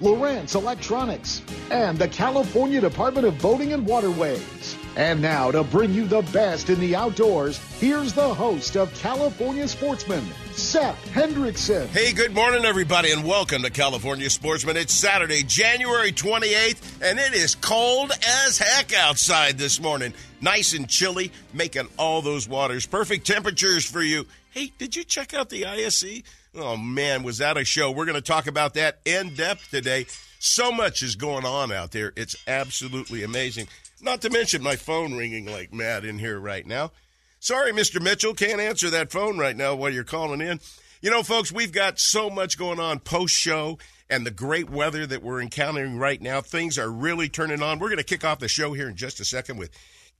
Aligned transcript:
Lowrance 0.00 0.54
Electronics, 0.54 1.42
and 1.70 1.98
the 1.98 2.08
California 2.08 2.80
Department 2.80 3.26
of 3.26 3.38
Boating 3.40 3.74
and 3.74 3.86
Waterways. 3.86 4.76
And 4.96 5.20
now 5.20 5.50
to 5.50 5.62
bring 5.62 5.92
you 5.92 6.06
the 6.06 6.22
best 6.32 6.70
in 6.70 6.80
the 6.80 6.96
outdoors, 6.96 7.58
here's 7.78 8.14
the 8.14 8.34
host 8.34 8.76
of 8.76 8.92
California 8.94 9.68
Sportsman, 9.68 10.24
Sep 10.52 10.96
Hendrickson. 11.12 11.86
Hey, 11.88 12.12
good 12.12 12.34
morning, 12.34 12.64
everybody, 12.64 13.12
and 13.12 13.24
welcome 13.24 13.62
to 13.62 13.70
California 13.70 14.30
Sportsman. 14.30 14.78
It's 14.78 14.94
Saturday, 14.94 15.42
January 15.42 16.12
28th, 16.12 17.02
and 17.02 17.18
it 17.18 17.34
is 17.34 17.54
cold 17.54 18.10
as 18.46 18.58
heck 18.58 18.94
outside 18.94 19.58
this 19.58 19.80
morning. 19.80 20.14
Nice 20.40 20.72
and 20.72 20.88
chilly, 20.88 21.30
making 21.52 21.88
all 21.98 22.22
those 22.22 22.48
waters 22.48 22.86
perfect 22.86 23.26
temperatures 23.26 23.84
for 23.84 24.02
you. 24.02 24.26
Hey, 24.50 24.72
did 24.78 24.96
you 24.96 25.04
check 25.04 25.34
out 25.34 25.50
the 25.50 25.66
ISE? 25.66 26.22
Oh, 26.54 26.76
man, 26.76 27.22
was 27.22 27.38
that 27.38 27.56
a 27.56 27.64
show? 27.64 27.90
We're 27.90 28.06
going 28.06 28.16
to 28.16 28.20
talk 28.20 28.46
about 28.46 28.74
that 28.74 28.98
in 29.04 29.34
depth 29.34 29.70
today. 29.70 30.06
So 30.40 30.72
much 30.72 31.02
is 31.02 31.14
going 31.14 31.44
on 31.44 31.70
out 31.70 31.92
there. 31.92 32.12
It's 32.16 32.34
absolutely 32.48 33.22
amazing. 33.22 33.68
Not 34.00 34.22
to 34.22 34.30
mention 34.30 34.62
my 34.62 34.76
phone 34.76 35.14
ringing 35.14 35.46
like 35.46 35.72
mad 35.72 36.04
in 36.04 36.18
here 36.18 36.40
right 36.40 36.66
now. 36.66 36.90
Sorry, 37.38 37.72
Mr. 37.72 38.02
Mitchell, 38.02 38.34
can't 38.34 38.60
answer 38.60 38.90
that 38.90 39.12
phone 39.12 39.38
right 39.38 39.56
now 39.56 39.74
while 39.74 39.92
you're 39.92 40.02
calling 40.02 40.40
in. 40.40 40.60
You 41.00 41.10
know, 41.10 41.22
folks, 41.22 41.52
we've 41.52 41.72
got 41.72 41.98
so 41.98 42.28
much 42.28 42.58
going 42.58 42.80
on 42.80 42.98
post 42.98 43.34
show 43.34 43.78
and 44.10 44.26
the 44.26 44.30
great 44.30 44.68
weather 44.68 45.06
that 45.06 45.22
we're 45.22 45.40
encountering 45.40 45.98
right 45.98 46.20
now. 46.20 46.40
Things 46.40 46.78
are 46.78 46.90
really 46.90 47.28
turning 47.28 47.62
on. 47.62 47.78
We're 47.78 47.88
going 47.88 47.98
to 47.98 48.04
kick 48.04 48.24
off 48.24 48.40
the 48.40 48.48
show 48.48 48.72
here 48.72 48.88
in 48.88 48.96
just 48.96 49.20
a 49.20 49.24
second 49.24 49.56
with 49.56 49.70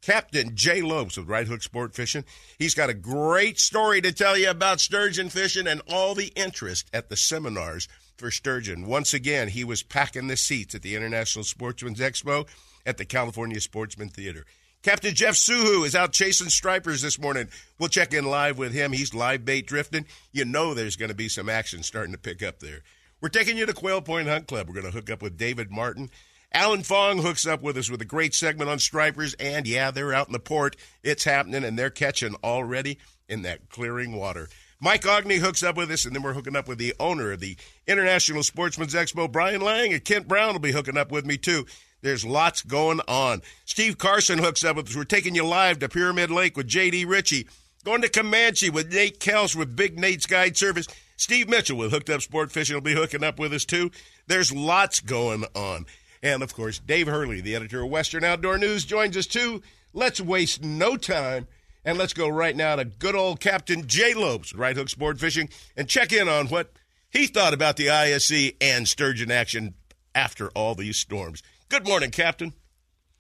Captain 0.03 0.57
Jay 0.57 0.81
Lopes 0.81 1.17
with 1.17 1.29
Right 1.29 1.47
Hook 1.47 1.63
Sport 1.63 1.95
Fishing. 1.95 2.25
He's 2.59 2.75
got 2.75 2.91
a 2.91 2.95
great 2.95 3.59
story 3.59 4.01
to 4.01 4.13
tell 4.13 4.37
you 4.37 4.49
about 4.51 4.81
sturgeon 4.81 5.29
fishing 5.29 5.67
and 5.67 5.83
all 5.89 6.15
the 6.15 6.33
interest 6.35 6.89
at 6.93 7.09
the 7.09 7.17
seminars 7.17 7.87
for 8.17 8.31
sturgeon. 8.31 8.87
Once 8.87 9.13
again, 9.13 9.49
he 9.49 9.65
was 9.65 9.83
packing 9.83 10.29
the 10.29 10.37
seats 10.37 10.75
at 10.75 10.83
the 10.83 10.97
International 10.97 11.45
Sportsman's 11.45 12.01
Expo 12.01 12.49
at 12.87 12.97
the 12.97 13.05
California 13.05 13.61
Sportsman 13.61 14.09
Theater. 14.09 14.47
Captain 14.83 15.15
Jeff 15.15 15.35
Suhu 15.35 15.85
is 15.85 15.95
out 15.95 16.13
chasing 16.13 16.49
stripers 16.49 17.03
this 17.03 17.19
morning. 17.21 17.49
We'll 17.79 17.91
check 17.91 18.15
in 18.15 18.25
live 18.25 18.57
with 18.57 18.73
him. 18.73 18.93
He's 18.93 19.13
live 19.13 19.45
bait 19.45 19.67
drifting. 19.67 20.07
You 20.33 20.47
know 20.47 20.73
there's 20.73 20.97
going 20.97 21.11
to 21.11 21.15
be 21.15 21.29
some 21.29 21.51
action 21.51 21.83
starting 21.83 22.13
to 22.13 22.19
pick 22.19 22.43
up 22.43 22.61
there. 22.61 22.81
We're 23.21 23.29
taking 23.29 23.59
you 23.59 23.67
to 23.67 23.75
Quail 23.75 24.01
Point 24.01 24.29
Hunt 24.29 24.47
Club. 24.47 24.67
We're 24.67 24.81
going 24.81 24.87
to 24.87 24.93
hook 24.93 25.11
up 25.11 25.21
with 25.21 25.37
David 25.37 25.71
Martin. 25.71 26.09
Alan 26.53 26.83
Fong 26.83 27.19
hooks 27.19 27.47
up 27.47 27.63
with 27.63 27.77
us 27.77 27.91
with 27.91 28.03
a 28.03 28.07
great 28.07 28.35
segment 28.35 28.71
on 28.71 28.79
stripers, 28.79 29.35
and 29.35 29.67
yeah, 29.69 29.91
they're 29.91 30.13
out 30.13 30.27
in 30.27 30.33
the 30.33 30.41
port. 30.41 30.77
It's 31.03 31.25
happening, 31.25 31.65
and 31.65 31.79
they're 31.79 31.91
catching 31.91 32.35
already 32.43 32.99
in 33.29 33.43
that 33.43 33.69
clearing 33.71 34.17
water. 34.17 34.49
Mike 34.81 35.03
Ogney 35.03 35.39
hooks 35.39 35.63
up 35.63 35.77
with 35.77 35.91
us, 35.91 36.07
and 36.07 36.15
then 36.15 36.23
we're 36.23 36.33
hooking 36.33 36.57
up 36.57 36.67
with 36.67 36.79
the 36.79 36.95
owner 36.99 37.33
of 37.33 37.41
the 37.41 37.57
International 37.87 38.43
Sportsman's 38.43 38.95
Expo, 38.95 39.31
Brian 39.31 39.61
Lang, 39.61 39.93
and 39.93 40.05
Kent 40.05 40.27
Brown 40.27 40.53
will 40.53 40.61
be 40.61 40.73
hooking 40.73 40.97
up 40.97 41.13
with 41.13 41.27
me 41.27 41.37
too. 41.37 41.67
There's 42.03 42.25
lots 42.25 42.63
going 42.63 43.01
on. 43.07 43.43
Steve 43.67 43.99
Carson 43.99 44.39
hooks 44.39 44.65
up 44.65 44.77
with 44.77 44.89
us. 44.89 44.97
We're 44.97 45.05
taking 45.05 45.35
you 45.35 45.45
live 45.45 45.79
to 45.81 45.89
Pyramid 45.89 46.31
Lake 46.31 46.57
with 46.57 46.67
J.D. 46.67 47.05
Richey. 47.05 47.47
Going 47.85 48.03
to 48.03 48.09
Comanche 48.09 48.71
with 48.71 48.93
Nate 48.93 49.21
Kels 49.21 49.55
with 49.55 49.77
Big 49.77 49.99
Nate's 49.99 50.27
Guide 50.27 50.57
Service. 50.57 50.87
Steve 51.17 51.49
Mitchell 51.51 51.77
with 51.77 51.93
Hooked 51.93 52.09
Up 52.09 52.23
Sport 52.23 52.51
Fishing 52.51 52.75
will 52.75 52.81
be 52.81 52.95
hooking 52.95 53.23
up 53.23 53.39
with 53.39 53.53
us 53.53 53.67
too. 53.67 53.91
There's 54.27 54.53
lots 54.53 55.01
going 55.01 55.45
on. 55.55 55.85
And 56.23 56.43
of 56.43 56.55
course, 56.55 56.79
Dave 56.79 57.07
Hurley, 57.07 57.41
the 57.41 57.55
editor 57.55 57.83
of 57.83 57.91
Western 57.91 58.25
Outdoor 58.25 58.59
News, 58.59 58.85
joins 58.85 59.17
us 59.17 59.27
too. 59.27 59.63
Let's 59.93 60.21
waste 60.21 60.63
no 60.63 60.97
time 60.97 61.47
and 61.85 61.97
let's 61.97 62.13
go 62.13 62.29
right 62.29 62.55
now 62.55 62.77
to 62.77 62.85
good 62.85 63.15
old 63.15 63.41
Captain 63.41 63.87
Jay 63.87 64.15
Lopes, 64.15 64.55
Right 64.55 64.77
Hook 64.77 64.89
Sport 64.89 65.19
Fishing, 65.19 65.49
and 65.77 65.89
check 65.89 66.13
in 66.13 66.29
on 66.29 66.49
what 66.49 66.73
he 67.11 67.27
thought 67.27 67.55
about 67.55 67.77
the 67.77 67.91
ISE 67.91 68.53
and 68.61 68.87
sturgeon 68.87 69.31
action 69.31 69.75
after 70.15 70.51
all 70.51 70.75
these 70.75 70.97
storms. 70.97 71.43
Good 71.69 71.87
morning, 71.87 72.11
Captain. 72.11 72.53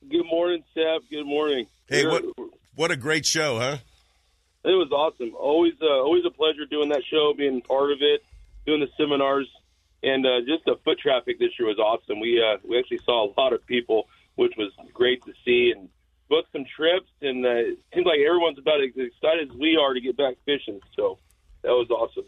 Good 0.08 0.26
morning, 0.26 0.62
Sep. 0.74 1.02
Good 1.10 1.26
morning. 1.26 1.66
Hey, 1.88 2.06
what 2.06 2.24
what 2.74 2.90
a 2.90 2.96
great 2.96 3.26
show, 3.26 3.58
huh? 3.58 3.78
It 4.64 4.68
was 4.68 4.90
awesome. 4.92 5.34
Always, 5.34 5.74
uh, 5.80 5.86
always 5.86 6.24
a 6.26 6.30
pleasure 6.30 6.66
doing 6.66 6.90
that 6.90 7.02
show, 7.10 7.32
being 7.36 7.62
part 7.62 7.92
of 7.92 7.98
it, 8.00 8.22
doing 8.66 8.80
the 8.80 8.88
seminars. 8.96 9.48
And 10.02 10.24
uh, 10.24 10.40
just 10.46 10.64
the 10.64 10.76
foot 10.84 10.98
traffic 10.98 11.38
this 11.38 11.50
year 11.58 11.68
was 11.68 11.78
awesome. 11.78 12.20
We 12.20 12.42
uh, 12.42 12.58
we 12.66 12.78
actually 12.78 13.00
saw 13.04 13.26
a 13.26 13.40
lot 13.40 13.52
of 13.52 13.64
people, 13.66 14.08
which 14.36 14.52
was 14.56 14.72
great 14.94 15.22
to 15.24 15.32
see, 15.44 15.72
and 15.76 15.88
booked 16.28 16.52
some 16.52 16.64
trips. 16.64 17.10
And 17.20 17.44
uh, 17.44 17.50
it 17.50 17.78
seems 17.94 18.06
like 18.06 18.20
everyone's 18.20 18.58
about 18.58 18.80
as 18.80 18.90
excited 18.96 19.50
as 19.50 19.56
we 19.56 19.76
are 19.76 19.92
to 19.92 20.00
get 20.00 20.16
back 20.16 20.36
fishing. 20.46 20.80
So 20.96 21.18
that 21.62 21.70
was 21.70 21.90
awesome. 21.90 22.24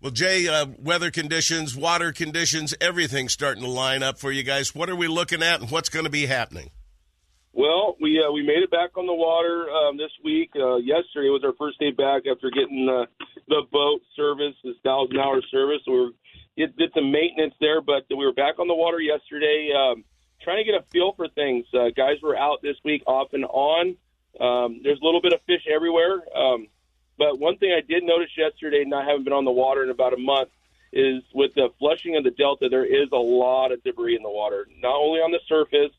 Well, 0.00 0.12
Jay, 0.12 0.46
uh, 0.46 0.66
weather 0.78 1.10
conditions, 1.10 1.74
water 1.74 2.12
conditions, 2.12 2.74
everything's 2.80 3.32
starting 3.32 3.64
to 3.64 3.70
line 3.70 4.02
up 4.02 4.18
for 4.18 4.30
you 4.30 4.42
guys. 4.42 4.74
What 4.74 4.90
are 4.90 4.94
we 4.94 5.08
looking 5.08 5.42
at, 5.42 5.60
and 5.60 5.70
what's 5.70 5.88
going 5.88 6.04
to 6.04 6.10
be 6.10 6.26
happening? 6.26 6.70
Well, 7.52 7.96
we 7.98 8.22
uh, 8.22 8.30
we 8.30 8.42
made 8.42 8.62
it 8.62 8.70
back 8.70 8.98
on 8.98 9.06
the 9.06 9.14
water 9.14 9.66
um, 9.70 9.96
this 9.96 10.12
week. 10.22 10.50
Uh, 10.54 10.76
yesterday 10.76 11.30
was 11.30 11.42
our 11.42 11.54
first 11.58 11.80
day 11.80 11.90
back 11.90 12.22
after 12.30 12.50
getting 12.50 12.86
uh, 12.86 13.06
the 13.48 13.62
boat 13.72 14.02
service, 14.14 14.54
this 14.62 14.76
thousand 14.84 15.18
hour 15.18 15.40
service. 15.50 15.80
We 15.86 15.94
were 15.94 16.10
it 16.56 16.76
did 16.76 16.90
some 16.94 17.10
maintenance 17.10 17.54
there, 17.60 17.80
but 17.80 18.04
we 18.10 18.24
were 18.24 18.32
back 18.32 18.58
on 18.58 18.68
the 18.68 18.74
water 18.74 19.00
yesterday, 19.00 19.72
um, 19.76 20.04
trying 20.42 20.64
to 20.64 20.64
get 20.64 20.80
a 20.80 20.84
feel 20.90 21.12
for 21.12 21.28
things. 21.28 21.66
Uh, 21.72 21.90
guys 21.94 22.16
were 22.22 22.36
out 22.36 22.62
this 22.62 22.76
week 22.84 23.02
off 23.06 23.32
and 23.32 23.44
on. 23.44 23.96
Um, 24.40 24.80
there's 24.82 25.00
a 25.00 25.04
little 25.04 25.20
bit 25.20 25.32
of 25.32 25.40
fish 25.46 25.66
everywhere. 25.72 26.22
Um, 26.36 26.68
but 27.18 27.38
one 27.38 27.56
thing 27.58 27.72
I 27.72 27.80
did 27.80 28.04
notice 28.04 28.30
yesterday, 28.36 28.84
not 28.86 29.06
having 29.06 29.24
been 29.24 29.32
on 29.32 29.44
the 29.44 29.52
water 29.52 29.82
in 29.82 29.90
about 29.90 30.12
a 30.12 30.18
month, 30.18 30.50
is 30.92 31.22
with 31.34 31.54
the 31.54 31.68
flushing 31.78 32.16
of 32.16 32.24
the 32.24 32.30
delta, 32.30 32.68
there 32.68 32.84
is 32.84 33.08
a 33.12 33.16
lot 33.16 33.72
of 33.72 33.82
debris 33.82 34.16
in 34.16 34.22
the 34.22 34.30
water, 34.30 34.66
not 34.82 34.94
only 34.94 35.20
on 35.20 35.30
the 35.30 35.40
surface, 35.46 35.92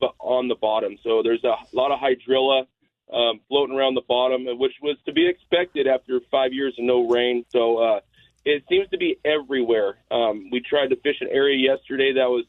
but 0.00 0.14
on 0.18 0.48
the 0.48 0.54
bottom. 0.54 0.96
So 1.02 1.22
there's 1.22 1.42
a 1.44 1.56
lot 1.72 1.90
of 1.90 1.98
hydrilla 1.98 2.66
um, 3.12 3.40
floating 3.48 3.76
around 3.76 3.94
the 3.94 4.02
bottom, 4.06 4.46
which 4.58 4.74
was 4.82 4.96
to 5.06 5.12
be 5.12 5.26
expected 5.28 5.86
after 5.86 6.20
five 6.30 6.52
years 6.52 6.74
of 6.78 6.84
no 6.84 7.08
rain. 7.08 7.44
So, 7.50 7.78
uh, 7.78 8.00
it 8.44 8.64
seems 8.68 8.88
to 8.90 8.98
be 8.98 9.18
everywhere. 9.24 9.96
Um, 10.10 10.50
we 10.50 10.60
tried 10.60 10.88
to 10.88 10.96
fish 10.96 11.16
an 11.20 11.28
area 11.30 11.56
yesterday 11.56 12.12
that 12.14 12.28
was 12.28 12.44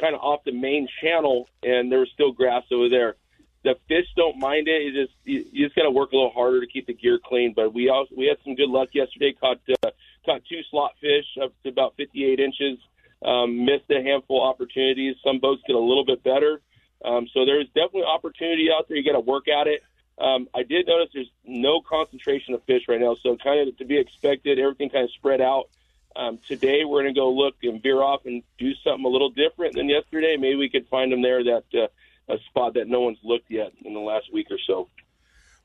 kind 0.00 0.14
of 0.14 0.20
off 0.20 0.44
the 0.44 0.52
main 0.52 0.88
channel, 1.02 1.48
and 1.62 1.90
there 1.90 2.00
was 2.00 2.08
still 2.14 2.32
grass 2.32 2.64
over 2.72 2.88
there. 2.88 3.16
The 3.62 3.74
fish 3.88 4.06
don't 4.16 4.38
mind 4.38 4.68
it. 4.68 4.82
You 4.82 5.04
just 5.04 5.14
you, 5.24 5.44
you 5.52 5.66
just 5.66 5.76
got 5.76 5.82
to 5.82 5.90
work 5.90 6.12
a 6.12 6.16
little 6.16 6.30
harder 6.30 6.60
to 6.60 6.66
keep 6.66 6.86
the 6.86 6.94
gear 6.94 7.18
clean. 7.22 7.52
But 7.54 7.74
we 7.74 7.90
also 7.90 8.14
we 8.16 8.26
had 8.26 8.38
some 8.42 8.54
good 8.54 8.70
luck 8.70 8.88
yesterday. 8.94 9.34
Caught 9.38 9.60
uh, 9.82 9.90
caught 10.24 10.42
two 10.48 10.60
slot 10.70 10.92
fish 11.00 11.26
up 11.42 11.52
to 11.64 11.68
about 11.68 11.94
58 11.96 12.40
inches. 12.40 12.78
Um, 13.22 13.66
missed 13.66 13.90
a 13.90 14.02
handful 14.02 14.42
of 14.42 14.48
opportunities. 14.48 15.16
Some 15.22 15.40
boats 15.40 15.62
get 15.66 15.76
a 15.76 15.78
little 15.78 16.06
bit 16.06 16.24
better. 16.24 16.62
Um, 17.04 17.28
so 17.34 17.44
there's 17.44 17.66
definitely 17.68 18.04
opportunity 18.04 18.68
out 18.70 18.88
there. 18.88 18.96
You 18.96 19.04
got 19.04 19.18
to 19.18 19.20
work 19.20 19.48
at 19.48 19.66
it. 19.66 19.82
Um, 20.18 20.48
I 20.54 20.62
did 20.62 20.86
notice 20.86 21.08
there's 21.14 21.30
no 21.44 21.80
concentration 21.80 22.54
of 22.54 22.62
fish 22.64 22.82
right 22.88 23.00
now, 23.00 23.16
so 23.22 23.36
kind 23.36 23.68
of 23.68 23.76
to 23.78 23.84
be 23.84 23.98
expected. 23.98 24.58
Everything 24.58 24.90
kind 24.90 25.04
of 25.04 25.10
spread 25.12 25.40
out. 25.40 25.70
Um, 26.14 26.38
today 26.46 26.84
we're 26.84 27.02
going 27.02 27.14
to 27.14 27.18
go 27.18 27.30
look 27.32 27.54
and 27.62 27.82
veer 27.82 28.02
off 28.02 28.26
and 28.26 28.42
do 28.58 28.72
something 28.84 29.04
a 29.04 29.08
little 29.08 29.30
different 29.30 29.74
than 29.74 29.88
yesterday. 29.88 30.36
Maybe 30.36 30.56
we 30.56 30.68
could 30.68 30.88
find 30.88 31.12
them 31.12 31.22
there 31.22 31.42
that 31.44 31.64
uh, 31.74 31.86
a 32.32 32.38
spot 32.48 32.74
that 32.74 32.88
no 32.88 33.00
one's 33.00 33.18
looked 33.22 33.50
yet 33.50 33.72
in 33.84 33.94
the 33.94 34.00
last 34.00 34.32
week 34.32 34.48
or 34.50 34.58
so. 34.66 34.88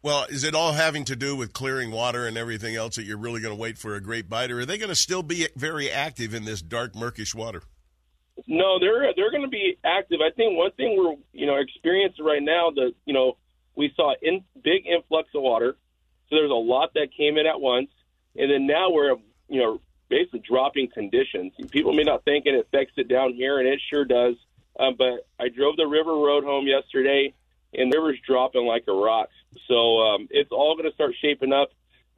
Well, 0.02 0.28
is 0.30 0.44
it 0.44 0.54
all 0.54 0.74
having 0.74 1.04
to 1.06 1.16
do 1.16 1.36
with 1.36 1.52
clearing 1.52 1.90
water 1.90 2.28
and 2.28 2.38
everything 2.38 2.76
else 2.76 2.96
that 2.96 3.06
you're 3.06 3.18
really 3.18 3.42
going 3.42 3.56
to 3.56 3.60
wait 3.60 3.80
for 3.80 3.96
a 3.96 4.02
great 4.02 4.30
bite, 4.30 4.52
or 4.52 4.60
are 4.60 4.66
they 4.66 4.78
going 4.78 4.90
to 4.90 4.96
still 4.96 5.24
be 5.24 5.48
very 5.56 5.90
active 5.90 6.36
in 6.36 6.46
this 6.46 6.62
dark, 6.62 6.96
murkish 6.96 7.34
water? 7.34 7.64
No, 8.48 8.78
they're 8.80 9.12
they're 9.16 9.32
going 9.32 9.44
to 9.44 9.50
be 9.50 9.80
active. 9.84 10.20
I 10.22 10.30
think 10.36 10.58
one 10.58 10.72
thing 10.74 10.96
we're 10.96 11.16
you 11.34 11.48
know 11.48 11.56
experiencing 11.56 12.24
right 12.24 12.44
now 12.44 12.70
that 12.76 12.94
you 13.06 13.14
know 13.14 13.38
we 13.76 13.92
saw 13.96 14.14
in 14.22 14.44
big 14.64 14.86
influx 14.88 15.30
of 15.36 15.42
water. 15.42 15.76
So 16.30 16.36
there's 16.38 16.52
a 16.52 16.54
lot 16.54 16.94
that 16.96 17.10
came 17.16 17.38
in 17.38 17.46
at 17.46 17.60
once, 17.60 17.90
and 18.36 18.50
then 18.50 18.66
now 18.68 18.92
we're 18.92 19.16
you 19.48 19.62
know 19.62 19.82
basically 20.10 20.40
dropping 20.40 20.90
conditions. 20.90 21.54
People 21.72 21.94
may 21.94 22.04
not 22.04 22.24
think 22.26 22.46
it 22.46 22.56
affects 22.56 22.94
it 22.98 23.08
down 23.08 23.34
here, 23.34 23.60
and 23.60 23.68
it 23.68 23.80
sure 23.90 24.06
does. 24.06 24.36
Um, 24.80 24.96
but 24.98 25.28
I 25.40 25.50
drove 25.50 25.78
the 25.78 25.88
river 25.88 26.12
road 26.12 26.44
home 26.44 26.68
yesterday, 26.68 27.34
and 27.74 27.92
the 27.92 27.98
river's 27.98 28.20
dropping 28.28 28.66
like 28.66 28.84
a 28.88 28.94
rock. 28.94 29.30
So 29.68 30.00
um, 30.00 30.28
it's 30.32 30.52
all 30.52 30.76
going 30.76 30.90
to 30.90 30.96
start 30.96 31.14
shaping 31.22 31.54
up. 31.54 31.70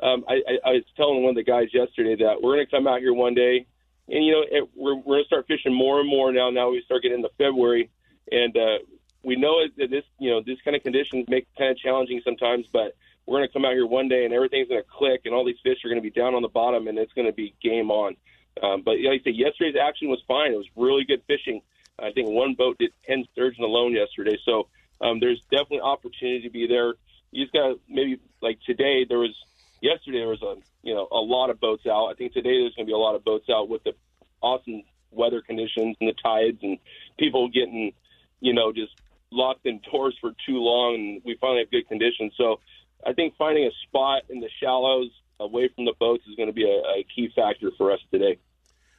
Um, 0.01 0.25
I, 0.27 0.33
I, 0.33 0.69
I 0.69 0.71
was 0.74 0.83
telling 0.95 1.24
one 1.24 1.31
of 1.31 1.36
the 1.36 1.44
guys 1.44 1.69
yesterday 1.74 2.15
that 2.24 2.42
we're 2.42 2.56
going 2.56 2.65
to 2.65 2.71
come 2.71 2.88
out 2.88 3.00
here 3.00 3.13
one 3.13 3.33
day, 3.33 3.65
and 4.07 4.25
you 4.25 4.31
know 4.31 4.44
it, 4.50 4.69
we're 4.75 4.95
we're 4.95 5.03
going 5.03 5.24
to 5.24 5.27
start 5.27 5.48
fishing 5.48 5.74
more 5.74 6.00
and 6.00 6.10
more 6.10 6.31
now. 6.31 6.50
Now 6.50 6.69
we 6.69 6.81
start 6.86 7.03
getting 7.03 7.18
into 7.18 7.31
February, 7.38 7.89
and 8.31 8.56
uh, 8.56 8.77
we 9.24 9.36
know 9.36 9.62
that 9.78 9.90
this, 9.90 10.04
you 10.19 10.30
know, 10.30 10.42
this 10.42 10.58
kind 10.64 10.75
of 10.75 10.84
conditions 10.84 11.25
make 11.28 11.44
it 11.44 11.58
kind 11.58 11.72
of 11.72 11.78
challenging 11.78 12.22
sometimes, 12.24 12.66
but 12.72 12.96
we're 13.25 13.40
going 13.40 13.48
to 13.48 13.54
come 13.54 13.66
out 13.66 13.74
here 13.74 13.86
one 13.86 14.08
day 14.08 14.25
and 14.25 14.34
everything's 14.34 14.69
going 14.69 14.81
to 14.81 14.88
click 14.90 15.22
and 15.25 15.34
all 15.34 15.46
these 15.46 15.60
fish 15.64 15.84
are 15.84 15.90
going 15.90 16.02
to 16.02 16.10
be 16.10 16.10
down 16.10 16.34
on 16.34 16.42
the 16.42 16.48
bottom 16.48 16.88
and 16.88 16.98
it's 16.98 17.14
going 17.14 17.28
to 17.28 17.34
be 17.34 17.54
game 17.62 17.92
on. 17.92 18.16
Um, 18.64 18.81
but 18.84 18.96
like 19.02 19.22
I 19.22 19.24
said, 19.24 19.36
yesterday's 19.36 19.75
action 19.80 20.10
was 20.10 20.24
fine. 20.28 20.54
It 20.54 20.58
was 20.58 20.68
really 20.75 21.04
good 21.04 21.22
fishing. 21.28 21.62
I 22.00 22.12
think 22.12 22.30
one 22.30 22.54
boat 22.54 22.78
did 22.78 22.92
10 23.06 23.25
sturgeon 23.31 23.64
alone 23.64 23.94
yesterday. 23.94 24.38
So 24.46 24.68
um, 25.02 25.20
there's 25.20 25.42
definitely 25.52 25.81
opportunity 25.81 26.42
to 26.42 26.50
be 26.50 26.68
there. 26.68 26.94
You 27.31 27.44
just 27.44 27.54
got 27.54 27.68
to 27.68 27.80
maybe 27.90 28.20
like 28.42 28.60
today 28.66 29.06
there 29.08 29.20
was 29.20 29.36
yesterday 29.81 30.20
there 30.20 30.28
was 30.28 30.42
a 30.42 30.56
you 30.81 30.94
know 30.94 31.08
a 31.12 31.20
lot 31.20 31.50
of 31.50 31.60
boats 31.60 31.86
out. 31.86 32.08
I 32.08 32.13
think 32.13 32.34
today 32.34 32.62
there's 32.62 32.75
going 32.75 32.86
to 32.86 32.90
be 32.90 32.94
a 32.94 32.98
lot 32.98 33.16
of 33.16 33.24
boats 33.24 33.50
out 33.50 33.68
with 33.70 33.84
the 33.84 33.94
awesome 34.42 34.84
weather 35.12 35.42
conditions 35.42 35.98
and 36.00 36.10
the 36.10 36.13
tides 36.24 36.60
and 36.62 36.78
people 37.18 37.50
getting 37.50 37.94
you 38.40 38.54
know 38.54 38.72
just 38.72 38.94
locked 39.31 39.65
indoors 39.65 40.18
for 40.21 40.31
too 40.45 40.59
long. 40.59 40.95
And 40.95 41.21
we 41.25 41.38
finally 41.39 41.59
have 41.59 41.71
good 41.71 41.88
conditions. 41.88 42.33
So 42.38 42.59
I 43.06 43.13
think 43.13 43.35
finding 43.38 43.65
a 43.65 43.71
spot 43.88 44.24
in 44.29 44.39
the 44.39 44.50
shallows 44.62 45.09
away 45.39 45.69
from 45.75 45.85
the 45.85 45.94
boats 46.00 46.24
is 46.29 46.35
going 46.35 46.50
to 46.50 46.53
be 46.53 46.63
a, 46.63 47.00
a 47.00 47.06
key 47.15 47.29
factor 47.35 47.71
for 47.77 47.91
us 47.91 48.00
today. 48.12 48.39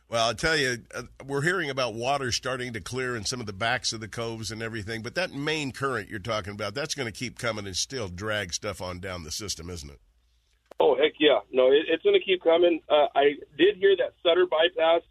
Well, 0.08 0.26
I'll 0.26 0.34
tell 0.34 0.56
you, 0.56 0.78
uh, 0.94 1.02
we're 1.26 1.42
hearing 1.42 1.68
about 1.68 1.92
water 1.92 2.32
starting 2.32 2.72
to 2.72 2.80
clear 2.80 3.14
in 3.14 3.24
some 3.24 3.40
of 3.40 3.46
the 3.46 3.52
backs 3.52 3.92
of 3.92 4.00
the 4.00 4.08
coves 4.08 4.50
and 4.50 4.62
everything, 4.62 5.02
but 5.02 5.14
that 5.16 5.34
main 5.34 5.70
current 5.70 6.08
you're 6.08 6.18
talking 6.18 6.54
about, 6.54 6.74
that's 6.74 6.94
going 6.94 7.06
to 7.06 7.12
keep 7.12 7.38
coming 7.38 7.66
and 7.66 7.76
still 7.76 8.08
drag 8.08 8.54
stuff 8.54 8.80
on 8.80 9.00
down 9.00 9.24
the 9.24 9.30
system, 9.30 9.68
isn't 9.68 9.90
it? 9.90 10.00
Oh, 10.80 10.96
heck 10.96 11.12
yeah. 11.20 11.40
No, 11.52 11.66
it, 11.66 11.84
it's 11.88 12.02
going 12.02 12.18
to 12.18 12.24
keep 12.24 12.42
coming. 12.42 12.80
Uh, 12.88 13.08
I 13.14 13.34
did 13.58 13.76
hear 13.76 13.96
that 13.96 14.14
Sutter 14.22 14.46
bypass 14.46 15.02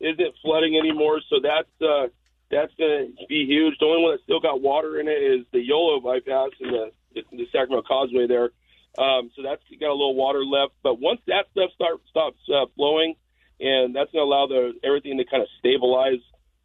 isn't 0.00 0.34
flooding 0.40 0.78
anymore, 0.78 1.20
so 1.28 1.36
that's 1.42 1.68
uh, 1.82 2.06
that's 2.50 2.72
going 2.78 3.14
to 3.18 3.26
be 3.28 3.44
huge. 3.46 3.74
The 3.78 3.86
only 3.86 4.02
one 4.02 4.12
that 4.12 4.22
still 4.22 4.40
got 4.40 4.60
water 4.60 5.00
in 5.00 5.08
it 5.08 5.22
is 5.22 5.46
the 5.52 5.60
Yolo 5.60 6.00
bypass 6.00 6.50
and 6.60 6.72
the, 6.72 6.90
the, 7.14 7.22
the 7.32 7.46
Sacramento 7.52 7.82
Causeway 7.86 8.26
there. 8.26 8.50
Um, 8.98 9.30
so 9.36 9.42
that's 9.42 9.62
got 9.78 9.90
a 9.90 9.92
little 9.92 10.14
water 10.14 10.44
left. 10.44 10.72
But 10.82 11.00
once 11.00 11.20
that 11.26 11.46
stuff 11.52 11.70
start, 11.74 12.00
stops 12.08 12.38
uh, 12.48 12.66
flowing, 12.76 13.14
and 13.60 13.94
that's 13.94 14.10
going 14.12 14.24
to 14.24 14.28
allow 14.28 14.46
the 14.46 14.72
everything 14.84 15.18
to 15.18 15.24
kind 15.24 15.42
of 15.42 15.48
stabilize. 15.58 16.22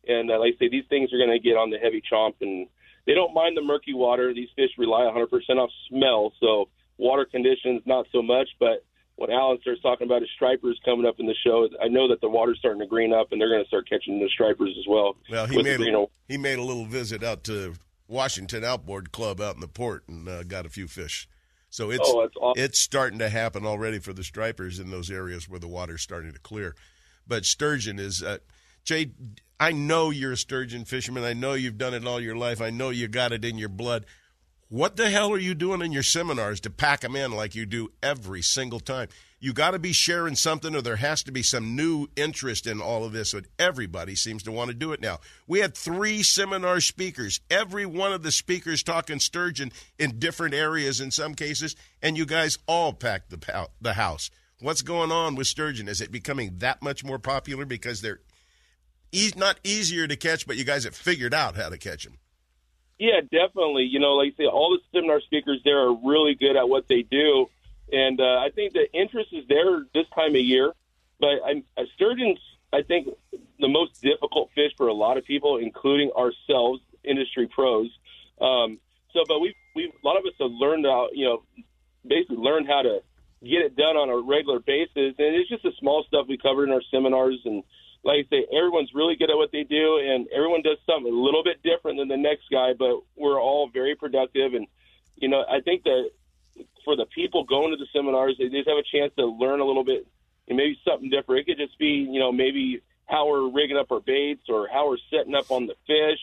And 0.08 0.32
uh, 0.32 0.40
like 0.40 0.56
I 0.56 0.66
say, 0.66 0.70
these 0.70 0.86
things 0.90 1.12
are 1.14 1.18
going 1.18 1.32
to 1.32 1.40
get 1.40 1.58
on 1.58 1.70
the 1.70 1.78
heavy 1.78 2.02
chomp, 2.02 2.36
and 2.42 2.68
they 3.06 3.14
don't 3.14 3.34
mind 3.34 3.58
the 3.58 3.62
murky 3.62 3.94
water. 3.94 4.34
These 4.34 4.50
fish 4.56 4.72
rely 4.78 5.02
100% 5.02 5.28
off 5.58 5.70
smell, 5.90 6.34
so 6.40 6.70
water 6.98 7.26
conditions 7.26 7.82
not 7.86 8.06
so 8.12 8.22
much. 8.22 8.50
But 8.60 8.86
when 9.22 9.30
Alan 9.30 9.60
starts 9.62 9.82
talking 9.84 10.08
about 10.08 10.24
is 10.24 10.30
stripers 10.36 10.80
coming 10.84 11.06
up 11.06 11.20
in 11.20 11.28
the 11.28 11.36
show, 11.46 11.70
I 11.80 11.88
know 11.88 12.08
that 12.08 12.22
the 12.22 12.30
water's 12.30 12.58
starting 12.58 12.80
to 12.82 12.88
green 12.88 13.14
up, 13.14 13.32
and 13.32 13.40
they're 13.40 13.50
going 13.50 13.64
to 13.64 13.68
start 13.68 13.88
catching 13.88 14.20
the 14.20 14.28
stripers 14.28 14.76
as 14.80 14.86
well. 14.88 15.16
Well, 15.30 15.46
he 15.46 15.62
made 15.62 15.80
a, 15.80 16.06
he 16.28 16.38
made 16.38 16.58
a 16.58 16.64
little 16.64 16.86
visit 16.86 17.24
out 17.24 17.44
to 17.44 17.76
Washington 18.08 18.64
Outboard 18.64 19.12
Club 19.12 19.40
out 19.40 19.54
in 19.54 19.62
the 19.62 19.68
port 19.68 20.06
and 20.08 20.28
uh, 20.28 20.42
got 20.42 20.66
a 20.66 20.70
few 20.70 20.88
fish. 20.88 21.30
So 21.70 21.92
it's 21.92 22.02
oh, 22.04 22.28
awesome. 22.42 22.64
it's 22.64 22.80
starting 22.80 23.20
to 23.20 23.30
happen 23.30 23.64
already 23.64 24.00
for 24.00 24.12
the 24.12 24.24
stripers 24.24 24.80
in 24.80 24.90
those 24.90 25.12
areas 25.12 25.48
where 25.48 25.60
the 25.60 25.68
water's 25.68 26.02
starting 26.02 26.34
to 26.34 26.40
clear. 26.40 26.76
But 27.28 27.46
sturgeon 27.46 28.00
is 28.00 28.24
uh, 28.24 28.40
Jay. 28.84 29.12
I 29.60 29.72
know 29.72 30.10
you're 30.10 30.32
a 30.32 30.38
sturgeon 30.38 30.84
fisherman. 30.86 31.24
I 31.24 31.34
know 31.34 31.54
you've 31.54 31.78
done 31.78 31.94
it 31.94 32.08
all 32.08 32.20
your 32.20 32.36
life. 32.36 32.60
I 32.60 32.72
know 32.72 32.90
you 32.90 33.08
got 33.08 33.32
it 33.32 33.46
in 33.46 33.60
your 33.60 33.70
blood. 33.70 34.08
What 34.72 34.96
the 34.96 35.10
hell 35.10 35.32
are 35.34 35.38
you 35.38 35.54
doing 35.54 35.82
in 35.82 35.92
your 35.92 36.02
seminars 36.02 36.62
to 36.62 36.70
pack 36.70 37.02
them 37.02 37.16
in 37.16 37.32
like 37.32 37.54
you 37.54 37.66
do 37.66 37.92
every 38.02 38.42
single 38.42 38.80
time? 38.80 39.10
you 39.44 39.54
got 39.54 39.72
to 39.72 39.80
be 39.80 39.92
sharing 39.92 40.36
something 40.36 40.76
or 40.76 40.84
there 40.84 40.98
has 40.98 41.24
to 41.24 41.32
be 41.32 41.42
some 41.42 41.76
new 41.76 42.08
interest 42.16 42.68
in 42.68 42.80
all 42.80 43.04
of 43.04 43.12
this. 43.12 43.34
But 43.34 43.48
everybody 43.58 44.16
seems 44.16 44.44
to 44.44 44.52
want 44.52 44.70
to 44.70 44.76
do 44.76 44.94
it 44.94 45.02
now. 45.02 45.20
We 45.48 45.60
had 45.60 45.76
three 45.76 46.22
seminar 46.22 46.80
speakers, 46.80 47.42
every 47.50 47.88
one 47.88 48.14
of 48.14 48.22
the 48.22 48.32
speakers 48.32 48.84
talking 48.84 49.20
sturgeon 49.20 49.72
in 49.98 50.20
different 50.20 50.54
areas 50.54 51.02
in 51.02 51.10
some 51.10 51.34
cases, 51.34 51.76
and 52.04 52.16
you 52.16 52.26
guys 52.28 52.60
all 52.68 52.94
packed 52.94 53.32
the, 53.32 53.68
the 53.82 53.94
house. 53.94 54.30
What's 54.60 54.84
going 54.84 55.12
on 55.12 55.34
with 55.34 55.48
sturgeon? 55.48 55.88
Is 55.88 56.02
it 56.02 56.12
becoming 56.12 56.60
that 56.60 56.84
much 56.84 57.04
more 57.04 57.18
popular 57.18 57.66
because 57.66 58.02
they're 58.02 58.22
e- 59.12 59.34
not 59.36 59.60
easier 59.64 60.08
to 60.08 60.16
catch, 60.16 60.46
but 60.46 60.56
you 60.56 60.64
guys 60.64 60.84
have 60.84 60.96
figured 60.96 61.34
out 61.34 61.56
how 61.56 61.70
to 61.70 61.80
catch 61.80 62.04
them? 62.04 62.20
Yeah, 63.02 63.22
definitely. 63.22 63.84
You 63.84 64.00
know, 64.00 64.14
like 64.14 64.34
I 64.34 64.44
say, 64.44 64.46
all 64.46 64.70
the 64.70 64.80
seminar 64.94 65.22
speakers 65.22 65.60
there 65.66 65.80
are 65.80 65.94
really 65.94 66.36
good 66.36 66.56
at 66.56 66.70
what 66.70 66.88
they 66.88 67.02
do 67.02 67.48
and 67.92 68.20
uh, 68.22 68.40
I 68.40 68.50
think 68.54 68.74
the 68.74 68.92
interest 68.94 69.30
is 69.34 69.46
there 69.48 69.84
this 69.94 70.06
time 70.16 70.36
of 70.36 70.42
year. 70.42 70.74
But 71.20 71.40
I'm, 71.46 71.64
uh, 71.78 71.84
sturgeon's, 71.96 72.40
I 72.74 72.82
think, 72.82 73.10
the 73.60 73.68
most 73.68 74.02
difficult 74.02 74.50
fish 74.56 74.72
for 74.78 74.88
a 74.88 74.94
lot 74.94 75.18
of 75.18 75.26
people, 75.26 75.58
including 75.58 76.12
ourselves, 76.12 76.82
industry 77.04 77.48
pros. 77.48 77.90
Um, 78.40 78.80
so, 79.14 79.24
but 79.28 79.40
we 79.40 79.54
we 79.76 79.86
a 80.04 80.08
lot 80.08 80.18
of 80.18 80.26
us 80.26 80.34
have 80.40 80.52
learned 80.52 80.86
how 80.86 81.10
you 81.14 81.26
know 81.26 81.44
basically 82.08 82.38
learned 82.38 82.68
how 82.68 82.82
to 82.82 83.02
get 83.44 83.62
it 83.62 83.76
done 83.76 83.98
on 83.98 84.10
a 84.10 84.18
regular 84.18 84.60
basis, 84.60 84.90
and 84.96 85.36
it's 85.36 85.50
just 85.50 85.64
the 85.64 85.74
small 85.80 86.04
stuff 86.08 86.26
we 86.28 86.38
covered 86.38 86.70
in 86.70 86.74
our 86.74 86.82
seminars. 86.90 87.40
And 87.46 87.64
like 88.04 88.26
I 88.26 88.30
say, 88.30 88.48
everyone's 88.56 88.94
really 88.94 89.16
good 89.16 89.30
at 89.30 89.38
what 89.38 89.52
they 89.52 89.64
do, 89.64 89.98
and 89.98 90.28
everyone 90.36 90.64
does 90.64 90.78
something 90.86 91.12
a 91.12 91.16
little 91.16 91.44
bit 91.44 91.62
different 91.62 92.00
than 92.00 92.08
the 92.08 92.18
next 92.18 92.50
guy, 92.52 92.74
but 92.78 93.02
we're 93.16 93.40
all 93.40 93.70
very 93.70 93.96
productive. 93.96 94.54
And 94.54 94.68
you 95.18 95.30
know, 95.30 95.44
I 95.48 95.62
think 95.62 95.84
that 95.84 96.10
for 96.84 96.96
the 96.96 97.06
people 97.06 97.44
going 97.44 97.72
to 97.72 97.78
the 97.78 97.88
seminars, 97.94 98.36
they 98.38 98.50
just 98.50 98.68
have 98.68 98.78
a 98.78 98.98
chance 98.98 99.14
to 99.18 99.26
learn 99.26 99.60
a 99.60 99.66
little 99.66 99.84
bit 99.84 100.08
and 100.48 100.58
maybe 100.58 100.78
something 100.86 101.10
different. 101.10 101.42
It 101.42 101.46
could 101.46 101.66
just 101.66 101.78
be, 101.78 102.08
you 102.10 102.20
know, 102.20 102.32
maybe 102.32 102.82
how 103.06 103.28
we're 103.28 103.50
rigging 103.50 103.78
up 103.78 103.92
our 103.92 104.00
baits 104.00 104.44
or 104.50 104.68
how 104.72 104.90
we're 104.90 104.98
setting 105.10 105.36
up 105.36 105.52
on 105.52 105.68
the 105.68 105.76
fish. 105.86 106.20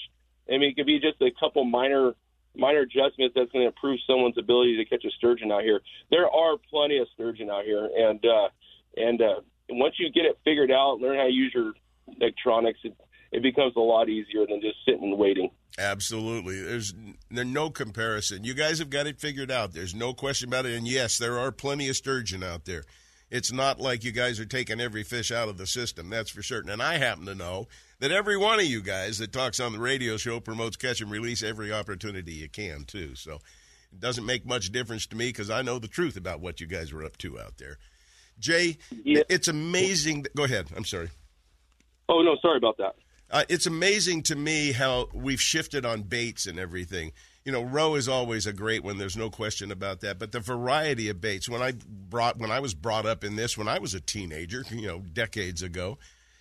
I 0.49 0.59
mean, 0.59 0.71
it 0.71 0.77
could 0.77 0.87
be 0.87 0.99
just 0.99 1.21
a 1.23 1.31
couple 1.39 1.65
minor 1.65 2.15
minor 2.57 2.81
adjustments 2.81 3.35
that's 3.37 3.53
going 3.53 3.63
to 3.63 3.69
improve 3.69 4.01
someone's 4.07 4.37
ability 4.37 4.77
to 4.79 4.85
catch 4.85 5.05
a 5.05 5.11
sturgeon 5.11 5.53
out 5.53 5.63
here. 5.63 5.81
There 6.11 6.29
are 6.29 6.57
plenty 6.71 6.99
of 6.99 7.07
sturgeon 7.15 7.51
out 7.51 7.65
here, 7.65 7.89
and 7.97 8.25
uh, 8.25 8.49
and 8.97 9.23
uh, 9.23 9.41
once 9.70 9.97
you 9.99 10.11
get 10.11 10.25
it 10.25 10.38
figured 10.44 10.70
out, 10.70 11.00
learn 11.00 11.17
how 11.17 11.25
to 11.25 11.32
use 11.32 11.53
your 11.55 11.73
electronics, 12.20 12.81
it, 12.85 12.94
it 13.32 13.43
becomes 13.43 13.75
a 13.76 13.81
lot 13.81 14.09
easier 14.09 14.47
than 14.47 14.61
just 14.61 14.76
sitting 14.85 15.05
and 15.05 15.19
waiting. 15.19 15.50
Absolutely. 15.79 16.61
There's, 16.61 16.93
there's 17.31 17.47
no 17.47 17.70
comparison. 17.70 18.44
You 18.44 18.55
guys 18.55 18.79
have 18.79 18.91
got 18.91 19.06
it 19.06 19.20
figured 19.20 19.50
out. 19.50 19.73
There's 19.73 19.94
no 19.94 20.15
question 20.15 20.49
about 20.49 20.67
it. 20.67 20.76
And 20.76 20.88
yes, 20.88 21.19
there 21.19 21.38
are 21.38 21.53
plenty 21.53 21.88
of 21.88 21.97
sturgeon 21.97 22.43
out 22.43 22.65
there. 22.65 22.85
It's 23.31 23.53
not 23.53 23.79
like 23.79 24.05
you 24.05 24.12
guys 24.12 24.41
are 24.41 24.47
taking 24.47 24.81
every 24.81 25.03
fish 25.03 25.31
out 25.31 25.49
of 25.49 25.59
the 25.59 25.67
system, 25.67 26.09
that's 26.09 26.31
for 26.31 26.43
certain. 26.43 26.71
And 26.71 26.82
I 26.82 26.97
happen 26.97 27.26
to 27.26 27.35
know 27.35 27.69
that 28.00 28.11
every 28.11 28.38
one 28.38 28.59
of 28.59 28.64
you 28.64 28.81
guys 28.81 29.19
that 29.19 29.33
talks 29.33 29.61
on 29.61 29.73
the 29.73 29.78
radio 29.78 30.16
show 30.16 30.40
promotes 30.40 30.76
catch 30.76 31.02
and 31.02 31.11
release 31.11 31.43
every 31.43 31.71
opportunity 31.71 32.33
you 32.33 32.49
can, 32.49 32.85
too. 32.85 33.14
So 33.14 33.35
it 33.93 34.00
doesn't 34.00 34.25
make 34.25 34.47
much 34.47 34.73
difference 34.73 35.07
to 35.09 35.16
me 35.16 35.28
because 35.28 35.50
I 35.50 35.61
know 35.61 35.78
the 35.78 35.88
truth 35.88 36.16
about 36.16 36.40
what 36.40 36.61
you 36.61 36.66
guys 36.66 36.90
are 36.93 37.04
up 37.04 37.19
to 37.19 37.38
out 37.38 37.59
there. 37.59 37.76
Jay, 38.38 38.78
yeah. 39.04 39.23
it's 39.28 39.49
amazing. 39.49 40.26
Go 40.37 40.45
ahead. 40.45 40.68
I'm 40.76 40.85
sorry. 40.85 41.11
Oh, 42.09 42.23
no, 42.23 42.37
sorry 42.40 42.57
about 42.57 42.78
that. 42.78 42.95
Uh, 43.30 43.45
it's 43.49 43.66
amazing 43.66 44.23
to 44.23 44.37
me 44.37 44.73
how 44.73 45.09
we've 45.12 45.40
shifted 45.40 45.85
on 45.85 46.02
baits 46.02 46.47
and 46.47 46.59
everything. 46.59 47.12
You 47.45 47.52
know, 47.52 47.62
roe 47.62 47.95
is 47.95 48.09
always 48.09 48.47
a 48.47 48.52
great 48.52 48.83
one. 48.83 48.99
There's 48.99 49.16
no 49.16 49.30
question 49.30 49.71
about 49.71 50.00
that. 50.00 50.18
But 50.18 50.33
the 50.33 50.40
variety 50.40 51.09
of 51.09 51.21
baits. 51.21 51.49
When 51.49 51.62
I 51.62 51.73
brought, 51.88 52.38
when 52.38 52.50
I 52.50 52.61
was 52.61 52.75
brought 52.75 53.07
up 53.07 53.25
in 53.25 53.37
this, 53.37 53.57
when 53.57 53.68
I 53.68 53.78
was 53.78 53.95
a 53.95 54.00
teenager, 54.00 54.64
you 54.71 54.87
know, 54.87 55.00
decades 55.00 55.62
ago, 55.62 55.99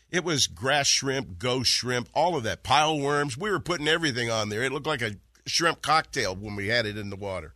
it 0.10 0.24
was 0.24 0.48
grass 0.48 0.88
shrimp, 0.88 1.38
ghost 1.38 1.70
shrimp, 1.70 2.08
all 2.14 2.38
of 2.38 2.44
that, 2.44 2.64
pile 2.64 2.98
worms. 2.98 3.38
We 3.38 3.52
were 3.52 3.60
putting 3.60 3.88
everything 3.88 4.32
on 4.32 4.50
there. 4.50 4.64
It 4.64 4.72
looked 4.72 4.88
like 4.88 5.02
a 5.02 5.16
shrimp 5.46 5.82
cocktail 5.82 6.36
when 6.36 6.56
we 6.56 6.68
had 6.68 6.86
it 6.86 6.98
in 6.98 7.10
the 7.10 7.18
water. 7.18 7.54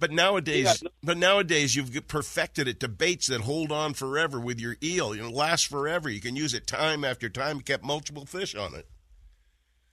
But 0.00 0.10
nowadays, 0.10 0.80
yeah. 0.82 0.88
but 1.02 1.18
nowadays 1.18 1.76
you've 1.76 2.08
perfected 2.08 2.66
it 2.66 2.80
to 2.80 2.88
baits 2.88 3.26
that 3.26 3.42
hold 3.42 3.70
on 3.70 3.92
forever 3.92 4.40
with 4.40 4.58
your 4.58 4.76
eel. 4.82 5.14
You 5.14 5.22
know, 5.22 5.30
last 5.30 5.66
forever. 5.68 6.08
You 6.08 6.22
can 6.22 6.34
use 6.34 6.54
it 6.54 6.66
time 6.66 7.04
after 7.04 7.28
time. 7.28 7.58
You 7.58 7.62
kept 7.62 7.84
multiple 7.84 8.24
fish 8.24 8.54
on 8.54 8.74
it. 8.74 8.86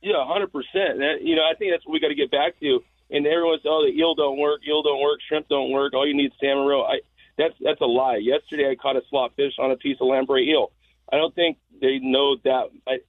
Yeah, 0.01 0.25
hundred 0.25 0.53
percent. 0.53 0.99
You 1.21 1.35
know, 1.35 1.43
I 1.43 1.55
think 1.59 1.73
that's 1.73 1.85
what 1.85 1.91
we 1.91 1.99
got 1.99 2.07
to 2.07 2.15
get 2.15 2.31
back 2.31 2.57
to. 2.61 2.79
And 3.11 3.27
everyone 3.27 3.57
says, 3.59 3.67
"Oh, 3.67 3.85
the 3.85 3.91
eel 3.99 4.15
don't 4.15 4.39
work. 4.39 4.61
Eel 4.65 4.81
don't 4.81 5.01
work. 5.01 5.19
Shrimp 5.27 5.49
don't 5.49 5.71
work. 5.71 5.93
All 5.93 6.07
you 6.07 6.15
need 6.15 6.27
is 6.27 6.39
salmon 6.39 6.65
roe." 6.65 6.83
I 6.83 6.99
that's 7.37 7.55
that's 7.59 7.81
a 7.81 7.85
lie. 7.85 8.17
Yesterday, 8.17 8.69
I 8.71 8.75
caught 8.75 8.95
a 8.95 9.01
slot 9.09 9.33
fish 9.35 9.53
on 9.59 9.71
a 9.71 9.75
piece 9.75 9.97
of 9.99 10.07
lamprey 10.07 10.49
eel. 10.49 10.71
I 11.11 11.17
don't 11.17 11.35
think 11.35 11.57
they 11.81 11.99
know 11.99 12.37
that. 12.45 12.69
I 12.87 12.99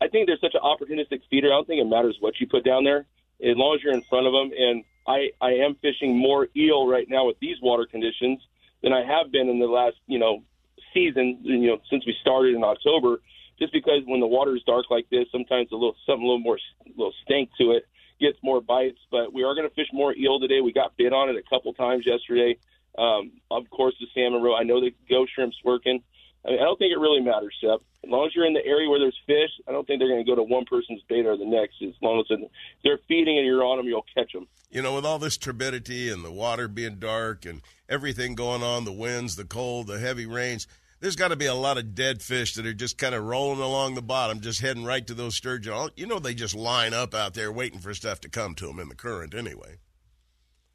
I 0.00 0.08
think 0.08 0.26
they're 0.26 0.38
such 0.40 0.54
an 0.54 0.60
opportunistic 0.64 1.20
feeder. 1.28 1.48
I 1.48 1.56
don't 1.56 1.66
think 1.66 1.80
it 1.80 1.88
matters 1.88 2.16
what 2.20 2.40
you 2.40 2.46
put 2.46 2.64
down 2.64 2.84
there, 2.84 3.06
as 3.44 3.56
long 3.56 3.74
as 3.74 3.82
you're 3.82 3.94
in 3.94 4.02
front 4.02 4.26
of 4.26 4.32
them. 4.32 4.52
And 4.56 4.84
I, 5.06 5.30
I 5.40 5.52
am 5.52 5.76
fishing 5.76 6.16
more 6.16 6.48
eel 6.56 6.86
right 6.86 7.06
now 7.08 7.26
with 7.26 7.38
these 7.40 7.56
water 7.62 7.86
conditions 7.86 8.40
than 8.82 8.92
I 8.92 9.04
have 9.04 9.30
been 9.30 9.48
in 9.48 9.58
the 9.58 9.66
last, 9.66 9.96
you 10.06 10.18
know, 10.18 10.42
season, 10.92 11.38
you 11.42 11.68
know, 11.68 11.78
since 11.90 12.04
we 12.06 12.14
started 12.20 12.54
in 12.54 12.64
October, 12.64 13.20
just 13.58 13.72
because 13.72 14.02
when 14.06 14.20
the 14.20 14.26
water 14.26 14.56
is 14.56 14.62
dark 14.66 14.86
like 14.90 15.08
this, 15.10 15.26
sometimes 15.32 15.68
a 15.72 15.74
little, 15.74 15.96
something 16.06 16.22
a 16.22 16.26
little 16.26 16.40
more, 16.40 16.58
a 16.86 16.88
little 16.90 17.14
stink 17.24 17.50
to 17.58 17.72
it 17.72 17.86
gets 18.20 18.38
more 18.42 18.60
bites, 18.60 18.98
but 19.10 19.32
we 19.32 19.44
are 19.44 19.54
going 19.54 19.68
to 19.68 19.74
fish 19.74 19.88
more 19.92 20.14
eel 20.16 20.40
today. 20.40 20.60
We 20.60 20.72
got 20.72 20.96
bit 20.96 21.12
on 21.12 21.28
it 21.28 21.36
a 21.36 21.42
couple 21.48 21.72
times 21.74 22.04
yesterday. 22.06 22.56
Um, 22.98 23.32
of 23.50 23.68
course, 23.70 23.94
the 24.00 24.06
salmon 24.14 24.42
roe. 24.42 24.56
I 24.56 24.62
know 24.62 24.80
the 24.80 24.94
ghost 25.08 25.32
shrimp's 25.34 25.58
working. 25.64 26.02
I, 26.46 26.50
mean, 26.50 26.60
I 26.60 26.62
don't 26.62 26.78
think 26.78 26.92
it 26.92 26.98
really 26.98 27.20
matters, 27.20 27.54
Sep. 27.60 27.80
As 28.04 28.10
long 28.10 28.26
as 28.26 28.34
you're 28.34 28.46
in 28.46 28.54
the 28.54 28.64
area 28.64 28.88
where 28.88 29.00
there's 29.00 29.18
fish, 29.26 29.50
I 29.66 29.72
don't 29.72 29.84
think 29.86 29.98
they're 29.98 30.08
going 30.08 30.24
to 30.24 30.30
go 30.30 30.36
to 30.36 30.42
one 30.42 30.64
person's 30.64 31.02
bait 31.08 31.26
or 31.26 31.36
the 31.36 31.44
next. 31.44 31.82
As 31.82 31.94
long 32.00 32.20
as 32.20 32.38
they're 32.84 33.00
feeding 33.08 33.36
and 33.36 33.46
you're 33.46 33.64
on 33.64 33.78
them, 33.78 33.86
you'll 33.86 34.06
catch 34.14 34.32
them. 34.32 34.46
You 34.70 34.82
know, 34.82 34.94
with 34.94 35.04
all 35.04 35.18
this 35.18 35.36
turbidity 35.36 36.10
and 36.10 36.24
the 36.24 36.30
water 36.30 36.68
being 36.68 36.98
dark 37.00 37.46
and 37.46 37.62
everything 37.88 38.36
going 38.36 38.62
on, 38.62 38.84
the 38.84 38.92
winds, 38.92 39.34
the 39.34 39.44
cold, 39.44 39.88
the 39.88 39.98
heavy 39.98 40.26
rains, 40.26 40.68
there's 41.00 41.16
got 41.16 41.28
to 41.28 41.36
be 41.36 41.46
a 41.46 41.54
lot 41.54 41.78
of 41.78 41.94
dead 41.94 42.22
fish 42.22 42.54
that 42.54 42.66
are 42.66 42.72
just 42.72 42.96
kind 42.96 43.14
of 43.14 43.24
rolling 43.24 43.60
along 43.60 43.94
the 43.96 44.02
bottom, 44.02 44.40
just 44.40 44.60
heading 44.60 44.84
right 44.84 45.06
to 45.06 45.14
those 45.14 45.36
sturgeon. 45.36 45.72
Oh, 45.74 45.90
you 45.96 46.06
know, 46.06 46.20
they 46.20 46.34
just 46.34 46.54
line 46.54 46.94
up 46.94 47.12
out 47.12 47.34
there 47.34 47.50
waiting 47.50 47.80
for 47.80 47.92
stuff 47.92 48.20
to 48.20 48.28
come 48.28 48.54
to 48.54 48.66
them 48.66 48.78
in 48.78 48.88
the 48.88 48.94
current 48.94 49.34
anyway. 49.34 49.78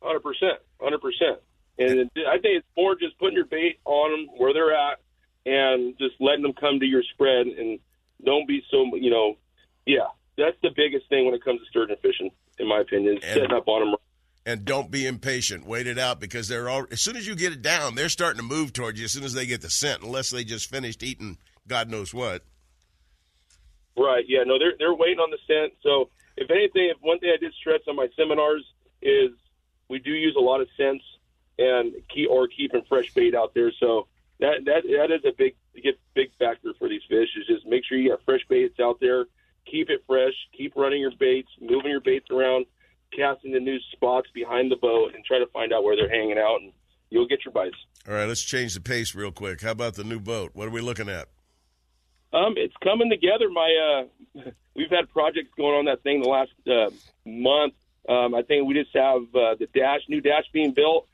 Hundred 0.01 0.21
percent, 0.21 0.59
hundred 0.81 1.01
percent. 1.01 1.39
And 1.79 2.11
I 2.27 2.33
think 2.33 2.57
it's 2.57 2.67
more 2.75 2.95
just 2.95 3.17
putting 3.17 3.35
your 3.35 3.45
bait 3.45 3.79
on 3.85 4.11
them 4.11 4.35
where 4.37 4.53
they're 4.53 4.73
at 4.73 4.99
and 5.45 5.97
just 5.97 6.15
letting 6.19 6.43
them 6.43 6.53
come 6.53 6.79
to 6.79 6.85
your 6.85 7.03
spread 7.13 7.47
and 7.47 7.79
don't 8.23 8.47
be 8.47 8.61
so 8.69 8.85
you 8.95 9.09
know 9.09 9.35
yeah 9.85 10.07
that's 10.37 10.57
the 10.61 10.69
biggest 10.75 11.07
thing 11.09 11.25
when 11.25 11.33
it 11.33 11.43
comes 11.43 11.59
to 11.59 11.65
sturgeon 11.67 11.95
fishing 12.01 12.29
in 12.59 12.67
my 12.67 12.79
opinion 12.79 13.15
and, 13.15 13.23
setting 13.23 13.51
up 13.51 13.67
on 13.67 13.91
them 13.91 13.95
and 14.45 14.65
don't 14.65 14.89
be 14.89 15.05
impatient. 15.05 15.67
Wait 15.67 15.85
it 15.85 15.99
out 15.99 16.19
because 16.19 16.47
they're 16.47 16.69
all 16.69 16.85
as 16.91 17.03
soon 17.03 17.15
as 17.15 17.27
you 17.27 17.35
get 17.35 17.53
it 17.53 17.61
down 17.61 17.95
they're 17.95 18.09
starting 18.09 18.37
to 18.37 18.43
move 18.45 18.73
towards 18.73 18.99
you 18.99 19.05
as 19.05 19.11
soon 19.11 19.23
as 19.23 19.33
they 19.33 19.45
get 19.45 19.61
the 19.61 19.69
scent 19.69 20.03
unless 20.03 20.31
they 20.31 20.43
just 20.43 20.69
finished 20.69 21.03
eating 21.03 21.37
god 21.67 21.89
knows 21.89 22.13
what. 22.13 22.43
Right 23.97 24.25
yeah 24.27 24.43
no 24.45 24.57
they're 24.57 24.73
they're 24.79 24.93
waiting 24.93 25.19
on 25.19 25.31
the 25.31 25.37
scent. 25.47 25.73
So 25.81 26.09
if 26.37 26.49
anything 26.49 26.91
if 26.95 26.97
one 27.01 27.19
thing 27.19 27.31
i 27.33 27.37
did 27.37 27.53
stress 27.53 27.81
on 27.87 27.95
my 27.95 28.07
seminars 28.15 28.65
is 29.01 29.31
we 29.89 29.99
do 29.99 30.11
use 30.11 30.35
a 30.37 30.41
lot 30.41 30.61
of 30.61 30.67
scents 30.77 31.03
and 31.59 31.93
keep 32.13 32.29
or 32.29 32.47
keeping 32.47 32.81
fresh 32.87 33.13
bait 33.13 33.35
out 33.35 33.53
there. 33.53 33.71
So 33.79 34.07
that 34.41 34.65
that 34.65 34.83
that 34.83 35.11
is 35.13 35.23
a 35.25 35.31
big 35.37 35.55
big 36.13 36.29
factor 36.37 36.73
for 36.77 36.89
these 36.89 37.01
fish. 37.07 37.29
Is 37.39 37.47
just 37.47 37.65
make 37.65 37.83
sure 37.87 37.97
you 37.97 38.11
have 38.11 38.19
fresh 38.25 38.41
baits 38.49 38.79
out 38.79 38.99
there, 38.99 39.25
keep 39.69 39.89
it 39.89 40.03
fresh, 40.05 40.33
keep 40.57 40.75
running 40.75 40.99
your 40.99 41.15
baits, 41.17 41.49
moving 41.61 41.91
your 41.91 42.01
baits 42.01 42.25
around, 42.29 42.65
casting 43.15 43.53
the 43.53 43.59
new 43.59 43.77
spots 43.93 44.27
behind 44.33 44.71
the 44.71 44.75
boat, 44.75 45.13
and 45.15 45.23
try 45.23 45.39
to 45.39 45.47
find 45.47 45.71
out 45.71 45.83
where 45.83 45.95
they're 45.95 46.09
hanging 46.09 46.37
out, 46.37 46.57
and 46.61 46.73
you'll 47.09 47.27
get 47.27 47.45
your 47.45 47.53
bites. 47.53 47.77
All 48.07 48.15
right, 48.15 48.27
let's 48.27 48.41
change 48.41 48.73
the 48.73 48.81
pace 48.81 49.15
real 49.15 49.31
quick. 49.31 49.61
How 49.61 49.71
about 49.71 49.93
the 49.93 50.03
new 50.03 50.19
boat? 50.19 50.51
What 50.53 50.67
are 50.67 50.71
we 50.71 50.81
looking 50.81 51.07
at? 51.07 51.27
Um, 52.33 52.55
it's 52.57 52.75
coming 52.83 53.09
together. 53.09 53.49
My 53.49 54.07
uh, 54.35 54.41
we've 54.75 54.89
had 54.89 55.09
projects 55.09 55.51
going 55.55 55.75
on 55.77 55.85
that 55.85 56.01
thing 56.01 56.21
the 56.21 56.29
last 56.29 56.51
uh, 56.67 56.89
month. 57.25 57.73
Um, 58.09 58.33
I 58.33 58.41
think 58.41 58.67
we 58.67 58.73
just 58.73 58.95
have 58.95 59.21
uh, 59.35 59.55
the 59.59 59.67
dash, 59.75 60.01
new 60.09 60.21
dash 60.21 60.45
being 60.51 60.73
built. 60.73 61.07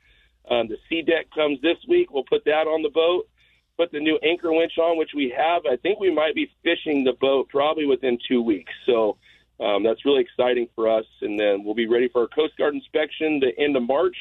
Um, 0.50 0.68
the 0.68 0.78
SeaDek 0.90 1.30
comes 1.34 1.60
this 1.60 1.76
week. 1.88 2.10
We'll 2.10 2.24
put 2.24 2.44
that 2.44 2.66
on 2.66 2.82
the 2.82 2.88
boat. 2.88 3.28
Put 3.76 3.92
the 3.92 4.00
new 4.00 4.18
anchor 4.22 4.52
winch 4.52 4.72
on, 4.78 4.98
which 4.98 5.10
we 5.14 5.32
have. 5.36 5.62
I 5.70 5.76
think 5.76 6.00
we 6.00 6.12
might 6.12 6.34
be 6.34 6.50
fishing 6.64 7.04
the 7.04 7.12
boat 7.12 7.48
probably 7.48 7.86
within 7.86 8.18
two 8.28 8.42
weeks. 8.42 8.72
So 8.86 9.18
um, 9.60 9.84
that's 9.84 10.04
really 10.04 10.22
exciting 10.22 10.68
for 10.74 10.88
us. 10.88 11.04
And 11.20 11.38
then 11.38 11.64
we'll 11.64 11.74
be 11.74 11.86
ready 11.86 12.08
for 12.08 12.22
our 12.22 12.28
Coast 12.28 12.56
Guard 12.56 12.74
inspection 12.74 13.40
the 13.40 13.52
end 13.62 13.76
of 13.76 13.82
March 13.82 14.16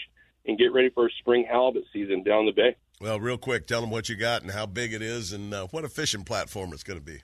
and 0.45 0.57
get 0.57 0.73
ready 0.73 0.89
for 0.89 1.03
our 1.03 1.09
spring 1.19 1.45
halibut 1.49 1.83
season 1.91 2.23
down 2.23 2.45
the 2.45 2.51
bay. 2.51 2.75
Well, 2.99 3.19
real 3.19 3.37
quick, 3.37 3.67
tell 3.67 3.81
them 3.81 3.89
what 3.89 4.09
you 4.09 4.15
got 4.15 4.41
and 4.41 4.51
how 4.51 4.65
big 4.65 4.93
it 4.93 5.01
is 5.01 5.33
and 5.33 5.53
uh, 5.53 5.67
what 5.67 5.83
a 5.83 5.89
fishing 5.89 6.23
platform 6.23 6.73
it's 6.73 6.83
going 6.83 6.99
to 6.99 7.05
be. 7.05 7.21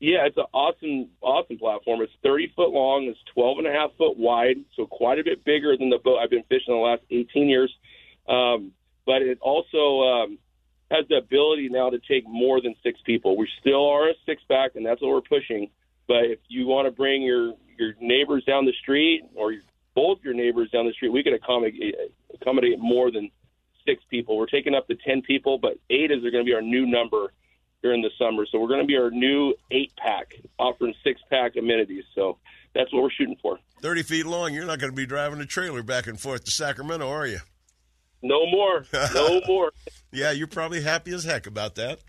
Yeah, 0.00 0.26
it's 0.26 0.36
an 0.36 0.46
awesome, 0.52 1.08
awesome 1.20 1.58
platform. 1.58 2.02
It's 2.02 2.12
30 2.22 2.52
foot 2.54 2.70
long. 2.70 3.04
It's 3.04 3.18
12 3.34 3.58
and 3.58 3.66
a 3.66 3.72
half 3.72 3.90
foot 3.98 4.16
wide, 4.16 4.58
so 4.76 4.86
quite 4.86 5.18
a 5.18 5.24
bit 5.24 5.44
bigger 5.44 5.76
than 5.76 5.90
the 5.90 5.98
boat 5.98 6.18
I've 6.18 6.30
been 6.30 6.44
fishing 6.44 6.74
the 6.74 6.74
last 6.74 7.02
18 7.10 7.48
years. 7.48 7.74
Um, 8.28 8.72
but 9.06 9.22
it 9.22 9.38
also 9.40 10.02
um, 10.02 10.38
has 10.90 11.06
the 11.08 11.16
ability 11.16 11.68
now 11.70 11.90
to 11.90 11.98
take 11.98 12.28
more 12.28 12.60
than 12.60 12.74
six 12.82 13.00
people. 13.04 13.36
We 13.36 13.48
still 13.60 13.88
are 13.88 14.10
a 14.10 14.14
six 14.26 14.42
pack, 14.48 14.72
and 14.74 14.84
that's 14.84 15.00
what 15.00 15.10
we're 15.10 15.20
pushing. 15.20 15.70
But 16.06 16.24
if 16.24 16.38
you 16.48 16.66
want 16.66 16.86
to 16.86 16.90
bring 16.90 17.22
your 17.22 17.54
your 17.78 17.94
neighbors 18.00 18.44
down 18.44 18.64
the 18.64 18.72
street 18.82 19.22
or 19.34 19.54
both 19.94 20.18
your 20.22 20.34
neighbors 20.34 20.70
down 20.70 20.86
the 20.86 20.92
street, 20.92 21.10
we 21.10 21.22
can 21.22 21.34
accommodate 21.34 21.94
accommodate 22.34 22.78
more 22.78 23.10
than 23.10 23.30
six 23.86 24.02
people. 24.10 24.36
We're 24.36 24.46
taking 24.46 24.74
up 24.74 24.86
to 24.88 24.96
ten 24.96 25.22
people, 25.22 25.58
but 25.58 25.78
eight 25.90 26.10
is 26.10 26.20
going 26.20 26.32
to 26.32 26.44
be 26.44 26.54
our 26.54 26.62
new 26.62 26.86
number 26.86 27.32
during 27.82 28.02
the 28.02 28.10
summer. 28.18 28.44
So 28.50 28.58
we're 28.58 28.68
going 28.68 28.80
to 28.80 28.86
be 28.86 28.96
our 28.96 29.10
new 29.10 29.54
eight 29.70 29.92
pack, 29.96 30.34
offering 30.58 30.94
six 31.04 31.20
pack 31.30 31.56
amenities. 31.56 32.04
So 32.14 32.38
that's 32.74 32.92
what 32.92 33.02
we're 33.02 33.10
shooting 33.10 33.36
for. 33.40 33.58
Thirty 33.80 34.02
feet 34.02 34.26
long. 34.26 34.52
You're 34.54 34.66
not 34.66 34.80
going 34.80 34.92
to 34.92 34.96
be 34.96 35.06
driving 35.06 35.40
a 35.40 35.46
trailer 35.46 35.82
back 35.82 36.06
and 36.06 36.20
forth 36.20 36.44
to 36.44 36.50
Sacramento, 36.50 37.08
are 37.08 37.26
you? 37.26 37.38
No 38.22 38.46
more. 38.46 38.84
No 39.14 39.40
more. 39.46 39.72
yeah, 40.12 40.32
you're 40.32 40.46
probably 40.46 40.82
happy 40.82 41.12
as 41.12 41.24
heck 41.24 41.46
about 41.46 41.76
that. 41.76 42.00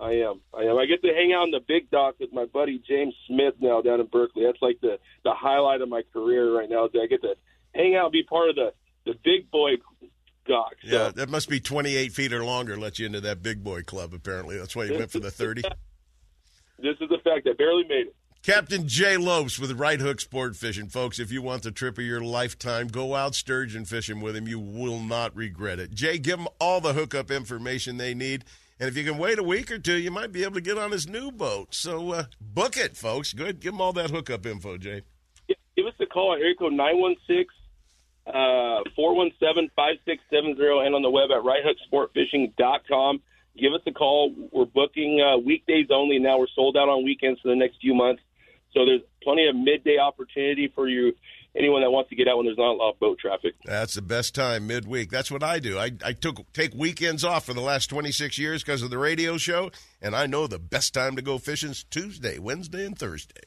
I 0.00 0.12
am. 0.12 0.40
I 0.52 0.62
am. 0.62 0.76
I 0.76 0.86
get 0.86 1.02
to 1.02 1.14
hang 1.14 1.32
out 1.32 1.44
in 1.44 1.50
the 1.52 1.60
big 1.66 1.90
dock 1.90 2.16
with 2.18 2.32
my 2.32 2.44
buddy 2.46 2.82
James 2.86 3.14
Smith 3.26 3.54
now 3.60 3.80
down 3.80 4.00
in 4.00 4.06
Berkeley. 4.06 4.44
That's 4.44 4.60
like 4.60 4.80
the 4.80 4.98
the 5.22 5.32
highlight 5.32 5.80
of 5.80 5.88
my 5.88 6.02
career 6.12 6.52
right 6.54 6.68
now. 6.68 6.86
Is 6.86 6.90
I 7.00 7.06
get 7.06 7.22
to 7.22 7.36
hang 7.74 7.94
out, 7.94 8.06
and 8.06 8.12
be 8.12 8.22
part 8.24 8.50
of 8.50 8.56
the 8.56 8.72
the 9.06 9.14
big 9.24 9.50
boy 9.50 9.72
dock. 10.46 10.74
So. 10.84 10.88
Yeah, 10.96 11.10
that 11.14 11.30
must 11.30 11.48
be 11.48 11.60
28 11.60 12.12
feet 12.12 12.32
or 12.32 12.44
longer. 12.44 12.76
Let 12.76 12.98
you 12.98 13.06
into 13.06 13.20
that 13.22 13.42
big 13.42 13.62
boy 13.62 13.82
club. 13.82 14.12
Apparently, 14.12 14.58
that's 14.58 14.74
why 14.74 14.84
you 14.84 14.94
went 14.98 15.10
for 15.10 15.20
the 15.20 15.30
30. 15.30 15.62
This 16.76 16.96
is 17.00 17.08
the 17.08 17.18
fact. 17.22 17.46
I 17.48 17.52
barely 17.56 17.84
made 17.84 18.08
it. 18.08 18.16
Captain 18.44 18.86
Jay 18.86 19.16
Lopes 19.16 19.58
with 19.58 19.72
Right 19.72 19.98
Hook 19.98 20.20
Sport 20.20 20.54
Fishing. 20.54 20.88
Folks, 20.88 21.18
if 21.18 21.32
you 21.32 21.40
want 21.40 21.62
the 21.62 21.70
trip 21.70 21.96
of 21.96 22.04
your 22.04 22.20
lifetime, 22.20 22.88
go 22.88 23.14
out 23.14 23.34
sturgeon 23.34 23.86
fishing 23.86 24.20
with 24.20 24.36
him. 24.36 24.46
You 24.46 24.58
will 24.58 25.00
not 25.00 25.34
regret 25.34 25.78
it. 25.78 25.94
Jay, 25.94 26.18
give 26.18 26.36
them 26.36 26.48
all 26.60 26.82
the 26.82 26.92
hookup 26.92 27.30
information 27.30 27.96
they 27.96 28.12
need. 28.12 28.44
And 28.78 28.86
if 28.86 28.98
you 28.98 29.04
can 29.04 29.16
wait 29.16 29.38
a 29.38 29.42
week 29.42 29.70
or 29.70 29.78
two, 29.78 29.96
you 29.96 30.10
might 30.10 30.30
be 30.30 30.44
able 30.44 30.56
to 30.56 30.60
get 30.60 30.76
on 30.76 30.90
his 30.90 31.08
new 31.08 31.32
boat. 31.32 31.74
So 31.74 32.12
uh, 32.12 32.24
book 32.38 32.76
it, 32.76 32.98
folks. 32.98 33.32
Good. 33.32 33.60
Give 33.60 33.72
them 33.72 33.80
all 33.80 33.94
that 33.94 34.10
hookup 34.10 34.44
info, 34.44 34.76
Jay. 34.76 35.00
Give 35.48 35.86
us 35.86 35.94
a 35.98 36.04
call 36.04 36.34
at 36.34 36.40
area 36.40 36.54
code 36.54 36.74
916 36.74 37.46
uh, 38.26 38.84
417 38.94 39.70
5670 39.74 40.84
and 40.84 40.94
on 40.94 41.00
the 41.00 41.08
web 41.08 41.30
at 41.30 41.42
righthooksportfishing.com. 41.42 43.22
Give 43.58 43.72
us 43.72 43.80
a 43.86 43.92
call. 43.92 44.34
We're 44.52 44.66
booking 44.66 45.22
uh, 45.22 45.38
weekdays 45.38 45.86
only 45.90 46.18
now. 46.18 46.38
We're 46.38 46.46
sold 46.54 46.76
out 46.76 46.90
on 46.90 47.06
weekends 47.06 47.40
for 47.40 47.48
the 47.48 47.56
next 47.56 47.80
few 47.80 47.94
months. 47.94 48.20
So 48.74 48.84
there's 48.84 49.02
plenty 49.22 49.46
of 49.48 49.56
midday 49.56 49.98
opportunity 49.98 50.70
for 50.74 50.88
you, 50.88 51.14
anyone 51.56 51.82
that 51.82 51.90
wants 51.90 52.10
to 52.10 52.16
get 52.16 52.28
out 52.28 52.36
when 52.36 52.46
there's 52.46 52.58
not 52.58 52.72
a 52.72 52.76
lot 52.76 52.90
of 52.90 53.00
boat 53.00 53.18
traffic. 53.18 53.54
That's 53.64 53.94
the 53.94 54.02
best 54.02 54.34
time 54.34 54.66
midweek. 54.66 55.10
That's 55.10 55.30
what 55.30 55.42
I 55.42 55.60
do. 55.60 55.78
I, 55.78 55.92
I 56.04 56.12
took 56.12 56.52
take 56.52 56.74
weekends 56.74 57.24
off 57.24 57.46
for 57.46 57.54
the 57.54 57.60
last 57.60 57.86
26 57.86 58.36
years 58.38 58.62
because 58.62 58.82
of 58.82 58.90
the 58.90 58.98
radio 58.98 59.36
show, 59.36 59.70
and 60.02 60.14
I 60.14 60.26
know 60.26 60.46
the 60.46 60.58
best 60.58 60.92
time 60.92 61.16
to 61.16 61.22
go 61.22 61.38
fishing 61.38 61.70
is 61.70 61.84
Tuesday, 61.84 62.38
Wednesday, 62.38 62.84
and 62.84 62.98
Thursday. 62.98 63.42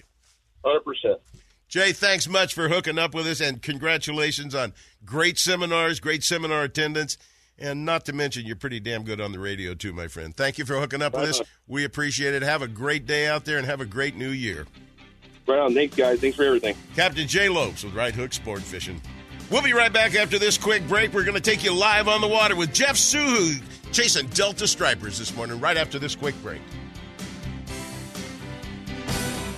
100%. 0.65 0.79
Jay, 1.67 1.91
thanks 1.91 2.29
much 2.29 2.53
for 2.53 2.69
hooking 2.69 2.97
up 2.97 3.13
with 3.13 3.27
us, 3.27 3.41
and 3.41 3.61
congratulations 3.61 4.55
on 4.55 4.73
great 5.03 5.37
seminars, 5.37 5.99
great 5.99 6.23
seminar 6.23 6.63
attendance. 6.63 7.17
And 7.59 7.85
not 7.85 8.05
to 8.05 8.13
mention, 8.13 8.45
you're 8.45 8.55
pretty 8.55 8.79
damn 8.79 9.03
good 9.03 9.19
on 9.19 9.31
the 9.31 9.39
radio, 9.39 9.73
too, 9.73 9.91
my 9.91 10.07
friend. 10.07 10.35
Thank 10.35 10.59
you 10.59 10.65
for 10.65 10.79
hooking 10.79 11.01
up 11.01 11.13
with 11.13 11.23
us. 11.23 11.41
Uh-huh. 11.41 11.49
We 11.67 11.83
appreciate 11.83 12.35
it. 12.35 12.43
Have 12.43 12.61
a 12.61 12.67
great 12.67 13.05
day 13.07 13.27
out 13.27 13.45
there 13.45 13.57
and 13.57 13.65
have 13.65 13.81
a 13.81 13.85
great 13.85 14.15
new 14.15 14.29
year. 14.29 14.67
Right 15.47 15.59
on. 15.59 15.73
Thanks, 15.73 15.95
guys. 15.95 16.19
Thanks 16.19 16.35
for 16.35 16.43
everything. 16.43 16.75
Captain 16.95 17.27
Jay 17.27 17.47
Lopes 17.47 17.83
with 17.83 17.93
Right 17.93 18.13
Hook 18.13 18.33
Sport 18.33 18.61
Fishing. 18.61 19.01
We'll 19.49 19.61
be 19.61 19.71
right 19.71 19.93
back 19.93 20.13
after 20.15 20.37
this 20.37 20.57
quick 20.57 20.85
break. 20.89 21.13
We're 21.13 21.23
going 21.23 21.35
to 21.35 21.41
take 21.41 21.63
you 21.63 21.73
live 21.73 22.09
on 22.09 22.19
the 22.19 22.27
water 22.27 22.55
with 22.55 22.73
Jeff 22.73 22.95
Suhu 22.95 23.61
chasing 23.93 24.27
Delta 24.27 24.67
Stripers 24.67 25.17
this 25.17 25.33
morning, 25.35 25.59
right 25.61 25.77
after 25.77 25.99
this 25.99 26.15
quick 26.15 26.35
break. 26.43 26.61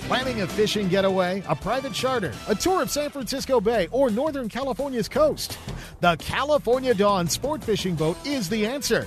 Planning 0.02 0.42
a 0.42 0.46
fishing 0.46 0.88
getaway, 0.88 1.42
a 1.48 1.54
private 1.54 1.92
charter, 1.92 2.32
a 2.48 2.54
tour 2.54 2.82
of 2.82 2.90
San 2.90 3.10
Francisco 3.10 3.60
Bay, 3.60 3.88
or 3.90 4.10
Northern 4.10 4.48
California's 4.48 5.08
coast? 5.08 5.58
The 6.00 6.16
California 6.16 6.94
Dawn 6.94 7.28
Sport 7.28 7.62
Fishing 7.62 7.94
Boat 7.94 8.16
is 8.26 8.48
the 8.48 8.66
answer. 8.66 9.06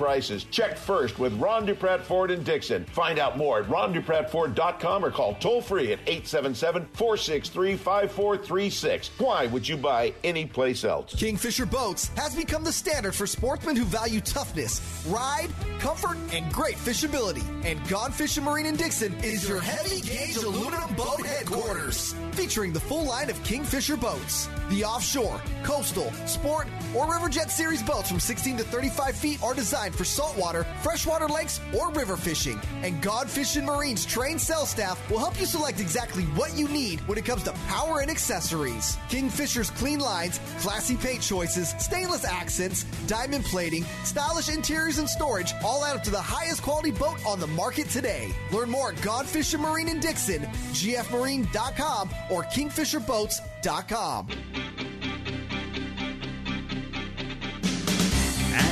prices. 0.01 0.45
Check 0.45 0.79
first 0.79 1.19
with 1.19 1.39
Ron 1.39 1.67
Dupratt 1.67 2.01
Ford 2.01 2.31
in 2.31 2.41
Dixon. 2.41 2.85
Find 2.85 3.19
out 3.19 3.37
more 3.37 3.59
at 3.59 3.65
rondupratford.com 3.65 5.05
or 5.05 5.11
call 5.11 5.35
toll 5.35 5.61
free 5.61 5.93
at 5.93 5.99
877 6.07 6.87
463 6.93 7.75
5436. 7.75 9.11
Why 9.19 9.45
would 9.45 9.67
you 9.67 9.77
buy 9.77 10.11
anyplace 10.23 10.83
else? 10.83 11.13
Kingfisher 11.13 11.67
Boats 11.67 12.07
has 12.17 12.35
become 12.35 12.63
the 12.63 12.71
standard 12.71 13.13
for 13.13 13.27
sportsmen 13.27 13.75
who 13.75 13.85
value 13.85 14.21
toughness, 14.21 15.05
ride, 15.07 15.49
comfort, 15.77 16.17
and 16.31 16.51
great 16.51 16.77
fishability. 16.77 17.43
And 17.63 17.87
Gone 17.87 18.11
Fishing 18.11 18.43
Marine 18.43 18.65
in 18.65 18.75
Dixon 18.77 19.13
is 19.23 19.47
your 19.47 19.61
heavy 19.61 20.01
gauge 20.01 20.37
aluminum 20.37 20.95
boat 20.95 21.23
headquarters, 21.23 22.15
featuring 22.31 22.73
the 22.73 22.79
full 22.79 23.05
line 23.05 23.29
of 23.29 23.41
Kingfisher 23.43 23.97
boats. 23.97 24.49
The 24.69 24.83
offshore, 24.83 25.39
coastal, 25.63 26.11
sport, 26.25 26.67
or 26.95 27.05
Riverjet 27.05 27.51
Series 27.51 27.83
boats 27.83 28.09
from 28.09 28.19
16 28.19 28.57
to 28.57 28.63
35 28.63 29.15
feet 29.15 29.43
are 29.43 29.53
designed 29.53 29.90
for 29.93 30.03
saltwater, 30.03 30.63
freshwater 30.81 31.27
lakes, 31.27 31.59
or 31.77 31.91
river 31.91 32.17
fishing. 32.17 32.59
And 32.83 33.01
Gone 33.01 33.27
Fishing 33.27 33.65
Marine's 33.65 34.05
trained 34.05 34.41
sales 34.41 34.69
staff 34.69 34.99
will 35.09 35.19
help 35.19 35.39
you 35.39 35.45
select 35.45 35.79
exactly 35.79 36.23
what 36.35 36.57
you 36.57 36.67
need 36.67 36.99
when 37.07 37.17
it 37.17 37.25
comes 37.25 37.43
to 37.43 37.51
power 37.67 37.99
and 37.99 38.09
accessories. 38.11 38.97
Kingfisher's 39.09 39.69
clean 39.69 39.99
lines, 39.99 40.39
classy 40.59 40.95
paint 40.95 41.21
choices, 41.21 41.75
stainless 41.79 42.25
accents, 42.25 42.83
diamond 43.07 43.45
plating, 43.45 43.83
stylish 44.03 44.49
interiors 44.49 44.97
and 44.97 45.09
storage 45.09 45.53
all 45.63 45.83
add 45.85 45.95
up 45.95 46.03
to 46.03 46.11
the 46.11 46.21
highest 46.21 46.61
quality 46.61 46.91
boat 46.91 47.17
on 47.25 47.39
the 47.39 47.47
market 47.47 47.89
today. 47.89 48.31
Learn 48.51 48.69
more 48.69 48.91
at 48.91 49.01
God 49.01 49.25
Fishing 49.25 49.61
Marine 49.61 49.89
in 49.89 49.99
Dixon, 49.99 50.41
gfmarine.com, 50.73 52.09
or 52.29 52.43
kingfisherboats.com. 52.43 54.27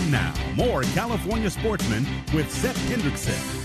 Now, 0.10 0.34
more 0.56 0.82
California 0.96 1.52
sportsmen 1.52 2.04
with 2.34 2.52
Sep 2.52 2.76
Hendrickson. 2.76 3.59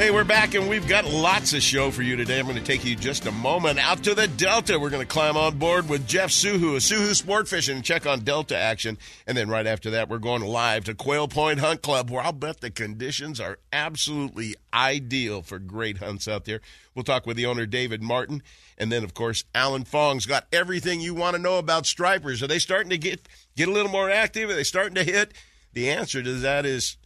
Hey, 0.00 0.10
we're 0.10 0.24
back 0.24 0.54
and 0.54 0.66
we've 0.66 0.88
got 0.88 1.04
lots 1.04 1.52
of 1.52 1.60
show 1.60 1.90
for 1.90 2.00
you 2.00 2.16
today. 2.16 2.38
I'm 2.38 2.46
going 2.46 2.56
to 2.56 2.64
take 2.64 2.86
you 2.86 2.96
just 2.96 3.26
a 3.26 3.32
moment 3.32 3.78
out 3.78 4.02
to 4.04 4.14
the 4.14 4.28
Delta. 4.28 4.78
We're 4.78 4.88
going 4.88 5.06
to 5.06 5.12
climb 5.12 5.36
on 5.36 5.58
board 5.58 5.90
with 5.90 6.08
Jeff 6.08 6.30
Suhu 6.30 6.74
of 6.74 6.82
Suhu 6.82 7.14
Sport 7.14 7.48
Fishing 7.48 7.76
and 7.76 7.84
check 7.84 8.06
on 8.06 8.20
Delta 8.20 8.56
action. 8.56 8.96
And 9.26 9.36
then 9.36 9.50
right 9.50 9.66
after 9.66 9.90
that, 9.90 10.08
we're 10.08 10.16
going 10.16 10.40
live 10.40 10.84
to 10.84 10.94
Quail 10.94 11.28
Point 11.28 11.60
Hunt 11.60 11.82
Club, 11.82 12.08
where 12.08 12.22
I'll 12.22 12.32
bet 12.32 12.62
the 12.62 12.70
conditions 12.70 13.40
are 13.40 13.58
absolutely 13.74 14.54
ideal 14.72 15.42
for 15.42 15.58
great 15.58 15.98
hunts 15.98 16.26
out 16.26 16.46
there. 16.46 16.62
We'll 16.94 17.04
talk 17.04 17.26
with 17.26 17.36
the 17.36 17.44
owner, 17.44 17.66
David 17.66 18.02
Martin. 18.02 18.42
And 18.78 18.90
then, 18.90 19.04
of 19.04 19.12
course, 19.12 19.44
Alan 19.54 19.84
Fong's 19.84 20.24
got 20.24 20.46
everything 20.50 21.02
you 21.02 21.12
want 21.14 21.36
to 21.36 21.42
know 21.42 21.58
about 21.58 21.84
stripers. 21.84 22.42
Are 22.42 22.46
they 22.46 22.58
starting 22.58 22.88
to 22.88 22.96
get, 22.96 23.28
get 23.54 23.68
a 23.68 23.72
little 23.72 23.92
more 23.92 24.08
active? 24.08 24.48
Are 24.48 24.54
they 24.54 24.64
starting 24.64 24.94
to 24.94 25.04
hit? 25.04 25.34
The 25.74 25.90
answer 25.90 26.22
to 26.22 26.32
that 26.36 26.64
is, 26.64 26.96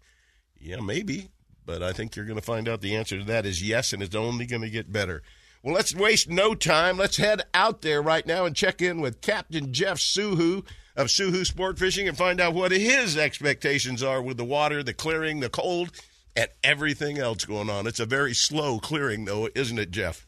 yeah, 0.61 0.79
maybe. 0.79 1.31
But 1.67 1.83
I 1.83 1.93
think 1.93 2.15
you're 2.15 2.27
going 2.27 2.39
to 2.39 2.45
find 2.45 2.69
out 2.69 2.81
the 2.81 2.95
answer 2.95 3.19
to 3.19 3.25
that 3.25 3.47
is 3.47 3.63
yes, 3.67 3.93
and 3.93 4.03
it's 4.03 4.15
only 4.15 4.47
going 4.47 4.63
to 4.63 4.71
get 4.71 4.93
better. 4.93 5.23
Well, 5.63 5.75
let's 5.75 5.95
waste 5.95 6.29
no 6.29 6.55
time. 6.55 6.99
Let's 6.99 7.17
head 7.17 7.43
out 7.55 7.81
there 7.81 8.03
right 8.03 8.27
now 8.27 8.45
and 8.45 8.55
check 8.55 8.83
in 8.83 9.01
with 9.01 9.23
Captain 9.23 9.73
Jeff 9.73 9.99
Suhu 9.99 10.65
of 10.95 11.07
Suhu 11.07 11.47
Sport 11.47 11.79
Fishing 11.79 12.07
and 12.07 12.17
find 12.17 12.39
out 12.39 12.53
what 12.53 12.71
his 12.71 13.17
expectations 13.17 14.03
are 14.03 14.21
with 14.21 14.37
the 14.37 14.45
water, 14.45 14.83
the 14.83 14.93
clearing, 14.93 15.41
the 15.41 15.49
cold, 15.49 15.91
and 16.37 16.49
everything 16.63 17.19
else 17.19 17.47
going 17.47 17.71
on. 17.71 17.87
It's 17.87 18.01
a 18.01 18.07
very 18.07 18.35
slow 18.35 18.79
clearing, 18.79 19.25
though, 19.25 19.49
isn't 19.55 19.79
it, 19.79 19.91
Jeff? 19.91 20.27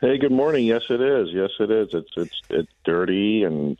Hey, 0.00 0.18
good 0.18 0.32
morning. 0.32 0.66
Yes, 0.66 0.82
it 0.88 1.00
is. 1.00 1.28
Yes, 1.32 1.50
it 1.60 1.70
is. 1.70 1.94
It's 1.94 2.10
it's 2.16 2.40
it's 2.50 2.72
dirty 2.84 3.42
and 3.42 3.78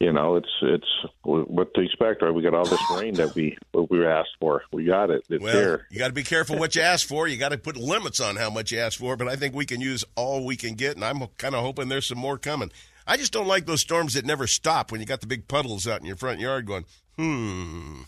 you 0.00 0.12
know, 0.12 0.36
it's 0.36 0.48
it's 0.62 0.88
what 1.22 1.74
to 1.74 1.82
expect, 1.82 2.22
right? 2.22 2.32
We 2.32 2.42
got 2.42 2.54
all 2.54 2.64
this 2.64 2.80
rain 2.96 3.14
that 3.14 3.34
we 3.34 3.58
what 3.72 3.90
we 3.90 3.98
were 3.98 4.10
asked 4.10 4.36
for. 4.40 4.62
We 4.72 4.86
got 4.86 5.10
it. 5.10 5.22
It's 5.28 5.42
well. 5.42 5.78
You 5.90 5.98
got 5.98 6.08
to 6.08 6.14
be 6.14 6.22
careful 6.22 6.58
what 6.58 6.74
you 6.74 6.80
ask 6.80 7.06
for. 7.06 7.28
You 7.28 7.36
got 7.36 7.50
to 7.50 7.58
put 7.58 7.76
limits 7.76 8.18
on 8.18 8.36
how 8.36 8.48
much 8.48 8.72
you 8.72 8.78
ask 8.78 8.98
for. 8.98 9.14
But 9.16 9.28
I 9.28 9.36
think 9.36 9.54
we 9.54 9.66
can 9.66 9.82
use 9.82 10.02
all 10.16 10.46
we 10.46 10.56
can 10.56 10.74
get, 10.74 10.96
and 10.96 11.04
I'm 11.04 11.26
kind 11.36 11.54
of 11.54 11.62
hoping 11.62 11.88
there's 11.88 12.08
some 12.08 12.18
more 12.18 12.38
coming. 12.38 12.72
I 13.06 13.18
just 13.18 13.32
don't 13.32 13.46
like 13.46 13.66
those 13.66 13.82
storms 13.82 14.14
that 14.14 14.24
never 14.24 14.46
stop 14.46 14.90
when 14.90 15.00
you 15.00 15.06
got 15.06 15.20
the 15.20 15.26
big 15.26 15.48
puddles 15.48 15.86
out 15.86 16.00
in 16.00 16.06
your 16.06 16.16
front 16.16 16.40
yard 16.40 16.64
going, 16.64 16.86
hmm. 17.18 18.02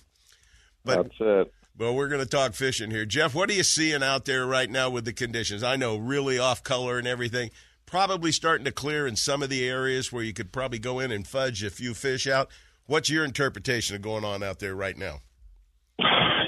But, 0.85 1.03
That's 1.03 1.17
it. 1.21 1.55
Well, 1.79 1.95
we're 1.95 2.09
going 2.09 2.23
to 2.23 2.29
talk 2.29 2.55
fishing 2.55 2.91
here, 2.91 3.05
Jeff. 3.05 3.35
What 3.35 3.51
are 3.51 3.55
you 3.55 3.63
seeing 3.63 4.03
out 4.03 4.25
there 4.25 4.47
right 4.47 4.71
now 4.71 4.91
with 4.91 5.05
the 5.05 5.13
conditions? 5.13 5.63
I 5.63 5.77
know 5.77 5.97
really 5.97 6.39
off 6.39 6.63
color 6.63 6.99
and 6.99 7.07
everything 7.07 7.51
probably 7.93 8.33
starting 8.33 8.65
to 8.65 8.73
clear 8.73 9.07
in 9.07 9.15
some 9.15 9.43
of 9.43 9.51
the 9.51 9.69
areas 9.69 10.11
where 10.11 10.23
you 10.23 10.33
could 10.33 10.51
probably 10.51 10.79
go 10.79 10.99
in 10.99 11.13
and 11.13 11.27
fudge 11.27 11.63
a 11.63 11.69
few 11.69 11.93
fish 11.93 12.27
out. 12.27 12.49
What's 12.87 13.11
your 13.11 13.23
interpretation 13.23 13.95
of 13.95 14.01
going 14.01 14.25
on 14.25 14.43
out 14.43 14.61
there 14.61 14.75
right 14.75 14.97
now? 14.97 15.21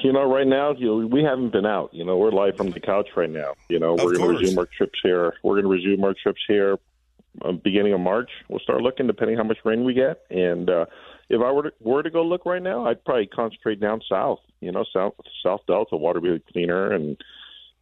You 0.02 0.14
know, 0.14 0.24
right 0.24 0.46
now, 0.46 0.72
you 0.72 0.86
know, 0.86 1.06
we 1.06 1.22
haven't 1.22 1.52
been 1.52 1.66
out. 1.66 1.92
You 1.92 2.02
know, 2.02 2.16
we're 2.16 2.30
live 2.30 2.56
from 2.56 2.70
the 2.70 2.80
couch 2.80 3.08
right 3.14 3.28
now. 3.28 3.52
You 3.68 3.78
know, 3.78 3.92
Of 3.92 4.00
we're 4.00 4.16
going 4.16 4.36
to 4.36 4.40
resume 4.40 4.58
our 4.58 4.68
trips 4.74 4.98
here. 5.02 5.34
We're 5.42 5.60
going 5.60 5.64
to 5.64 5.68
resume 5.68 6.02
our 6.04 6.14
trips 6.14 6.40
here 6.48 6.78
beginning 7.62 7.92
of 7.92 8.00
March. 8.00 8.30
We'll 8.48 8.60
start 8.60 8.80
looking 8.80 9.06
depending 9.06 9.36
how 9.36 9.44
much 9.44 9.58
rain 9.66 9.84
we 9.84 9.92
get. 9.92 10.22
And 10.30 10.70
uh, 10.70 10.86
if 11.28 11.42
I 11.42 11.52
were 11.52 11.64
to, 11.64 11.72
were 11.78 12.02
to 12.02 12.10
go 12.10 12.22
look 12.22 12.46
right 12.46 12.62
now, 12.62 12.86
I'd 12.86 13.04
probably 13.04 13.26
concentrate 13.26 13.80
down 13.80 14.00
south. 14.08 14.38
You 14.60 14.72
know, 14.72 14.86
south 14.94 15.12
South 15.44 15.60
Delta 15.66 15.96
water 15.98 16.22
be 16.22 16.42
cleaner, 16.52 16.92
and 16.92 17.18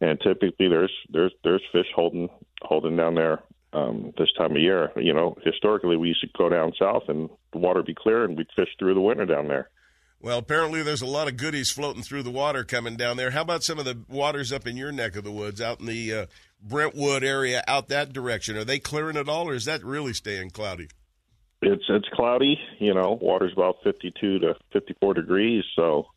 and 0.01 0.19
typically 0.19 0.67
there's 0.67 0.91
there's 1.09 1.31
there's 1.45 1.61
fish 1.71 1.87
holding 1.95 2.27
holding 2.61 2.97
down 2.97 3.15
there 3.15 3.39
um, 3.73 4.13
this 4.17 4.31
time 4.37 4.51
of 4.51 4.61
year. 4.61 4.91
You 4.95 5.13
know, 5.13 5.37
historically 5.43 5.97
we 5.97 6.09
used 6.09 6.21
to 6.21 6.29
go 6.37 6.49
down 6.49 6.73
south 6.79 7.03
and 7.07 7.29
the 7.51 7.59
water 7.59 7.79
would 7.79 7.85
be 7.85 7.95
clear 7.95 8.23
and 8.23 8.37
we'd 8.37 8.47
fish 8.55 8.69
through 8.79 8.93
the 8.93 9.01
winter 9.01 9.25
down 9.25 9.47
there. 9.47 9.69
Well, 10.21 10.37
apparently 10.37 10.83
there's 10.83 11.01
a 11.01 11.05
lot 11.05 11.27
of 11.27 11.35
goodies 11.35 11.69
floating 11.69 12.01
through 12.01 12.23
the 12.23 12.31
water 12.31 12.63
coming 12.63 12.95
down 12.95 13.17
there. 13.17 13.31
How 13.31 13.41
about 13.41 13.63
some 13.63 13.77
of 13.77 13.83
the 13.83 14.03
waters 14.07 14.53
up 14.53 14.65
in 14.65 14.77
your 14.77 14.93
neck 14.93 15.17
of 15.17 15.25
the 15.25 15.31
woods, 15.33 15.59
out 15.59 15.81
in 15.81 15.85
the 15.85 16.13
uh, 16.13 16.25
Brentwood 16.61 17.25
area, 17.25 17.61
out 17.67 17.89
that 17.89 18.13
direction? 18.13 18.55
Are 18.55 18.63
they 18.63 18.79
clearing 18.79 19.17
at 19.17 19.27
all, 19.27 19.49
or 19.49 19.53
is 19.53 19.65
that 19.65 19.83
really 19.83 20.13
staying 20.13 20.51
cloudy? 20.51 20.87
It's 21.61 21.83
it's 21.89 22.07
cloudy. 22.13 22.57
You 22.79 22.93
know, 22.93 23.17
water's 23.21 23.51
about 23.51 23.77
52 23.83 24.39
to 24.39 24.55
54 24.71 25.13
degrees, 25.13 25.65
so 25.75 26.07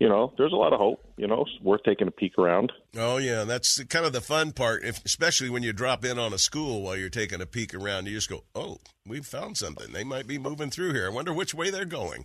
you 0.00 0.08
know, 0.08 0.32
there's 0.38 0.52
a 0.52 0.56
lot 0.56 0.72
of 0.72 0.80
hope. 0.80 1.04
You 1.16 1.28
know, 1.28 1.42
it's 1.42 1.62
worth 1.62 1.82
taking 1.84 2.08
a 2.08 2.10
peek 2.10 2.38
around. 2.38 2.72
Oh 2.96 3.18
yeah, 3.18 3.44
that's 3.44 3.84
kind 3.84 4.04
of 4.06 4.12
the 4.12 4.20
fun 4.20 4.52
part, 4.52 4.82
if, 4.82 5.04
especially 5.04 5.50
when 5.50 5.62
you 5.62 5.72
drop 5.72 6.04
in 6.04 6.18
on 6.18 6.32
a 6.32 6.38
school 6.38 6.82
while 6.82 6.96
you're 6.96 7.10
taking 7.10 7.40
a 7.40 7.46
peek 7.46 7.74
around. 7.74 8.06
You 8.06 8.14
just 8.14 8.30
go, 8.30 8.44
"Oh, 8.54 8.78
we've 9.06 9.26
found 9.26 9.56
something. 9.58 9.92
They 9.92 10.02
might 10.02 10.26
be 10.26 10.38
moving 10.38 10.70
through 10.70 10.94
here. 10.94 11.06
I 11.06 11.10
wonder 11.10 11.32
which 11.32 11.54
way 11.54 11.70
they're 11.70 11.84
going." 11.84 12.24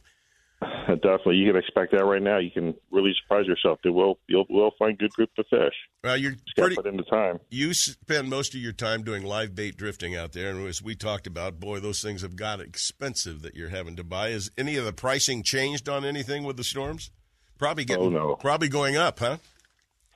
definitely. 0.88 1.36
You 1.36 1.52
can 1.52 1.60
expect 1.60 1.92
that 1.92 2.06
right 2.06 2.22
now. 2.22 2.38
You 2.38 2.50
can 2.50 2.76
really 2.92 3.14
surprise 3.22 3.46
yourself. 3.46 3.80
That 3.84 3.92
will 3.92 4.20
you'll 4.28 4.46
will 4.50 4.72
find 4.80 4.98
good 4.98 5.12
group 5.12 5.30
of 5.38 5.46
fish. 5.50 5.74
Well, 6.04 6.16
you're 6.18 6.32
Just 6.32 6.56
pretty. 6.58 6.76
put 6.76 6.88
in 6.88 6.96
the 6.98 7.04
time. 7.04 7.40
You 7.50 7.74
spend 7.74 8.30
most 8.30 8.56
of 8.56 8.62
your 8.62 8.72
time 8.72 9.04
doing 9.04 9.24
live 9.24 9.54
bait 9.54 9.76
drifting 9.76 10.16
out 10.16 10.32
there, 10.32 10.52
and 10.52 10.66
as 10.66 10.82
we 10.82 10.96
talked 10.96 11.28
about, 11.28 11.60
boy, 11.60 11.80
those 11.82 12.02
things 12.02 12.22
have 12.22 12.38
got 12.38 12.62
expensive 12.62 13.42
that 13.42 13.56
you're 13.56 13.70
having 13.70 13.96
to 13.98 14.04
buy. 14.04 14.30
Is 14.30 14.50
any 14.58 14.78
of 14.78 14.86
the 14.86 14.94
pricing 14.94 15.44
changed 15.44 15.90
on 15.90 16.06
anything 16.06 16.44
with 16.44 16.56
the 16.56 16.64
storms? 16.64 17.12
Probably 17.58 17.86
getting. 17.86 18.06
Oh, 18.06 18.10
no. 18.10 18.36
Probably 18.36 18.68
going 18.70 18.98
up, 18.98 19.20
huh? 19.20 19.38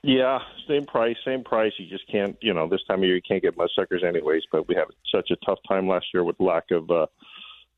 Yeah, 0.02 0.38
same 0.66 0.86
price, 0.86 1.16
same 1.24 1.44
price. 1.44 1.72
You 1.78 1.86
just 1.86 2.10
can't, 2.10 2.36
you 2.40 2.54
know, 2.54 2.68
this 2.68 2.82
time 2.88 3.00
of 3.00 3.04
year 3.04 3.16
you 3.16 3.22
can't 3.26 3.42
get 3.42 3.54
suckers 3.74 4.02
anyways. 4.02 4.42
But 4.50 4.66
we 4.68 4.74
had 4.74 4.86
such 5.14 5.30
a 5.30 5.36
tough 5.44 5.58
time 5.68 5.88
last 5.88 6.06
year 6.14 6.24
with 6.24 6.36
lack 6.40 6.70
of. 6.70 6.90
uh 6.90 7.06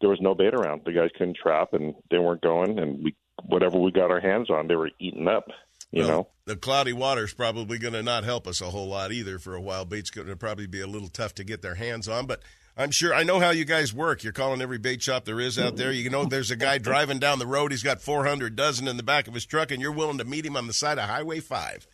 There 0.01 0.11
was 0.11 0.20
no 0.20 0.35
bait 0.35 0.55
around. 0.55 0.83
The 0.85 0.92
guys 0.92 1.11
couldn't 1.16 1.37
trap, 1.37 1.72
and 1.72 1.94
they 2.11 2.18
weren't 2.18 2.42
going. 2.42 2.79
And 2.79 3.03
we, 3.03 3.14
whatever 3.44 3.79
we 3.79 3.90
got 3.90 4.11
our 4.11 4.20
hands 4.20 4.51
on, 4.51 4.68
they 4.68 4.77
were 4.77 4.90
eating 5.01 5.27
up. 5.27 5.48
You 5.90 6.03
Well, 6.03 6.09
know. 6.09 6.29
the 6.46 6.57
cloudy 6.57 6.92
water's 6.92 7.35
probably 7.35 7.79
going 7.79 7.92
to 7.94 8.03
not 8.03 8.25
help 8.25 8.46
us 8.46 8.61
a 8.61 8.70
whole 8.70 8.87
lot 8.88 9.12
either 9.12 9.38
for 9.38 9.55
a 9.55 9.61
while. 9.61 9.85
Bait's 9.85 10.11
going 10.11 10.29
to 10.29 10.37
probably 10.37 10.66
be 10.66 10.81
a 10.81 10.87
little 10.87 11.09
tough 11.09 11.35
to 11.35 11.44
get 11.44 11.61
their 11.61 11.75
hands 11.75 12.09
on, 12.09 12.27
but 12.27 12.40
I'm 12.76 12.90
sure 12.90 13.14
I 13.14 13.22
know 13.22 13.38
how 13.38 13.50
you 13.50 13.64
guys 13.64 13.92
work. 13.92 14.22
You're 14.22 14.32
calling 14.32 14.62
every 14.62 14.78
bait 14.78 15.02
shop 15.02 15.24
there 15.24 15.40
is 15.40 15.58
out 15.58 15.76
there. 15.76 15.92
You 15.92 16.08
know, 16.08 16.24
there's 16.24 16.50
a 16.50 16.56
guy 16.56 16.78
driving 16.78 17.18
down 17.18 17.38
the 17.38 17.46
road. 17.46 17.70
He's 17.70 17.82
got 17.82 18.00
400 18.00 18.56
dozen 18.56 18.88
in 18.88 18.96
the 18.96 19.02
back 19.02 19.28
of 19.28 19.35
his 19.35 19.44
truck, 19.44 19.70
and 19.70 19.80
you're 19.80 19.92
willing 19.92 20.18
to 20.18 20.24
meet 20.24 20.46
him 20.46 20.56
on 20.56 20.66
the 20.66 20.72
side 20.72 20.98
of 20.98 21.08
Highway 21.08 21.40
5. 21.40 21.87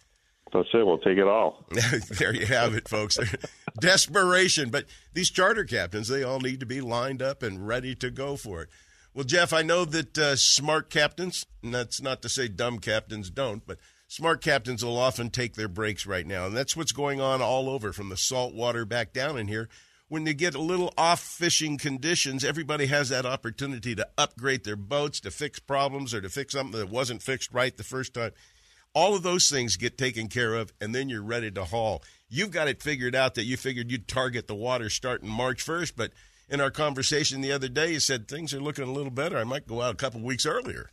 That's 0.53 0.69
it. 0.73 0.87
We'll 0.87 0.99
take 0.99 1.19
it 1.19 1.27
all. 1.27 1.67
there 2.19 2.35
you 2.35 2.47
have 2.47 2.75
it, 2.75 2.89
folks. 2.89 3.19
Desperation. 3.81 4.71
But 4.71 4.87
these 5.13 5.31
charter 5.31 5.65
captains, 5.65 6.09
they 6.09 6.23
all 6.23 6.41
need 6.41 6.61
to 6.61 6.67
be 6.67 6.81
lined 6.81 7.23
up 7.23 7.43
and 7.43 7.67
ready 7.67 7.95
to 7.97 8.11
go 8.11 8.37
for 8.37 8.63
it. 8.63 8.69
Well, 9.13 9.25
Jeff, 9.25 9.53
I 9.53 9.63
know 9.63 9.85
that 9.85 10.17
uh, 10.17 10.37
smart 10.37 10.91
captains, 10.91 11.45
and 11.63 11.75
that's 11.75 12.01
not 12.01 12.23
to 12.23 12.29
say 12.29 12.47
dumb 12.47 12.79
captains 12.79 13.31
don't, 13.31 13.67
but 13.67 13.79
smart 14.07 14.41
captains 14.41 14.85
will 14.85 14.97
often 14.97 15.29
take 15.29 15.55
their 15.55 15.69
breaks 15.69 16.07
right 16.07 16.27
now. 16.27 16.47
And 16.47 16.57
that's 16.57 16.77
what's 16.77 16.93
going 16.93 17.21
on 17.21 17.43
all 17.43 17.69
over 17.69 17.93
from 17.93 18.11
the 18.11 18.17
salt 18.17 18.55
water 18.55 18.85
back 18.85 19.13
down 19.13 19.37
in 19.37 19.49
here. 19.49 19.69
When 20.09 20.25
you 20.25 20.33
get 20.33 20.55
a 20.55 20.61
little 20.61 20.93
off 20.97 21.21
fishing 21.21 21.77
conditions, 21.77 22.43
everybody 22.43 22.87
has 22.87 23.11
that 23.11 23.27
opportunity 23.27 23.95
to 23.95 24.09
upgrade 24.17 24.65
their 24.65 24.77
boats, 24.77 25.21
to 25.21 25.31
fix 25.31 25.59
problems, 25.59 26.15
or 26.15 26.23
to 26.23 26.31
fix 26.31 26.55
something 26.55 26.81
that 26.81 26.89
wasn't 26.89 27.23
fixed 27.23 27.53
right 27.53 27.77
the 27.77 27.85
first 27.85 28.15
time. 28.15 28.33
All 28.95 29.15
of 29.15 29.23
those 29.23 29.51
things 29.51 29.77
get 29.77 29.99
taken 29.99 30.29
care 30.29 30.55
of, 30.55 30.73
and 30.81 30.95
then 30.95 31.11
you're 31.11 31.23
ready 31.23 31.51
to 31.51 31.65
haul. 31.65 32.03
You've 32.31 32.51
got 32.51 32.69
it 32.69 32.83
figured 32.83 33.15
out 33.15 33.35
that 33.35 33.45
you 33.45 33.59
figured 33.59 33.91
you'd 33.91 34.09
target 34.09 34.47
the 34.47 34.55
water 34.55 34.89
starting 34.89 35.29
March 35.29 35.65
1st, 35.65 35.93
but 35.95 36.13
in 36.49 36.61
our 36.61 36.71
conversation 36.71 37.43
the 37.43 37.53
other 37.53 37.69
day, 37.69 37.93
you 37.93 38.01
said 38.01 38.27
things 38.27 38.55
are 38.55 38.61
looking 38.61 38.85
a 38.85 38.93
little 38.93 39.11
better. 39.11 39.37
I 39.37 39.45
might 39.45 39.67
go 39.67 39.83
out 39.83 39.93
a 39.93 39.97
couple 39.97 40.23
weeks 40.23 40.47
earlier. 40.47 40.91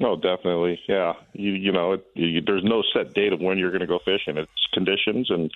No, 0.00 0.16
definitely. 0.16 0.78
Yeah, 0.88 1.14
you 1.32 1.52
you 1.52 1.72
know, 1.72 1.92
it, 1.92 2.04
you, 2.14 2.40
there's 2.44 2.64
no 2.64 2.82
set 2.92 3.14
date 3.14 3.32
of 3.32 3.40
when 3.40 3.58
you're 3.58 3.70
going 3.70 3.80
to 3.80 3.86
go 3.86 4.00
fishing. 4.04 4.36
It's 4.36 4.50
conditions, 4.72 5.30
and 5.30 5.50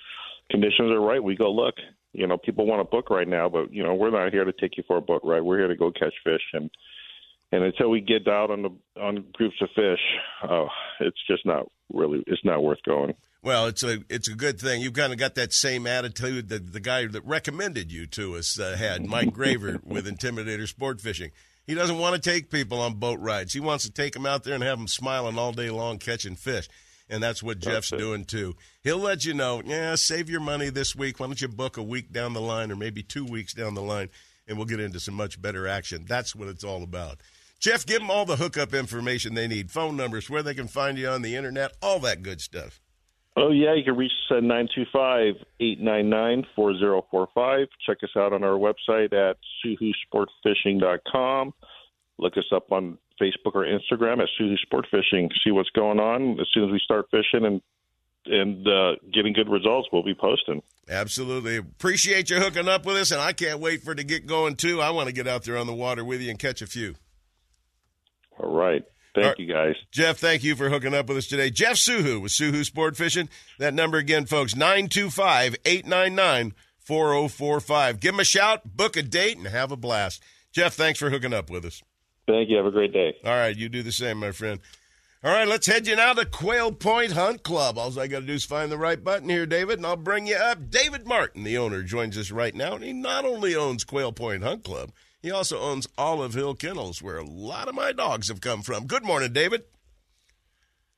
conditions 0.49 0.91
are 0.91 0.99
right. 1.01 1.23
We 1.23 1.35
go 1.35 1.51
look. 1.51 1.75
You 2.13 2.27
know, 2.27 2.37
people 2.37 2.65
want 2.65 2.79
to 2.79 2.89
book 2.89 3.09
right 3.09 3.27
now, 3.27 3.49
but 3.49 3.71
you 3.71 3.83
know, 3.83 3.93
we're 3.93 4.09
not 4.09 4.31
here 4.31 4.43
to 4.43 4.53
take 4.53 4.77
you 4.77 4.83
for 4.87 4.97
a 4.97 5.01
boat 5.01 5.21
ride. 5.23 5.41
We're 5.41 5.59
here 5.59 5.67
to 5.67 5.75
go 5.75 5.91
catch 5.91 6.13
fish, 6.23 6.41
and 6.53 6.69
and 7.51 7.63
until 7.63 7.89
we 7.89 8.01
get 8.01 8.27
out 8.27 8.51
on 8.51 8.61
the 8.63 9.01
on 9.01 9.25
groups 9.33 9.57
of 9.61 9.69
fish, 9.75 9.99
oh, 10.49 10.67
it's 10.99 11.19
just 11.27 11.45
not 11.45 11.67
really. 11.93 12.23
It's 12.27 12.43
not 12.43 12.63
worth 12.63 12.79
going. 12.85 13.13
Well, 13.41 13.67
it's 13.67 13.83
a 13.83 13.99
it's 14.09 14.27
a 14.27 14.35
good 14.35 14.59
thing. 14.59 14.81
You've 14.81 14.93
kind 14.93 15.13
of 15.13 15.19
got 15.19 15.35
that 15.35 15.53
same 15.53 15.87
attitude 15.87 16.49
that 16.49 16.73
the 16.73 16.79
guy 16.79 17.05
that 17.07 17.25
recommended 17.25 17.91
you 17.91 18.05
to 18.07 18.35
us 18.35 18.59
uh, 18.59 18.75
had, 18.75 19.05
Mike 19.05 19.33
Graver 19.33 19.79
with 19.85 20.07
Intimidator 20.07 20.67
Sport 20.67 20.99
Fishing. 20.99 21.31
He 21.65 21.75
doesn't 21.75 21.99
want 21.99 22.15
to 22.15 22.29
take 22.29 22.49
people 22.49 22.81
on 22.81 22.95
boat 22.95 23.19
rides. 23.19 23.53
He 23.53 23.59
wants 23.59 23.85
to 23.85 23.91
take 23.91 24.13
them 24.13 24.25
out 24.25 24.43
there 24.43 24.55
and 24.55 24.63
have 24.63 24.79
them 24.79 24.87
smiling 24.87 25.37
all 25.37 25.51
day 25.51 25.69
long 25.69 25.99
catching 25.99 26.35
fish. 26.35 26.67
And 27.09 27.23
that's 27.23 27.41
what 27.41 27.59
Jeff's 27.59 27.89
That's 27.89 28.01
doing 28.01 28.25
too. 28.25 28.55
He'll 28.83 28.99
let 28.99 29.25
you 29.25 29.33
know, 29.33 29.63
yeah, 29.65 29.95
save 29.95 30.29
your 30.29 30.41
money 30.41 30.69
this 30.69 30.95
week. 30.95 31.19
Why 31.19 31.25
don't 31.25 31.41
you 31.41 31.47
book 31.47 31.77
a 31.77 31.83
week 31.83 32.11
down 32.11 32.33
the 32.33 32.41
line 32.41 32.71
or 32.71 32.75
maybe 32.75 33.01
two 33.01 33.25
weeks 33.25 33.53
down 33.53 33.73
the 33.73 33.81
line 33.81 34.09
and 34.49 34.57
we'll 34.57 34.65
get 34.65 34.79
into 34.79 34.99
some 34.99 35.13
much 35.13 35.41
better 35.41 35.67
action. 35.67 36.05
That's 36.07 36.35
what 36.35 36.49
it's 36.49 36.63
all 36.63 36.83
about. 36.83 37.21
Jeff, 37.59 37.85
give 37.85 37.99
them 37.99 38.09
all 38.09 38.25
the 38.25 38.37
hookup 38.37 38.73
information 38.73 39.35
they 39.35 39.47
need, 39.47 39.69
phone 39.69 39.95
numbers, 39.95 40.29
where 40.29 40.41
they 40.41 40.53
can 40.53 40.67
find 40.67 40.97
you 40.97 41.07
on 41.09 41.21
the 41.21 41.35
internet, 41.35 41.73
all 41.81 41.99
that 41.99 42.23
good 42.23 42.41
stuff. 42.41 42.81
Oh 43.37 43.51
yeah, 43.51 43.73
you 43.75 43.83
can 43.83 43.95
reach 43.95 44.11
us 44.11 44.37
at 44.37 44.43
nine 44.43 44.67
two 44.73 44.85
five 44.91 45.35
eight 45.59 45.79
nine 45.79 46.09
nine 46.09 46.45
four 46.55 46.77
zero 46.77 47.05
four 47.11 47.27
five. 47.33 47.67
Check 47.85 47.97
us 48.03 48.09
out 48.17 48.33
on 48.33 48.43
our 48.43 48.57
website 48.57 49.13
at 49.13 49.37
suhusportfishing.com. 49.63 51.53
Look 52.17 52.37
us 52.37 52.51
up 52.53 52.71
on 52.71 52.97
Facebook 53.19 53.55
or 53.55 53.65
Instagram 53.65 54.21
at 54.21 54.29
Suhu 54.39 54.57
Sport 54.59 54.87
Fishing. 54.89 55.29
See 55.43 55.51
what's 55.51 55.69
going 55.71 55.99
on. 55.99 56.39
As 56.39 56.47
soon 56.53 56.65
as 56.65 56.71
we 56.71 56.79
start 56.79 57.07
fishing 57.11 57.45
and 57.45 57.61
and 58.25 58.67
uh, 58.67 58.95
getting 59.13 59.33
good 59.33 59.49
results, 59.49 59.87
we'll 59.91 60.03
be 60.03 60.13
posting. 60.13 60.61
Absolutely. 60.89 61.57
Appreciate 61.57 62.29
you 62.29 62.39
hooking 62.39 62.67
up 62.67 62.85
with 62.85 62.97
us, 62.97 63.11
and 63.11 63.21
I 63.21 63.33
can't 63.33 63.59
wait 63.59 63.81
for 63.81 63.93
it 63.93 63.95
to 63.95 64.03
get 64.03 64.27
going, 64.27 64.55
too. 64.55 64.81
I 64.81 64.89
want 64.91 65.07
to 65.07 65.13
get 65.13 65.27
out 65.27 65.43
there 65.43 65.57
on 65.57 65.67
the 65.67 65.73
water 65.73 66.03
with 66.03 66.21
you 66.21 66.29
and 66.29 66.37
catch 66.37 66.61
a 66.61 66.67
few. 66.67 66.95
All 68.37 68.53
right. 68.53 68.83
Thank 69.15 69.25
All 69.25 69.31
right. 69.31 69.39
you 69.39 69.51
guys. 69.51 69.75
Jeff, 69.91 70.17
thank 70.17 70.43
you 70.43 70.55
for 70.55 70.69
hooking 70.69 70.93
up 70.93 71.07
with 71.07 71.17
us 71.17 71.27
today. 71.27 71.49
Jeff 71.49 71.75
Suhu 71.75 72.21
with 72.21 72.31
Suhu 72.31 72.63
Sport 72.63 72.95
Fishing. 72.95 73.29
That 73.57 73.73
number 73.73 73.97
again, 73.97 74.25
folks, 74.25 74.55
925 74.55 75.55
899 75.65 76.53
4045. 76.79 77.99
Give 77.99 78.13
him 78.13 78.19
a 78.19 78.23
shout, 78.23 78.75
book 78.77 78.95
a 78.97 79.01
date, 79.01 79.37
and 79.37 79.47
have 79.47 79.71
a 79.71 79.77
blast. 79.77 80.21
Jeff, 80.51 80.73
thanks 80.73 80.99
for 80.99 81.09
hooking 81.09 81.33
up 81.33 81.49
with 81.49 81.65
us. 81.65 81.81
Thank 82.29 82.49
you. 82.49 82.57
Have 82.57 82.67
a 82.67 82.71
great 82.71 82.93
day. 82.93 83.15
All 83.25 83.31
right, 83.31 83.55
you 83.55 83.69
do 83.69 83.81
the 83.81 83.91
same, 83.91 84.19
my 84.19 84.31
friend. 84.31 84.59
All 85.23 85.31
right, 85.31 85.47
let's 85.47 85.67
head 85.67 85.87
you 85.87 85.95
now 85.95 86.13
to 86.13 86.25
Quail 86.25 86.71
Point 86.71 87.11
Hunt 87.11 87.43
Club. 87.43 87.77
All 87.77 87.99
I 87.99 88.07
got 88.07 88.21
to 88.21 88.25
do 88.25 88.33
is 88.33 88.45
find 88.45 88.71
the 88.71 88.77
right 88.77 89.03
button 89.03 89.27
here, 89.27 89.45
David, 89.45 89.79
and 89.79 89.85
I'll 89.85 89.97
bring 89.97 90.27
you 90.27 90.35
up. 90.35 90.69
David 90.69 91.05
Martin, 91.05 91.43
the 91.43 91.57
owner, 91.57 91.83
joins 91.83 92.17
us 92.17 92.31
right 92.31 92.55
now, 92.55 92.75
and 92.75 92.83
he 92.83 92.93
not 92.93 93.25
only 93.25 93.55
owns 93.55 93.83
Quail 93.83 94.13
Point 94.13 94.43
Hunt 94.43 94.63
Club, 94.63 94.91
he 95.21 95.29
also 95.31 95.59
owns 95.59 95.87
Olive 95.97 96.35
Hill 96.35 96.55
Kennels, 96.55 97.01
where 97.01 97.17
a 97.17 97.25
lot 97.25 97.67
of 97.67 97.75
my 97.75 97.91
dogs 97.91 98.29
have 98.29 98.39
come 98.39 98.61
from. 98.61 98.87
Good 98.87 99.03
morning, 99.03 99.33
David. 99.33 99.63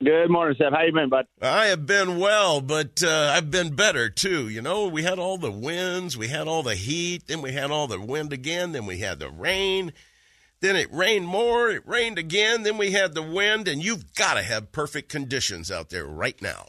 Good 0.04 0.30
morning, 0.30 0.56
Sep. 0.58 0.72
How 0.72 0.82
you 0.82 0.92
been, 0.92 1.08
bud? 1.08 1.26
I 1.40 1.66
have 1.66 1.86
been 1.86 2.18
well, 2.18 2.60
but 2.60 3.02
uh, 3.04 3.32
I've 3.34 3.50
been 3.50 3.74
better 3.74 4.10
too. 4.10 4.48
You 4.48 4.60
know, 4.60 4.86
we 4.86 5.02
had 5.02 5.18
all 5.18 5.38
the 5.38 5.50
winds, 5.50 6.16
we 6.16 6.28
had 6.28 6.46
all 6.46 6.62
the 6.62 6.74
heat, 6.74 7.26
then 7.26 7.40
we 7.40 7.52
had 7.52 7.70
all 7.70 7.86
the 7.86 8.00
wind 8.00 8.32
again, 8.32 8.72
then 8.72 8.84
we 8.84 8.98
had 8.98 9.18
the 9.18 9.30
rain, 9.30 9.92
then 10.62 10.76
it 10.76 10.88
rained 10.92 11.26
more, 11.26 11.68
it 11.70 11.82
rained 11.86 12.18
again, 12.18 12.62
then 12.62 12.78
we 12.78 12.92
had 12.92 13.14
the 13.14 13.22
wind, 13.22 13.66
and 13.66 13.84
you've 13.84 14.14
got 14.14 14.34
to 14.34 14.42
have 14.42 14.70
perfect 14.70 15.08
conditions 15.08 15.70
out 15.70 15.90
there 15.90 16.06
right 16.06 16.40
now. 16.40 16.66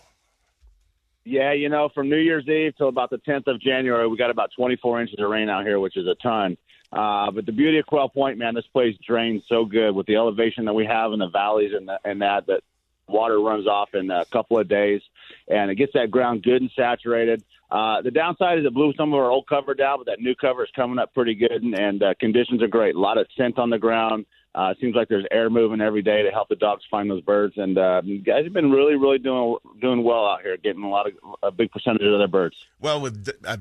Yeah, 1.26 1.54
you 1.54 1.70
know, 1.70 1.90
from 1.94 2.10
New 2.10 2.18
Year's 2.18 2.48
Eve 2.50 2.74
till 2.76 2.90
about 2.90 3.12
the 3.12 3.20
10th 3.20 3.48
of 3.48 3.62
January, 3.62 4.08
we 4.08 4.18
got 4.18 4.32
about 4.32 4.50
24 4.58 5.02
inches 5.02 5.20
of 5.20 5.30
rain 5.30 5.48
out 5.48 5.64
here, 5.64 5.80
which 5.80 5.96
is 5.96 6.08
a 6.08 6.16
ton. 6.16 6.58
Uh, 6.92 7.32
but 7.32 7.46
the 7.46 7.52
beauty 7.52 7.78
of 7.78 7.86
Quail 7.86 8.10
Point, 8.10 8.40
man, 8.40 8.56
this 8.56 8.66
place 8.74 8.96
drains 9.08 9.44
so 9.48 9.64
good 9.64 9.96
with 9.96 10.08
the 10.08 10.16
elevation 10.16 10.66
that 10.66 10.74
we 10.74 10.86
have 10.86 11.14
in 11.14 11.20
the 11.20 11.30
valleys 11.30 11.72
and, 11.74 11.88
the, 11.88 12.00
and 12.04 12.22
that 12.22 12.48
that 12.48 12.62
water 13.08 13.40
runs 13.40 13.68
off 13.68 13.94
in 13.94 14.10
a 14.10 14.26
couple 14.26 14.58
of 14.58 14.68
days, 14.68 15.02
and 15.48 15.70
it 15.70 15.76
gets 15.76 15.94
that 15.94 16.10
ground 16.10 16.44
good 16.44 16.62
and 16.62 16.72
saturated. 16.76 17.44
Uh, 17.74 18.04
the 18.04 18.12
downside 18.12 18.60
is 18.60 18.66
it 18.66 18.74
blew 18.74 18.94
some 18.96 19.12
of 19.12 19.20
our 19.20 19.32
old 19.32 19.48
cover 19.48 19.74
down, 19.74 19.98
but 19.98 20.06
that 20.06 20.20
new 20.20 20.36
cover 20.36 20.64
is 20.64 20.70
coming 20.76 21.00
up 21.00 21.12
pretty 21.16 21.34
good, 21.34 21.64
and, 21.64 21.74
and 21.74 22.04
uh, 22.04 22.14
conditions 22.20 22.62
are 22.62 22.68
great. 22.68 22.94
A 22.94 23.00
lot 23.00 23.18
of 23.18 23.26
scent 23.36 23.58
on 23.58 23.72
the 23.72 23.80
ground. 23.80 24.28
Uh, 24.54 24.76
seems 24.80 24.94
like 24.96 25.08
there's 25.10 25.26
air 25.32 25.50
moving 25.50 25.82
every 25.82 26.04
day 26.04 26.22
to 26.22 26.30
help 26.30 26.48
the 26.50 26.56
dogs 26.56 26.84
find 26.92 27.10
those 27.10 27.24
birds, 27.24 27.56
and 27.58 27.76
uh, 27.80 28.02
guys 28.24 28.44
have 28.44 28.54
been 28.54 28.70
really, 28.70 28.94
really 28.94 29.18
doing 29.18 29.58
doing 29.82 30.04
well 30.04 30.24
out 30.28 30.44
here, 30.44 30.56
getting 30.58 30.84
a 30.84 30.90
lot 30.90 31.08
of 31.08 31.14
a 31.42 31.50
big 31.50 31.72
percentage 31.72 32.04
of 32.04 32.20
their 32.20 32.28
birds. 32.28 32.56
Well, 32.80 33.02
with 33.02 33.26
the- 33.26 33.60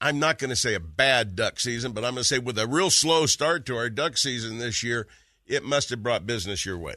I'm 0.00 0.18
not 0.18 0.38
going 0.38 0.48
to 0.48 0.56
say 0.56 0.72
a 0.74 0.80
bad 0.80 1.36
duck 1.36 1.60
season, 1.60 1.92
but 1.92 2.04
I'm 2.04 2.14
going 2.14 2.22
to 2.22 2.28
say 2.28 2.38
with 2.38 2.58
a 2.58 2.66
real 2.66 2.88
slow 2.88 3.26
start 3.26 3.66
to 3.66 3.76
our 3.76 3.90
duck 3.90 4.16
season 4.16 4.56
this 4.56 4.82
year, 4.82 5.06
it 5.46 5.62
must 5.62 5.90
have 5.90 6.02
brought 6.02 6.24
business 6.26 6.64
your 6.64 6.78
way. 6.78 6.94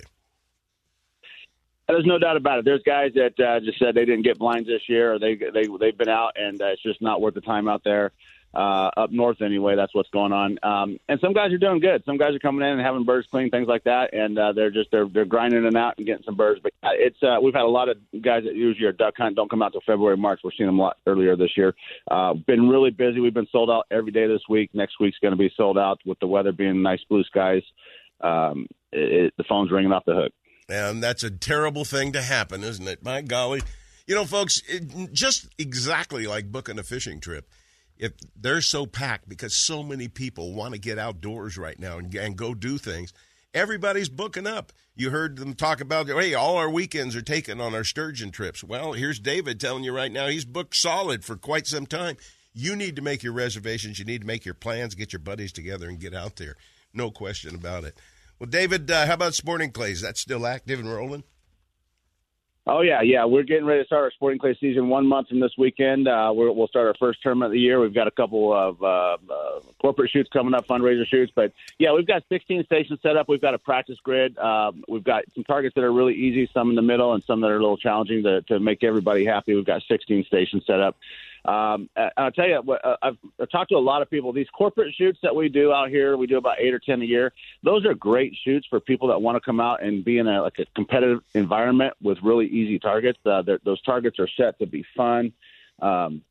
There's 1.88 2.06
no 2.06 2.18
doubt 2.18 2.38
about 2.38 2.60
it. 2.60 2.66
There's 2.66 2.82
guys 2.86 3.12
that 3.16 3.38
uh, 3.44 3.60
just 3.60 3.78
said 3.78 3.94
they 3.94 4.06
didn't 4.06 4.24
get 4.24 4.40
blinds 4.40 4.68
this 4.68 4.82
year, 4.88 5.14
or 5.14 5.20
they 5.20 5.36
they 5.36 5.68
they've 5.80 5.98
been 5.98 6.10
out, 6.10 6.32
and 6.36 6.62
uh, 6.62 6.68
it's 6.68 6.84
just 6.84 7.02
not 7.02 7.22
worth 7.22 7.34
the 7.34 7.42
time 7.42 7.68
out 7.68 7.82
there. 7.84 8.12
Uh, 8.54 8.92
up 8.98 9.12
north, 9.12 9.42
anyway, 9.42 9.76
that's 9.76 9.96
what's 9.96 10.10
going 10.12 10.32
on. 10.32 10.60
Um, 10.62 11.00
and 11.10 11.20
some 11.20 11.34
guys 11.34 11.52
are 11.52 11.58
doing 11.58 11.80
good. 11.80 12.04
Some 12.06 12.18
guys 12.18 12.36
are 12.36 12.40
coming 12.40 12.62
in 12.62 12.74
and 12.74 12.82
having 12.82 13.04
birds 13.04 13.28
clean, 13.32 13.50
things 13.50 13.68
like 13.68 13.84
that, 13.86 14.14
and 14.14 14.38
uh, 14.38 14.54
they're 14.54 14.70
just 14.70 14.92
they're 14.92 15.08
they're 15.10 15.26
grinding 15.26 15.66
it 15.66 15.76
out 15.76 15.96
and 15.98 16.06
getting 16.06 16.24
some 16.24 16.36
birds. 16.36 16.62
But 16.62 16.72
uh, 16.84 16.90
it's 16.94 17.18
uh, 17.24 17.38
we've 17.42 17.56
had 17.56 17.64
a 17.64 17.68
lot 17.68 17.90
of 17.90 17.98
guys 18.22 18.44
that 18.44 18.56
usually 18.56 18.86
are 18.86 18.92
duck 18.92 19.16
hunt 19.18 19.36
don't 19.36 19.50
come 19.50 19.64
out 19.64 19.72
till 19.72 19.82
February, 19.88 20.18
March. 20.18 20.42
We're 20.44 20.52
seeing 20.56 20.68
them 20.68 20.78
a 20.78 20.84
lot 20.84 20.98
earlier 21.08 21.36
this 21.36 21.58
year. 21.58 21.74
Uh, 22.12 22.36
been 22.36 22.70
really 22.70 22.92
busy. 22.92 23.20
We've 23.20 23.34
been 23.34 23.48
sold 23.52 23.72
out 23.72 23.88
every 23.90 24.12
day 24.12 24.28
this 24.28 24.44
week. 24.48 24.70
Next 24.74 25.00
week's 25.00 25.18
going 25.20 25.34
to 25.34 25.38
be 25.38 25.52
sold 25.58 25.80
out 25.80 26.00
with 26.06 26.20
the 26.20 26.28
weather 26.28 26.52
being 26.52 26.84
nice 26.84 27.02
blue 27.10 27.24
skies. 27.24 27.64
Um, 28.22 28.68
it, 28.92 29.26
it, 29.26 29.34
the 29.38 29.44
phone's 29.50 29.72
ringing 29.72 29.92
off 29.92 30.06
the 30.06 30.14
hook. 30.14 30.32
And 30.70 31.04
that's 31.04 31.24
a 31.24 31.32
terrible 31.32 31.86
thing 31.86 32.14
to 32.14 32.22
happen, 32.22 32.64
isn't 32.64 32.88
it? 32.88 33.04
My 33.04 33.22
golly. 33.22 33.62
You 34.08 34.16
know, 34.16 34.26
folks, 34.26 34.62
it, 34.68 35.14
just 35.14 35.48
exactly 35.58 36.28
like 36.28 36.52
booking 36.52 36.80
a 36.80 36.84
fishing 36.84 37.20
trip. 37.20 37.50
If 37.98 38.14
they're 38.36 38.62
so 38.62 38.86
packed 38.86 39.30
because 39.30 39.56
so 39.56 39.84
many 39.84 40.08
people 40.08 40.54
want 40.54 40.74
to 40.74 40.80
get 40.80 40.98
outdoors 40.98 41.58
right 41.58 41.80
now 41.80 42.00
and, 42.00 42.14
and 42.16 42.36
go 42.36 42.54
do 42.54 42.78
things, 42.78 43.14
Everybody's 43.54 44.10
booking 44.10 44.48
up. 44.48 44.72
You 44.96 45.12
heard 45.12 45.38
them 45.38 45.54
talk 45.54 45.80
about, 45.80 46.08
hey, 46.08 46.34
all 46.34 46.58
our 46.58 46.70
weekends 46.70 47.16
are 47.16 47.22
taken 47.22 47.62
on 47.62 47.76
our 47.76 47.84
sturgeon 47.84 48.32
trips. 48.32 48.64
Well, 48.64 48.94
here's 48.94 49.20
David 49.20 49.60
telling 49.60 49.84
you 49.84 49.96
right 49.96 50.12
now 50.12 50.28
he's 50.28 50.46
booked 50.46 50.76
solid 50.76 51.24
for 51.24 51.36
quite 51.36 51.68
some 51.68 51.86
time. 51.86 52.18
You 52.54 52.76
need 52.76 52.96
to 52.96 53.02
make 53.02 53.24
your 53.24 53.34
reservations. 53.34 54.00
You 54.00 54.06
need 54.06 54.22
to 54.22 54.28
make 54.28 54.46
your 54.46 54.54
plans, 54.56 54.96
get 54.96 55.14
your 55.14 55.20
buddies 55.20 55.52
together, 55.52 55.88
and 55.88 56.00
get 56.00 56.14
out 56.14 56.36
there. 56.36 56.56
No 56.94 57.12
question 57.12 57.56
about 57.56 57.84
it. 57.84 57.98
Well, 58.40 58.50
David, 58.50 58.90
uh, 58.90 59.06
how 59.06 59.14
about 59.14 59.36
Sporting 59.36 59.72
Clays? 59.72 60.02
That's 60.02 60.20
still 60.20 60.46
active 60.46 60.80
and 60.80 60.92
rolling? 60.92 61.24
Oh 62.66 62.80
yeah, 62.80 63.02
yeah. 63.02 63.26
We're 63.26 63.44
getting 63.44 63.66
ready 63.66 63.82
to 63.82 63.86
start 63.86 64.04
our 64.04 64.12
sporting 64.12 64.40
clay 64.40 64.56
season 64.58 64.88
one 64.88 65.06
month 65.06 65.28
from 65.28 65.42
this 65.42 65.52
weekend. 65.58 66.08
Uh, 66.08 66.32
we 66.34 66.50
will 66.50 66.68
start 66.68 66.88
our 66.88 66.94
first 66.98 67.22
tournament 67.22 67.48
of 67.48 67.52
the 67.52 67.60
year. 67.60 67.82
We've 67.82 67.94
got 67.94 68.08
a 68.08 68.12
couple 68.12 68.54
of 68.54 68.82
uh, 68.82 69.18
uh, 69.30 69.60
corporate 69.82 70.12
shoots 70.12 70.30
coming 70.32 70.54
up, 70.54 70.66
fundraiser 70.66 71.06
shoots. 71.06 71.34
But 71.36 71.52
yeah, 71.78 71.92
we've 71.92 72.08
got 72.08 72.24
16 72.30 72.64
stations 72.64 73.00
set 73.04 73.18
up. 73.18 73.28
We've 73.28 73.42
got 73.42 73.54
a 73.54 73.58
practice 73.58 73.98
grid. 74.02 74.38
Um, 74.38 74.86
we've 74.88 75.04
got 75.04 75.26
some 75.36 75.44
targets 75.44 75.76
that 75.76 75.84
are 75.84 75.92
really 75.92 76.14
easy, 76.14 76.50
some 76.54 76.70
in 76.70 76.78
the 76.78 76.82
middle, 76.82 77.14
and 77.14 77.22
some 77.26 77.42
that 77.42 77.48
are 77.48 77.58
a 77.58 77.62
little 77.62 77.76
challenging 77.76 78.24
to, 78.24 78.42
to 78.44 78.62
make 78.62 78.82
everybody 78.82 79.26
happy. 79.26 79.56
We've 79.56 79.66
got 79.66 79.84
16 79.86 80.24
stations 80.24 80.64
set 80.66 80.80
up. 80.80 80.96
Um, 81.46 81.90
I'll 82.18 82.32
tell 82.32 82.48
you, 82.48 82.64
uh, 82.72 82.96
I've, 83.02 83.18
I've 83.40 83.50
talked 83.50 83.70
to 83.72 83.76
a 83.76 83.80
lot 83.80 84.02
of 84.02 84.10
people. 84.10 84.32
These 84.32 84.50
corporate 84.50 84.94
shoots 84.96 85.20
that 85.24 85.36
we 85.36 85.50
do 85.50 85.74
out 85.74 85.90
here, 85.90 86.16
we 86.16 86.26
do 86.26 86.38
about 86.38 86.60
eight 86.60 86.74
or 86.74 86.80
ten 86.80 87.02
a 87.02 87.06
year. 87.06 87.34
Those 87.64 87.86
are 87.86 87.94
great 87.94 88.34
shoots 88.44 88.66
for 88.70 88.80
people 88.80 89.10
that 89.10 89.22
want 89.22 89.36
to 89.36 89.42
come 89.42 89.60
out 89.60 89.84
and 89.84 90.06
be 90.06 90.20
in 90.20 90.28
a 90.28 90.42
like 90.42 90.60
a 90.60 90.66
competitive 90.76 91.22
environment 91.34 91.96
with 92.02 92.18
really 92.24 92.48
easy 92.48 92.80
targets. 92.80 93.20
Uh, 93.26 93.44
those 93.64 93.82
targets 93.82 94.20
are 94.20 94.30
set 94.38 94.58
to 94.60 94.66
be 94.66 94.86
fun. 94.96 95.34
Um, 95.82 96.22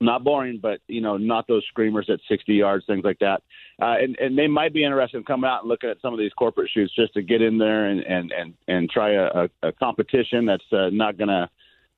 not 0.00 0.22
boring, 0.24 0.58
but 0.60 0.80
you 0.86 1.00
know, 1.00 1.16
not 1.16 1.46
those 1.48 1.64
screamers 1.66 2.08
at 2.08 2.20
60 2.28 2.54
yards, 2.54 2.86
things 2.86 3.04
like 3.04 3.18
that. 3.18 3.42
Uh, 3.80 3.96
and, 4.00 4.16
and 4.18 4.38
they 4.38 4.46
might 4.46 4.72
be 4.72 4.84
interested 4.84 5.18
in 5.18 5.24
coming 5.24 5.48
out 5.48 5.62
and 5.62 5.68
looking 5.68 5.90
at 5.90 6.00
some 6.00 6.12
of 6.12 6.18
these 6.18 6.32
corporate 6.32 6.70
shoots 6.72 6.94
just 6.94 7.14
to 7.14 7.22
get 7.22 7.42
in 7.42 7.58
there 7.58 7.86
and 7.86 8.00
and 8.00 8.32
and, 8.32 8.54
and 8.66 8.90
try 8.90 9.12
a, 9.12 9.48
a 9.62 9.72
competition 9.72 10.46
that's 10.46 10.72
uh, 10.72 10.90
not 10.92 11.16
going 11.16 11.28
to 11.28 11.48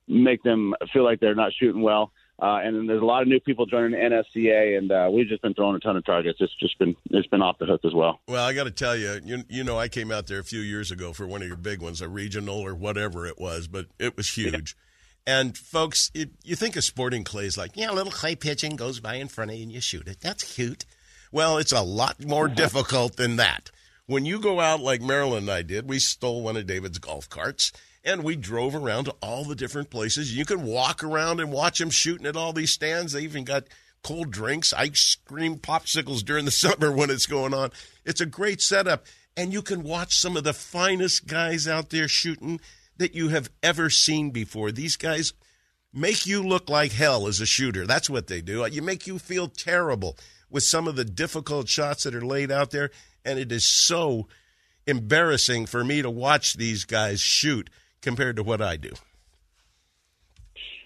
make 0.09 0.43
them 0.43 0.75
feel 0.93 1.05
like 1.05 1.21
they're 1.21 1.35
not 1.35 1.53
shooting 1.59 1.83
well. 1.83 2.13
Uh, 2.41 2.61
and 2.63 2.75
then 2.75 2.87
there's 2.87 3.03
a 3.03 3.05
lot 3.05 3.21
of 3.21 3.29
new 3.29 3.39
people 3.39 3.67
joining 3.67 3.91
the 3.91 3.99
NSCA, 3.99 4.79
and 4.79 4.91
uh, 4.91 5.11
we've 5.13 5.29
just 5.29 5.43
been 5.43 5.53
throwing 5.53 5.77
a 5.77 5.81
ton 5.81 5.97
of 5.97 6.05
targets. 6.07 6.39
It's 6.41 6.55
just 6.59 6.79
been 6.79 6.97
it's 7.11 7.27
been 7.29 7.43
off 7.43 7.59
the 7.59 7.67
hook 7.67 7.83
as 7.85 7.93
well. 7.93 8.21
Well, 8.27 8.43
I 8.43 8.55
got 8.55 8.65
to 8.65 8.71
tell 8.71 8.97
you, 8.97 9.21
you, 9.25 9.45
you 9.49 9.63
know, 9.63 9.79
I 9.79 9.89
came 9.89 10.11
out 10.11 10.27
there 10.27 10.39
a 10.39 10.45
few 10.45 10.61
years 10.61 10.91
ago 10.91 11.13
for 11.13 11.27
one 11.27 11.43
of 11.43 11.49
your 11.49 11.59
big 11.59 11.83
ones, 11.83 12.01
a 12.01 12.09
regional 12.09 12.59
or 12.59 12.75
whatever 12.75 13.27
it 13.27 13.39
was, 13.39 13.69
but 13.69 13.87
it 13.99 14.17
was 14.17 14.31
huge. 14.31 14.75
Yeah. 15.27 15.39
And 15.39 15.57
folks, 15.57 16.11
it, 16.15 16.31
you 16.43 16.57
think 16.57 16.77
of 16.77 16.85
sporting 16.85 17.25
clays 17.25 17.59
like, 17.59 17.73
yeah, 17.75 17.91
a 17.91 17.93
little 17.93 18.13
clay 18.13 18.35
pigeon 18.35 18.77
goes 18.77 19.01
by 19.01 19.17
in 19.17 19.29
front 19.29 19.51
of 19.51 19.59
you 19.59 19.65
and 19.65 19.73
you 19.73 19.81
shoot 19.81 20.09
it. 20.09 20.21
That's 20.21 20.55
cute. 20.55 20.87
Well, 21.31 21.59
it's 21.59 21.73
a 21.73 21.83
lot 21.83 22.25
more 22.25 22.49
difficult 22.65 23.17
than 23.17 23.37
that. 23.37 23.71
When 24.07 24.25
you 24.25 24.41
go 24.41 24.61
out 24.61 24.81
like 24.81 25.03
Marilyn 25.03 25.45
and 25.45 25.51
I 25.51 25.63
did, 25.63 25.89
we 25.89 25.99
stole 25.99 26.43
one 26.43 26.57
of 26.57 26.67
David's 26.67 26.99
golf 26.99 27.29
carts 27.29 27.71
and 28.05 28.25
we 28.25 28.37
drove 28.37 28.75
around 28.75 29.05
to 29.05 29.15
all 29.23 29.45
the 29.45 29.55
different 29.55 29.91
places. 29.91 30.37
You 30.37 30.45
can 30.45 30.65
walk 30.65 31.05
around 31.05 31.41
and 31.41 31.53
watch 31.53 31.79
them 31.79 31.91
shooting 31.91 32.27
at 32.27 32.37
all 32.37 32.53
these 32.53 32.73
stands. 32.73 33.13
They 33.13 33.23
even 33.23 33.45
got 33.45 33.65
cold 34.03 34.31
drinks, 34.31 34.73
ice 34.73 35.17
cream, 35.25 35.57
popsicles 35.57 36.25
during 36.25 36.45
the 36.45 36.51
summer 36.51 36.91
when 36.91 37.11
it's 37.11 37.27
going 37.27 37.55
on. 37.55 37.71
It's 38.05 38.21
a 38.21 38.27
great 38.27 38.61
setup. 38.61 39.05
And 39.37 39.53
you 39.53 39.63
can 39.63 39.83
watch 39.83 40.17
some 40.17 40.37
of 40.37 40.45
the 40.45 40.53
finest 40.53 41.27
guys 41.27 41.69
out 41.69 41.91
there 41.91 42.09
shooting 42.09 42.61
that 42.97 43.15
you 43.15 43.29
have 43.29 43.51
ever 43.63 43.89
seen 43.89 44.31
before. 44.31 44.73
These 44.73 44.97
guys 44.97 45.33
make 45.93 46.27
you 46.27 46.43
look 46.43 46.69
like 46.69 46.93
hell 46.93 47.27
as 47.27 47.41
a 47.41 47.47
shooter. 47.47 47.87
That's 47.87 48.11
what 48.11 48.27
they 48.27 48.41
do. 48.41 48.67
You 48.71 48.83
make 48.83 49.07
you 49.07 49.19
feel 49.19 49.49
terrible 49.49 50.17
with 50.51 50.65
some 50.65 50.89
of 50.89 50.97
the 50.97 51.05
difficult 51.05 51.69
shots 51.69 52.05
that 52.05 52.15
are 52.15 52.25
laid 52.25 52.51
out 52.51 52.71
there. 52.71 52.91
And 53.25 53.39
it 53.39 53.53
is 53.53 53.65
so 53.65 54.27
embarrassing 54.87 55.67
for 55.67 55.85
me 55.85 56.03
to 56.03 56.11
watch 56.11 56.55
these 56.55 56.85
guys 56.85 57.21
shoot 57.21 57.71
compared 58.03 58.37
to 58.37 58.43
what 58.43 58.61
I 58.61 58.77
do. 58.77 58.91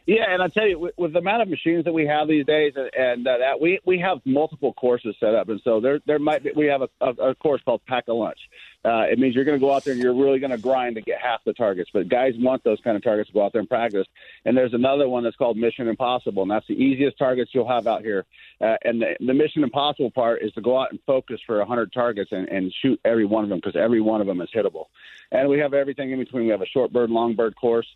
Yeah, 0.06 0.24
and 0.28 0.42
I 0.42 0.48
tell 0.48 0.68
you, 0.68 0.78
with, 0.78 0.94
with, 0.98 1.12
the 1.14 1.20
amount 1.20 1.42
of 1.42 1.48
machines 1.48 1.86
that 1.86 1.94
we 1.94 2.06
have 2.06 2.28
these 2.28 2.44
days, 2.44 2.74
and, 2.76 2.90
and 2.94 3.26
uh, 3.26 3.38
that 3.38 3.58
we 3.58 3.80
we 3.86 3.98
have 4.00 4.18
multiple 4.26 4.74
courses 4.74 5.16
set 5.18 5.34
up, 5.34 5.48
and 5.48 5.62
so 5.64 5.80
there 5.80 5.98
there 6.04 6.18
might 6.18 6.44
be 6.44 6.52
we 6.54 6.66
have 6.66 6.82
a, 6.82 6.88
a, 7.00 7.30
a 7.30 7.34
course 7.34 7.62
called 7.64 7.80
Pack 7.86 8.08
a 8.08 8.12
Lunch. 8.12 8.38
Uh, 8.84 9.06
it 9.10 9.18
means 9.18 9.34
you're 9.34 9.44
going 9.44 9.58
to 9.58 9.64
go 9.64 9.72
out 9.72 9.82
there 9.82 9.94
and 9.94 10.02
you're 10.02 10.14
really 10.14 10.38
going 10.38 10.50
to 10.50 10.58
grind 10.58 10.94
to 10.96 11.00
get 11.00 11.18
half 11.18 11.42
the 11.44 11.54
targets. 11.54 11.88
But 11.92 12.06
guys 12.06 12.34
want 12.36 12.62
those 12.64 12.78
kind 12.84 12.98
of 12.98 13.02
targets 13.02 13.28
to 13.30 13.32
go 13.32 13.42
out 13.42 13.52
there 13.52 13.60
and 13.60 13.68
practice. 13.68 14.06
And 14.44 14.54
there's 14.54 14.74
another 14.74 15.08
one 15.08 15.24
that's 15.24 15.36
called 15.36 15.56
Mission 15.56 15.88
Impossible, 15.88 16.42
and 16.42 16.50
that's 16.50 16.66
the 16.66 16.74
easiest 16.74 17.16
targets 17.16 17.50
you'll 17.54 17.68
have 17.68 17.86
out 17.86 18.02
here. 18.02 18.26
Uh, 18.60 18.76
and 18.84 19.00
the, 19.00 19.16
the 19.20 19.32
Mission 19.32 19.64
Impossible 19.64 20.10
part 20.10 20.42
is 20.42 20.52
to 20.52 20.60
go 20.60 20.78
out 20.78 20.90
and 20.90 21.00
focus 21.06 21.40
for 21.46 21.58
100 21.60 21.94
targets 21.94 22.30
and, 22.30 22.46
and 22.48 22.74
shoot 22.82 23.00
every 23.06 23.24
one 23.24 23.42
of 23.42 23.48
them 23.48 23.58
because 23.58 23.74
every 23.74 24.02
one 24.02 24.20
of 24.20 24.26
them 24.26 24.42
is 24.42 24.50
hittable. 24.54 24.86
And 25.34 25.48
we 25.50 25.58
have 25.58 25.74
everything 25.74 26.12
in 26.12 26.18
between. 26.18 26.44
We 26.44 26.50
have 26.50 26.62
a 26.62 26.66
short 26.66 26.92
bird, 26.92 27.10
long 27.10 27.34
bird 27.34 27.54
course. 27.56 27.86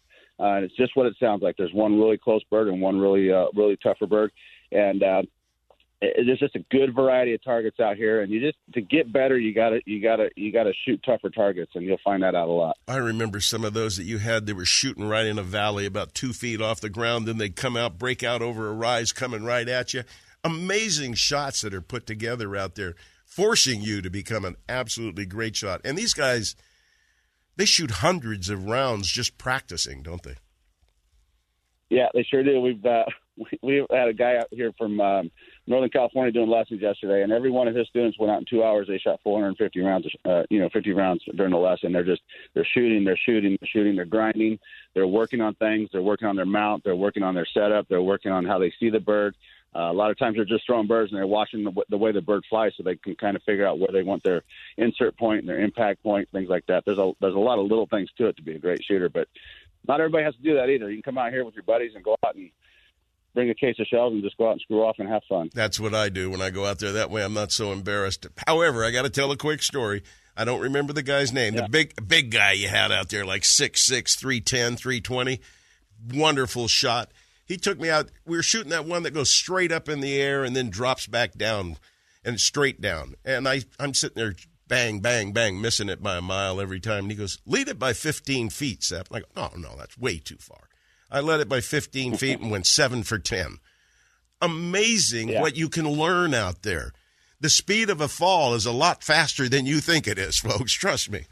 Uh, 0.41 0.55
and 0.55 0.65
it's 0.65 0.77
just 0.77 0.97
what 0.97 1.07
it 1.07 1.17
sounds 1.19 1.43
like. 1.43 1.57
There's 1.57 1.73
one 1.73 1.99
really 1.99 2.19
close 2.19 2.43
bird 2.45 2.69
and 2.69 2.81
one 2.81 2.99
really, 2.99 3.33
uh, 3.33 3.47
really 3.55 3.77
tougher 3.83 4.07
bird, 4.07 4.31
and 4.71 5.03
uh, 5.03 5.23
there's 6.01 6.39
just 6.39 6.55
a 6.55 6.65
good 6.71 6.95
variety 6.95 7.35
of 7.35 7.43
targets 7.43 7.81
out 7.81 7.97
here. 7.97 8.23
And 8.23 8.31
you 8.31 8.41
just 8.41 8.57
to 8.75 8.81
get 8.81 9.13
better, 9.13 9.37
you 9.37 9.53
got 9.53 9.71
to, 9.71 9.81
you 9.85 10.01
got 10.01 10.17
to, 10.17 10.31
you 10.37 10.53
got 10.53 10.65
to 10.65 10.73
shoot 10.85 11.03
tougher 11.05 11.31
targets, 11.31 11.73
and 11.75 11.85
you'll 11.85 11.99
find 12.05 12.23
that 12.23 12.37
out 12.37 12.49
a 12.49 12.53
lot. 12.53 12.77
I 12.87 12.99
remember 12.99 13.41
some 13.41 13.65
of 13.65 13.75
those 13.75 13.97
that 13.97 14.05
you 14.05 14.19
had. 14.19 14.47
They 14.47 14.53
were 14.53 14.65
shooting 14.65 15.09
right 15.09 15.27
in 15.27 15.41
a 15.41 15.43
valley, 15.43 15.87
about 15.87 16.15
two 16.15 16.33
feet 16.33 16.61
off 16.61 16.81
the 16.81 16.89
ground. 16.89 17.27
Then 17.27 17.39
they'd 17.39 17.57
come 17.57 17.77
out, 17.77 17.99
break 17.99 18.23
out 18.23 18.41
over 18.41 18.69
a 18.69 18.73
rise, 18.73 19.11
coming 19.13 19.43
right 19.43 19.69
at 19.69 19.93
you. 19.93 20.05
Amazing 20.45 21.15
shots 21.15 21.63
that 21.63 21.75
are 21.75 21.81
put 21.81 22.07
together 22.07 22.55
out 22.55 22.77
there, 22.77 22.95
forcing 23.27 23.81
you 23.81 24.03
to 24.03 24.11
become 24.11 24.45
an 24.45 24.55
absolutely 24.69 25.27
great 25.27 25.57
shot. 25.57 25.81
And 25.85 25.99
these 25.99 26.15
guys 26.15 26.55
they 27.59 27.67
shoot 27.67 27.91
hundreds 27.91 28.49
of 28.49 28.65
rounds 28.65 29.13
just 29.13 29.37
practicing, 29.37 30.03
don't 30.03 30.23
they? 30.23 30.37
Yeah, 31.91 32.07
they 32.15 32.23
sure 32.23 32.43
do. 32.43 32.61
We've 32.61 32.85
uh, 32.85 33.05
we, 33.37 33.59
we 33.63 33.87
had 33.91 34.09
a 34.09 34.13
guy 34.13 34.37
out 34.37 34.47
here 34.51 34.73
from 34.79 35.01
um, 35.01 35.31
Northern 35.67 35.91
California 35.91 36.33
doing 36.33 36.49
lessons 36.49 36.81
yesterday, 36.81 37.23
and 37.23 37.33
every 37.33 37.51
one 37.51 37.67
of 37.67 37.75
his 37.75 37.89
students 37.89 38.19
went 38.19 38.31
out 38.31 38.39
in 38.39 38.45
two 38.49 38.63
hours. 38.63 38.87
They 38.89 38.99
shot 38.99 39.21
450 39.25 39.81
rounds, 39.81 40.07
uh, 40.25 40.43
you 40.51 40.61
know, 40.61 40.69
50 40.73 40.93
rounds 40.93 41.23
during 41.35 41.53
the 41.53 41.59
lesson. 41.59 41.93
They're 41.93 42.05
just 42.05 42.23
they're 42.55 42.67
shooting, 42.75 43.05
they're 43.05 43.19
shooting, 43.27 43.57
they're 43.61 43.69
shooting, 43.69 43.97
they're 43.97 44.05
grinding, 44.05 44.59
they're 44.95 45.07
working 45.07 45.41
on 45.41 45.55
things, 45.55 45.89
they're 45.93 46.03
working 46.03 46.29
on 46.29 46.37
their 46.37 46.47
mount, 46.47 46.85
they're 46.85 46.97
working 46.97 47.23
on 47.23 47.35
their 47.35 47.47
setup, 47.53 47.89
they're 47.89 48.03
working 48.03 48.33
on 48.33 48.45
how 48.45 48.59
they 48.59 48.73
see 48.79 48.91
the 48.91 49.01
bird. 49.01 49.35
Uh, 49.75 49.91
a 49.91 49.93
lot 49.93 50.11
of 50.11 50.19
times 50.19 50.37
they're 50.37 50.45
just 50.45 50.65
throwing 50.67 50.87
birds 50.87 51.13
and 51.13 51.19
they're 51.19 51.27
watching 51.27 51.63
the, 51.63 51.73
the 51.91 51.99
way 51.99 52.11
the 52.11 52.23
bird 52.23 52.43
flies, 52.49 52.73
so 52.77 52.83
they 52.83 52.97
can 52.97 53.15
kind 53.17 53.37
of 53.37 53.43
figure 53.43 53.67
out 53.67 53.79
where 53.79 53.91
they 53.93 54.03
want 54.03 54.23
their 54.23 54.43
insert 54.77 55.17
point 55.17 55.41
and 55.41 55.49
their 55.49 55.61
impact 55.61 56.03
point, 56.03 56.29
things 56.33 56.49
like 56.49 56.65
that. 56.67 56.85
There's 56.87 56.99
a 56.99 57.13
there's 57.21 57.35
a 57.35 57.39
lot 57.39 57.59
of 57.59 57.67
little 57.67 57.87
things 57.87 58.09
to 58.17 58.29
it 58.29 58.37
to 58.37 58.43
be 58.43 58.55
a 58.55 58.59
great 58.59 58.83
shooter, 58.83 59.09
but 59.09 59.29
not 59.87 60.01
everybody 60.01 60.25
has 60.25 60.35
to 60.37 60.43
do 60.43 60.55
that 60.55 60.69
either. 60.69 60.91
You 60.91 61.03
can 61.03 61.15
come 61.15 61.19
out 61.19 61.33
here 61.33 61.45
with 61.45 61.55
your 61.55 61.65
buddies 61.65 61.93
and 61.95 62.03
go 62.03 62.17
out 62.25 62.35
and 62.35 62.51
bring 63.35 63.51
a 63.51 63.55
case 63.55 63.77
of 63.79 63.87
shells 63.87 64.15
and 64.15 64.23
just 64.23 64.37
go 64.39 64.49
out 64.49 64.53
and 64.53 64.61
screw 64.63 64.83
off 64.83 64.97
and 64.99 65.09
have 65.09 65.23
fun. 65.29 65.51
That's 65.55 65.79
what 65.79 65.95
I 65.95 66.09
do 66.09 66.31
when 66.31 66.41
I 66.41 66.51
go 66.51 66.65
out 66.65 66.79
there. 66.79 66.93
That 66.93 67.11
way, 67.11 67.23
I'm 67.23 67.35
not 67.35 67.53
so 67.53 67.73
embarrassed. 67.73 68.27
However, 68.47 68.85
I 68.85 68.91
got 68.91 69.03
to 69.03 69.11
tell 69.11 69.31
a 69.33 69.37
quick 69.37 69.63
story. 69.63 70.03
I 70.37 70.45
don't 70.45 70.61
remember 70.61 70.93
the 70.93 71.03
guy's 71.03 71.33
name. 71.33 71.55
Yeah. 71.55 71.63
The 71.63 71.69
big 71.69 72.09
big 72.09 72.31
guy 72.31 72.53
you 72.53 72.69
had 72.69 72.91
out 72.91 73.11
there, 73.11 73.27
like 73.27 73.43
6'6", 73.43 74.19
310, 74.19 74.77
320. 74.77 75.41
Wonderful 76.15 76.69
shot 76.69 77.11
he 77.49 77.57
took 77.57 77.81
me 77.81 77.89
out. 77.89 78.11
We 78.27 78.37
were 78.37 78.43
shooting 78.43 78.71
that 78.71 78.85
one 78.85 79.03
that 79.03 79.15
goes 79.15 79.31
straight 79.31 79.73
up 79.73 79.89
in 79.89 80.01
the 80.01 80.21
air 80.21 80.45
and 80.45 80.55
then 80.55 80.69
drops 80.69 81.07
back 81.07 81.33
down 81.33 81.79
and 82.25 82.39
straight 82.39 82.81
down. 82.81 83.15
And 83.25 83.49
I, 83.49 83.63
I'm 83.81 83.95
sitting 83.95 84.23
there, 84.23 84.35
bang, 84.69 85.01
bang, 85.01 85.33
bang, 85.33 85.61
missing 85.61 85.89
it 85.89 86.03
by 86.03 86.19
a 86.19 86.23
mile 86.23 86.61
every 86.61 86.79
time. 86.79 87.05
And 87.05 87.11
he 87.11 87.17
goes, 87.17 87.39
lead 87.47 87.69
it 87.69 87.79
by 87.79 87.95
15 87.95 88.51
feet, 88.51 88.85
Sep. 88.85 89.09
I 89.11 89.21
go, 89.21 89.27
oh, 89.37 89.51
no, 89.57 89.75
that's 89.77 89.99
way 89.99 90.19
too 90.19 90.37
far. 90.37 90.69
I 91.11 91.21
led 91.21 91.41
it 91.41 91.49
by 91.49 91.63
15 91.63 92.17
feet 92.19 92.39
and 92.39 92.51
went 92.51 92.67
seven 92.67 93.03
for 93.03 93.19
10. 93.19 93.59
Amazing 94.43 95.31
yeah. 95.31 95.41
what 95.41 95.57
you 95.57 95.69
can 95.69 95.89
learn 95.89 96.35
out 96.35 96.63
there. 96.63 96.93
The 97.41 97.49
speed 97.49 97.89
of 97.89 98.01
a 98.01 98.09
fall 98.09 98.55
is 98.55 98.67
a 98.67 98.73
lot 98.73 99.03
faster 99.03 99.49
than 99.49 99.65
you 99.65 99.81
think 99.81 100.07
it 100.07 100.19
is, 100.19 100.39
folks. 100.39 100.73
Trust 100.73 101.11
me. 101.11 101.25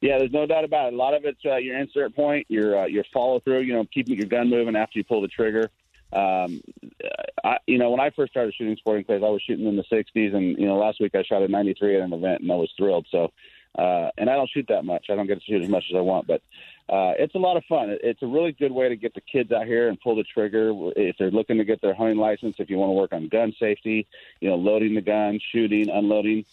Yeah, 0.00 0.18
there's 0.18 0.32
no 0.32 0.46
doubt 0.46 0.64
about 0.64 0.88
it. 0.88 0.94
A 0.94 0.96
lot 0.96 1.14
of 1.14 1.24
it's 1.24 1.40
uh, 1.44 1.56
your 1.56 1.78
insert 1.78 2.14
point, 2.14 2.46
your 2.48 2.80
uh, 2.80 2.86
your 2.86 3.04
follow 3.12 3.40
through. 3.40 3.60
You 3.60 3.74
know, 3.74 3.84
keeping 3.92 4.16
your 4.16 4.26
gun 4.26 4.50
moving 4.50 4.76
after 4.76 4.98
you 4.98 5.04
pull 5.04 5.22
the 5.22 5.28
trigger. 5.28 5.70
Um, 6.12 6.60
I, 7.44 7.58
you 7.66 7.78
know, 7.78 7.90
when 7.90 8.00
I 8.00 8.10
first 8.10 8.32
started 8.32 8.54
shooting 8.54 8.76
sporting 8.76 9.04
clays, 9.04 9.22
I 9.24 9.28
was 9.28 9.42
shooting 9.42 9.66
in 9.66 9.76
the 9.76 9.84
60s, 9.84 10.34
and 10.34 10.56
you 10.58 10.66
know, 10.66 10.76
last 10.76 11.00
week 11.00 11.14
I 11.14 11.22
shot 11.22 11.42
a 11.42 11.48
93 11.48 11.96
at 11.96 12.02
an 12.02 12.12
event, 12.12 12.42
and 12.42 12.52
I 12.52 12.54
was 12.54 12.72
thrilled. 12.76 13.06
So, 13.10 13.32
uh, 13.76 14.10
and 14.16 14.30
I 14.30 14.34
don't 14.34 14.50
shoot 14.50 14.66
that 14.68 14.84
much. 14.84 15.06
I 15.10 15.16
don't 15.16 15.26
get 15.26 15.40
to 15.40 15.44
shoot 15.44 15.62
as 15.62 15.68
much 15.68 15.84
as 15.90 15.96
I 15.96 16.00
want, 16.00 16.26
but 16.26 16.42
uh, 16.88 17.14
it's 17.18 17.34
a 17.34 17.38
lot 17.38 17.56
of 17.56 17.64
fun. 17.64 17.96
It's 18.02 18.22
a 18.22 18.26
really 18.26 18.52
good 18.52 18.72
way 18.72 18.88
to 18.88 18.96
get 18.96 19.14
the 19.14 19.20
kids 19.20 19.50
out 19.50 19.66
here 19.66 19.88
and 19.88 20.00
pull 20.00 20.14
the 20.14 20.22
trigger 20.22 20.72
if 20.96 21.16
they're 21.18 21.30
looking 21.30 21.58
to 21.58 21.64
get 21.64 21.82
their 21.82 21.94
hunting 21.94 22.18
license. 22.18 22.56
If 22.58 22.70
you 22.70 22.76
want 22.78 22.90
to 22.90 22.94
work 22.94 23.12
on 23.12 23.28
gun 23.28 23.52
safety, 23.58 24.06
you 24.40 24.48
know, 24.48 24.56
loading 24.56 24.94
the 24.94 25.00
gun, 25.00 25.40
shooting, 25.52 25.90
unloading 25.90 26.44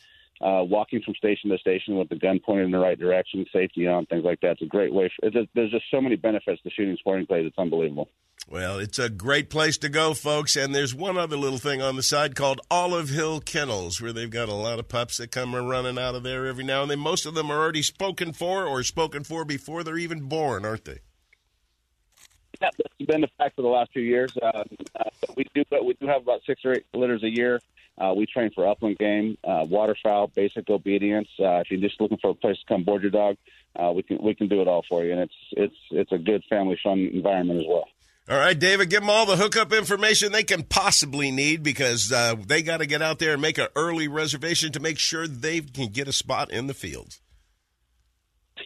uh, 0.44 0.64
walking 0.64 1.02
from 1.02 1.16
station 1.16 1.50
to 1.50 1.58
station 1.58 1.98
with 1.98 2.10
the 2.10 2.16
gun 2.16 2.40
pointed 2.46 2.66
in 2.66 2.72
the 2.72 2.80
right 2.80 3.00
direction, 3.00 3.46
safety 3.54 3.88
on, 3.88 4.06
things 4.08 4.26
like 4.26 4.42
that. 4.42 4.52
It's 4.52 4.62
a 4.62 4.66
great 4.66 4.94
way. 4.94 5.10
For, 5.16 5.30
there's 5.56 5.72
just 5.72 5.86
so 5.90 6.02
many 6.02 6.16
benefits 6.16 6.62
to 6.64 6.70
shooting 6.70 6.98
sporting 7.00 7.26
clays. 7.26 7.46
It's 7.46 7.58
unbelievable. 7.58 8.10
Well, 8.50 8.78
it's 8.78 9.00
a 9.00 9.10
great 9.10 9.50
place 9.50 9.78
to 9.78 9.90
go, 9.90 10.14
folks. 10.14 10.58
And 10.58 10.76
there's 10.76 10.94
one 10.94 11.18
other 11.18 11.38
little 11.38 11.60
thing 11.60 11.82
on 11.82 11.96
the 11.96 12.04
side 12.04 12.36
called 12.36 12.60
Olive 12.70 13.10
Hill 13.10 13.40
Kennels, 13.40 14.02
where 14.02 14.12
they've 14.12 14.30
got 14.30 14.50
a 14.50 14.54
lot 14.54 14.80
of 14.80 14.90
pups 14.90 15.18
that 15.18 15.32
come 15.32 15.56
running 15.56 15.98
out 15.98 16.16
of 16.16 16.24
there 16.24 16.46
every 16.46 16.66
now 16.66 16.82
and 16.82 16.92
then. 16.92 17.00
Most 17.00 17.26
of 17.26 17.36
them 17.36 17.50
are 17.50 17.60
already 17.60 17.84
spoken 17.84 18.34
for 18.34 18.66
or 18.66 18.84
spoken 18.84 19.24
for 19.24 19.46
before 19.46 19.84
they're 19.84 19.98
even 19.98 20.28
born, 20.28 20.66
aren't 20.66 20.84
they? 20.84 21.00
Yeah, 22.62 22.70
that's 22.78 23.08
been 23.08 23.22
the 23.22 23.30
fact 23.38 23.56
for 23.56 23.62
the 23.62 23.68
last 23.70 23.92
few 23.94 24.04
years. 24.04 24.34
Uh, 24.42 24.64
uh, 25.00 25.10
we 25.38 25.46
do, 25.56 25.64
but 25.70 25.86
we 25.86 25.94
do 25.96 26.08
have 26.08 26.22
about 26.22 26.42
six 26.46 26.62
or 26.66 26.74
eight 26.74 26.86
litters 26.94 27.24
a 27.24 27.30
year. 27.30 27.62
Uh, 27.98 28.14
we 28.16 28.26
train 28.26 28.50
for 28.56 28.68
upland 28.68 28.98
game, 28.98 29.38
uh, 29.44 29.66
waterfowl, 29.70 30.28
basic 30.28 30.70
obedience. 30.70 31.28
Uh, 31.40 31.58
if 31.58 31.70
you're 31.70 31.80
just 31.80 32.02
looking 32.02 32.18
for 32.20 32.32
a 32.32 32.34
place 32.34 32.58
to 32.58 32.66
come 32.68 32.84
board 32.84 33.04
your 33.04 33.12
dog, 33.12 33.38
uh, 33.76 33.92
we 33.92 34.02
can 34.04 34.18
we 34.22 34.34
can 34.34 34.48
do 34.48 34.62
it 34.62 34.68
all 34.68 34.84
for 34.90 35.04
you, 35.04 35.12
and 35.12 35.22
it's 35.22 35.34
it's 35.52 35.76
it's 35.92 36.12
a 36.12 36.18
good 36.18 36.44
family 36.50 36.78
fun 36.84 37.10
environment 37.14 37.60
as 37.60 37.66
well. 37.68 37.86
All 38.30 38.38
right, 38.38 38.58
David, 38.58 38.90
give 38.90 39.02
them 39.02 39.10
all 39.10 39.26
the 39.26 39.36
hookup 39.36 39.74
information 39.74 40.32
they 40.32 40.44
can 40.44 40.64
possibly 40.64 41.30
need 41.30 41.62
because 41.62 42.10
uh, 42.10 42.36
they 42.48 42.62
got 42.62 42.78
to 42.78 42.86
get 42.86 43.02
out 43.02 43.20
there 43.20 43.34
and 43.34 43.42
make 43.42 43.58
an 43.58 43.68
early 43.76 44.08
reservation 44.08 44.72
to 44.72 44.80
make 44.80 44.98
sure 44.98 45.28
they 45.28 45.60
can 45.60 45.92
get 45.92 46.08
a 46.08 46.14
spot 46.14 46.50
in 46.50 46.68
the 46.68 46.74
field. 46.74 47.20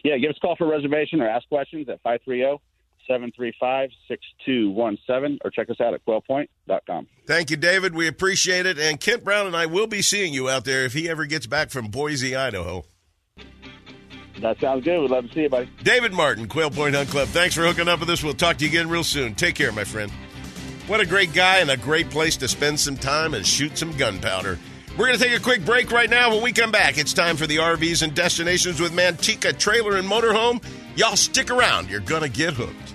Yeah, 0.04 0.16
give 0.18 0.30
us 0.30 0.36
a 0.36 0.40
call 0.40 0.54
for 0.54 0.66
a 0.66 0.76
reservation 0.76 1.20
or 1.20 1.28
ask 1.28 1.48
questions 1.48 1.88
at 1.88 2.00
530 2.02 2.60
735 3.08 3.90
6217 4.06 5.38
or 5.44 5.50
check 5.50 5.70
us 5.70 5.80
out 5.80 5.94
at 5.94 6.04
quailpoint.com. 6.06 7.08
Thank 7.26 7.50
you, 7.50 7.56
David. 7.56 7.94
We 7.94 8.06
appreciate 8.06 8.66
it. 8.66 8.78
And 8.78 9.00
Kent 9.00 9.24
Brown 9.24 9.46
and 9.46 9.56
I 9.56 9.66
will 9.66 9.86
be 9.86 10.02
seeing 10.02 10.32
you 10.32 10.48
out 10.48 10.64
there 10.64 10.84
if 10.84 10.92
he 10.92 11.08
ever 11.08 11.26
gets 11.26 11.46
back 11.46 11.70
from 11.70 11.88
Boise, 11.88 12.36
Idaho. 12.36 12.84
That 14.40 14.60
sounds 14.60 14.84
good. 14.84 15.00
We'd 15.00 15.10
love 15.10 15.26
to 15.26 15.34
see 15.34 15.42
you, 15.42 15.48
buddy. 15.48 15.68
David 15.82 16.12
Martin, 16.12 16.46
Quail 16.46 16.70
Point 16.70 16.94
Hunt 16.94 17.08
Club. 17.08 17.28
Thanks 17.28 17.54
for 17.54 17.62
hooking 17.62 17.88
up 17.88 17.98
with 17.98 18.10
us. 18.10 18.22
We'll 18.22 18.34
talk 18.34 18.58
to 18.58 18.64
you 18.64 18.70
again 18.70 18.88
real 18.88 19.02
soon. 19.02 19.34
Take 19.34 19.56
care, 19.56 19.72
my 19.72 19.84
friend. 19.84 20.12
What 20.86 21.00
a 21.00 21.06
great 21.06 21.32
guy 21.32 21.58
and 21.58 21.70
a 21.70 21.76
great 21.76 22.08
place 22.08 22.36
to 22.38 22.48
spend 22.48 22.78
some 22.78 22.96
time 22.96 23.34
and 23.34 23.46
shoot 23.46 23.76
some 23.76 23.92
gunpowder. 23.96 24.58
We're 24.96 25.06
going 25.06 25.18
to 25.18 25.24
take 25.24 25.38
a 25.38 25.42
quick 25.42 25.64
break 25.64 25.92
right 25.92 26.10
now. 26.10 26.30
When 26.30 26.42
we 26.42 26.52
come 26.52 26.72
back, 26.72 26.98
it's 26.98 27.12
time 27.12 27.36
for 27.36 27.46
the 27.46 27.58
RVs 27.58 28.02
and 28.02 28.14
destinations 28.14 28.80
with 28.80 28.92
Manteca 28.92 29.56
Trailer 29.56 29.96
and 29.96 30.08
Motorhome. 30.08 30.64
Y'all 30.96 31.14
stick 31.14 31.50
around. 31.50 31.88
You're 31.88 32.00
going 32.00 32.22
to 32.22 32.28
get 32.28 32.54
hooked. 32.54 32.94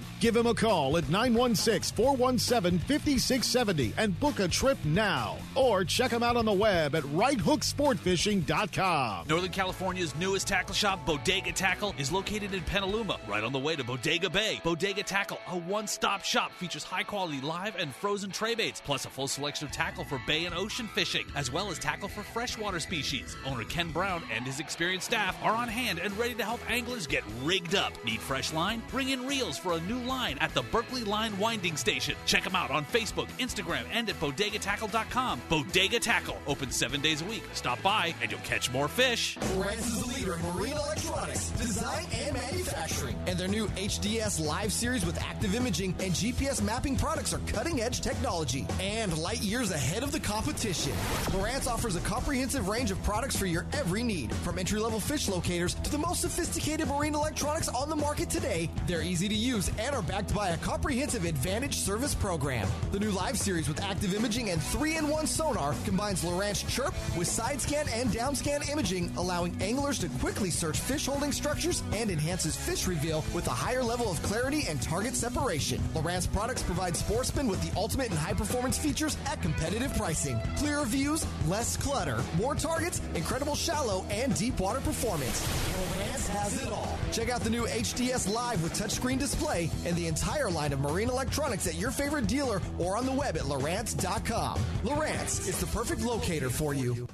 Give 0.21 0.37
him 0.37 0.45
a 0.45 0.53
call 0.53 0.97
at 0.97 1.09
916 1.09 1.95
417 1.95 2.77
5670 2.77 3.93
and 3.97 4.19
book 4.19 4.39
a 4.39 4.47
trip 4.47 4.77
now. 4.85 5.39
Or 5.55 5.83
check 5.83 6.11
him 6.11 6.21
out 6.21 6.37
on 6.37 6.45
the 6.45 6.53
web 6.53 6.93
at 6.93 7.01
righthooksportfishing.com. 7.05 9.25
Northern 9.27 9.49
California's 9.49 10.15
newest 10.17 10.47
tackle 10.47 10.75
shop, 10.75 11.03
Bodega 11.07 11.51
Tackle, 11.51 11.95
is 11.97 12.11
located 12.11 12.53
in 12.53 12.61
Petaluma, 12.61 13.19
right 13.27 13.43
on 13.43 13.51
the 13.51 13.57
way 13.57 13.75
to 13.75 13.83
Bodega 13.83 14.29
Bay. 14.29 14.61
Bodega 14.63 15.01
Tackle, 15.01 15.39
a 15.49 15.57
one 15.57 15.87
stop 15.87 16.23
shop, 16.23 16.51
features 16.51 16.83
high 16.83 17.01
quality 17.01 17.41
live 17.41 17.75
and 17.77 17.91
frozen 17.95 18.29
tray 18.29 18.53
baits, 18.53 18.79
plus 18.79 19.05
a 19.05 19.09
full 19.09 19.27
selection 19.27 19.65
of 19.65 19.73
tackle 19.73 20.03
for 20.03 20.21
bay 20.27 20.45
and 20.45 20.53
ocean 20.53 20.87
fishing, 20.93 21.25
as 21.35 21.51
well 21.51 21.71
as 21.71 21.79
tackle 21.79 22.09
for 22.09 22.21
freshwater 22.21 22.79
species. 22.79 23.35
Owner 23.43 23.63
Ken 23.63 23.89
Brown 23.89 24.21
and 24.31 24.45
his 24.45 24.59
experienced 24.59 25.07
staff 25.07 25.35
are 25.41 25.55
on 25.55 25.67
hand 25.67 25.97
and 25.97 26.15
ready 26.15 26.35
to 26.35 26.45
help 26.45 26.59
anglers 26.69 27.07
get 27.07 27.23
rigged 27.41 27.73
up. 27.73 27.91
Need 28.05 28.19
fresh 28.19 28.53
line? 28.53 28.83
Bring 28.91 29.09
in 29.09 29.25
reels 29.25 29.57
for 29.57 29.73
a 29.73 29.81
new 29.81 30.10
line 30.11 30.37
at 30.39 30.53
the 30.53 30.61
Berkley 30.63 31.03
Line 31.03 31.37
Winding 31.39 31.77
Station. 31.77 32.15
Check 32.25 32.43
them 32.43 32.55
out 32.55 32.69
on 32.69 32.85
Facebook, 32.85 33.27
Instagram, 33.39 33.83
and 33.91 34.09
at 34.09 34.19
bodegatackle.com. 34.19 35.41
Bodega 35.49 35.99
Tackle, 35.99 36.37
open 36.47 36.69
seven 36.71 37.01
days 37.01 37.21
a 37.21 37.25
week. 37.25 37.43
Stop 37.53 37.81
by 37.81 38.13
and 38.21 38.29
you'll 38.29 38.41
catch 38.41 38.71
more 38.71 38.87
fish. 38.87 39.37
Lowrance 39.37 39.79
is 39.79 40.01
the 40.01 40.07
leader 40.07 40.33
in 40.35 40.41
marine 40.53 40.73
electronics, 40.73 41.49
design, 41.51 42.05
and 42.13 42.33
manufacturing. 42.33 43.15
And 43.27 43.37
their 43.37 43.47
new 43.47 43.67
HDS 43.69 44.45
Live 44.45 44.73
series 44.73 45.05
with 45.05 45.17
active 45.21 45.55
imaging 45.55 45.95
and 45.99 46.13
GPS 46.13 46.61
mapping 46.61 46.97
products 46.97 47.33
are 47.33 47.39
cutting 47.47 47.81
edge 47.81 48.01
technology 48.01 48.67
and 48.79 49.17
light 49.17 49.41
years 49.41 49.71
ahead 49.71 50.03
of 50.03 50.11
the 50.11 50.19
competition. 50.19 50.91
Lowrance 51.31 51.67
offers 51.67 51.95
a 51.95 52.01
comprehensive 52.01 52.67
range 52.67 52.91
of 52.91 53.01
products 53.03 53.35
for 53.35 53.45
your 53.45 53.65
every 53.73 54.03
need, 54.03 54.33
from 54.37 54.59
entry 54.59 54.79
level 54.79 54.99
fish 54.99 55.29
locators 55.29 55.75
to 55.75 55.89
the 55.89 55.97
most 55.97 56.21
sophisticated 56.21 56.87
marine 56.87 57.15
electronics 57.15 57.69
on 57.69 57.89
the 57.89 57.95
market 57.95 58.29
today. 58.29 58.69
They're 58.87 59.01
easy 59.01 59.29
to 59.29 59.35
use 59.35 59.71
and 59.79 59.95
are 59.95 60.00
backed 60.01 60.33
by 60.33 60.49
a 60.49 60.57
comprehensive 60.57 61.25
advantage 61.25 61.77
service 61.77 62.15
program. 62.15 62.67
The 62.91 62.99
new 62.99 63.11
Live 63.11 63.37
series 63.37 63.67
with 63.67 63.81
active 63.81 64.13
imaging 64.13 64.49
and 64.49 64.61
3 64.61 64.97
in 64.97 65.07
1 65.07 65.27
sonar 65.27 65.75
combines 65.85 66.23
Lowrance 66.23 66.67
Chirp 66.67 66.93
with 67.17 67.27
side 67.27 67.61
scan 67.61 67.87
and 67.89 68.11
down 68.11 68.35
scan 68.35 68.61
imaging, 68.69 69.11
allowing 69.17 69.59
anglers 69.61 69.99
to 69.99 70.09
quickly 70.19 70.49
search 70.49 70.77
fish 70.77 71.05
holding 71.05 71.31
structures 71.31 71.83
and 71.93 72.09
enhances 72.09 72.55
fish 72.55 72.87
reveal 72.87 73.23
with 73.33 73.47
a 73.47 73.51
higher 73.51 73.83
level 73.83 74.09
of 74.09 74.21
clarity 74.23 74.65
and 74.67 74.81
target 74.81 75.15
separation. 75.15 75.81
Lowrance 75.93 76.31
products 76.31 76.63
provide 76.63 76.95
sportsmen 76.95 77.47
with 77.47 77.61
the 77.61 77.77
ultimate 77.77 78.11
in 78.11 78.17
high 78.17 78.33
performance 78.33 78.77
features 78.77 79.17
at 79.25 79.41
competitive 79.41 79.95
pricing. 79.95 80.39
Clearer 80.57 80.85
views, 80.85 81.25
less 81.47 81.77
clutter, 81.77 82.19
more 82.37 82.55
targets, 82.55 83.01
incredible 83.15 83.55
shallow 83.55 84.05
and 84.09 84.35
deep 84.35 84.59
water 84.59 84.79
performance. 84.81 85.41
Lowrance 85.41 86.27
has 86.29 86.61
it 86.61 86.71
all. 86.71 86.97
Check 87.11 87.29
out 87.29 87.41
the 87.41 87.49
new 87.49 87.65
HDS 87.65 88.33
Live 88.33 88.63
with 88.63 88.73
touchscreen 88.73 89.19
display 89.19 89.69
and 89.85 89.97
the 89.97 90.07
entire 90.07 90.49
line 90.49 90.71
of 90.71 90.79
marine 90.79 91.09
electronics 91.09 91.67
at 91.67 91.75
your 91.75 91.91
favorite 91.91 92.25
dealer 92.25 92.61
or 92.79 92.95
on 92.95 93.05
the 93.05 93.11
web 93.11 93.35
at 93.35 93.43
Lowrance.com. 93.43 94.57
Lowrance 94.83 95.47
is 95.49 95.59
the 95.59 95.65
perfect 95.67 96.03
locator 96.03 96.49
for 96.49 96.73
you. 96.73 97.05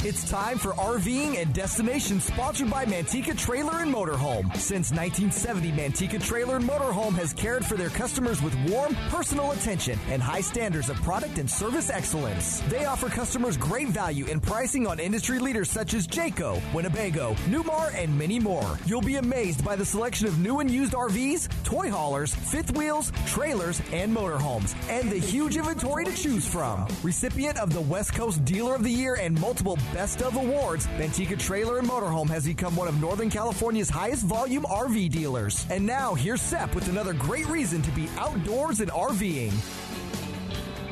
It's 0.00 0.28
time 0.28 0.58
for 0.58 0.72
RVing 0.72 1.40
and 1.40 1.54
Destination 1.54 2.20
sponsored 2.20 2.70
by 2.70 2.84
Manteca 2.84 3.36
Trailer 3.36 3.80
and 3.80 3.92
Motorhome. 3.92 4.54
Since 4.54 4.92
1970, 4.92 5.72
Manteca 5.72 6.22
Trailer 6.22 6.56
and 6.56 6.68
Motorhome 6.68 7.14
has 7.14 7.32
cared 7.32 7.64
for 7.64 7.76
their 7.76 7.88
customers 7.88 8.42
with 8.42 8.54
warm, 8.68 8.94
personal 9.08 9.52
attention 9.52 9.98
and 10.10 10.22
high 10.22 10.42
standards 10.42 10.90
of 10.90 10.96
product 10.96 11.38
and 11.38 11.50
service 11.50 11.88
excellence. 11.88 12.60
They 12.68 12.84
offer 12.84 13.08
customers 13.08 13.56
great 13.56 13.88
value 13.88 14.26
in 14.26 14.38
pricing 14.38 14.86
on 14.86 15.00
industry 15.00 15.38
leaders 15.38 15.70
such 15.70 15.94
as 15.94 16.06
Jayco, 16.06 16.60
Winnebago, 16.74 17.34
Newmar, 17.46 17.92
and 17.94 18.16
many 18.16 18.38
more. 18.38 18.78
You'll 18.84 19.00
be 19.00 19.16
amazed 19.16 19.45
by 19.54 19.76
the 19.76 19.84
selection 19.84 20.26
of 20.26 20.40
new 20.40 20.58
and 20.58 20.68
used 20.68 20.92
RVs, 20.92 21.48
toy 21.62 21.88
haulers, 21.88 22.34
fifth 22.34 22.76
wheels, 22.76 23.12
trailers, 23.26 23.80
and 23.92 24.14
motorhomes, 24.14 24.74
and 24.88 25.08
the 25.10 25.18
huge 25.18 25.56
inventory 25.56 26.04
to 26.04 26.12
choose 26.12 26.46
from. 26.46 26.88
Recipient 27.04 27.56
of 27.58 27.72
the 27.72 27.80
West 27.80 28.14
Coast 28.14 28.44
Dealer 28.44 28.74
of 28.74 28.82
the 28.82 28.90
Year 28.90 29.14
and 29.14 29.40
multiple 29.40 29.78
Best 29.92 30.20
of 30.22 30.34
Awards, 30.34 30.88
Manteca 30.98 31.38
Trailer 31.38 31.78
and 31.78 31.88
Motorhome 31.88 32.28
has 32.28 32.44
become 32.44 32.74
one 32.74 32.88
of 32.88 33.00
Northern 33.00 33.30
California's 33.30 33.88
highest 33.88 34.24
volume 34.24 34.64
RV 34.64 35.10
dealers. 35.10 35.64
And 35.70 35.86
now 35.86 36.14
here's 36.14 36.42
Sep 36.42 36.74
with 36.74 36.88
another 36.88 37.12
great 37.12 37.46
reason 37.46 37.82
to 37.82 37.90
be 37.92 38.08
outdoors 38.18 38.80
and 38.80 38.90
RVing. 38.90 39.52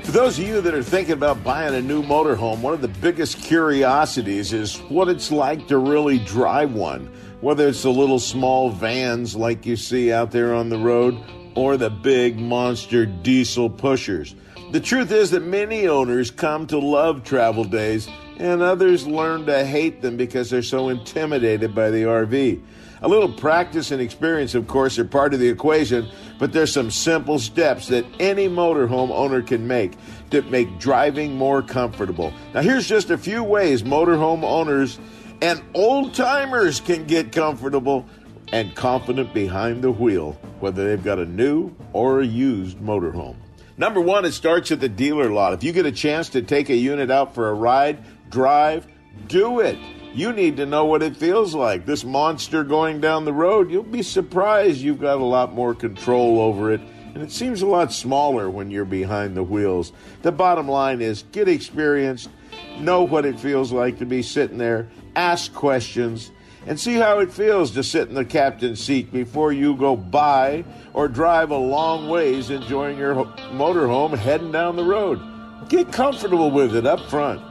For 0.05 0.13
those 0.13 0.39
of 0.39 0.47
you 0.47 0.61
that 0.61 0.75
are 0.75 0.83
thinking 0.83 1.15
about 1.15 1.43
buying 1.43 1.75
a 1.75 1.81
new 1.81 2.03
motorhome, 2.03 2.61
one 2.61 2.75
of 2.75 2.83
the 2.83 2.89
biggest 2.89 3.39
curiosities 3.39 4.53
is 4.53 4.77
what 4.91 5.09
it's 5.09 5.33
like 5.33 5.67
to 5.69 5.79
really 5.79 6.19
drive 6.19 6.75
one. 6.75 7.11
Whether 7.41 7.69
it's 7.69 7.83
the 7.83 7.91
little 7.91 8.19
small 8.19 8.71
vans 8.71 9.37
like 9.37 9.67
you 9.67 9.77
see 9.77 10.13
out 10.13 10.31
there 10.31 10.55
on 10.55 10.69
the 10.69 10.79
road 10.79 11.19
or 11.55 11.77
the 11.77 11.91
big 11.91 12.39
monster 12.39 13.07
diesel 13.07 13.71
pushers. 13.71 14.35
The 14.73 14.81
truth 14.81 15.13
is 15.13 15.31
that 15.31 15.45
many 15.45 15.87
owners 15.87 16.31
come 16.31 16.67
to 16.69 16.79
love 16.79 17.23
travel 17.23 17.65
days 17.65 18.09
and 18.39 18.63
others 18.63 19.07
learn 19.07 19.47
to 19.47 19.65
hate 19.65 20.03
them 20.03 20.17
because 20.17 20.51
they're 20.51 20.63
so 20.63 20.89
intimidated 20.89 21.75
by 21.75 21.91
the 21.91 22.03
RV. 22.03 22.61
A 23.03 23.09
little 23.09 23.31
practice 23.31 23.91
and 23.91 24.01
experience, 24.01 24.55
of 24.55 24.67
course, 24.67 24.99
are 24.99 25.05
part 25.05 25.35
of 25.35 25.41
the 25.41 25.49
equation, 25.49 26.09
but 26.39 26.53
there's 26.53 26.73
some 26.73 26.91
simple 26.91 27.39
steps 27.39 27.89
that 27.89 28.07
any 28.19 28.49
motorhome 28.49 29.11
owner 29.11 29.43
can 29.43 29.69
make 29.69 29.93
to 30.31 30.43
make 30.43 30.79
driving 30.79 31.37
more 31.37 31.61
comfortable. 31.63 32.33
Now, 32.55 32.63
here's 32.63 32.89
just 32.89 33.11
a 33.11 33.19
few 33.19 33.45
ways 33.45 33.83
motorhome 33.83 34.43
owners 34.43 34.99
And 35.41 35.63
old 35.75 36.15
timers 36.15 36.81
can 36.81 37.07
get 37.07 37.33
comfortable 37.33 38.07
and 38.53 38.75
confident 38.75 39.35
behind 39.35 39.83
the 39.83 39.91
wheel, 39.91 40.33
whether 40.61 40.89
they've 40.89 41.05
got 41.05 41.19
a 41.19 41.27
new 41.27 41.75
or 41.93 42.21
a 42.21 42.27
used 42.27 42.79
motorhome. 42.79 43.37
Number 43.77 44.01
one, 44.01 44.25
it 44.25 44.33
starts 44.33 44.71
at 44.71 44.81
the 44.81 44.89
dealer 44.89 45.31
lot. 45.31 45.53
If 45.53 45.65
you 45.65 45.73
get 45.73 45.87
a 45.87 45.93
chance 45.93 46.29
to 46.31 46.43
take 46.43 46.71
a 46.71 46.77
unit 46.77 47.11
out 47.11 47.35
for 47.35 47.49
a 47.49 47.55
ride, 47.55 48.05
drive, 48.31 48.87
do 49.27 49.61
it. 49.61 49.79
You 50.15 50.33
need 50.33 50.59
to 50.59 50.67
know 50.67 50.85
what 50.85 51.03
it 51.03 51.17
feels 51.17 51.57
like. 51.57 51.87
This 51.87 52.05
monster 52.05 52.63
going 52.63 53.01
down 53.01 53.25
the 53.25 53.33
road, 53.33 53.71
you'll 53.73 53.83
be 53.83 54.03
surprised 54.03 54.79
you've 54.79 55.01
got 55.01 55.19
a 55.19 55.25
lot 55.25 55.53
more 55.53 55.75
control 55.75 56.41
over 56.41 56.73
it, 56.73 56.81
and 57.15 57.23
it 57.23 57.33
seems 57.33 57.63
a 57.63 57.67
lot 57.67 57.93
smaller 57.93 58.49
when 58.49 58.71
you're 58.71 58.85
behind 58.85 59.37
the 59.37 59.43
wheels. 59.43 59.93
The 60.23 60.31
bottom 60.31 60.69
line 60.69 61.01
is 61.01 61.25
get 61.33 61.49
experienced, 61.49 62.31
know 62.79 63.03
what 63.03 63.25
it 63.25 63.41
feels 63.41 63.73
like 63.73 63.99
to 63.99 64.07
be 64.07 64.23
sitting 64.23 64.59
there, 64.59 64.89
ask 65.17 65.53
questions, 65.55 66.31
and 66.67 66.81
see 66.81 66.95
how 66.95 67.19
it 67.19 67.33
feels 67.33 67.73
to 67.73 67.83
sit 67.83 68.09
in 68.09 68.15
the 68.15 68.25
captain's 68.25 68.83
seat 68.83 69.13
before 69.13 69.53
you 69.53 69.77
go 69.77 69.97
by 69.97 70.65
or 70.95 71.09
drive 71.09 71.51
a 71.51 71.57
long 71.57 72.09
ways 72.09 72.51
enjoying 72.51 72.97
your 72.97 73.15
motorhome 73.53 74.17
heading 74.17 74.51
down 74.51 74.77
the 74.77 74.85
road. 74.85 75.21
Get 75.69 75.93
comfortable 75.93 76.51
with 76.51 76.75
it 76.75 76.87
up 76.87 77.01
front. 77.11 77.43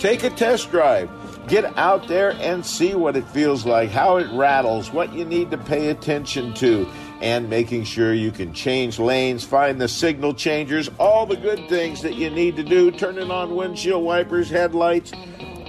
Take 0.00 0.24
a 0.24 0.30
test 0.30 0.70
drive. 0.70 1.10
Get 1.48 1.76
out 1.76 2.08
there 2.08 2.32
and 2.40 2.64
see 2.64 2.94
what 2.94 3.16
it 3.16 3.26
feels 3.28 3.66
like, 3.66 3.90
how 3.90 4.16
it 4.16 4.30
rattles, 4.32 4.92
what 4.92 5.12
you 5.12 5.24
need 5.24 5.50
to 5.50 5.58
pay 5.58 5.88
attention 5.88 6.54
to, 6.54 6.88
and 7.20 7.50
making 7.50 7.84
sure 7.84 8.14
you 8.14 8.30
can 8.30 8.54
change 8.54 8.98
lanes, 8.98 9.44
find 9.44 9.80
the 9.80 9.88
signal 9.88 10.34
changers, 10.34 10.88
all 10.98 11.26
the 11.26 11.36
good 11.36 11.68
things 11.68 12.00
that 12.02 12.14
you 12.14 12.30
need 12.30 12.56
to 12.56 12.62
do, 12.62 12.90
turning 12.90 13.30
on 13.30 13.54
windshield 13.54 14.04
wipers, 14.04 14.48
headlights, 14.48 15.12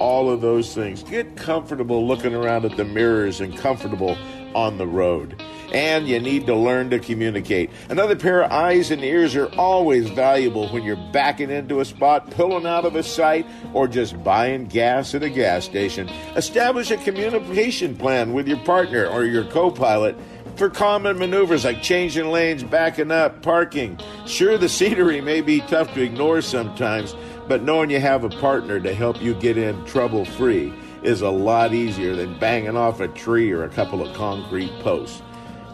all 0.03 0.29
of 0.29 0.41
those 0.41 0.75
things. 0.75 1.01
Get 1.01 1.37
comfortable 1.37 2.05
looking 2.05 2.35
around 2.35 2.65
at 2.65 2.75
the 2.75 2.83
mirrors 2.83 3.39
and 3.39 3.57
comfortable 3.57 4.17
on 4.53 4.77
the 4.77 4.85
road. 4.85 5.41
And 5.73 6.09
you 6.09 6.19
need 6.19 6.45
to 6.47 6.55
learn 6.55 6.89
to 6.89 6.99
communicate. 6.99 7.69
Another 7.87 8.17
pair 8.17 8.43
of 8.43 8.51
eyes 8.51 8.91
and 8.91 9.01
ears 9.01 9.33
are 9.33 9.47
always 9.55 10.09
valuable 10.09 10.67
when 10.67 10.83
you're 10.83 10.97
backing 11.13 11.49
into 11.49 11.79
a 11.79 11.85
spot, 11.85 12.29
pulling 12.31 12.65
out 12.65 12.83
of 12.83 12.97
a 12.97 13.01
site, 13.01 13.47
or 13.73 13.87
just 13.87 14.21
buying 14.25 14.65
gas 14.65 15.15
at 15.15 15.23
a 15.23 15.29
gas 15.29 15.63
station. 15.63 16.09
Establish 16.35 16.91
a 16.91 16.97
communication 16.97 17.95
plan 17.95 18.33
with 18.33 18.45
your 18.45 18.59
partner 18.59 19.07
or 19.07 19.23
your 19.23 19.45
co 19.45 19.71
pilot 19.71 20.17
for 20.57 20.69
common 20.69 21.17
maneuvers 21.17 21.65
like 21.65 21.81
changing 21.81 22.27
lanes, 22.27 22.63
backing 22.63 23.09
up, 23.09 23.41
parking. 23.41 23.97
Sure, 24.25 24.57
the 24.57 24.69
scenery 24.69 25.21
may 25.21 25.41
be 25.41 25.61
tough 25.61 25.93
to 25.93 26.01
ignore 26.01 26.41
sometimes, 26.41 27.15
but 27.47 27.63
knowing 27.63 27.89
you 27.89 27.99
have 27.99 28.23
a 28.23 28.29
partner 28.29 28.79
to 28.79 28.93
help 28.93 29.21
you 29.21 29.33
get 29.33 29.57
in 29.57 29.83
trouble 29.85 30.25
free 30.25 30.73
is 31.03 31.21
a 31.21 31.29
lot 31.29 31.73
easier 31.73 32.15
than 32.15 32.39
banging 32.39 32.77
off 32.77 32.99
a 32.99 33.07
tree 33.09 33.51
or 33.51 33.63
a 33.63 33.69
couple 33.69 34.01
of 34.01 34.15
concrete 34.15 34.71
posts. 34.79 35.21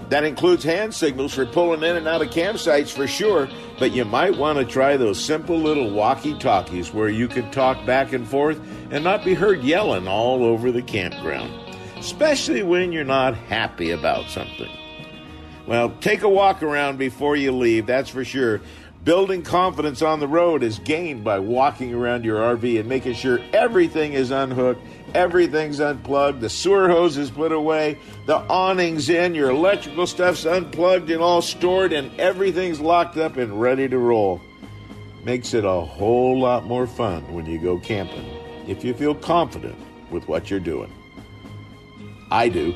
That 0.09 0.23
includes 0.23 0.63
hand 0.63 0.95
signals 0.95 1.35
for 1.35 1.45
pulling 1.45 1.83
in 1.83 1.95
and 1.95 2.07
out 2.07 2.23
of 2.23 2.29
campsites 2.29 2.91
for 2.91 3.05
sure, 3.05 3.47
but 3.77 3.91
you 3.91 4.05
might 4.05 4.35
want 4.35 4.57
to 4.57 4.65
try 4.65 4.97
those 4.97 5.23
simple 5.23 5.59
little 5.59 5.91
walkie 5.91 6.37
talkies 6.39 6.91
where 6.91 7.09
you 7.09 7.27
can 7.27 7.51
talk 7.51 7.85
back 7.85 8.11
and 8.11 8.27
forth 8.27 8.59
and 8.89 9.03
not 9.03 9.23
be 9.23 9.35
heard 9.35 9.61
yelling 9.61 10.07
all 10.07 10.43
over 10.43 10.71
the 10.71 10.81
campground, 10.81 11.53
especially 11.97 12.63
when 12.63 12.91
you're 12.91 13.03
not 13.03 13.35
happy 13.35 13.91
about 13.91 14.27
something. 14.29 14.71
Well, 15.67 15.93
take 16.01 16.23
a 16.23 16.29
walk 16.29 16.63
around 16.63 16.97
before 16.97 17.35
you 17.35 17.51
leave, 17.51 17.85
that's 17.85 18.09
for 18.09 18.25
sure. 18.25 18.61
Building 19.03 19.43
confidence 19.43 20.01
on 20.01 20.19
the 20.19 20.27
road 20.27 20.61
is 20.61 20.79
gained 20.79 21.23
by 21.23 21.39
walking 21.39 21.93
around 21.93 22.25
your 22.25 22.37
RV 22.37 22.79
and 22.79 22.89
making 22.89 23.13
sure 23.13 23.39
everything 23.53 24.11
is 24.11 24.29
unhooked, 24.29 24.81
everything's 25.15 25.79
unplugged, 25.79 26.41
the 26.41 26.49
sewer 26.49 26.89
hose 26.89 27.15
is 27.15 27.31
put 27.31 27.53
away, 27.53 27.97
the 28.25 28.35
awning's 28.35 29.09
in, 29.09 29.35
your 29.35 29.51
electrical 29.51 30.05
stuff's 30.05 30.45
unplugged 30.45 31.09
and 31.09 31.21
all 31.21 31.41
stored, 31.41 31.93
and 31.93 32.19
everything's 32.19 32.81
locked 32.81 33.15
up 33.15 33.37
and 33.37 33.61
ready 33.61 33.87
to 33.87 33.97
roll. 33.97 34.41
Makes 35.23 35.53
it 35.53 35.63
a 35.63 35.79
whole 35.79 36.37
lot 36.37 36.65
more 36.65 36.85
fun 36.85 37.33
when 37.33 37.45
you 37.45 37.57
go 37.57 37.79
camping 37.79 38.25
if 38.67 38.83
you 38.83 38.93
feel 38.93 39.15
confident 39.15 39.77
with 40.11 40.27
what 40.27 40.51
you're 40.51 40.59
doing. 40.59 40.93
I 42.31 42.49
do. 42.49 42.75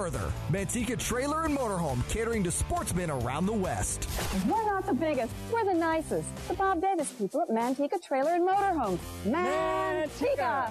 Manteca 0.00 0.98
Trailer 0.98 1.44
and 1.44 1.56
Motorhome, 1.56 2.08
catering 2.08 2.42
to 2.44 2.50
sportsmen 2.50 3.10
around 3.10 3.44
the 3.44 3.52
West. 3.52 4.08
We're 4.48 4.64
not 4.64 4.86
the 4.86 4.94
biggest, 4.94 5.30
we're 5.52 5.64
the 5.64 5.74
nicest. 5.74 6.26
The 6.48 6.54
Bob 6.54 6.80
Davis 6.80 7.12
people 7.12 7.42
at 7.42 7.50
Manteca 7.50 8.02
Trailer 8.02 8.30
and 8.30 8.48
Motorhome. 8.48 8.98
Manteca! 9.26 10.70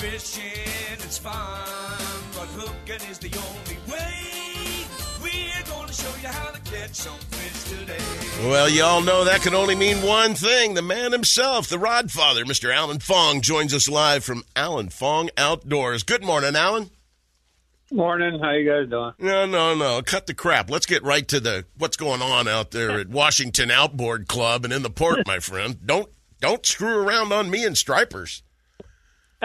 Fishing 0.00 0.42
is 1.06 1.18
fun, 1.18 1.32
but 2.34 2.48
hooking 2.48 3.08
is 3.08 3.18
the 3.18 3.30
only 3.36 3.92
way. 3.92 4.34
We're 5.22 5.72
going 5.72 5.86
to 5.86 5.94
show 5.94 6.10
you 6.20 6.28
how 6.28 6.50
to 6.50 6.60
catch 6.62 6.94
some 6.94 7.18
fish 7.30 7.78
today. 7.78 8.48
Well, 8.50 8.68
you 8.68 8.82
all 8.82 9.02
know 9.02 9.24
that 9.24 9.42
can 9.42 9.54
only 9.54 9.76
mean 9.76 9.98
one 9.98 10.34
thing. 10.34 10.74
The 10.74 10.82
man 10.82 11.12
himself, 11.12 11.68
the 11.68 11.78
Rod 11.78 12.10
Father, 12.10 12.44
Mr. 12.44 12.74
Alan 12.74 12.98
Fong, 12.98 13.40
joins 13.40 13.72
us 13.72 13.88
live 13.88 14.24
from 14.24 14.42
Alan 14.56 14.88
Fong 14.88 15.30
Outdoors. 15.36 16.02
Good 16.02 16.24
morning, 16.24 16.56
Alan. 16.56 16.90
Morning. 17.92 18.40
How 18.40 18.52
you 18.52 18.68
guys 18.68 18.88
doing? 18.88 19.12
No, 19.18 19.46
no, 19.46 19.74
no. 19.74 20.02
Cut 20.02 20.26
the 20.26 20.34
crap. 20.34 20.70
Let's 20.70 20.86
get 20.86 21.02
right 21.02 21.26
to 21.28 21.38
the 21.38 21.66
what's 21.76 21.96
going 21.96 22.22
on 22.22 22.48
out 22.48 22.70
there 22.70 22.90
at 23.00 23.08
Washington 23.08 23.70
Outboard 23.70 24.26
Club 24.26 24.64
and 24.64 24.72
in 24.72 24.82
the 24.82 24.90
port, 24.90 25.26
my 25.26 25.38
friend. 25.38 25.78
Don't 25.84 26.08
don't 26.40 26.64
screw 26.64 26.98
around 26.98 27.32
on 27.32 27.50
me 27.50 27.64
and 27.64 27.76
stripers. 27.76 28.42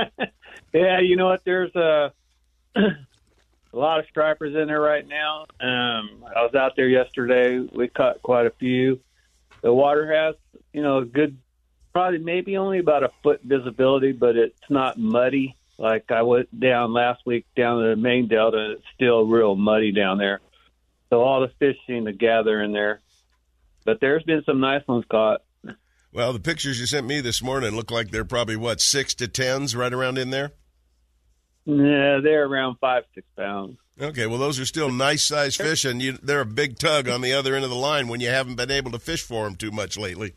yeah, 0.73 0.99
you 1.01 1.15
know 1.15 1.27
what? 1.27 1.43
There's 1.43 1.75
a 1.75 2.13
a 2.75 3.77
lot 3.77 3.99
of 3.99 4.05
stripers 4.07 4.55
in 4.55 4.67
there 4.67 4.81
right 4.81 5.07
now. 5.07 5.41
Um, 5.59 6.25
I 6.35 6.41
was 6.41 6.55
out 6.55 6.75
there 6.75 6.87
yesterday. 6.87 7.59
We 7.59 7.87
caught 7.87 8.21
quite 8.21 8.45
a 8.45 8.51
few. 8.51 8.99
The 9.61 9.73
water 9.73 10.11
has, 10.13 10.35
you 10.73 10.81
know, 10.81 10.99
a 10.99 11.05
good, 11.05 11.37
probably 11.93 12.19
maybe 12.19 12.57
only 12.57 12.79
about 12.79 13.03
a 13.03 13.11
foot 13.21 13.41
visibility, 13.43 14.11
but 14.11 14.37
it's 14.37 14.69
not 14.69 14.97
muddy. 14.97 15.55
Like 15.79 16.11
I 16.11 16.23
went 16.23 16.59
down 16.59 16.91
last 16.91 17.21
week 17.25 17.45
down 17.55 17.81
to 17.81 17.89
the 17.89 17.95
main 17.95 18.27
delta, 18.27 18.57
and 18.57 18.71
it's 18.73 18.85
still 18.95 19.25
real 19.25 19.55
muddy 19.55 19.93
down 19.93 20.17
there. 20.17 20.41
So 21.09 21.21
all 21.21 21.39
the 21.39 21.51
fish 21.57 21.77
seem 21.87 22.05
to 22.05 22.11
gather 22.11 22.61
in 22.61 22.73
there. 22.73 22.99
But 23.85 24.01
there's 24.01 24.23
been 24.23 24.43
some 24.45 24.59
nice 24.59 24.85
ones 24.87 25.05
caught. 25.09 25.41
Well, 26.11 26.33
the 26.33 26.39
pictures 26.39 26.81
you 26.81 26.85
sent 26.85 27.07
me 27.07 27.21
this 27.21 27.41
morning 27.41 27.75
look 27.75 27.91
like 27.91 28.11
they're 28.11 28.25
probably 28.25 28.57
what 28.57 28.81
six 28.81 29.13
to 29.15 29.27
tens, 29.29 29.73
right 29.73 29.93
around 29.93 30.17
in 30.17 30.31
there. 30.31 30.51
Yeah, 31.65 32.19
they're 32.21 32.45
around 32.45 32.77
five, 32.81 33.03
six 33.15 33.25
pounds. 33.37 33.77
Okay, 34.01 34.27
well, 34.27 34.37
those 34.37 34.59
are 34.59 34.65
still 34.65 34.91
nice 34.91 35.23
sized 35.23 35.61
fish, 35.61 35.85
and 35.85 36.01
you, 36.01 36.13
they're 36.13 36.41
a 36.41 36.45
big 36.45 36.77
tug 36.77 37.07
on 37.07 37.21
the 37.21 37.33
other 37.33 37.55
end 37.55 37.63
of 37.63 37.69
the 37.69 37.75
line 37.75 38.07
when 38.09 38.19
you 38.19 38.29
haven't 38.29 38.55
been 38.55 38.71
able 38.71 38.91
to 38.91 38.99
fish 38.99 39.21
for 39.21 39.45
them 39.45 39.55
too 39.55 39.71
much 39.71 39.97
lately. 39.97 40.33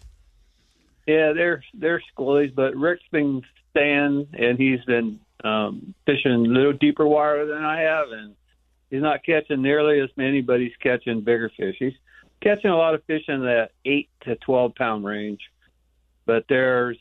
Yeah, 1.07 1.32
they're 1.32 1.64
they're 1.74 2.03
schoolies, 2.16 2.55
but 2.55 2.76
Rick's 2.76 3.03
been 3.11 3.43
staying, 3.70 4.28
and 4.34 4.59
he's 4.59 4.84
been 4.84 5.18
um, 5.45 5.95
fishing 6.07 6.32
a 6.32 6.38
little 6.38 6.72
deeper 6.72 7.07
water 7.07 7.47
than 7.47 7.64
I 7.64 7.80
have, 7.80 8.11
and 8.11 8.34
he's 8.90 9.03
not 9.03 9.24
catching 9.24 9.62
nearly 9.62 10.01
as 10.01 10.11
many, 10.16 10.40
but 10.40 10.61
he's 10.61 10.76
catching 10.80 11.20
bigger 11.20 11.51
fish. 11.57 11.76
He's 11.78 11.95
catching 12.40 12.70
a 12.70 12.76
lot 12.76 12.95
of 12.95 13.05
fish 13.05 13.24
in 13.28 13.40
the 13.40 13.68
eight 13.84 14.09
to 14.22 14.36
twelve 14.36 14.74
pound 14.74 15.05
range, 15.05 15.40
but 16.26 16.45
there's 16.49 16.99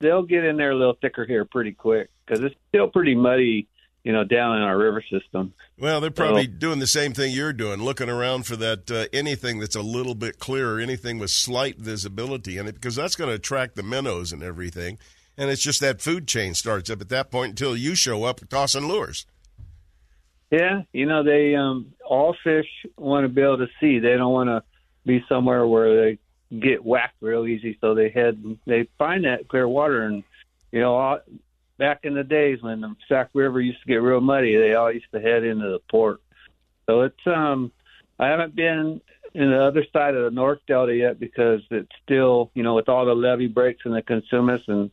they'll 0.00 0.22
get 0.22 0.44
in 0.44 0.56
there 0.56 0.70
a 0.70 0.76
little 0.76 0.96
thicker 1.00 1.24
here 1.24 1.44
pretty 1.44 1.72
quick 1.72 2.10
because 2.24 2.42
it's 2.42 2.54
still 2.68 2.88
pretty 2.88 3.14
muddy, 3.14 3.68
you 4.02 4.12
know, 4.12 4.24
down 4.24 4.56
in 4.56 4.62
our 4.62 4.78
river 4.78 5.02
system. 5.10 5.52
Well, 5.78 6.00
they're 6.00 6.10
probably 6.10 6.46
so, 6.46 6.52
doing 6.52 6.78
the 6.78 6.86
same 6.86 7.12
thing 7.12 7.32
you're 7.32 7.52
doing, 7.52 7.82
looking 7.82 8.08
around 8.08 8.46
for 8.46 8.56
that 8.56 8.90
uh, 8.90 9.06
anything 9.12 9.58
that's 9.58 9.76
a 9.76 9.82
little 9.82 10.14
bit 10.14 10.38
clearer, 10.38 10.80
anything 10.80 11.18
with 11.18 11.30
slight 11.30 11.78
visibility 11.78 12.58
in 12.58 12.66
it, 12.66 12.74
because 12.74 12.96
that's 12.96 13.16
going 13.16 13.28
to 13.28 13.34
attract 13.34 13.76
the 13.76 13.82
minnows 13.82 14.32
and 14.32 14.42
everything 14.42 14.98
and 15.40 15.48
it's 15.50 15.62
just 15.62 15.80
that 15.80 16.02
food 16.02 16.28
chain 16.28 16.52
starts 16.52 16.90
up 16.90 17.00
at 17.00 17.08
that 17.08 17.30
point 17.30 17.50
until 17.50 17.74
you 17.74 17.94
show 17.94 18.24
up 18.24 18.46
tossing 18.50 18.86
lures. 18.86 19.24
Yeah, 20.50 20.82
you 20.92 21.06
know 21.06 21.22
they 21.22 21.54
um 21.54 21.94
all 22.04 22.36
fish 22.44 22.66
want 22.98 23.24
to 23.24 23.28
be 23.28 23.40
able 23.40 23.58
to 23.58 23.68
see. 23.80 24.00
They 24.00 24.16
don't 24.16 24.32
want 24.32 24.48
to 24.48 24.62
be 25.06 25.24
somewhere 25.28 25.66
where 25.66 25.96
they 25.96 26.18
get 26.58 26.84
whacked 26.84 27.16
real 27.22 27.46
easy. 27.46 27.78
So 27.80 27.94
they 27.94 28.10
head 28.10 28.42
they 28.66 28.86
find 28.98 29.24
that 29.24 29.48
clear 29.48 29.66
water, 29.66 30.02
and 30.02 30.22
you 30.72 30.80
know, 30.80 30.94
all, 30.94 31.20
back 31.78 32.00
in 32.02 32.14
the 32.14 32.24
days 32.24 32.60
when 32.60 32.82
the 32.82 32.94
Sac 33.08 33.30
River 33.32 33.60
used 33.60 33.80
to 33.80 33.86
get 33.86 34.02
real 34.02 34.20
muddy, 34.20 34.56
they 34.56 34.74
all 34.74 34.92
used 34.92 35.10
to 35.14 35.20
head 35.20 35.42
into 35.42 35.70
the 35.70 35.80
port. 35.90 36.20
So 36.86 37.02
it's 37.02 37.26
um, 37.26 37.72
I 38.18 38.26
haven't 38.26 38.54
been 38.54 39.00
in 39.32 39.50
the 39.50 39.64
other 39.64 39.86
side 39.92 40.14
of 40.14 40.24
the 40.24 40.30
North 40.30 40.58
Delta 40.66 40.94
yet 40.94 41.18
because 41.18 41.60
it's 41.70 41.88
still, 42.02 42.50
you 42.54 42.62
know, 42.62 42.74
with 42.74 42.88
all 42.88 43.06
the 43.06 43.14
levee 43.14 43.46
breaks 43.46 43.82
and 43.84 43.94
the 43.94 44.02
Cosumnes 44.02 44.66
and 44.66 44.90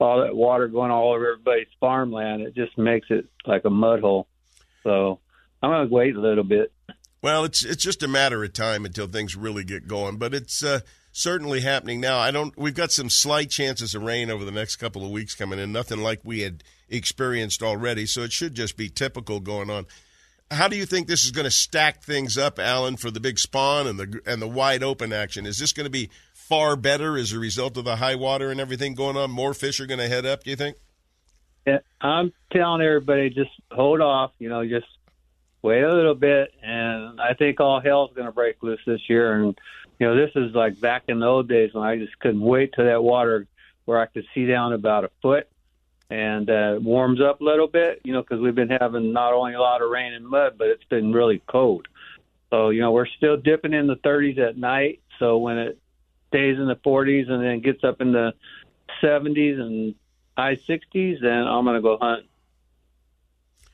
all 0.00 0.22
that 0.22 0.34
water 0.34 0.68
going 0.68 0.90
all 0.90 1.12
over 1.12 1.32
everybody's 1.32 1.68
farmland, 1.78 2.42
it 2.42 2.54
just 2.54 2.76
makes 2.78 3.08
it 3.10 3.26
like 3.46 3.64
a 3.64 3.70
mud 3.70 4.00
hole. 4.00 4.26
So 4.82 5.20
I'm 5.62 5.70
gonna 5.70 5.88
wait 5.88 6.16
a 6.16 6.20
little 6.20 6.44
bit. 6.44 6.72
Well, 7.22 7.44
it's 7.44 7.64
it's 7.64 7.84
just 7.84 8.02
a 8.02 8.08
matter 8.08 8.42
of 8.42 8.52
time 8.52 8.84
until 8.84 9.06
things 9.06 9.36
really 9.36 9.64
get 9.64 9.86
going, 9.86 10.16
but 10.16 10.32
it's 10.32 10.64
uh, 10.64 10.80
certainly 11.12 11.60
happening 11.60 12.00
now. 12.00 12.18
I 12.18 12.30
don't. 12.30 12.56
We've 12.56 12.74
got 12.74 12.92
some 12.92 13.10
slight 13.10 13.50
chances 13.50 13.94
of 13.94 14.02
rain 14.02 14.30
over 14.30 14.44
the 14.44 14.50
next 14.50 14.76
couple 14.76 15.04
of 15.04 15.10
weeks 15.10 15.34
coming 15.34 15.58
in. 15.58 15.72
Nothing 15.72 16.00
like 16.00 16.20
we 16.24 16.40
had 16.40 16.64
experienced 16.88 17.62
already, 17.62 18.06
so 18.06 18.22
it 18.22 18.32
should 18.32 18.54
just 18.54 18.76
be 18.76 18.88
typical 18.88 19.40
going 19.40 19.68
on. 19.68 19.86
How 20.50 20.66
do 20.66 20.76
you 20.76 20.86
think 20.86 21.06
this 21.06 21.24
is 21.24 21.30
going 21.30 21.44
to 21.44 21.50
stack 21.50 22.02
things 22.02 22.36
up, 22.36 22.58
Alan, 22.58 22.96
for 22.96 23.10
the 23.10 23.20
big 23.20 23.38
spawn 23.38 23.86
and 23.86 23.98
the 23.98 24.20
and 24.26 24.40
the 24.40 24.48
wide 24.48 24.82
open 24.82 25.12
action? 25.12 25.46
Is 25.46 25.58
this 25.58 25.72
going 25.72 25.84
to 25.84 25.90
be 25.90 26.10
far 26.50 26.74
better 26.74 27.16
as 27.16 27.32
a 27.32 27.38
result 27.38 27.76
of 27.76 27.84
the 27.84 27.96
high 27.96 28.16
water 28.16 28.50
and 28.50 28.60
everything 28.60 28.94
going 28.94 29.16
on? 29.16 29.30
More 29.30 29.54
fish 29.54 29.78
are 29.80 29.86
going 29.86 30.00
to 30.00 30.08
head 30.08 30.26
up. 30.26 30.42
Do 30.42 30.50
you 30.50 30.56
think? 30.56 30.76
Yeah, 31.64 31.78
I'm 32.00 32.32
telling 32.52 32.82
everybody 32.82 33.30
just 33.30 33.52
hold 33.70 34.00
off. 34.00 34.32
You 34.40 34.48
know, 34.48 34.66
just 34.66 34.88
wait 35.62 35.82
a 35.82 35.94
little 35.94 36.16
bit, 36.16 36.50
and 36.60 37.20
I 37.20 37.34
think 37.34 37.60
all 37.60 37.80
hell's 37.80 38.12
going 38.14 38.26
to 38.26 38.32
break 38.32 38.62
loose 38.62 38.80
this 38.84 39.00
year. 39.08 39.40
And 39.40 39.56
you 40.00 40.08
know, 40.08 40.16
this 40.16 40.32
is 40.34 40.52
like 40.52 40.80
back 40.80 41.04
in 41.06 41.20
the 41.20 41.26
old 41.26 41.48
days 41.48 41.72
when 41.72 41.84
I 41.84 41.96
just 41.96 42.18
couldn't 42.18 42.40
wait 42.40 42.72
till 42.74 42.86
that 42.86 43.02
water 43.02 43.46
where 43.84 44.00
I 44.00 44.06
could 44.06 44.24
see 44.34 44.46
down 44.46 44.72
about 44.72 45.04
a 45.04 45.10
foot 45.22 45.48
and 46.10 46.50
uh, 46.50 46.78
warms 46.80 47.20
up 47.20 47.40
a 47.40 47.44
little 47.44 47.68
bit. 47.68 48.00
You 48.02 48.12
know, 48.12 48.22
because 48.22 48.40
we've 48.40 48.56
been 48.56 48.70
having 48.70 49.12
not 49.12 49.34
only 49.34 49.54
a 49.54 49.60
lot 49.60 49.82
of 49.82 49.90
rain 49.90 50.14
and 50.14 50.26
mud, 50.26 50.54
but 50.58 50.66
it's 50.66 50.84
been 50.84 51.12
really 51.12 51.40
cold. 51.46 51.86
So 52.48 52.70
you 52.70 52.80
know, 52.80 52.90
we're 52.90 53.06
still 53.06 53.36
dipping 53.36 53.72
in 53.72 53.86
the 53.86 53.96
30s 53.96 54.38
at 54.38 54.56
night. 54.56 55.00
So 55.20 55.38
when 55.38 55.58
it 55.58 55.78
stays 56.30 56.56
in 56.58 56.66
the 56.66 56.76
40s 56.76 57.28
and 57.30 57.44
then 57.44 57.60
gets 57.60 57.84
up 57.84 58.00
in 58.00 58.12
the 58.12 58.32
70s 59.02 59.60
and 59.60 59.94
high 60.36 60.54
60s, 60.56 61.20
then 61.20 61.46
I'm 61.46 61.64
going 61.64 61.76
to 61.76 61.82
go 61.82 61.98
hunt 62.00 62.26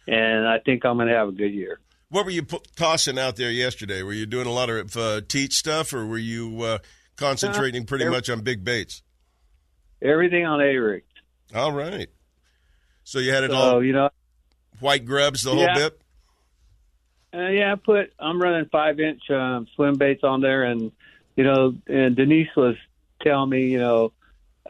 and 0.08 0.46
I 0.46 0.58
think 0.58 0.84
I'm 0.84 0.96
going 0.96 1.08
to 1.08 1.14
have 1.14 1.28
a 1.28 1.32
good 1.32 1.52
year. 1.52 1.80
What 2.08 2.24
were 2.24 2.30
you 2.30 2.44
p- 2.44 2.60
tossing 2.76 3.18
out 3.18 3.36
there 3.36 3.50
yesterday? 3.50 4.02
Were 4.02 4.12
you 4.12 4.26
doing 4.26 4.46
a 4.46 4.52
lot 4.52 4.70
of 4.70 4.96
uh, 4.96 5.20
teach 5.26 5.54
stuff, 5.54 5.92
or 5.92 6.06
were 6.06 6.16
you 6.18 6.62
uh, 6.62 6.78
concentrating 7.16 7.84
pretty 7.84 8.04
every- 8.04 8.16
much 8.16 8.30
on 8.30 8.40
big 8.42 8.62
baits? 8.64 9.02
Everything 10.00 10.46
on 10.46 10.60
A 10.60 10.76
rigs. 10.76 11.04
All 11.54 11.72
right. 11.72 12.08
So 13.02 13.18
you 13.18 13.32
had 13.32 13.44
it 13.44 13.50
So 13.50 13.56
all 13.56 13.84
you 13.84 13.92
know, 13.92 14.10
white 14.80 15.04
grubs 15.04 15.42
the 15.42 15.54
Yeah. 15.54 15.66
whole 15.66 15.74
bit. 15.74 16.00
uh, 17.34 17.48
yeah, 17.48 17.72
I 17.72 17.74
put 17.76 18.12
I'm 18.20 18.40
running 18.40 18.66
five 18.70 19.00
inch 19.00 19.28
um, 19.30 19.66
swim 19.74 19.94
baits 19.96 20.22
on 20.22 20.40
there, 20.40 20.62
and 20.64 20.92
you 21.36 21.44
know, 21.44 21.74
and 21.86 22.16
Denise 22.16 22.54
was 22.56 22.76
telling 23.22 23.50
me, 23.50 23.68
you 23.68 23.78
know, 23.78 24.12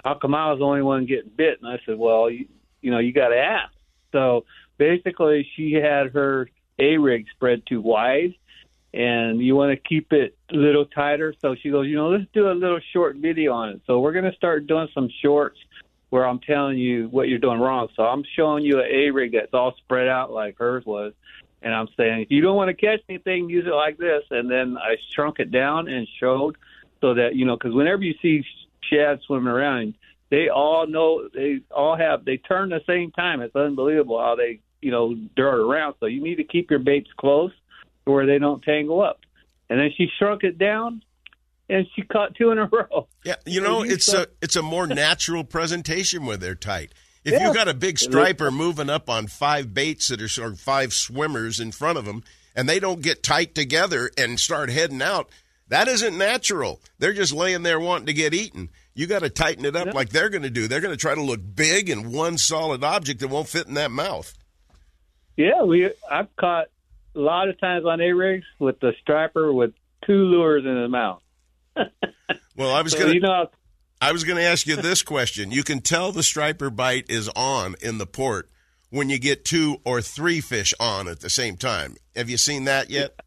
how 0.04 0.14
come 0.14 0.34
I 0.34 0.50
was 0.50 0.58
the 0.58 0.64
only 0.64 0.82
one 0.82 1.06
getting 1.06 1.30
bit? 1.34 1.60
And 1.62 1.70
I 1.70 1.80
said, 1.86 1.98
well, 1.98 2.28
you, 2.28 2.46
you 2.82 2.90
know, 2.90 2.98
you 2.98 3.12
got 3.12 3.28
to 3.28 3.38
ask. 3.38 3.72
So 4.12 4.44
basically, 4.76 5.48
she 5.56 5.72
had 5.72 6.12
her 6.12 6.48
A 6.78 6.98
rig 6.98 7.26
spread 7.34 7.62
too 7.66 7.80
wide, 7.80 8.34
and 8.92 9.40
you 9.40 9.56
want 9.56 9.70
to 9.70 9.88
keep 9.88 10.12
it 10.12 10.36
a 10.50 10.56
little 10.56 10.84
tighter. 10.84 11.34
So 11.40 11.54
she 11.54 11.70
goes, 11.70 11.86
you 11.86 11.96
know, 11.96 12.08
let's 12.08 12.30
do 12.32 12.50
a 12.50 12.52
little 12.52 12.80
short 12.92 13.16
video 13.16 13.52
on 13.52 13.70
it. 13.70 13.80
So 13.86 14.00
we're 14.00 14.12
going 14.12 14.30
to 14.30 14.36
start 14.36 14.66
doing 14.66 14.88
some 14.92 15.08
shorts 15.22 15.58
where 16.10 16.26
I'm 16.26 16.40
telling 16.40 16.78
you 16.78 17.08
what 17.08 17.28
you're 17.28 17.38
doing 17.38 17.58
wrong. 17.58 17.88
So 17.96 18.04
I'm 18.04 18.24
showing 18.36 18.64
you 18.64 18.78
an 18.78 18.86
A 18.90 19.10
rig 19.10 19.32
that's 19.32 19.52
all 19.52 19.74
spread 19.78 20.08
out 20.08 20.30
like 20.30 20.58
hers 20.58 20.84
was. 20.84 21.12
And 21.66 21.74
I'm 21.74 21.88
saying, 21.96 22.20
if 22.20 22.30
you 22.30 22.42
don't 22.42 22.54
want 22.54 22.68
to 22.68 22.74
catch 22.74 23.00
anything, 23.08 23.50
use 23.50 23.66
it 23.66 23.74
like 23.74 23.98
this. 23.98 24.22
And 24.30 24.48
then 24.48 24.78
I 24.78 24.94
shrunk 25.12 25.40
it 25.40 25.50
down 25.50 25.88
and 25.88 26.06
showed 26.20 26.56
so 27.00 27.14
that, 27.14 27.34
you 27.34 27.44
know, 27.44 27.56
because 27.56 27.74
whenever 27.74 28.04
you 28.04 28.14
see 28.22 28.44
shad 28.88 29.18
swimming 29.26 29.48
around, 29.48 29.94
they 30.30 30.48
all 30.48 30.86
know, 30.86 31.28
they 31.34 31.62
all 31.72 31.96
have, 31.96 32.24
they 32.24 32.36
turn 32.36 32.68
the 32.68 32.82
same 32.86 33.10
time. 33.10 33.40
It's 33.40 33.56
unbelievable 33.56 34.20
how 34.20 34.36
they, 34.36 34.60
you 34.80 34.92
know, 34.92 35.16
dart 35.34 35.58
around. 35.58 35.96
So 35.98 36.06
you 36.06 36.22
need 36.22 36.36
to 36.36 36.44
keep 36.44 36.70
your 36.70 36.78
baits 36.78 37.10
close 37.18 37.50
to 38.04 38.12
where 38.12 38.26
they 38.26 38.38
don't 38.38 38.62
tangle 38.62 39.02
up. 39.02 39.18
And 39.68 39.80
then 39.80 39.90
she 39.96 40.06
shrunk 40.20 40.44
it 40.44 40.58
down 40.58 41.02
and 41.68 41.84
she 41.96 42.02
caught 42.02 42.36
two 42.36 42.52
in 42.52 42.58
a 42.58 42.66
row. 42.72 43.08
Yeah, 43.24 43.34
you 43.44 43.60
know, 43.60 43.82
it's 43.82 44.14
a 44.14 44.28
it's 44.40 44.54
a 44.54 44.62
more 44.62 44.86
natural 44.86 45.42
presentation 45.42 46.26
when 46.26 46.38
they're 46.38 46.54
tight. 46.54 46.92
If 47.26 47.32
Yeah. 47.32 47.48
you 47.48 47.54
got 47.54 47.66
a 47.66 47.74
big 47.74 47.98
striper 47.98 48.52
moving 48.52 48.88
up 48.88 49.10
on 49.10 49.26
five 49.26 49.74
baits 49.74 50.08
that 50.08 50.22
are 50.22 50.44
or 50.44 50.54
five 50.54 50.92
swimmers 50.92 51.58
in 51.58 51.72
front 51.72 51.98
of 51.98 52.04
them, 52.04 52.22
and 52.54 52.68
they 52.68 52.78
don't 52.78 53.02
get 53.02 53.22
tight 53.24 53.52
together 53.54 54.10
and 54.16 54.38
start 54.38 54.70
heading 54.70 55.02
out, 55.02 55.28
that 55.68 55.88
isn't 55.88 56.16
natural. 56.16 56.80
They're 57.00 57.12
just 57.12 57.32
laying 57.32 57.64
there 57.64 57.80
wanting 57.80 58.06
to 58.06 58.12
get 58.12 58.32
eaten. 58.32 58.70
You 58.94 59.08
got 59.08 59.18
to 59.22 59.28
tighten 59.28 59.64
it 59.64 59.74
up 59.74 59.92
like 59.92 60.10
they're 60.10 60.28
going 60.30 60.44
to 60.44 60.50
do. 60.50 60.68
They're 60.68 60.80
going 60.80 60.94
to 60.94 61.00
try 61.00 61.16
to 61.16 61.22
look 61.22 61.40
big 61.56 61.90
and 61.90 62.12
one 62.12 62.38
solid 62.38 62.84
object 62.84 63.18
that 63.20 63.28
won't 63.28 63.48
fit 63.48 63.66
in 63.66 63.74
that 63.74 63.90
mouth. 63.90 64.32
Yeah, 65.36 65.64
we 65.64 65.90
I've 66.08 66.34
caught 66.36 66.68
a 67.16 67.18
lot 67.18 67.48
of 67.48 67.60
times 67.60 67.84
on 67.86 68.00
A 68.00 68.12
rigs 68.12 68.46
with 68.60 68.78
the 68.78 68.92
striper 69.02 69.52
with 69.52 69.74
two 70.06 70.24
lures 70.26 70.64
in 70.64 70.80
the 70.80 70.88
mouth. 70.88 71.22
Well, 72.56 72.74
I 72.74 72.80
was 72.80 72.92
So, 72.92 73.00
going 73.00 73.10
to 73.10 73.14
you 73.16 73.20
know, 73.20 73.50
I 74.00 74.12
was 74.12 74.24
going 74.24 74.36
to 74.36 74.44
ask 74.44 74.66
you 74.66 74.76
this 74.76 75.02
question. 75.02 75.50
You 75.50 75.62
can 75.62 75.80
tell 75.80 76.12
the 76.12 76.22
striper 76.22 76.70
bite 76.70 77.06
is 77.08 77.30
on 77.34 77.76
in 77.80 77.98
the 77.98 78.06
port 78.06 78.50
when 78.90 79.08
you 79.08 79.18
get 79.18 79.44
two 79.44 79.78
or 79.84 80.02
three 80.02 80.40
fish 80.40 80.74
on 80.78 81.08
at 81.08 81.20
the 81.20 81.30
same 81.30 81.56
time. 81.56 81.96
Have 82.14 82.28
you 82.28 82.36
seen 82.36 82.64
that 82.64 82.90
yet? 82.90 83.18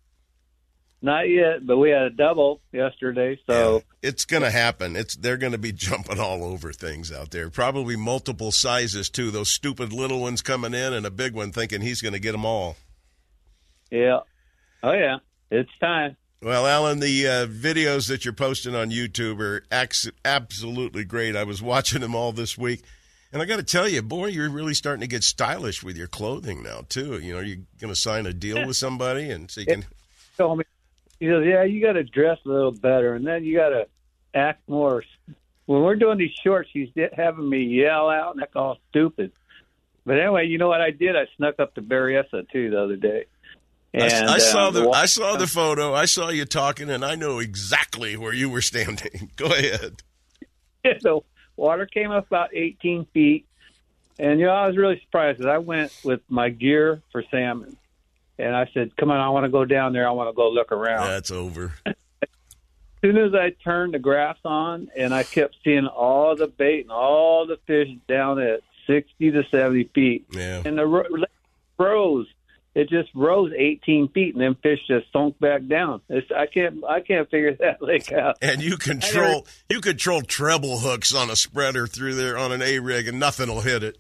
not 1.02 1.30
yet, 1.30 1.66
but 1.66 1.78
we 1.78 1.92
had 1.92 2.02
a 2.04 2.10
double 2.10 2.62
yesterday, 2.72 3.40
so 3.48 3.84
It's 4.02 4.26
going 4.26 4.44
to 4.44 4.52
happen. 4.52 4.96
It's 4.96 5.16
they're 5.16 5.38
going 5.38 5.54
to 5.54 5.58
be 5.58 5.72
jumping 5.74 6.20
all 6.20 6.44
over 6.44 6.74
things 6.74 7.12
out 7.12 7.32
there. 7.32 7.50
Probably 7.50 7.96
multiple 7.96 8.52
sizes 8.52 9.10
too. 9.10 9.32
Those 9.32 9.52
stupid 9.52 9.94
little 9.94 10.20
ones 10.20 10.42
coming 10.42 10.74
in 10.74 10.94
and 10.94 11.06
a 11.06 11.12
big 11.12 11.34
one 11.34 11.52
thinking 11.52 11.82
he's 11.82 12.02
going 12.02 12.14
to 12.14 12.20
get 12.20 12.34
them 12.34 12.46
all. 12.46 12.76
yeah. 13.92 14.20
Oh 14.82 14.94
yeah, 14.94 15.18
it's 15.52 15.72
time. 15.82 16.16
Well, 16.42 16.66
Alan, 16.66 17.02
the 17.02 17.28
uh, 17.28 17.48
videos 17.48 18.08
that 18.08 18.24
you're 18.24 18.34
posting 18.34 18.74
on 18.74 18.92
YouTube 18.92 19.42
are 19.42 19.66
ex- 19.70 20.10
absolutely 20.24 21.04
great. 21.04 21.36
I 21.36 21.44
was 21.44 21.62
watching 21.62 22.00
them 22.00 22.16
all 22.16 22.32
this 22.32 22.58
week, 22.58 22.82
and 23.34 23.42
I 23.42 23.46
got 23.46 23.58
to 23.58 23.64
tell 23.64 23.90
you, 23.90 24.02
boy, 24.02 24.28
you're 24.28 24.50
really 24.50 24.74
starting 24.74 25.02
to 25.02 25.08
get 25.08 25.26
stylish 25.26 25.84
with 25.84 25.98
your 25.98 26.08
clothing 26.08 26.64
now 26.64 26.86
too. 26.88 27.20
You 27.20 27.34
know, 27.34 27.40
you're 27.42 27.58
going 27.82 27.94
to 27.94 28.00
sign 28.00 28.26
a 28.26 28.32
deal 28.32 28.66
with 28.66 28.78
somebody, 28.78 29.30
and 29.30 29.52
so 29.52 29.60
you 29.60 29.68
can. 29.68 29.86
Told 30.38 30.60
me, 30.60 30.64
he 31.20 31.26
yeah, 31.26 31.64
you 31.64 31.82
got 31.82 31.94
to 31.94 32.06
dress 32.06 32.38
a 32.46 32.50
little 32.50 32.72
better, 32.72 33.16
and 33.16 33.28
then 33.28 33.44
you 33.44 33.58
got 33.58 33.70
to 33.70 33.88
act 34.34 34.62
more. 34.70 35.04
When 35.66 35.82
we're 35.82 35.98
doing 35.98 36.18
these 36.18 36.34
shorts, 36.42 36.70
he's 36.72 36.90
having 37.14 37.50
me 37.50 37.64
yell 37.64 38.10
out 38.10 38.36
and 38.36 38.44
act 38.44 38.56
all 38.56 38.78
stupid. 38.90 39.34
But 40.06 40.18
anyway, 40.18 40.48
you 40.48 40.58
know 40.58 40.70
what 40.70 40.80
I 40.80 40.92
did? 40.92 41.18
I 41.18 41.28
snuck 41.36 41.60
up 41.60 41.76
to 41.76 41.82
Berryessa 41.82 42.50
too 42.50 42.70
the 42.70 42.82
other 42.82 42.96
day. 42.96 43.26
I, 43.94 43.98
And, 43.98 44.30
I 44.30 44.38
saw 44.38 44.68
um, 44.68 44.74
the 44.74 44.88
wa- 44.88 44.94
I 44.94 45.06
saw 45.06 45.36
the 45.36 45.48
photo. 45.48 45.94
I 45.94 46.06
saw 46.06 46.30
you 46.30 46.46
talking, 46.46 46.90
and 46.90 47.04
I 47.04 47.16
know 47.16 47.40
exactly 47.40 48.16
where 48.18 48.34
you 48.34 48.50
were 48.50 48.62
standing. 48.62 49.32
Go 49.36 49.48
ahead. 49.48 50.04
the 50.84 51.20
water 51.56 51.86
came 51.86 52.12
up 52.12 52.28
about 52.28 52.54
18 52.54 53.06
feet. 53.14 53.46
And, 54.18 54.40
you 54.40 54.48
know, 54.48 54.52
I 54.54 54.68
was 54.68 54.78
really 54.78 55.00
surprised 55.02 55.38
because 55.38 55.52
I 55.52 55.60
went 55.60 55.98
with 56.04 56.22
my 56.28 56.50
gear 56.50 57.02
for 57.12 57.24
salmon. 57.32 57.78
And 58.38 58.56
I 58.56 58.70
said, 58.74 58.96
come 58.96 59.12
on, 59.12 59.20
I 59.20 59.30
want 59.30 59.46
to 59.46 59.50
go 59.50 59.66
down 59.66 59.94
there. 59.94 60.08
I 60.08 60.12
want 60.12 60.30
to 60.30 60.34
go 60.34 60.50
look 60.50 60.72
around. 60.72 61.08
That's 61.08 61.32
over. 61.32 61.74
As 61.86 61.96
soon 63.02 63.18
as 63.18 63.34
I 63.34 63.52
turned 63.64 63.94
the 63.94 64.00
grass 64.00 64.38
on 64.44 64.90
and 64.96 65.14
I 65.14 65.24
kept 65.24 65.56
seeing 65.64 65.88
all 65.88 66.36
the 66.36 66.48
bait 66.48 66.82
and 66.82 66.92
all 66.92 67.48
the 67.48 67.58
fish 67.66 67.90
down 68.08 68.40
at 68.40 68.60
60 68.88 69.32
to 69.32 69.44
70 69.50 69.86
feet. 69.96 70.26
Yeah. 70.32 70.62
And 70.66 70.78
the 70.78 70.86
ro- 70.86 71.06
lake 71.10 71.30
rose. 71.78 72.28
It 72.76 72.88
just 72.90 73.10
rose 73.16 73.52
18 73.58 74.10
feet 74.10 74.36
and 74.36 74.44
then 74.44 74.56
fish 74.62 74.80
just 74.88 75.12
sunk 75.12 75.40
back 75.40 75.66
down. 75.68 76.02
It's, 76.08 76.28
I 76.32 76.46
can't 76.46 76.84
I 76.88 77.02
can't 77.02 77.30
figure 77.30 77.56
that 77.60 77.82
lake 77.82 78.12
out. 78.12 78.38
And 78.42 78.62
you 78.62 78.78
control 78.78 79.48
you 79.70 79.82
control 79.82 80.22
treble 80.22 80.80
hooks 80.80 81.14
on 81.14 81.30
a 81.30 81.36
spreader 81.36 81.88
through 81.88 82.16
there 82.16 82.38
on 82.38 82.52
an 82.52 82.62
A 82.62 82.80
rig, 82.80 83.08
and 83.08 83.20
nothing 83.20 83.50
will 83.50 83.62
hit 83.62 83.84
it. 83.84 83.98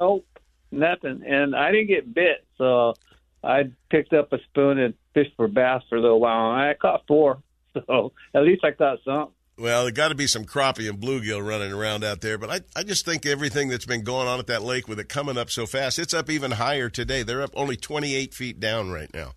Nope, 0.00 0.26
nothing. 0.70 1.22
And 1.26 1.54
I 1.54 1.70
didn't 1.70 1.88
get 1.88 2.12
bit, 2.12 2.44
so 2.58 2.94
I 3.42 3.70
picked 3.90 4.12
up 4.12 4.32
a 4.32 4.38
spoon 4.50 4.78
and 4.78 4.94
fished 5.14 5.36
for 5.36 5.48
bass 5.48 5.82
for 5.88 5.96
a 5.96 6.00
little 6.00 6.20
while. 6.20 6.52
And 6.52 6.62
I 6.62 6.74
caught 6.74 7.04
four, 7.06 7.42
so 7.86 8.12
at 8.34 8.42
least 8.42 8.64
I 8.64 8.72
caught 8.72 8.98
some. 9.04 9.30
Well, 9.58 9.82
there 9.84 9.92
got 9.92 10.08
to 10.08 10.14
be 10.14 10.26
some 10.28 10.44
crappie 10.44 10.88
and 10.88 11.00
bluegill 11.00 11.44
running 11.46 11.72
around 11.72 12.04
out 12.04 12.20
there, 12.20 12.38
but 12.38 12.48
I, 12.50 12.60
I 12.76 12.84
just 12.84 13.04
think 13.04 13.26
everything 13.26 13.68
that's 13.68 13.86
been 13.86 14.04
going 14.04 14.28
on 14.28 14.38
at 14.38 14.46
that 14.46 14.62
lake 14.62 14.86
with 14.86 15.00
it 15.00 15.08
coming 15.08 15.36
up 15.36 15.50
so 15.50 15.66
fast, 15.66 15.98
it's 15.98 16.14
up 16.14 16.30
even 16.30 16.52
higher 16.52 16.88
today. 16.88 17.24
They're 17.24 17.42
up 17.42 17.50
only 17.54 17.76
28 17.76 18.32
feet 18.34 18.60
down 18.60 18.90
right 18.90 19.12
now. 19.12 19.32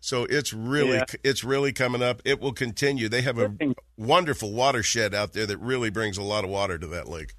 So 0.00 0.24
it's 0.24 0.52
really 0.52 0.98
Yeah. 0.98 1.04
it's 1.24 1.42
really 1.42 1.72
coming 1.72 2.00
up. 2.00 2.22
It 2.24 2.40
will 2.40 2.52
continue. 2.52 3.08
They 3.08 3.22
have 3.22 3.38
a 3.40 3.50
wonderful 3.96 4.52
watershed 4.52 5.14
out 5.14 5.32
there 5.32 5.46
that 5.46 5.58
really 5.58 5.90
brings 5.90 6.16
a 6.16 6.22
lot 6.22 6.44
of 6.44 6.50
water 6.50 6.78
to 6.78 6.86
that 6.88 7.08
lake. 7.08 7.34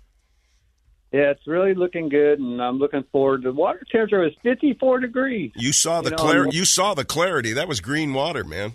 Yeah, 1.14 1.32
it's 1.32 1.48
really 1.48 1.74
looking 1.74 2.10
good, 2.10 2.40
and 2.40 2.62
I'm 2.62 2.78
looking 2.80 3.06
forward. 3.14 3.44
The 3.44 3.54
water 3.54 3.86
temperature 3.90 4.20
was 4.20 4.34
54 4.44 5.00
degrees. 5.00 5.52
You 5.56 5.72
saw 5.72 6.02
the 6.02 6.10
You 6.10 6.16
know, 6.18 6.18
clar- 6.18 6.48
you 6.52 6.66
saw 6.66 6.94
the 6.94 7.06
clarity. 7.06 7.54
That 7.54 7.70
was 7.70 7.80
green 7.80 8.14
water, 8.14 8.44
man. 8.44 8.74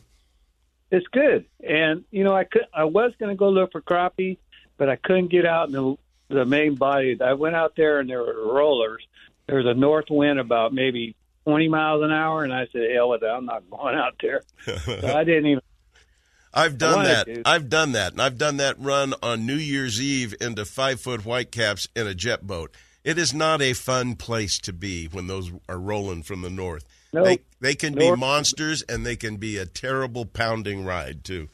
It's 0.93 1.07
good, 1.07 1.47
and 1.67 2.05
you 2.11 2.23
know, 2.23 2.37
I 2.37 2.45
could 2.45 2.67
I 2.73 2.85
was 2.85 3.13
going 3.19 3.31
to 3.31 3.35
go 3.35 3.49
look 3.49 3.73
for 3.73 3.81
crappie, 3.81 4.37
but 4.77 4.91
I 4.91 4.97
couldn't 4.97 5.29
get 5.29 5.47
out 5.47 5.69
in 5.69 5.73
the 5.73 5.97
the 6.29 6.45
main 6.45 6.75
body. 6.75 7.19
I 7.19 7.33
went 7.33 7.57
out 7.57 7.73
there, 7.77 7.99
and 7.99 8.11
there 8.11 8.21
were 8.21 8.53
rollers. 8.53 9.03
There 9.47 9.57
was 9.57 9.65
a 9.67 9.73
north 9.73 10.11
wind 10.11 10.39
about 10.39 10.75
maybe 10.75 11.17
20 11.45 11.69
miles 11.69 12.03
an 12.03 12.13
hour, 12.13 12.45
and 12.45 12.53
I 12.53 12.67
said, 12.73 12.91
"Hell 12.95 13.09
with 13.09 13.23
it, 13.23 13.27
I'm 13.27 13.47
not 13.47 13.69
going 13.71 13.95
out 13.95 14.17
there." 14.21 14.43
so 14.67 15.17
I 15.17 15.25
didn't 15.25 15.47
even. 15.47 15.63
I've 16.55 16.77
done 16.77 17.05
that. 17.05 17.25
to. 17.25 17.43
I've 17.47 17.71
done 17.71 17.93
that, 17.93 18.13
and 18.13 18.21
I've 18.21 18.37
done 18.37 18.59
that 18.59 18.79
run 18.79 19.15
on 19.23 19.47
New 19.47 19.57
Year's 19.57 19.99
Eve 19.99 20.35
into 20.43 20.67
five 20.67 21.01
foot 21.01 21.23
whitecaps 21.23 21.89
in 21.97 22.07
a 22.07 22.15
jet 22.15 22.47
boat. 22.47 22.71
It 23.03 23.17
is 23.17 23.33
not 23.33 23.63
a 23.63 23.73
fun 23.73 24.17
place 24.17 24.59
to 24.59 24.75
be 24.75 25.07
when 25.07 25.27
those 25.27 25.51
are 25.71 25.79
rolling 25.79 26.23
from 26.23 26.43
the 26.43 26.51
north. 26.51 26.85
No. 27.13 27.25
They 27.25 27.39
they 27.61 27.75
can 27.75 27.95
be 27.95 28.15
monsters, 28.15 28.83
and 28.83 29.05
they 29.05 29.17
can 29.17 29.37
be 29.37 29.59
a 29.59 29.67
terrible 29.67 30.25
pounding 30.25 30.85
ride 30.85 31.25
too. 31.25 31.49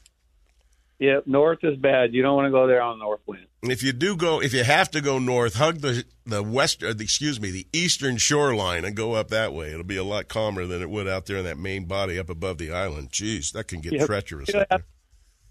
Yeah, 0.99 1.21
north 1.27 1.61
is 1.63 1.77
bad. 1.77 2.13
You 2.13 2.23
don't 2.23 2.35
want 2.35 2.47
to 2.47 2.51
go 2.51 2.67
there 2.67 2.83
on 2.83 2.99
north 2.99 3.21
wind. 3.27 3.47
If 3.63 3.83
you 3.83 3.93
do 3.93 4.17
go, 4.17 4.41
if 4.41 4.53
you 4.53 4.65
have 4.65 4.91
to 4.93 5.01
go 5.01 5.19
north, 5.19 5.55
hug 5.55 5.79
the 5.79 6.05
the 6.27 6.43
west, 6.43 6.81
the, 6.81 6.97
excuse 7.01 7.41
me, 7.41 7.51
the 7.51 7.67
eastern 7.73 8.17
shoreline 8.17 8.85
and 8.85 8.97
go 8.97 9.15
up 9.15 9.29
that 9.29 9.53
way. 9.53 9.71
It'll 9.71 9.85
be 9.85 9.97
a 9.97 10.05
lot 10.05 10.29
calmer 10.29 10.67
than 10.67 10.83
it 10.83 10.91
would 10.91 11.09
out 11.09 11.27
there 11.27 11.39
in 11.39 11.45
that 11.45 11.59
main 11.59 11.87
body 11.87 12.19
up 12.19 12.29
above 12.29 12.59
the 12.59 12.73
island. 12.73 13.11
Jeez, 13.11 13.53
that 13.53 13.69
can 13.69 13.81
get 13.81 14.05
treacherous. 14.07 14.49
You, 14.49 14.61
up 14.61 14.67
have, 14.71 14.83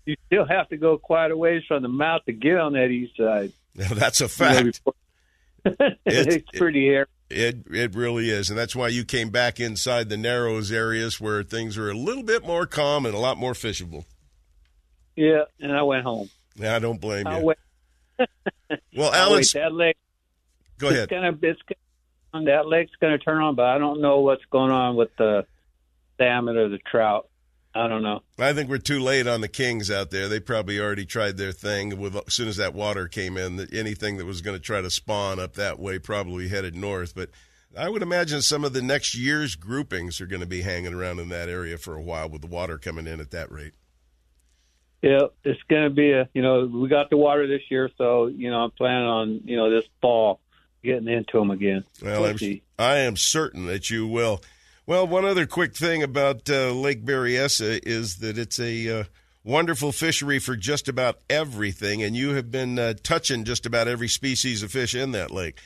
you 0.06 0.16
still 0.28 0.46
have 0.46 0.70
to 0.70 0.78
go 0.78 0.98
quite 0.98 1.32
a 1.32 1.38
ways 1.38 1.64
from 1.68 1.82
the 1.82 1.90
mouth 1.90 2.24
to 2.26 2.34
get 2.34 2.58
on 2.58 2.74
that 2.74 2.88
east 2.88 3.18
side. 3.18 3.52
there. 3.76 3.88
That's 3.94 4.22
a 4.22 4.26
You 4.26 4.28
know, 4.28 4.72
fact. 4.74 4.82
it's, 6.06 6.58
pretty 6.58 6.88
hairy. 6.88 7.08
It 7.30 7.64
it 7.70 7.94
really 7.94 8.30
is, 8.30 8.50
and 8.50 8.58
that's 8.58 8.76
why 8.76 8.88
you 8.88 9.04
came 9.04 9.30
back 9.30 9.60
inside 9.60 10.08
the 10.10 10.16
Narrows 10.18 10.72
areas 10.72 11.20
where 11.20 11.44
things 11.44 11.78
are 11.78 11.90
a 11.90 11.94
little 11.94 12.24
bit 12.24 12.46
more 12.46 12.66
calm 12.66 13.06
and 13.06 13.14
a 13.14 13.20
lot 13.20 13.38
more 13.38 13.54
fishable. 13.54 14.06
Yeah, 15.16 15.44
and 15.60 15.72
I 15.76 15.82
went 15.82 16.04
home. 16.04 16.30
Yeah, 16.56 16.76
I 16.76 16.80
don't 16.80 17.02
blame 17.02 17.28
I 17.28 17.40
you. 17.40 17.46
went, 17.46 17.60
Well, 18.96 19.14
Alan, 19.14 19.44
that 19.54 19.74
lake. 19.74 19.98
go 20.78 20.88
it's 20.88 20.96
ahead. 20.96 21.10
Gonna, 21.10 21.38
it's 21.42 21.62
gonna, 22.34 22.46
that 22.46 22.68
lake's 22.68 22.92
going 23.02 23.18
to 23.18 23.24
turn 23.24 23.42
on, 23.42 23.56
but 23.56 23.66
I 23.66 23.78
don't 23.78 24.00
know 24.02 24.20
what's 24.22 24.46
going 24.46 24.72
on 24.72 24.96
with 24.96 25.10
the 25.18 25.46
salmon 26.18 26.56
or 26.58 26.70
the 26.70 26.78
trout. 26.80 27.30
I 27.78 27.88
don't 27.88 28.02
know. 28.02 28.22
I 28.40 28.54
think 28.54 28.70
we're 28.70 28.80
too 28.80 29.00
late 29.00 29.28
on 29.28 29.42
the 29.42 29.48
Kings 29.48 29.92
out 29.92 30.10
there. 30.10 30.28
They 30.28 30.40
probably 30.40 30.80
already 30.80 31.06
tried 31.06 31.38
their 31.38 31.52
thing. 31.52 32.00
With 32.00 32.16
as 32.16 32.34
soon 32.34 32.48
as 32.48 32.58
that 32.58 32.74
water 32.74 33.08
came 33.08 33.38
in, 33.38 33.58
that 33.58 33.74
anything 33.74 34.18
that 34.18 34.26
was 34.26 34.42
going 34.42 34.58
to 34.58 34.64
try 34.64 34.82
to 34.82 34.90
spawn 34.90 35.40
up 35.40 35.54
that 35.54 35.80
way 35.80 36.00
probably 36.00 36.48
headed 36.48 36.76
north. 36.76 37.14
But 37.14 37.30
I 37.78 37.90
would 37.90 38.02
imagine 38.02 38.42
some 38.42 38.64
of 38.66 38.74
the 38.74 38.82
next 38.82 39.16
year's 39.16 39.56
groupings 39.56 40.20
are 40.20 40.26
going 40.26 40.40
to 40.40 40.48
be 40.48 40.62
hanging 40.62 40.94
around 40.94 41.20
in 41.20 41.30
that 41.30 41.50
area 41.50 41.78
for 41.78 41.96
a 41.96 42.02
while 42.02 42.30
with 42.30 42.42
the 42.42 42.48
water 42.48 42.78
coming 42.78 43.06
in 43.06 43.20
at 43.20 43.32
that 43.32 43.52
rate. 43.52 43.74
Yeah, 45.02 45.28
it's 45.44 45.62
going 45.70 45.84
to 45.84 45.90
be 45.92 46.12
a. 46.12 46.28
You 46.34 46.42
know, 46.42 46.66
we 46.66 46.90
got 46.90 47.12
the 47.12 47.18
water 47.18 47.48
this 47.48 47.62
year, 47.70 47.92
so 47.98 48.28
you 48.28 48.50
know 48.50 48.58
I'm 48.58 48.72
planning 48.72 49.08
on 49.08 49.42
you 49.46 49.56
know 49.56 49.70
this 49.70 49.86
fall 50.02 50.40
getting 50.84 51.08
into 51.08 51.38
them 51.38 51.52
again. 51.52 51.84
Well, 52.02 52.26
I'm. 52.26 52.62
I 52.80 52.98
am 52.98 53.16
certain 53.16 53.68
that 53.68 53.90
you 53.90 54.08
will. 54.08 54.42
Well, 54.88 55.06
one 55.06 55.26
other 55.26 55.46
quick 55.46 55.76
thing 55.76 56.02
about 56.02 56.50
uh, 56.50 56.72
Lake 56.72 57.04
Berryessa 57.04 57.78
is 57.84 58.20
that 58.20 58.38
it's 58.38 58.58
a 58.58 59.02
uh, 59.02 59.04
wonderful 59.44 59.92
fishery 59.92 60.40
for 60.40 60.56
just 60.56 60.88
about 60.88 61.20
everything, 61.30 62.02
and 62.02 62.16
you 62.16 62.36
have 62.36 62.52
been 62.52 62.80
uh, 62.80 62.94
touching 63.04 63.44
just 63.44 63.66
about 63.66 63.90
every 63.90 64.08
species 64.08 64.64
of 64.64 64.72
fish 64.72 64.96
in 64.96 65.12
that 65.12 65.30
lake. 65.30 65.60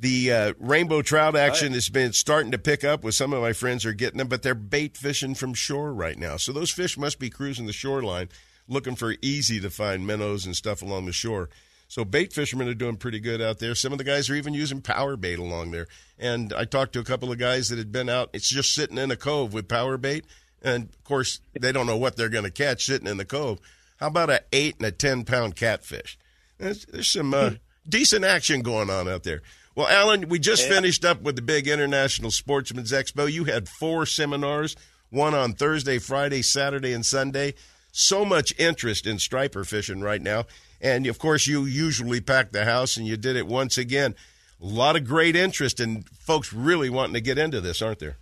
The 0.00 0.32
uh, 0.32 0.52
rainbow 0.58 1.02
trout 1.02 1.36
action 1.36 1.72
has 1.72 1.88
been 1.88 2.12
starting 2.12 2.50
to 2.50 2.58
pick 2.58 2.82
up 2.82 3.04
with 3.04 3.14
some 3.14 3.32
of 3.32 3.40
my 3.40 3.52
friends 3.52 3.86
are 3.86 3.92
getting 3.92 4.18
them, 4.18 4.26
but 4.26 4.42
they're 4.42 4.56
bait 4.56 4.96
fishing 4.96 5.36
from 5.36 5.54
shore 5.54 5.94
right 5.94 6.18
now. 6.18 6.36
So 6.36 6.50
those 6.52 6.72
fish 6.72 6.98
must 6.98 7.20
be 7.20 7.30
cruising 7.30 7.66
the 7.66 7.72
shoreline 7.72 8.28
looking 8.66 8.96
for 8.96 9.14
easy 9.22 9.60
to 9.60 9.70
find 9.70 10.04
minnows 10.04 10.46
and 10.46 10.56
stuff 10.56 10.82
along 10.82 11.06
the 11.06 11.12
shore. 11.12 11.48
So 11.94 12.04
bait 12.04 12.32
fishermen 12.32 12.66
are 12.66 12.74
doing 12.74 12.96
pretty 12.96 13.20
good 13.20 13.40
out 13.40 13.60
there. 13.60 13.76
Some 13.76 13.92
of 13.92 13.98
the 13.98 14.04
guys 14.04 14.28
are 14.28 14.34
even 14.34 14.52
using 14.52 14.80
power 14.80 15.16
bait 15.16 15.38
along 15.38 15.70
there. 15.70 15.86
And 16.18 16.52
I 16.52 16.64
talked 16.64 16.94
to 16.94 16.98
a 16.98 17.04
couple 17.04 17.30
of 17.30 17.38
guys 17.38 17.68
that 17.68 17.78
had 17.78 17.92
been 17.92 18.08
out. 18.08 18.30
It's 18.32 18.48
just 18.48 18.74
sitting 18.74 18.98
in 18.98 19.12
a 19.12 19.16
cove 19.16 19.54
with 19.54 19.68
power 19.68 19.96
bait, 19.96 20.24
and 20.60 20.88
of 20.88 21.04
course 21.04 21.38
they 21.52 21.70
don't 21.70 21.86
know 21.86 21.96
what 21.96 22.16
they're 22.16 22.28
going 22.28 22.42
to 22.42 22.50
catch 22.50 22.86
sitting 22.86 23.06
in 23.06 23.16
the 23.16 23.24
cove. 23.24 23.60
How 23.98 24.08
about 24.08 24.28
a 24.28 24.42
eight 24.52 24.74
and 24.78 24.86
a 24.86 24.90
ten 24.90 25.22
pound 25.24 25.54
catfish? 25.54 26.18
There's, 26.58 26.84
there's 26.86 27.12
some 27.12 27.32
uh, 27.32 27.50
decent 27.88 28.24
action 28.24 28.62
going 28.62 28.90
on 28.90 29.06
out 29.06 29.22
there. 29.22 29.42
Well, 29.76 29.86
Alan, 29.86 30.28
we 30.28 30.40
just 30.40 30.66
finished 30.66 31.04
up 31.04 31.22
with 31.22 31.36
the 31.36 31.42
big 31.42 31.68
International 31.68 32.32
Sportsman's 32.32 32.90
Expo. 32.90 33.30
You 33.30 33.44
had 33.44 33.68
four 33.68 34.04
seminars, 34.04 34.74
one 35.10 35.32
on 35.32 35.52
Thursday, 35.52 36.00
Friday, 36.00 36.42
Saturday, 36.42 36.92
and 36.92 37.06
Sunday. 37.06 37.54
So 37.92 38.24
much 38.24 38.52
interest 38.58 39.06
in 39.06 39.20
striper 39.20 39.62
fishing 39.62 40.00
right 40.00 40.20
now. 40.20 40.46
And 40.84 41.06
of 41.06 41.18
course, 41.18 41.46
you 41.46 41.64
usually 41.64 42.20
pack 42.20 42.52
the 42.52 42.66
house, 42.66 42.98
and 42.98 43.06
you 43.06 43.16
did 43.16 43.36
it 43.36 43.46
once 43.46 43.78
again. 43.78 44.14
A 44.60 44.66
lot 44.66 44.96
of 44.96 45.06
great 45.06 45.34
interest 45.34 45.80
and 45.80 46.06
folks 46.10 46.52
really 46.52 46.90
wanting 46.90 47.14
to 47.14 47.22
get 47.22 47.38
into 47.38 47.62
this, 47.62 47.80
aren't 47.80 48.00
there? 48.00 48.18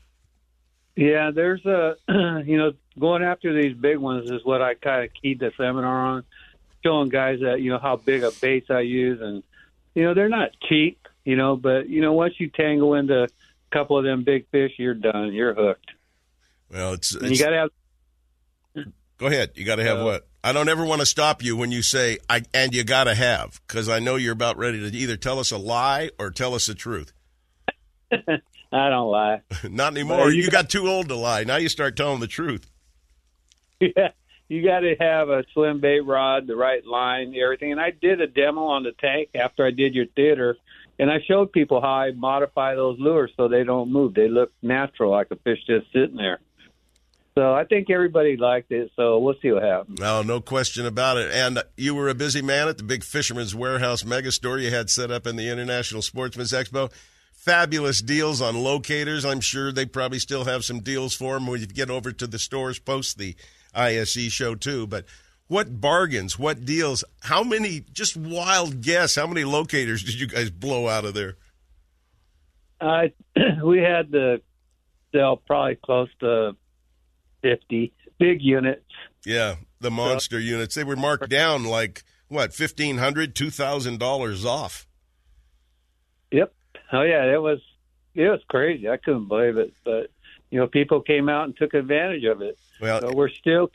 Yeah, 0.94 1.32
there's 1.32 1.64
a 1.66 1.96
you 2.46 2.56
know 2.56 2.72
going 2.98 3.24
after 3.24 3.52
these 3.60 3.76
big 3.76 3.98
ones 3.98 4.30
is 4.30 4.44
what 4.44 4.62
I 4.62 4.74
kind 4.74 5.04
of 5.04 5.10
keyed 5.20 5.40
the 5.40 5.50
seminar 5.56 6.06
on, 6.06 6.24
showing 6.84 7.08
guys 7.08 7.40
that 7.40 7.60
you 7.60 7.70
know 7.70 7.78
how 7.78 7.96
big 7.96 8.22
a 8.22 8.30
baits 8.30 8.70
I 8.70 8.80
use, 8.80 9.20
and 9.20 9.42
you 9.96 10.04
know 10.04 10.14
they're 10.14 10.28
not 10.28 10.50
cheap, 10.68 11.08
you 11.24 11.34
know, 11.34 11.56
but 11.56 11.88
you 11.88 12.00
know 12.00 12.12
once 12.12 12.34
you 12.38 12.48
tangle 12.48 12.94
into 12.94 13.24
a 13.24 13.28
couple 13.72 13.98
of 13.98 14.04
them 14.04 14.22
big 14.22 14.46
fish, 14.50 14.72
you're 14.78 14.94
done, 14.94 15.32
you're 15.32 15.54
hooked. 15.54 15.90
Well, 16.70 16.92
it's, 16.92 17.12
it's 17.14 17.24
you 17.24 17.38
got 17.44 17.50
to 17.50 17.56
have 17.56 18.86
Go 19.18 19.26
ahead. 19.26 19.52
You 19.54 19.64
got 19.64 19.76
to 19.76 19.84
have 19.84 19.98
Uh, 19.98 20.04
what? 20.04 20.28
I 20.45 20.53
don't 20.53 20.68
ever 20.68 20.84
want 20.84 21.01
to 21.01 21.07
stop 21.07 21.43
you 21.43 21.57
when 21.57 21.70
you 21.70 21.82
say 21.82 22.18
I 22.28 22.43
and 22.53 22.74
you 22.74 22.82
got 22.82 23.05
to 23.05 23.14
have 23.14 23.61
because 23.66 23.88
I 23.88 24.01
know 24.01 24.16
you're 24.16 24.32
about 24.32 24.57
ready 24.57 24.80
to 24.90 24.97
either 24.97 25.16
tell 25.16 25.38
us 25.38 25.53
a 25.53 25.59
lie 25.59 26.11
or 26.18 26.30
tell 26.30 26.55
us 26.55 26.66
the 26.66 26.74
truth. 26.74 27.12
I 28.12 28.88
don't 28.88 29.11
lie. 29.11 29.43
Not 29.70 29.93
anymore. 29.93 30.30
You 30.30 30.43
you 30.43 30.51
got 30.51 30.68
too 30.68 30.88
old 30.88 31.09
to 31.09 31.16
lie. 31.16 31.45
Now 31.45 31.57
you 31.57 31.68
start 31.68 31.97
telling 31.97 32.20
the 32.20 32.26
truth. 32.26 32.68
Yeah, 33.97 34.11
you 34.49 34.62
got 34.64 34.80
to 34.80 34.95
have 35.01 35.28
a 35.28 35.43
swim 35.53 35.80
bait 35.80 36.07
rod, 36.07 36.47
the 36.47 36.55
right 36.55 36.86
line, 36.86 37.34
everything. 37.34 37.72
And 37.72 37.80
I 37.80 37.90
did 37.90 38.20
a 38.20 38.28
demo 38.28 38.66
on 38.66 38.84
the 38.84 38.93
tank 38.93 39.30
after 39.34 39.66
I 39.66 39.72
did 39.72 39.93
your 39.93 40.07
theater, 40.14 40.57
and 41.01 41.11
I 41.11 41.16
showed 41.26 41.51
people 41.51 41.80
how 41.80 41.88
I 41.88 42.12
modify 42.12 42.76
those 42.76 42.97
lures 43.01 43.32
so 43.36 43.49
they 43.49 43.64
don't 43.64 43.90
move. 43.90 44.14
They 44.14 44.28
look 44.28 44.53
natural, 44.62 45.11
like 45.11 45.32
a 45.32 45.36
fish 45.36 45.59
just 45.66 45.93
sitting 45.93 46.14
there. 46.14 46.38
So 47.35 47.55
I 47.55 47.64
think 47.64 47.89
everybody 47.91 48.37
liked 48.37 48.70
it. 48.72 48.91
So 48.95 49.18
we'll 49.18 49.37
see 49.41 49.51
what 49.53 49.62
happens. 49.62 49.99
No, 49.99 50.22
no 50.22 50.41
question 50.41 50.85
about 50.85 51.16
it. 51.16 51.33
And 51.33 51.62
you 51.76 51.95
were 51.95 52.09
a 52.09 52.14
busy 52.14 52.43
man 52.43 52.68
at 52.68 52.76
the 52.76 52.85
big 52.85 53.03
Fisherman's 53.03 53.55
Warehouse 53.55 54.05
mega 54.05 54.30
store 54.30 54.59
you 54.59 54.70
had 54.70 54.91
set 54.91 55.11
up 55.11 55.26
in 55.26 55.37
the 55.37 55.49
International 55.49 56.03
Sportsman's 56.03 56.53
Expo. 56.53 56.93
Fabulous 57.33 58.03
deals 58.03 58.43
on 58.43 58.62
locators. 58.62 59.24
I'm 59.24 59.41
sure 59.41 59.72
they 59.72 59.87
probably 59.87 60.18
still 60.18 60.45
have 60.45 60.64
some 60.64 60.80
deals 60.80 61.14
for 61.14 61.35
them 61.35 61.47
when 61.47 61.61
you 61.61 61.66
get 61.66 61.91
over 61.91 62.12
to 62.12 62.26
the 62.26 62.39
stores 62.39 62.78
post 62.78 63.18
the 63.18 63.35
ISE 63.74 64.30
show 64.30 64.55
too. 64.55 64.87
But 64.87 65.07
what 65.49 65.80
bargains, 65.80 66.39
what 66.39 66.64
deals, 66.64 67.03
how 67.20 67.43
many, 67.43 67.85
just 67.93 68.16
wild 68.16 68.83
guess, 68.83 69.16
how 69.16 69.26
many 69.26 69.45
locators 69.45 70.05
did 70.05 70.20
you 70.20 70.26
guys 70.26 70.51
blow 70.51 70.87
out 70.87 71.05
of 71.05 71.14
there? 71.14 71.37
I 72.80 73.12
we 73.64 73.78
had 73.78 74.12
to 74.12 74.43
sell 75.12 75.37
probably 75.37 75.76
close 75.76 76.09
to 76.20 76.57
fifty 77.43 77.93
big 78.18 78.40
units. 78.40 78.84
Yeah, 79.26 79.57
the 79.80 79.90
monster 79.90 80.38
units. 80.38 80.74
They 80.74 80.84
were 80.84 80.97
marked 80.97 81.28
down 81.28 81.64
like, 81.64 82.03
what, 82.28 82.51
$1,500, 82.51 83.34
$2,000 83.34 84.45
off. 84.45 84.86
Yep. 86.30 86.53
Oh 86.93 87.03
yeah, 87.03 87.24
it 87.32 87.40
was 87.40 87.61
it 88.14 88.28
was 88.28 88.40
crazy. 88.49 88.88
I 88.88 88.97
couldn't 88.97 89.28
believe 89.28 89.57
it, 89.59 89.72
but 89.84 90.11
you 90.51 90.59
know, 90.59 90.66
people 90.66 91.01
came 91.01 91.28
out 91.28 91.45
and 91.45 91.57
took 91.57 91.74
advantage 91.74 92.24
of 92.24 92.43
it. 92.43 92.59
Well, 92.80 93.01
so 93.01 93.12
we're 93.14 93.30
still 93.30 93.70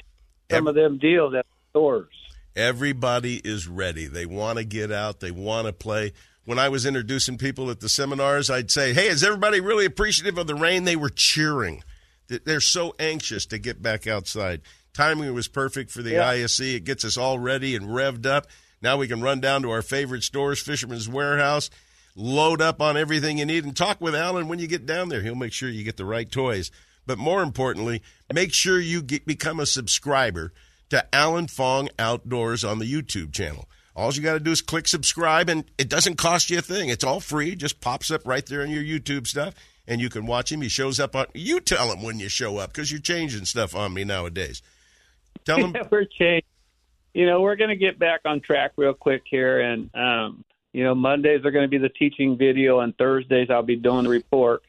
some 0.51 0.68
of 0.68 0.76
them 0.76 0.97
deals 0.97 1.34
at 1.34 1.45
stores. 1.70 2.13
Everybody 2.55 3.38
is 3.43 3.68
ready. 3.68 4.07
They 4.07 4.26
want 4.26 4.57
to 4.57 4.63
get 4.63 4.91
out. 4.91 5.20
They 5.20 5.32
want 5.32 5.68
to 5.68 5.74
play. 5.74 6.13
When 6.45 6.57
I 6.57 6.70
was 6.70 6.86
introducing 6.86 7.38
people 7.38 7.70
at 7.70 7.80
the 7.80 7.89
seminars, 7.89 8.49
I'd 8.49 8.72
say, 8.72 8.93
"Hey, 8.93 9.07
is 9.07 9.24
everybody 9.24 9.59
really 9.59 9.86
appreciative 9.86 10.38
of 10.38 10.47
the 10.47 10.55
rain?" 10.55 10.84
They 10.84 10.95
were 10.95 11.09
cheering. 11.09 11.84
Th- 12.30 12.43
They're 12.43 12.61
so 12.61 12.95
anxious 12.99 13.45
to 13.47 13.57
get 13.57 13.82
back 13.82 14.07
outside. 14.07 14.61
Timing 14.93 15.34
was 15.34 15.47
perfect 15.47 15.91
for 15.91 16.01
the 16.01 16.11
Yeah. 16.13 16.28
ISE. 16.28 16.59
It 16.75 16.84
gets 16.84 17.05
us 17.05 17.17
all 17.17 17.39
ready 17.39 17.75
and 17.75 17.88
revved 17.88 18.25
up. 18.25 18.47
Now 18.82 18.97
we 18.97 19.07
can 19.07 19.21
run 19.21 19.39
down 19.39 19.61
to 19.63 19.71
our 19.71 19.82
favorite 19.82 20.23
stores, 20.23 20.59
Fisherman's 20.61 21.09
Warehouse, 21.09 21.69
load 22.15 22.61
up 22.61 22.82
on 22.82 22.97
everything 22.97 23.38
you 23.38 23.45
need, 23.45 23.63
and 23.63 23.75
talk 23.75 23.99
with 24.01 24.15
Alan 24.15 24.47
when 24.47 24.59
you 24.59 24.67
get 24.67 24.86
down 24.86 25.09
there. 25.09 25.21
He'll 25.21 25.36
make 25.36 25.53
sure 25.53 25.69
you 25.69 25.84
get 25.84 25.97
the 25.97 26.05
right 26.05 26.32
toys. 26.32 26.71
But 27.05 27.17
more 27.17 27.41
importantly, 27.41 28.01
make 28.34 28.53
sure 28.53 28.80
you 28.80 29.01
get, 29.01 29.25
become 29.25 29.59
a 29.59 29.65
subscriber 29.65 30.51
to 30.89 31.05
Alan 31.15 31.47
Fong 31.47 31.89
Outdoors 31.97 32.63
on 32.63 32.80
the 32.80 32.91
YouTube 32.91 33.34
channel. 33.34 33.67
All 33.95 34.13
you 34.13 34.21
got 34.21 34.34
to 34.34 34.39
do 34.39 34.51
is 34.51 34.61
click 34.61 34.88
subscribe, 34.88 35.49
and 35.49 35.63
it 35.78 35.89
doesn't 35.89 36.17
cost 36.17 36.49
you 36.49 36.59
a 36.59 36.61
thing. 36.61 36.89
It's 36.89 37.03
all 37.03 37.19
free. 37.19 37.51
It 37.53 37.57
just 37.59 37.82
pops 37.82 38.11
up 38.11 38.21
right 38.25 38.45
there 38.45 38.61
in 38.61 38.69
your 38.69 38.84
YouTube 38.84 39.25
stuff, 39.25 39.55
and 39.88 40.01
you 40.01 40.09
can 40.09 40.25
watch 40.25 40.51
him. 40.51 40.61
He 40.61 40.69
shows 40.69 40.99
up 40.99 41.15
on. 41.15 41.27
You 41.33 41.59
tell 41.59 41.91
him 41.91 42.03
when 42.03 42.19
you 42.19 42.29
show 42.29 42.57
up 42.57 42.73
because 42.73 42.91
you're 42.91 43.01
changing 43.01 43.45
stuff 43.45 43.75
on 43.75 43.93
me 43.93 44.03
nowadays. 44.03 44.61
Tell 45.45 45.57
him. 45.57 45.75
we're 45.91 46.05
changing. 46.05 46.43
You 47.13 47.25
know, 47.25 47.41
we're 47.41 47.55
going 47.55 47.69
to 47.69 47.75
get 47.75 47.97
back 47.97 48.21
on 48.25 48.41
track 48.41 48.73
real 48.75 48.93
quick 48.93 49.23
here, 49.25 49.59
and 49.59 49.89
um, 49.95 50.43
you 50.73 50.83
know, 50.83 50.93
Mondays 50.93 51.43
are 51.45 51.51
going 51.51 51.63
to 51.63 51.69
be 51.69 51.79
the 51.79 51.89
teaching 51.89 52.38
video, 52.38 52.79
and 52.79 52.95
Thursdays 52.97 53.49
I'll 53.49 53.63
be 53.63 53.75
doing 53.75 54.03
the 54.03 54.09
report, 54.09 54.61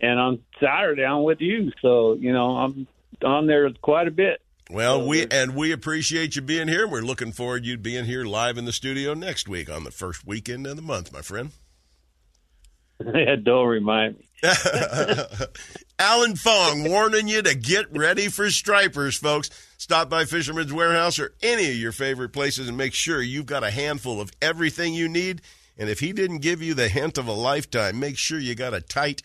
and 0.00 0.20
on 0.20 0.40
Saturday 0.60 1.04
I'm 1.04 1.24
with 1.24 1.40
you. 1.40 1.72
So 1.82 2.14
you 2.14 2.32
know, 2.32 2.56
I'm 2.56 2.86
on 3.24 3.46
there 3.46 3.68
quite 3.82 4.06
a 4.06 4.12
bit. 4.12 4.40
Well, 4.70 5.06
we 5.06 5.26
and 5.28 5.54
we 5.54 5.72
appreciate 5.72 6.36
you 6.36 6.42
being 6.42 6.68
here. 6.68 6.88
We're 6.88 7.00
looking 7.00 7.32
forward 7.32 7.62
to 7.62 7.70
you 7.70 7.78
being 7.78 8.04
here 8.04 8.24
live 8.24 8.58
in 8.58 8.64
the 8.64 8.72
studio 8.72 9.14
next 9.14 9.48
week 9.48 9.70
on 9.70 9.84
the 9.84 9.92
first 9.92 10.26
weekend 10.26 10.66
of 10.66 10.76
the 10.76 10.82
month, 10.82 11.12
my 11.12 11.22
friend. 11.22 11.50
yeah, 13.04 13.36
don't 13.42 13.66
remind 13.66 14.18
me. 14.18 14.25
Alan 15.98 16.36
Fong 16.36 16.88
warning 16.88 17.28
you 17.28 17.42
to 17.42 17.54
get 17.54 17.90
ready 17.90 18.28
for 18.28 18.50
stripers, 18.50 19.16
folks. 19.16 19.50
Stop 19.78 20.10
by 20.10 20.24
Fisherman's 20.24 20.72
Warehouse 20.72 21.18
or 21.18 21.34
any 21.42 21.70
of 21.70 21.76
your 21.76 21.92
favorite 21.92 22.30
places 22.30 22.68
and 22.68 22.76
make 22.76 22.94
sure 22.94 23.22
you've 23.22 23.46
got 23.46 23.64
a 23.64 23.70
handful 23.70 24.20
of 24.20 24.30
everything 24.42 24.94
you 24.94 25.08
need. 25.08 25.42
And 25.78 25.88
if 25.88 26.00
he 26.00 26.12
didn't 26.12 26.38
give 26.38 26.62
you 26.62 26.74
the 26.74 26.88
hint 26.88 27.18
of 27.18 27.26
a 27.28 27.32
lifetime, 27.32 27.98
make 27.98 28.18
sure 28.18 28.38
you 28.38 28.54
got 28.54 28.74
a 28.74 28.80
tight 28.80 29.22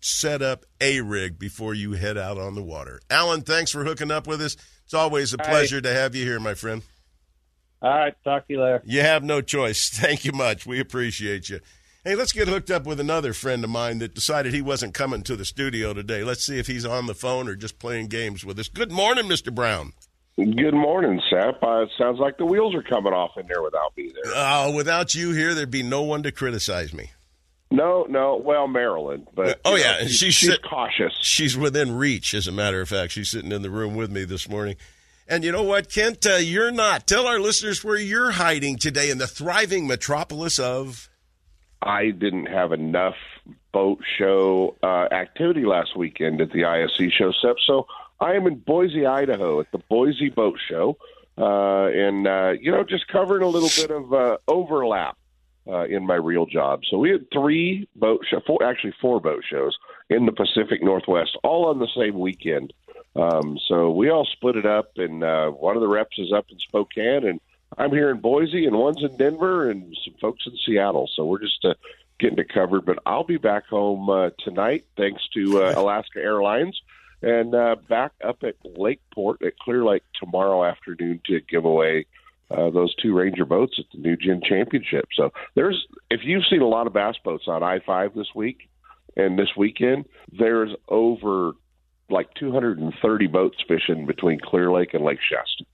set 0.00 0.42
up 0.42 0.64
a 0.80 1.00
rig 1.00 1.38
before 1.38 1.74
you 1.74 1.92
head 1.92 2.16
out 2.18 2.38
on 2.38 2.54
the 2.54 2.62
water. 2.62 3.00
Alan, 3.10 3.42
thanks 3.42 3.70
for 3.70 3.84
hooking 3.84 4.10
up 4.10 4.26
with 4.26 4.40
us. 4.40 4.56
It's 4.84 4.94
always 4.94 5.32
a 5.34 5.42
All 5.42 5.48
pleasure 5.48 5.76
right. 5.76 5.84
to 5.84 5.92
have 5.94 6.14
you 6.14 6.24
here, 6.24 6.40
my 6.40 6.54
friend. 6.54 6.82
All 7.80 7.90
right, 7.90 8.14
talk 8.24 8.46
to 8.46 8.52
you 8.52 8.62
later. 8.62 8.82
You 8.84 9.00
have 9.00 9.22
no 9.22 9.40
choice. 9.40 9.88
Thank 9.92 10.24
you 10.24 10.32
much. 10.32 10.64
We 10.66 10.80
appreciate 10.80 11.48
you. 11.50 11.60
Hey, 12.06 12.16
let's 12.16 12.32
get 12.32 12.48
hooked 12.48 12.70
up 12.70 12.84
with 12.84 13.00
another 13.00 13.32
friend 13.32 13.64
of 13.64 13.70
mine 13.70 13.98
that 14.00 14.14
decided 14.14 14.52
he 14.52 14.60
wasn't 14.60 14.92
coming 14.92 15.22
to 15.22 15.36
the 15.36 15.44
studio 15.46 15.94
today. 15.94 16.22
Let's 16.22 16.44
see 16.44 16.58
if 16.58 16.66
he's 16.66 16.84
on 16.84 17.06
the 17.06 17.14
phone 17.14 17.48
or 17.48 17.56
just 17.56 17.78
playing 17.78 18.08
games 18.08 18.44
with 18.44 18.58
us. 18.58 18.68
Good 18.68 18.92
morning, 18.92 19.24
Mr. 19.24 19.54
Brown. 19.54 19.94
Good 20.36 20.74
morning, 20.74 21.18
Sep. 21.30 21.62
Uh, 21.62 21.84
it 21.84 21.88
sounds 21.96 22.18
like 22.18 22.36
the 22.36 22.44
wheels 22.44 22.74
are 22.74 22.82
coming 22.82 23.14
off 23.14 23.38
in 23.38 23.46
there 23.46 23.62
without 23.62 23.96
me 23.96 24.12
there. 24.12 24.32
Oh, 24.36 24.74
without 24.76 25.14
you 25.14 25.30
here, 25.30 25.54
there'd 25.54 25.70
be 25.70 25.82
no 25.82 26.02
one 26.02 26.22
to 26.24 26.30
criticize 26.30 26.92
me. 26.92 27.12
No, 27.70 28.04
no. 28.06 28.36
Well, 28.36 28.68
Marilyn, 28.68 29.26
but 29.34 29.62
oh 29.64 29.74
you 29.74 29.82
know, 29.82 29.98
yeah, 30.00 30.06
she's, 30.06 30.34
she's 30.34 30.58
cautious. 30.58 31.14
She's 31.22 31.56
within 31.56 31.96
reach, 31.96 32.34
as 32.34 32.46
a 32.46 32.52
matter 32.52 32.82
of 32.82 32.88
fact. 32.90 33.12
She's 33.12 33.30
sitting 33.30 33.50
in 33.50 33.62
the 33.62 33.70
room 33.70 33.94
with 33.94 34.10
me 34.10 34.26
this 34.26 34.46
morning. 34.46 34.76
And 35.26 35.42
you 35.42 35.52
know 35.52 35.62
what, 35.62 35.90
Kent? 35.90 36.26
Uh, 36.26 36.34
you're 36.34 36.70
not. 36.70 37.06
Tell 37.06 37.26
our 37.26 37.40
listeners 37.40 37.82
where 37.82 37.96
you're 37.96 38.32
hiding 38.32 38.76
today 38.76 39.08
in 39.08 39.16
the 39.16 39.26
thriving 39.26 39.86
metropolis 39.86 40.58
of. 40.58 41.08
I 41.84 42.10
didn't 42.10 42.46
have 42.46 42.72
enough 42.72 43.16
boat 43.72 44.00
show 44.18 44.74
uh, 44.82 45.08
activity 45.12 45.64
last 45.64 45.96
weekend 45.96 46.40
at 46.40 46.50
the 46.50 46.64
ISE 46.64 47.12
show, 47.12 47.30
Sep. 47.32 47.56
So 47.64 47.86
I 48.20 48.32
am 48.34 48.46
in 48.46 48.56
Boise, 48.56 49.06
Idaho, 49.06 49.60
at 49.60 49.70
the 49.70 49.78
Boise 49.78 50.30
Boat 50.30 50.58
Show, 50.68 50.96
uh, 51.36 51.86
and 51.86 52.26
uh, 52.26 52.52
you 52.58 52.72
know, 52.72 52.84
just 52.84 53.06
covering 53.08 53.42
a 53.42 53.48
little 53.48 53.68
bit 53.76 53.90
of 53.90 54.12
uh, 54.14 54.38
overlap 54.48 55.18
uh, 55.68 55.84
in 55.84 56.06
my 56.06 56.14
real 56.14 56.46
job. 56.46 56.80
So 56.88 56.98
we 56.98 57.10
had 57.10 57.30
three 57.32 57.88
boat 57.96 58.24
show, 58.28 58.40
four 58.46 58.62
actually 58.62 58.94
four 59.00 59.20
boat 59.20 59.44
shows 59.48 59.76
in 60.08 60.26
the 60.26 60.32
Pacific 60.32 60.82
Northwest, 60.82 61.36
all 61.42 61.66
on 61.66 61.78
the 61.78 61.88
same 61.96 62.18
weekend. 62.18 62.72
Um, 63.16 63.58
so 63.68 63.90
we 63.90 64.10
all 64.10 64.24
split 64.24 64.56
it 64.56 64.66
up, 64.66 64.92
and 64.96 65.22
uh, 65.22 65.50
one 65.50 65.76
of 65.76 65.82
the 65.82 65.88
reps 65.88 66.18
is 66.18 66.32
up 66.32 66.46
in 66.50 66.58
Spokane, 66.58 67.26
and 67.26 67.40
I'm 67.76 67.90
here 67.90 68.10
in 68.10 68.20
Boise, 68.20 68.66
and 68.66 68.76
one's 68.76 69.02
in 69.02 69.16
Denver, 69.16 69.70
and 69.70 69.96
some 70.04 70.14
folks 70.20 70.44
in 70.46 70.56
Seattle. 70.64 71.10
So 71.14 71.24
we're 71.24 71.40
just 71.40 71.64
uh, 71.64 71.74
getting 72.18 72.38
it 72.38 72.48
covered. 72.52 72.84
But 72.84 72.98
I'll 73.06 73.24
be 73.24 73.36
back 73.36 73.66
home 73.66 74.08
uh, 74.08 74.30
tonight, 74.38 74.84
thanks 74.96 75.22
to 75.34 75.64
uh, 75.64 75.74
Alaska 75.76 76.20
Airlines, 76.20 76.80
and 77.22 77.54
uh, 77.54 77.76
back 77.88 78.12
up 78.22 78.42
at 78.42 78.56
Lakeport 78.64 79.42
at 79.42 79.58
Clear 79.58 79.84
Lake 79.84 80.04
tomorrow 80.20 80.64
afternoon 80.64 81.20
to 81.26 81.40
give 81.40 81.64
away 81.64 82.06
uh, 82.50 82.70
those 82.70 82.94
two 82.96 83.14
Ranger 83.14 83.44
boats 83.44 83.76
at 83.78 83.86
the 83.92 83.98
New 83.98 84.16
Gen 84.16 84.40
Championship. 84.46 85.06
So 85.14 85.32
there's, 85.54 85.86
if 86.10 86.20
you've 86.24 86.46
seen 86.48 86.62
a 86.62 86.68
lot 86.68 86.86
of 86.86 86.92
bass 86.92 87.16
boats 87.24 87.44
on 87.48 87.62
I 87.62 87.80
five 87.80 88.14
this 88.14 88.34
week 88.34 88.68
and 89.16 89.38
this 89.38 89.50
weekend, 89.56 90.04
there's 90.30 90.70
over 90.88 91.52
like 92.10 92.32
230 92.34 93.26
boats 93.28 93.56
fishing 93.66 94.06
between 94.06 94.38
Clear 94.40 94.70
Lake 94.70 94.94
and 94.94 95.04
Lake 95.04 95.20
Shasta. 95.20 95.64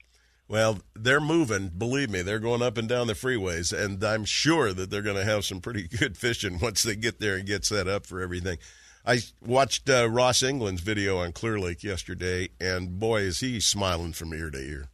Well, 0.51 0.79
they're 0.93 1.21
moving. 1.21 1.69
Believe 1.69 2.09
me, 2.09 2.23
they're 2.23 2.37
going 2.37 2.61
up 2.61 2.77
and 2.77 2.85
down 2.85 3.07
the 3.07 3.13
freeways, 3.13 3.71
and 3.71 4.03
I'm 4.03 4.25
sure 4.25 4.73
that 4.73 4.89
they're 4.89 5.01
going 5.01 5.15
to 5.15 5.23
have 5.23 5.45
some 5.45 5.61
pretty 5.61 5.87
good 5.99 6.17
fishing 6.17 6.59
once 6.59 6.83
they 6.83 6.97
get 6.97 7.21
there 7.21 7.37
and 7.37 7.47
get 7.47 7.63
set 7.63 7.87
up 7.87 8.05
for 8.05 8.19
everything. 8.19 8.57
I 9.05 9.19
watched 9.39 9.89
uh, 9.89 10.09
Ross 10.09 10.43
England's 10.43 10.81
video 10.81 11.19
on 11.19 11.31
Clear 11.31 11.57
Lake 11.57 11.85
yesterday, 11.85 12.49
and 12.59 12.99
boy, 12.99 13.21
is 13.21 13.39
he 13.39 13.61
smiling 13.61 14.11
from 14.11 14.33
ear 14.33 14.51
to 14.51 14.59
ear. 14.59 14.89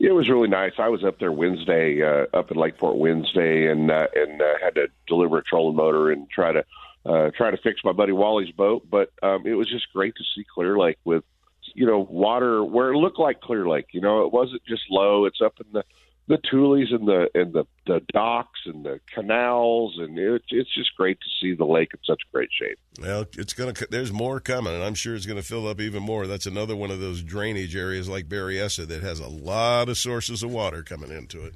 It 0.00 0.10
was 0.10 0.28
really 0.28 0.48
nice. 0.48 0.72
I 0.78 0.88
was 0.88 1.04
up 1.04 1.20
there 1.20 1.30
Wednesday, 1.30 2.02
uh, 2.02 2.26
up 2.36 2.50
in 2.50 2.56
Lakeport 2.56 2.96
Wednesday, 2.96 3.70
and 3.70 3.92
uh, 3.92 4.08
and 4.16 4.42
uh, 4.42 4.54
had 4.60 4.74
to 4.74 4.88
deliver 5.06 5.38
a 5.38 5.44
trolling 5.44 5.76
motor 5.76 6.10
and 6.10 6.28
try 6.28 6.50
to 6.50 6.64
uh, 7.06 7.30
try 7.36 7.52
to 7.52 7.56
fix 7.58 7.84
my 7.84 7.92
buddy 7.92 8.12
Wally's 8.12 8.50
boat. 8.50 8.82
But 8.90 9.12
um, 9.22 9.46
it 9.46 9.54
was 9.54 9.68
just 9.68 9.92
great 9.92 10.16
to 10.16 10.24
see 10.34 10.44
Clear 10.52 10.76
Lake 10.76 10.98
with 11.04 11.22
you 11.74 11.86
know 11.86 11.98
water 11.98 12.64
where 12.64 12.92
it 12.92 12.98
looked 12.98 13.18
like 13.18 13.40
Clear 13.40 13.68
Lake. 13.68 13.88
You 13.92 14.00
know, 14.00 14.24
it 14.24 14.32
wasn't 14.32 14.62
just 14.66 14.82
low. 14.90 15.24
It's 15.26 15.40
up 15.40 15.54
in 15.60 15.72
the 15.72 15.84
the 16.28 16.38
tules 16.50 16.92
and 16.92 17.08
the 17.08 17.28
and 17.34 17.52
the 17.52 17.64
the 17.86 18.00
docks 18.12 18.60
and 18.66 18.84
the 18.84 19.00
canals, 19.12 19.96
and 19.98 20.18
it, 20.18 20.42
it's 20.50 20.72
just 20.74 20.94
great 20.96 21.18
to 21.20 21.26
see 21.40 21.54
the 21.54 21.64
lake 21.64 21.90
in 21.94 22.00
such 22.04 22.20
great 22.32 22.50
shape. 22.52 22.78
Well, 23.00 23.24
it's 23.36 23.54
to. 23.54 23.86
There's 23.90 24.12
more 24.12 24.38
coming, 24.38 24.74
and 24.74 24.84
I'm 24.84 24.94
sure 24.94 25.14
it's 25.14 25.26
going 25.26 25.40
to 25.40 25.46
fill 25.46 25.66
up 25.66 25.80
even 25.80 26.02
more. 26.02 26.26
That's 26.26 26.46
another 26.46 26.76
one 26.76 26.90
of 26.90 27.00
those 27.00 27.22
drainage 27.22 27.74
areas 27.74 28.08
like 28.08 28.28
Berryessa 28.28 28.86
that 28.86 29.02
has 29.02 29.20
a 29.20 29.28
lot 29.28 29.88
of 29.88 29.96
sources 29.96 30.42
of 30.42 30.50
water 30.50 30.82
coming 30.82 31.10
into 31.10 31.44
it. 31.44 31.54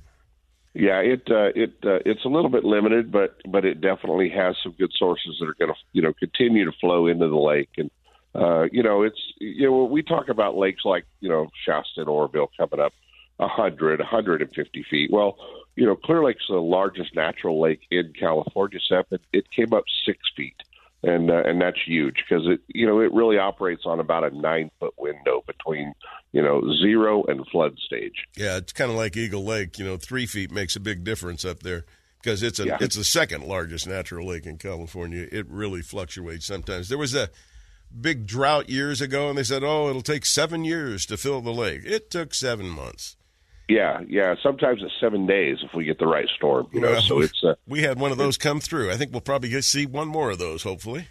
Yeah, 0.75 1.01
it 1.01 1.23
uh, 1.31 1.53
it 1.55 1.75
uh, 1.85 1.99
it's 2.07 2.25
a 2.25 2.29
little 2.29 2.51
bit 2.51 2.65
limited, 2.65 3.13
but 3.13 3.37
but 3.47 3.67
it 3.67 3.83
definitely 3.83 4.31
has 4.31 4.57
some 4.63 4.75
good 4.79 4.93
sources 4.97 5.37
that 5.39 5.47
are 5.47 5.55
going 5.59 5.71
to 5.71 5.79
you 5.93 6.01
know 6.01 6.15
continue 6.15 6.65
to 6.65 6.73
flow 6.81 7.09
into 7.09 7.29
the 7.29 7.37
lake, 7.37 7.69
and 7.77 7.91
uh, 8.35 8.65
you 8.73 8.83
know 8.83 9.03
it's 9.03 9.21
you 9.39 9.67
know 9.71 9.85
we 9.85 10.03
talk 10.03 10.29
about 10.29 10.57
lakes 10.57 10.83
like 10.85 11.05
you 11.21 11.29
know 11.29 11.49
Shasta 11.67 12.01
and 12.01 12.09
Oroville 12.09 12.51
coming 12.57 12.81
up 12.81 12.93
a 13.39 13.49
hundred, 13.49 14.01
a 14.01 14.05
hundred 14.05 14.43
and 14.43 14.51
fifty 14.55 14.85
feet. 14.89 15.11
Well, 15.11 15.37
you 15.77 15.85
know 15.87 15.97
Clear 15.97 16.23
Lake's 16.25 16.45
the 16.49 16.57
largest 16.57 17.15
natural 17.15 17.61
lake 17.61 17.81
in 17.91 18.13
California, 18.19 18.79
and 18.91 19.19
it 19.33 19.51
came 19.51 19.73
up 19.73 19.85
six 20.07 20.19
feet, 20.37 20.55
and 21.03 21.31
uh, 21.31 21.43
and 21.45 21.61
that's 21.61 21.79
huge 21.85 22.23
because 22.29 22.47
it 22.47 22.61
you 22.69 22.87
know 22.87 23.01
it 23.01 23.13
really 23.13 23.39
operates 23.39 23.83
on 23.85 24.01
about 24.01 24.25
a 24.25 24.31
nine 24.31 24.71
foot 24.79 24.95
window 24.99 25.43
between 25.47 25.93
you 26.33 26.41
know 26.43 26.63
zero 26.81 27.25
and 27.25 27.47
flood 27.49 27.77
stage. 27.85 28.27
Yeah, 28.37 28.59
it's 28.59 28.73
kind 28.73 28.91
of 28.91 28.97
like 28.97 29.17
Eagle 29.17 29.45
Lake. 29.45 29.79
You 29.79 29.85
know, 29.85 29.97
three 29.97 30.27
feet 30.27 30.51
makes 30.51 30.77
a 30.77 30.81
big 30.81 31.03
difference 31.05 31.45
up 31.45 31.61
there 31.63 31.85
because 32.23 32.43
it's 32.43 32.61
a 32.61 32.67
Yeah. 32.67 32.79
it's 32.81 32.97
the 32.97 33.05
second 33.05 33.45
largest 33.45 33.87
natural 33.87 34.27
lake 34.29 34.47
in 34.47 34.57
California. 34.59 35.27
It 35.33 35.47
really 35.49 35.83
fluctuates 35.83 36.47
sometimes. 36.47 36.89
There 36.89 36.99
was 36.99 37.15
a 37.15 37.29
big 38.01 38.27
drought 38.27 38.69
years 38.69 39.01
ago, 39.01 39.29
and 39.29 39.39
they 39.39 39.43
said, 39.43 39.63
"Oh, 39.63 39.89
it'll 39.89 40.03
take 40.03 40.27
seven 40.27 40.65
years 40.65 41.07
to 41.07 41.17
fill 41.17 41.41
the 41.41 41.53
lake." 41.53 41.83
It 41.85 42.11
took 42.11 42.35
seven 42.35 42.69
months. 42.69 43.17
Yeah, 43.69 44.01
yeah. 44.09 44.35
Sometimes 44.43 44.83
it's 44.83 44.93
seven 45.01 45.27
days 45.27 45.59
if 45.63 45.75
we 45.75 45.85
get 45.85 45.99
the 45.99 46.07
right 46.07 46.29
storm. 46.37 46.69
You 46.73 46.81
know, 46.81 46.93
Well, 46.93 47.03
so 47.03 47.21
it's 47.21 47.43
uh, 47.45 47.55
we 47.67 47.83
had 47.83 47.99
one 47.99 48.13
of 48.13 48.19
those 48.19 48.37
come 48.37 48.61
through. 48.61 48.91
I 48.91 48.97
think 48.97 49.13
we'll 49.13 49.21
probably 49.21 49.49
get 49.49 49.65
see 49.65 49.87
one 49.87 50.09
more 50.09 50.31
of 50.31 50.39
those, 50.39 50.63
hopefully. 50.63 51.09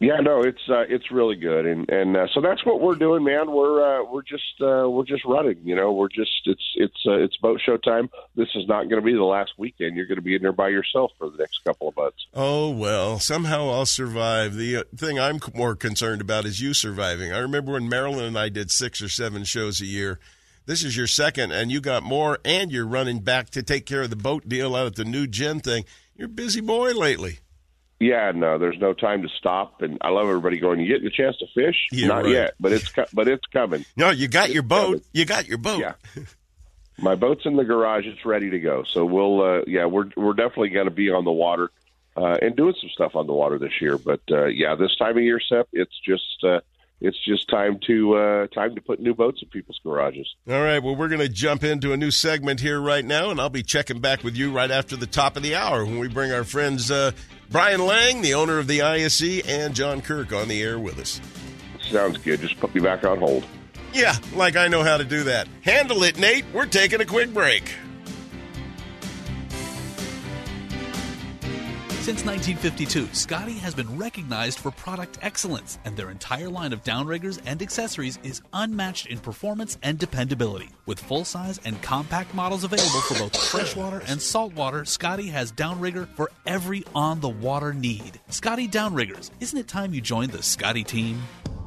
Yeah, 0.00 0.18
no, 0.20 0.42
it's 0.42 0.60
uh, 0.68 0.84
it's 0.88 1.10
really 1.10 1.34
good, 1.34 1.66
and 1.66 1.88
and 1.90 2.16
uh, 2.16 2.26
so 2.32 2.40
that's 2.40 2.64
what 2.64 2.80
we're 2.80 2.94
doing, 2.94 3.24
man. 3.24 3.50
We're 3.50 3.82
uh, 3.82 4.04
we're 4.04 4.22
just 4.22 4.60
uh, 4.60 4.88
we're 4.88 5.04
just 5.04 5.24
running. 5.24 5.58
You 5.64 5.74
know, 5.74 5.92
we're 5.92 6.08
just 6.08 6.30
it's 6.44 6.62
it's 6.76 7.04
uh, 7.04 7.14
it's 7.14 7.36
boat 7.38 7.60
show 7.64 7.76
time. 7.78 8.08
This 8.36 8.48
is 8.54 8.68
not 8.68 8.84
going 8.88 9.02
to 9.02 9.04
be 9.04 9.14
the 9.14 9.24
last 9.24 9.52
weekend. 9.58 9.96
You're 9.96 10.06
going 10.06 10.16
to 10.16 10.22
be 10.22 10.36
in 10.36 10.42
there 10.42 10.52
by 10.52 10.68
yourself 10.68 11.10
for 11.18 11.28
the 11.28 11.38
next 11.38 11.64
couple 11.64 11.88
of 11.88 11.96
months. 11.96 12.26
Oh 12.32 12.70
well, 12.70 13.18
somehow 13.18 13.70
I'll 13.70 13.86
survive. 13.86 14.54
The 14.54 14.76
uh, 14.76 14.82
thing 14.94 15.18
I'm 15.18 15.40
more 15.54 15.74
concerned 15.74 16.20
about 16.20 16.44
is 16.44 16.60
you 16.60 16.74
surviving. 16.74 17.32
I 17.32 17.38
remember 17.38 17.72
when 17.72 17.88
Marilyn 17.88 18.24
and 18.24 18.38
I 18.38 18.50
did 18.50 18.70
six 18.70 19.02
or 19.02 19.08
seven 19.08 19.42
shows 19.42 19.80
a 19.80 19.86
year. 19.86 20.20
This 20.66 20.84
is 20.84 20.96
your 20.96 21.06
second, 21.06 21.50
and 21.50 21.72
you 21.72 21.80
got 21.80 22.02
more, 22.02 22.38
and 22.44 22.70
you're 22.70 22.86
running 22.86 23.20
back 23.20 23.50
to 23.50 23.62
take 23.62 23.86
care 23.86 24.02
of 24.02 24.10
the 24.10 24.16
boat 24.16 24.48
deal 24.48 24.76
out 24.76 24.86
at 24.86 24.96
the 24.96 25.04
new 25.04 25.26
gen 25.26 25.60
thing. 25.60 25.86
You're 26.14 26.28
busy 26.28 26.60
boy 26.60 26.92
lately. 26.92 27.38
Yeah, 28.00 28.30
no, 28.32 28.58
there's 28.58 28.78
no 28.78 28.92
time 28.94 29.22
to 29.22 29.28
stop, 29.28 29.82
and 29.82 29.98
I 30.00 30.10
love 30.10 30.28
everybody 30.28 30.58
going. 30.58 30.78
You 30.78 30.86
getting 30.86 31.08
a 31.08 31.10
chance 31.10 31.36
to 31.38 31.46
fish? 31.52 31.88
Yeah, 31.90 32.06
not 32.06 32.24
right. 32.24 32.32
yet, 32.32 32.54
but 32.60 32.72
it's 32.72 32.88
co- 32.88 33.06
but 33.12 33.26
it's 33.26 33.44
coming. 33.52 33.84
No, 33.96 34.10
you 34.10 34.28
got 34.28 34.50
your 34.50 34.62
boat. 34.62 35.02
You 35.12 35.24
got 35.24 35.48
your 35.48 35.58
boat. 35.58 35.80
Yeah. 35.80 36.22
My 37.00 37.16
boat's 37.16 37.44
in 37.44 37.56
the 37.56 37.64
garage. 37.64 38.06
It's 38.06 38.24
ready 38.24 38.50
to 38.50 38.58
go. 38.60 38.84
So 38.92 39.04
we'll, 39.04 39.42
uh, 39.42 39.60
yeah, 39.66 39.86
we're 39.86 40.10
we're 40.16 40.32
definitely 40.34 40.70
going 40.70 40.86
to 40.86 40.94
be 40.94 41.10
on 41.10 41.24
the 41.24 41.32
water 41.32 41.70
uh, 42.16 42.36
and 42.42 42.56
doing 42.56 42.74
some 42.80 42.90
stuff 42.90 43.16
on 43.16 43.26
the 43.26 43.32
water 43.32 43.58
this 43.58 43.80
year. 43.80 43.98
But 43.98 44.20
uh, 44.30 44.46
yeah, 44.46 44.74
this 44.74 44.94
time 44.96 45.16
of 45.16 45.22
year, 45.22 45.40
Sep, 45.40 45.68
it's 45.72 45.98
just 46.04 46.44
uh, 46.44 46.60
it's 47.00 47.18
just 47.24 47.48
time 47.48 47.78
to 47.86 48.14
uh, 48.14 48.46
time 48.48 48.74
to 48.74 48.80
put 48.80 49.00
new 49.00 49.14
boats 49.14 49.40
in 49.42 49.48
people's 49.48 49.80
garages. 49.84 50.26
All 50.48 50.60
right. 50.60 50.82
Well, 50.82 50.96
we're 50.96 51.08
going 51.08 51.20
to 51.20 51.28
jump 51.28 51.62
into 51.64 51.92
a 51.92 51.96
new 51.96 52.10
segment 52.10 52.60
here 52.60 52.80
right 52.80 53.04
now, 53.04 53.30
and 53.30 53.40
I'll 53.40 53.48
be 53.48 53.62
checking 53.62 54.00
back 54.00 54.24
with 54.24 54.36
you 54.36 54.50
right 54.52 54.70
after 54.70 54.96
the 54.96 55.06
top 55.06 55.36
of 55.36 55.42
the 55.42 55.54
hour 55.54 55.84
when 55.84 55.98
we 55.98 56.08
bring 56.08 56.32
our 56.32 56.44
friends 56.44 56.90
uh, 56.90 57.12
Brian 57.50 57.84
Lang, 57.84 58.20
the 58.22 58.34
owner 58.34 58.58
of 58.58 58.66
the 58.66 58.82
ISE, 58.82 59.46
and 59.46 59.74
John 59.74 60.02
Kirk 60.02 60.32
on 60.32 60.48
the 60.48 60.62
air 60.62 60.78
with 60.78 60.98
us. 60.98 61.20
Sounds 61.80 62.18
good. 62.18 62.40
Just 62.40 62.58
put 62.60 62.74
me 62.74 62.80
back 62.80 63.04
on 63.04 63.18
hold. 63.18 63.44
Yeah, 63.92 64.14
like 64.34 64.56
I 64.56 64.68
know 64.68 64.82
how 64.82 64.98
to 64.98 65.04
do 65.04 65.24
that. 65.24 65.48
Handle 65.62 66.02
it, 66.02 66.18
Nate. 66.18 66.44
We're 66.52 66.66
taking 66.66 67.00
a 67.00 67.06
quick 67.06 67.32
break. 67.32 67.72
Since 72.08 72.24
1952, 72.24 73.14
Scotty 73.14 73.52
has 73.58 73.74
been 73.74 73.98
recognized 73.98 74.60
for 74.60 74.70
product 74.70 75.18
excellence, 75.20 75.78
and 75.84 75.94
their 75.94 76.08
entire 76.08 76.48
line 76.48 76.72
of 76.72 76.82
downriggers 76.82 77.38
and 77.44 77.60
accessories 77.60 78.18
is 78.22 78.40
unmatched 78.54 79.08
in 79.08 79.18
performance 79.18 79.76
and 79.82 79.98
dependability. 79.98 80.70
With 80.86 80.98
full 80.98 81.26
size 81.26 81.60
and 81.66 81.82
compact 81.82 82.34
models 82.34 82.64
available 82.64 83.02
for 83.02 83.18
both 83.18 83.36
freshwater 83.36 84.00
and 84.06 84.22
saltwater, 84.22 84.86
Scotty 84.86 85.26
has 85.26 85.52
downrigger 85.52 86.08
for 86.16 86.30
every 86.46 86.82
on 86.94 87.20
the 87.20 87.28
water 87.28 87.74
need. 87.74 88.18
Scotty 88.30 88.66
Downriggers, 88.66 89.30
isn't 89.40 89.58
it 89.58 89.68
time 89.68 89.92
you 89.92 90.00
joined 90.00 90.32
the 90.32 90.42
Scotty 90.42 90.84
team? 90.84 91.20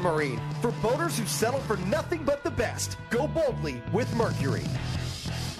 Marine. 0.00 0.40
For 0.62 0.72
boaters 0.80 1.18
who 1.18 1.26
settle 1.26 1.60
for 1.60 1.76
nothing 1.76 2.24
but 2.24 2.42
the 2.42 2.50
best, 2.50 2.96
go 3.10 3.28
boldly 3.28 3.82
with 3.92 4.10
Mercury. 4.14 4.64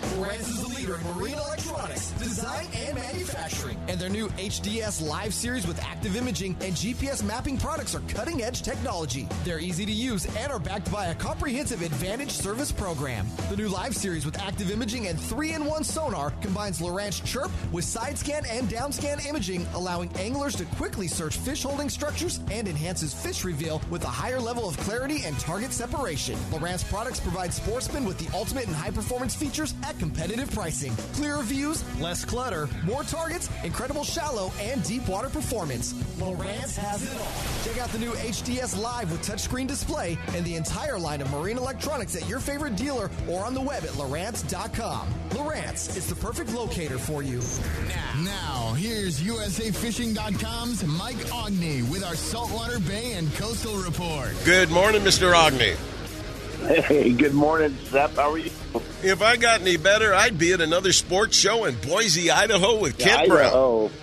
Lowrance 0.06 0.48
is 0.48 0.62
the 0.62 0.68
leader 0.68 0.94
in 0.94 1.02
marine 1.14 1.34
electronics, 1.34 2.10
design, 2.12 2.66
and 2.74 2.94
manufacturing. 2.94 3.76
And 3.88 4.00
their 4.00 4.08
new 4.08 4.28
HDS 4.28 5.06
Live 5.06 5.34
series 5.34 5.66
with 5.66 5.82
active 5.82 6.16
imaging 6.16 6.56
and 6.60 6.74
GPS 6.74 7.24
mapping 7.24 7.58
products 7.58 7.94
are 7.94 8.00
cutting 8.08 8.42
edge 8.42 8.62
technology. 8.62 9.28
They're 9.44 9.58
easy 9.58 9.84
to 9.84 9.92
use 9.92 10.24
and 10.36 10.52
are 10.52 10.60
backed 10.60 10.90
by 10.92 11.06
a 11.06 11.14
comprehensive 11.14 11.82
Advantage 11.82 12.30
service 12.30 12.70
program. 12.70 13.26
The 13.50 13.56
new 13.56 13.68
Live 13.68 13.96
series 13.96 14.24
with 14.24 14.38
active 14.38 14.70
imaging 14.70 15.08
and 15.08 15.18
3 15.18 15.54
in 15.54 15.64
1 15.64 15.84
sonar 15.84 16.30
combines 16.40 16.78
Lowrance 16.80 17.22
Chirp 17.24 17.50
with 17.72 17.84
side 17.84 18.16
scan 18.16 18.44
and 18.46 18.68
down 18.68 18.92
scan 18.92 19.18
imaging, 19.20 19.66
allowing 19.74 20.10
anglers 20.16 20.54
to 20.56 20.64
quickly 20.76 21.08
search 21.08 21.36
fish 21.36 21.64
holding 21.64 21.88
structures 21.88 22.40
and 22.50 22.68
enhances 22.68 23.12
fish 23.12 23.44
reveal 23.44 23.82
with 23.90 24.04
a 24.04 24.08
higher 24.08 24.40
level 24.40 24.68
of 24.68 24.76
clarity 24.78 25.24
and 25.24 25.38
target 25.40 25.72
separation. 25.72 26.36
Lowrance 26.52 26.88
products 26.88 27.18
provide 27.18 27.52
sportsmen 27.52 28.04
with 28.04 28.18
the 28.18 28.36
ultimate 28.36 28.68
in 28.68 28.74
high 28.74 28.90
performance 28.90 29.34
features 29.34 29.74
at 29.82 29.95
competitive 29.98 30.50
pricing. 30.50 30.94
Clearer 31.14 31.42
views, 31.42 31.84
less 32.00 32.24
clutter, 32.24 32.68
more 32.84 33.02
targets, 33.02 33.48
incredible 33.64 34.04
shallow 34.04 34.52
and 34.60 34.82
deep 34.82 35.06
water 35.08 35.28
performance. 35.28 35.92
Lowrance 36.18 36.76
has 36.76 37.02
it 37.02 37.20
all. 37.20 37.64
Check 37.64 37.82
out 37.82 37.90
the 37.90 37.98
new 37.98 38.12
HDS 38.12 38.80
Live 38.80 39.10
with 39.10 39.26
touchscreen 39.26 39.66
display 39.66 40.18
and 40.34 40.44
the 40.44 40.56
entire 40.56 40.98
line 40.98 41.20
of 41.20 41.30
marine 41.30 41.58
electronics 41.58 42.16
at 42.16 42.28
your 42.28 42.40
favorite 42.40 42.76
dealer 42.76 43.10
or 43.28 43.44
on 43.44 43.54
the 43.54 43.60
web 43.60 43.84
at 43.84 43.90
Lowrance.com. 43.90 45.08
Lowrance 45.30 45.96
is 45.96 46.06
the 46.06 46.14
perfect 46.16 46.52
locator 46.52 46.98
for 46.98 47.22
you. 47.22 47.40
Now, 48.24 48.74
here's 48.76 49.20
USAFishing.com's 49.20 50.84
Mike 50.84 51.16
Aughney 51.16 51.88
with 51.90 52.04
our 52.04 52.16
Saltwater 52.16 52.78
Bay 52.80 53.12
and 53.12 53.32
Coastal 53.34 53.76
Report. 53.76 54.32
Good 54.44 54.70
morning, 54.70 55.02
Mr. 55.02 55.32
Aughney. 55.34 55.76
Hey, 56.66 57.12
good 57.12 57.34
morning, 57.34 57.76
Sep. 57.84 58.16
How 58.16 58.32
are 58.32 58.38
you? 58.38 58.50
If 59.02 59.22
I 59.22 59.36
got 59.36 59.60
any 59.60 59.76
better, 59.76 60.12
I'd 60.12 60.36
be 60.36 60.52
at 60.52 60.60
another 60.60 60.92
sports 60.92 61.36
show 61.36 61.64
in 61.64 61.76
Boise, 61.76 62.30
Idaho 62.30 62.80
with 62.80 62.98
Kent 62.98 63.28
Brown. 63.28 63.46
Idaho. 63.46 63.90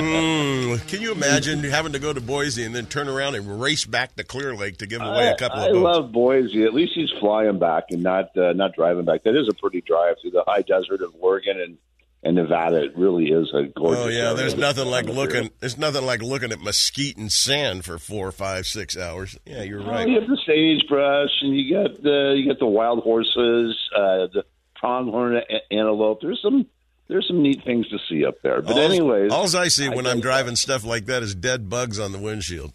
Mm, 0.00 0.88
can 0.88 1.02
you 1.02 1.12
imagine 1.12 1.62
having 1.64 1.92
to 1.92 1.98
go 1.98 2.10
to 2.10 2.22
Boise 2.22 2.64
and 2.64 2.74
then 2.74 2.86
turn 2.86 3.06
around 3.08 3.34
and 3.34 3.60
race 3.60 3.84
back 3.84 4.16
to 4.16 4.24
Clear 4.24 4.54
Lake 4.56 4.78
to 4.78 4.86
give 4.86 5.02
away 5.02 5.28
a 5.28 5.36
couple 5.36 5.58
I, 5.60 5.66
of 5.66 5.72
boats? 5.72 5.82
love 5.82 6.12
Boise. 6.12 6.64
At 6.64 6.72
least 6.72 6.92
he's 6.94 7.10
flying 7.20 7.58
back 7.58 7.84
and 7.90 8.02
not 8.02 8.34
uh, 8.38 8.54
not 8.54 8.74
driving 8.74 9.04
back. 9.04 9.24
That 9.24 9.38
is 9.38 9.46
a 9.48 9.54
pretty 9.54 9.82
drive 9.82 10.16
through 10.22 10.30
the 10.30 10.44
high 10.46 10.62
desert 10.62 11.02
of 11.02 11.14
Oregon 11.20 11.60
and, 11.60 11.76
and 12.22 12.36
Nevada. 12.36 12.84
It 12.84 12.96
really 12.96 13.26
is 13.30 13.50
a 13.54 13.64
gorgeous. 13.64 14.04
Oh 14.04 14.08
yeah, 14.08 14.32
there's 14.34 14.56
nothing 14.56 14.86
like 14.88 15.06
looking. 15.06 15.50
There's 15.60 15.78
nothing 15.78 16.04
like 16.04 16.22
looking 16.22 16.52
at 16.52 16.60
mesquite 16.60 17.16
and 17.16 17.30
sand 17.32 17.84
for 17.84 17.98
four, 17.98 18.30
five, 18.32 18.66
six 18.66 18.96
hours. 18.96 19.38
Yeah, 19.46 19.62
you're 19.62 19.82
right. 19.82 20.08
you 20.08 20.20
have 20.20 20.28
the 20.28 20.38
sagebrush, 20.46 21.30
and 21.42 21.56
you 21.56 21.74
got 21.74 22.02
the 22.02 22.34
you 22.36 22.46
got 22.50 22.58
the 22.58 22.66
wild 22.66 23.02
horses, 23.02 23.76
uh, 23.96 24.26
the 24.32 24.44
pronghorn 24.76 25.40
antelope. 25.70 26.20
There's 26.22 26.40
some 26.42 26.66
there's 27.08 27.26
some 27.26 27.42
neat 27.42 27.62
things 27.64 27.88
to 27.88 27.98
see 28.08 28.24
up 28.24 28.36
there. 28.42 28.62
But 28.62 28.72
Alls- 28.76 28.78
anyways, 28.92 29.32
alls 29.32 29.54
I 29.54 29.68
see 29.68 29.88
when 29.88 30.06
I 30.06 30.10
I'm 30.10 30.14
think- 30.16 30.22
driving 30.24 30.56
stuff 30.56 30.84
like 30.84 31.06
that 31.06 31.22
is 31.22 31.34
dead 31.34 31.68
bugs 31.68 31.98
on 31.98 32.12
the 32.12 32.18
windshield. 32.18 32.72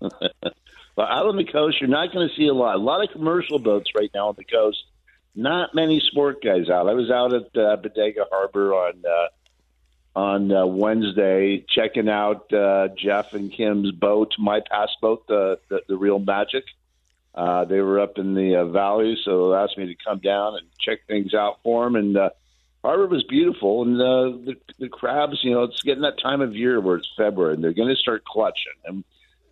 But 0.96 1.10
out 1.10 1.26
on 1.26 1.36
the 1.36 1.44
coast, 1.44 1.76
you're 1.78 1.90
not 1.90 2.10
going 2.10 2.26
to 2.26 2.34
see 2.36 2.46
a 2.48 2.54
lot. 2.54 2.76
A 2.76 2.78
lot 2.78 3.04
of 3.04 3.10
commercial 3.10 3.58
boats 3.58 3.90
right 3.94 4.08
now 4.14 4.28
on 4.28 4.34
the 4.38 4.44
coast. 4.44 4.78
Not 5.36 5.74
many 5.74 6.00
sport 6.00 6.42
guys 6.42 6.70
out. 6.70 6.88
I 6.88 6.94
was 6.94 7.10
out 7.10 7.34
at 7.34 7.56
uh, 7.56 7.76
Bodega 7.76 8.24
Harbor 8.30 8.72
on 8.74 9.02
uh, 9.04 10.18
on 10.18 10.50
uh, 10.50 10.64
Wednesday 10.64 11.62
checking 11.68 12.08
out 12.08 12.50
uh, 12.54 12.88
Jeff 12.96 13.34
and 13.34 13.52
Kim's 13.52 13.92
boat, 13.92 14.32
my 14.38 14.60
past 14.60 14.96
boat, 15.02 15.26
the 15.28 15.58
the, 15.68 15.82
the 15.88 15.96
Real 15.96 16.18
Magic. 16.18 16.64
Uh, 17.34 17.66
they 17.66 17.82
were 17.82 18.00
up 18.00 18.16
in 18.16 18.32
the 18.32 18.56
uh, 18.56 18.64
valley, 18.64 19.18
so 19.22 19.50
they 19.50 19.56
asked 19.56 19.76
me 19.76 19.86
to 19.86 19.94
come 20.02 20.20
down 20.20 20.54
and 20.54 20.66
check 20.80 21.00
things 21.06 21.34
out 21.34 21.58
for 21.62 21.84
them. 21.84 21.96
And 21.96 22.16
uh, 22.16 22.30
harbor 22.82 23.06
was 23.06 23.24
beautiful, 23.24 23.82
and 23.82 24.00
uh, 24.00 24.38
the 24.46 24.56
the 24.78 24.88
crabs, 24.88 25.44
you 25.44 25.50
know, 25.50 25.64
it's 25.64 25.82
getting 25.82 26.02
that 26.02 26.18
time 26.18 26.40
of 26.40 26.56
year 26.56 26.80
where 26.80 26.96
it's 26.96 27.10
February, 27.14 27.52
and 27.52 27.62
they're 27.62 27.74
going 27.74 27.94
to 27.94 27.96
start 27.96 28.24
clutching. 28.24 28.72
And 28.86 29.04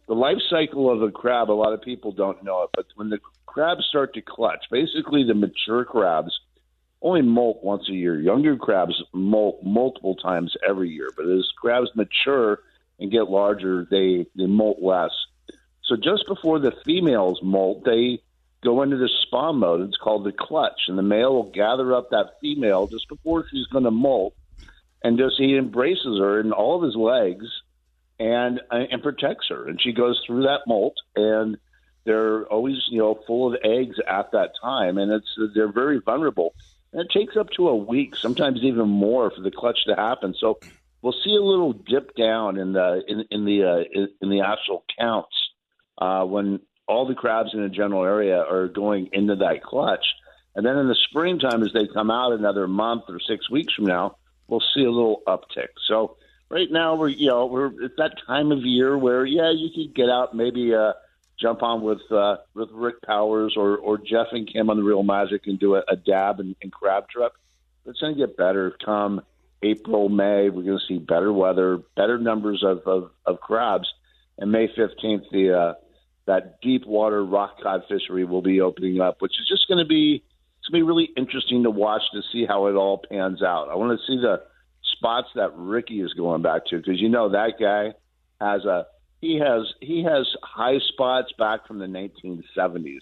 the 0.07 0.14
life 0.14 0.38
cycle 0.50 0.90
of 0.90 1.02
a 1.02 1.11
crab, 1.11 1.50
a 1.50 1.52
lot 1.52 1.72
of 1.72 1.82
people 1.82 2.12
don't 2.12 2.42
know 2.44 2.62
it, 2.62 2.70
but 2.74 2.86
when 2.94 3.11
the 3.11 3.18
crabs 3.46 3.84
start 3.88 4.14
to 4.14 4.22
clutch, 4.22 4.64
basically 4.70 5.24
the 5.24 5.34
mature 5.34 5.84
crabs 5.84 6.38
only 7.00 7.22
molt 7.22 7.62
once 7.62 7.88
a 7.88 7.92
year. 7.92 8.18
Younger 8.18 8.57
crabs 8.57 9.02
molt 9.12 9.62
multiple 9.62 10.16
times 10.16 10.57
every 10.66 10.90
year, 10.90 11.11
but 11.16 11.26
as 11.26 11.48
crabs 11.57 11.90
mature 11.94 12.61
and 12.98 13.11
get 13.11 13.30
larger, 13.30 13.86
they 13.90 14.26
they 14.36 14.46
molt 14.46 14.82
less. 14.82 15.12
So 15.84 15.96
just 15.96 16.26
before 16.26 16.59
the 16.59 16.72
females 16.84 17.40
molt, 17.42 17.84
they 17.84 18.20
go 18.62 18.82
into 18.82 18.96
the 18.96 19.11
spawn 19.22 19.59
mode. 19.59 19.82
It's 19.82 19.98
called 19.98 20.24
the 20.24 20.32
clutch, 20.32 20.88
and 20.88 20.96
the 20.96 21.02
male 21.02 21.34
will 21.34 21.50
gather 21.50 21.94
up 21.94 22.11
that 22.11 22.40
female 22.40 22.86
just 22.86 23.09
before 23.09 23.46
she's 23.50 23.66
going 23.66 23.84
to 23.84 23.90
molt, 23.90 24.34
and 25.02 25.18
just 25.18 25.36
he 25.38 25.57
embraces 25.57 26.18
her 26.18 26.40
in 26.40 26.52
all 26.52 26.76
of 26.76 26.82
his 26.82 26.96
legs 26.96 27.46
and 28.19 28.61
and 28.71 29.03
protects 29.03 29.49
her. 29.49 29.67
And 29.69 29.81
she 29.81 29.93
goes 29.93 30.23
through 30.27 30.43
that 30.45 30.61
molt, 30.67 30.97
and 31.17 31.57
they're 32.05 32.45
always 32.47 32.77
you 32.89 32.99
know 32.99 33.21
full 33.27 33.53
of 33.53 33.61
eggs 33.65 33.97
at 34.07 34.33
that 34.33 34.53
time, 34.62 34.99
and 34.99 35.11
it's 35.12 35.35
they're 35.55 35.73
very 35.73 36.01
vulnerable. 36.01 36.55
And 36.93 37.03
it 37.03 37.11
takes 37.11 37.37
up 37.37 37.51
to 37.57 37.69
a 37.69 37.77
week, 37.77 38.15
sometimes 38.15 38.61
even 38.62 38.89
more, 38.89 39.31
for 39.31 39.41
the 39.41 39.51
clutch 39.51 39.85
to 39.87 39.97
happen. 39.97 40.35
So 40.39 40.61
we'll 41.03 41.15
see 41.25 41.35
a 41.35 41.43
little 41.43 41.73
dip 41.73 42.15
down 42.15 42.57
in 42.59 42.73
the 42.73 43.03
in, 43.09 43.25
in 43.31 43.45
the 43.45 43.65
uh, 43.65 43.85
in, 43.93 44.09
in 44.23 44.31
the 44.31 44.43
actual 44.43 44.85
counts 44.99 45.35
uh, 45.99 46.25
when 46.25 46.61
all 46.87 47.07
the 47.07 47.15
crabs 47.15 47.51
in 47.53 47.61
a 47.61 47.69
general 47.69 48.05
area 48.05 48.39
are 48.39 48.69
going 48.69 49.09
into 49.12 49.37
that 49.37 49.62
clutch. 49.62 50.05
And 50.55 50.65
then 50.65 50.77
in 50.77 50.87
the 50.87 50.97
springtime, 51.09 51.62
as 51.62 51.73
they 51.73 51.89
come 51.93 52.11
out 52.11 52.33
another 52.33 52.69
month 52.69 53.05
or 53.09 53.19
six 53.19 53.51
weeks 53.51 53.75
from 53.75 53.87
now, 53.87 54.17
we'll 54.47 54.62
see 54.75 54.85
a 54.85 54.91
little 54.91 55.23
uptick. 55.27 55.69
So 55.89 56.17
right 56.55 56.70
now 56.70 56.94
we're 56.94 57.09
you 57.09 57.26
know 57.26 57.46
we're 57.46 57.66
at 57.84 57.96
that 57.98 58.12
time 58.26 58.52
of 58.52 58.61
year 58.61 58.96
where 58.96 59.26
yeah 59.26 59.50
you 59.50 59.68
could 59.74 59.94
get 59.94 60.09
out 60.09 60.34
maybe 60.36 60.72
uh, 60.72 60.92
jump 61.38 61.62
on 61.62 61.82
with 61.82 62.00
uh, 62.12 62.36
with 62.55 62.70
Rick 62.72 63.02
Powers 63.02 63.55
or 63.57 63.76
or 63.76 63.98
Jeff 63.98 64.28
and 64.30 64.50
Kim 64.50 64.70
on 64.70 64.76
the 64.76 64.84
Real 64.84 65.02
Magic 65.02 65.42
and 65.46 65.59
do 65.59 65.74
a, 65.74 65.82
a 65.88 65.96
dab 65.96 66.38
and, 66.38 66.55
and 66.62 66.72
crab 66.72 67.09
trip. 67.09 67.32
It's 67.86 68.00
going 68.00 68.14
to 68.14 68.18
get 68.18 68.36
better 68.36 68.74
come 68.82 69.20
April 69.62 70.09
May. 70.09 70.48
We're 70.48 70.62
going 70.62 70.78
to 70.78 70.86
see 70.86 70.98
better 70.98 71.32
weather, 71.32 71.80
better 71.96 72.18
numbers 72.18 72.62
of 72.62 72.86
of, 72.86 73.11
of 73.26 73.40
crabs, 73.40 73.92
and 74.38 74.52
May 74.52 74.68
fifteenth 74.68 75.24
the 75.32 75.59
uh, 75.59 75.74
that 76.26 76.61
deep 76.62 76.86
water 76.86 77.24
rock 77.24 77.61
cod 77.62 77.82
fishery 77.88 78.24
will 78.24 78.42
be 78.42 78.61
opening 78.61 79.00
up, 79.00 79.20
which 79.20 79.32
is 79.40 79.48
just 79.48 79.66
going 79.66 79.84
to 79.84 79.88
be 79.88 80.22
it's 80.61 80.68
going 80.68 80.80
to 80.80 80.84
be 80.84 80.88
really 80.88 81.11
interesting 81.16 81.64
to 81.64 81.70
watch 81.70 82.02
to 82.12 82.22
see 82.32 82.46
how 82.46 82.68
it 82.68 82.74
all 82.74 83.02
pans 83.11 83.42
out. 83.42 83.68
I 83.70 83.74
want 83.74 83.98
to 83.98 84.07
see 84.07 84.20
the 84.20 84.40
spots 84.97 85.28
that 85.34 85.53
Ricky 85.57 86.01
is 86.01 86.12
going 86.14 86.42
back 86.42 86.66
to 86.66 86.76
because 86.78 87.01
you 87.01 87.09
know 87.09 87.30
that 87.30 87.53
guy 87.61 87.92
has 88.40 88.64
a 88.64 88.86
he 89.20 89.38
has 89.38 89.72
he 89.80 90.03
has 90.05 90.26
high 90.42 90.78
spots 90.92 91.32
back 91.38 91.66
from 91.66 91.78
the 91.78 91.86
1970s, 91.86 92.99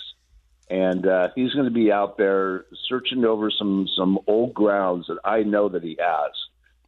and 0.70 1.06
uh, 1.06 1.28
he's 1.34 1.52
going 1.52 1.64
to 1.64 1.70
be 1.72 1.90
out 1.90 2.16
there 2.16 2.66
searching 2.88 3.24
over 3.24 3.50
some 3.50 3.88
some 3.96 4.18
old 4.26 4.54
grounds 4.54 5.06
that 5.08 5.18
I 5.24 5.42
know 5.42 5.68
that 5.68 5.82
he 5.82 5.96
has. 6.00 6.30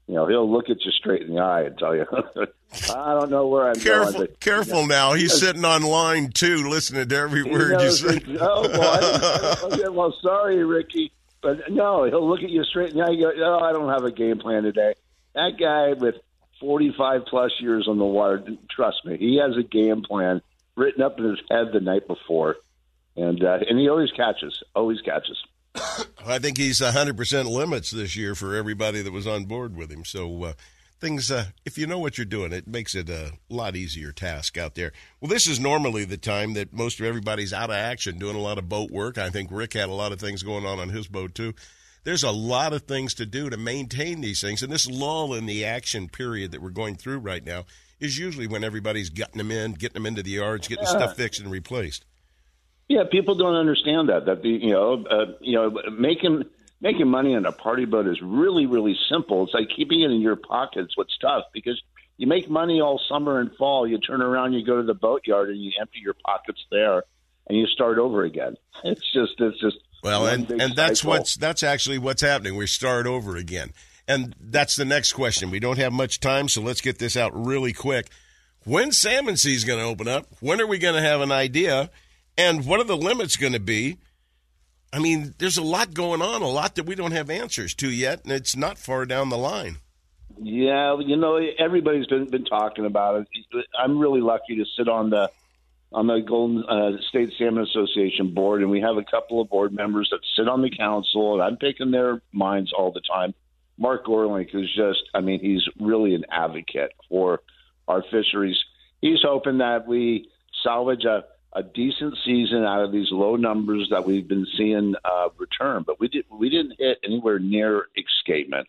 You 0.07 0.15
know, 0.15 0.27
he'll 0.27 0.51
look 0.51 0.69
at 0.69 0.85
you 0.85 0.91
straight 0.93 1.23
in 1.23 1.35
the 1.35 1.41
eye 1.41 1.63
and 1.63 1.79
tell 1.79 1.97
you, 1.97 2.05
"I 2.95 3.15
don't 3.19 3.31
know 3.31 3.49
where 3.49 3.69
I'm 3.69 3.75
Careful, 3.75 4.13
going." 4.13 4.27
but- 4.27 4.41
careful 4.41 4.87
now. 4.87 5.15
He's 5.15 5.39
sitting 5.39 5.65
on 5.65 5.83
line 5.83 6.31
two, 6.31 6.69
listening 6.69 7.09
to 7.09 7.17
every 7.17 7.43
word 7.43 7.81
you 7.81 7.91
say. 7.91 8.21
oh, 8.41 9.69
okay, 9.73 9.89
well, 9.89 10.15
sorry, 10.23 10.63
Ricky, 10.63 11.11
but 11.45 11.71
no, 11.71 12.05
he'll 12.05 12.27
look 12.27 12.43
at 12.43 12.51
you 12.51 12.65
straight 12.65 12.91
in 12.91 12.97
the 12.97 13.05
go, 13.05 13.33
"Oh, 13.37 13.61
I 13.61 13.73
don't 13.73 13.91
have 13.91 14.05
a 14.05 14.11
game 14.11 14.39
plan 14.39 14.63
today." 14.63 14.95
That 15.35 15.59
guy 15.61 15.93
with 15.93 16.17
forty-five 16.59 17.27
plus 17.27 17.53
years 17.61 17.87
on 17.87 17.99
the 17.99 18.05
water, 18.05 18.43
trust 18.71 19.05
me, 19.05 19.19
he 19.19 19.37
has 19.37 19.57
a 19.57 19.63
game 19.63 20.03
plan 20.03 20.41
written 20.75 21.03
up 21.03 21.19
in 21.19 21.27
his 21.27 21.41
head 21.51 21.69
the 21.73 21.81
night 21.81 22.09
before, 22.09 22.57
and 23.17 23.45
uh, 23.45 23.59
and 23.69 23.79
he 23.79 23.89
always 23.89 24.11
catches, 24.11 24.63
always 24.75 25.01
catches. 25.03 25.37
I 26.27 26.39
think 26.39 26.57
he's 26.57 26.81
100% 26.81 27.51
limits 27.51 27.91
this 27.91 28.17
year 28.17 28.35
for 28.35 28.55
everybody 28.55 29.03
that 29.03 29.13
was 29.13 29.27
on 29.27 29.45
board 29.45 29.77
with 29.77 29.91
him. 29.91 30.05
So 30.05 30.45
uh, 30.45 30.53
things, 31.05 31.31
uh, 31.31 31.45
if 31.67 31.77
you 31.77 31.87
know 31.87 31.99
what 31.99 32.17
you're 32.17 32.25
doing, 32.25 32.53
it 32.53 32.67
makes 32.67 32.95
it 32.95 33.11
a 33.11 33.33
lot 33.51 33.77
easier 33.77 34.11
task 34.11 34.57
out 34.57 34.75
there. 34.75 34.93
Well, 35.21 35.29
this 35.29 35.47
is 35.47 35.61
normally 35.61 36.05
the 36.07 36.17
time 36.17 36.55
that 36.55 36.73
most 36.73 36.99
of 36.99 37.05
everybody's 37.07 37.53
out 37.53 37.69
of 37.69 37.77
action, 37.77 38.19
doing 38.19 38.37
a 38.37 38.41
lot 38.41 38.57
of 38.59 38.69
boat 38.69 38.91
work. 38.91 39.19
I 39.19 39.29
think 39.29 39.51
Rick 39.53 39.75
had 39.75 39.91
a 39.91 39.93
lot 39.93 40.13
of 40.13 40.19
things 40.21 40.43
going 40.43 40.65
on 40.65 40.79
on 40.81 40.89
his 40.89 41.07
boat 41.07 41.35
too. 41.35 41.53
There's 42.05 42.23
a 42.23 42.31
lot 42.31 42.73
of 42.73 42.83
things 42.83 43.13
to 43.15 43.27
do 43.27 43.51
to 43.51 43.57
maintain 43.57 44.21
these 44.23 44.41
things, 44.41 44.63
and 44.63 44.73
this 44.73 44.89
lull 44.91 45.35
in 45.35 45.45
the 45.47 45.65
action 45.65 46.09
period 46.09 46.53
that 46.53 46.63
we're 46.63 46.71
going 46.71 46.97
through 46.97 47.19
right 47.19 47.45
now 47.45 47.65
is 48.01 48.19
usually 48.19 48.47
when 48.47 48.65
everybody's 48.65 49.11
getting 49.11 49.39
them 49.39 49.51
in, 49.51 49.73
getting 49.73 49.95
them 49.95 50.07
into 50.07 50.23
the 50.23 50.31
yards, 50.31 50.69
getting 50.69 50.85
Yeah. 50.85 50.91
stuff 50.91 51.17
fixed 51.17 51.41
and 51.41 51.51
replaced. 51.51 52.05
Yeah, 52.89 53.05
people 53.11 53.35
don't 53.35 53.55
understand 53.57 54.09
that. 54.11 54.27
That 54.27 54.43
the 54.43 54.49
you 54.49 54.73
know 54.73 55.05
uh, 55.05 55.33
you 55.41 55.55
know 55.55 55.71
making 55.99 56.45
making 56.85 57.09
money 57.09 57.35
on 57.35 57.45
a 57.47 57.51
party 57.53 57.87
boat 57.87 58.07
is 58.07 58.21
really 58.23 58.67
really 58.67 58.97
simple. 59.11 59.43
It's 59.43 59.55
like 59.55 59.69
keeping 59.75 60.03
it 60.03 60.13
in 60.13 60.21
your 60.21 60.37
pockets. 60.37 60.97
What's 60.97 61.19
tough 61.19 61.47
because 61.53 61.83
you 62.17 62.29
make 62.29 62.49
money 62.49 62.81
all 62.81 63.01
summer 63.09 63.41
and 63.41 63.51
fall. 63.57 63.89
You 63.89 63.99
turn 63.99 64.23
around, 64.23 64.53
you 64.53 64.65
go 64.65 64.77
to 64.77 64.87
the 64.87 64.95
boatyard, 64.95 65.49
and 65.51 65.61
you 65.61 65.73
empty 65.81 65.99
your 66.01 66.15
pockets 66.25 66.61
there, 66.71 67.03
and 67.49 67.59
you 67.59 67.67
start 67.67 67.99
over 67.99 68.23
again. 68.23 68.57
It's 68.85 69.13
just 69.13 69.33
it's 69.39 69.59
just 69.61 69.79
Well, 70.05 70.27
and 70.27 70.49
and 70.51 70.77
that's 70.77 71.01
cycle. 71.01 71.19
what's 71.19 71.35
that's 71.35 71.63
actually 71.65 71.99
what's 71.99 72.23
happening. 72.23 72.55
We 72.57 72.67
start 72.67 73.07
over 73.07 73.37
again, 73.37 73.73
and 74.07 74.37
that's 74.41 74.77
the 74.77 74.85
next 74.85 75.15
question. 75.15 75.51
We 75.51 75.59
don't 75.59 75.79
have 75.79 75.93
much 75.93 76.21
time, 76.21 76.49
so 76.49 76.61
let's 76.61 76.81
get 76.81 76.99
this 76.99 77.17
out 77.17 77.33
really 77.35 77.73
quick. 77.73 78.11
When 78.65 78.93
Salmon 78.93 79.35
is 79.35 79.65
going 79.65 79.79
to 79.79 79.85
open 79.85 80.09
up? 80.09 80.27
When 80.41 80.61
are 80.61 80.67
we 80.67 80.79
going 80.79 80.95
to 80.95 81.03
have 81.03 81.21
an 81.21 81.33
idea? 81.33 81.91
And 82.37 82.67
what 82.67 82.81
are 82.81 82.85
the 82.85 82.97
limits 82.97 83.37
going 83.37 83.53
to 83.53 83.61
be? 83.61 83.99
I 84.95 85.01
mean, 85.01 85.35
there's 85.39 85.59
a 85.59 85.63
lot 85.63 85.93
going 85.93 86.23
on, 86.23 86.41
a 86.41 86.49
lot 86.49 86.77
that 86.77 86.87
we 86.87 86.95
don't 86.95 87.11
have 87.11 87.29
answers 87.29 87.75
to 87.75 87.91
yet, 87.91 88.23
and 88.23 88.33
it's 88.33 88.55
not 88.55 88.79
far 88.79 89.05
down 89.05 89.29
the 89.29 89.37
line. 89.37 89.79
Yeah, 90.41 90.99
you 91.01 91.17
know, 91.17 91.37
everybody's 91.59 92.07
been 92.07 92.31
been 92.31 92.45
talking 92.45 92.87
about 92.87 93.27
it. 93.53 93.67
I'm 93.77 93.99
really 93.99 94.21
lucky 94.21 94.57
to 94.57 94.65
sit 94.77 94.89
on 94.89 95.11
the 95.11 95.31
on 95.93 96.07
the 96.07 96.21
Golden 96.21 96.65
uh, 96.65 96.99
State 97.09 97.33
Salmon 97.37 97.65
Association 97.65 98.35
board, 98.35 98.63
and 98.63 98.71
we 98.71 98.81
have 98.83 98.97
a 98.97 99.05
couple 99.05 99.41
of 99.41 99.49
board 99.49 99.73
members 99.73 100.09
that 100.13 100.21
sit 100.37 100.49
on 100.49 100.63
the 100.63 100.71
council, 100.71 101.35
and 101.35 101.43
I'm 101.43 101.57
picking 101.57 101.91
their 101.91 102.23
minds 102.33 102.73
all 102.73 102.93
the 102.93 103.01
time. 103.01 103.35
Marc 103.77 104.07
Gorelnik 104.07 104.55
is 104.55 104.73
just, 104.77 105.03
I 105.13 105.21
mean, 105.21 105.41
he's 105.41 105.63
really 105.81 106.15
an 106.15 106.25
advocate 106.31 106.93
for 107.09 107.41
our 107.89 108.05
fisheries. 108.11 108.57
He's 109.01 109.23
hoping 109.23 109.59
that 109.59 109.89
we 109.89 110.31
salvage 110.63 111.05
a, 111.05 111.25
a 111.55 111.63
decent 111.63 112.17
season 112.25 112.65
out 112.65 112.83
of 112.83 112.93
these 112.93 113.09
low 113.11 113.37
numbers 113.37 113.89
that 113.91 114.05
we've 114.05 114.27
been 114.27 114.47
seeing 114.57 114.95
uh, 115.05 115.29
return, 115.39 115.85
but 115.87 116.01
we 116.01 116.09
did 116.09 116.25
we 116.31 116.51
didn't 116.51 116.75
hit 116.79 116.99
anywhere 117.05 117.39
near 117.39 117.87
escapement 117.97 118.69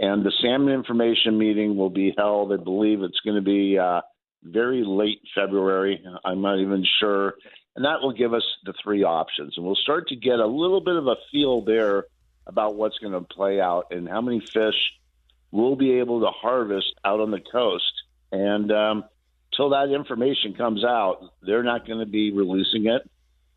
and 0.00 0.24
the 0.24 0.32
salmon 0.42 0.72
information 0.72 1.38
meeting 1.38 1.76
will 1.76 1.90
be 1.90 2.14
held. 2.16 2.52
I 2.52 2.56
believe 2.56 3.02
it's 3.02 3.20
going 3.20 3.36
to 3.36 3.42
be 3.42 3.78
uh, 3.78 4.00
very 4.42 4.82
late 4.82 5.20
February. 5.34 6.02
I'm 6.24 6.40
not 6.40 6.58
even 6.58 6.84
sure, 6.98 7.34
and 7.76 7.84
that 7.84 8.00
will 8.00 8.14
give 8.14 8.32
us 8.32 8.44
the 8.64 8.72
three 8.82 9.04
options, 9.04 9.54
and 9.56 9.66
we'll 9.66 9.74
start 9.76 10.08
to 10.08 10.16
get 10.16 10.40
a 10.40 10.46
little 10.46 10.80
bit 10.80 10.96
of 10.96 11.06
a 11.06 11.16
feel 11.30 11.60
there 11.60 12.06
about 12.46 12.76
what's 12.76 12.98
going 12.98 13.12
to 13.12 13.20
play 13.20 13.60
out 13.60 13.88
and 13.90 14.08
how 14.08 14.22
many 14.22 14.40
fish 14.40 14.92
we'll 15.50 15.76
be 15.76 15.98
able 15.98 16.20
to 16.20 16.28
harvest 16.28 16.94
out 17.04 17.20
on 17.20 17.30
the 17.30 17.40
coast. 17.40 17.92
And 18.32 18.72
um, 18.72 19.04
till 19.56 19.70
that 19.70 19.90
information 19.90 20.54
comes 20.54 20.84
out, 20.84 21.32
they're 21.42 21.62
not 21.62 21.86
going 21.86 22.00
to 22.00 22.06
be 22.06 22.32
releasing 22.32 22.86
it. 22.86 23.08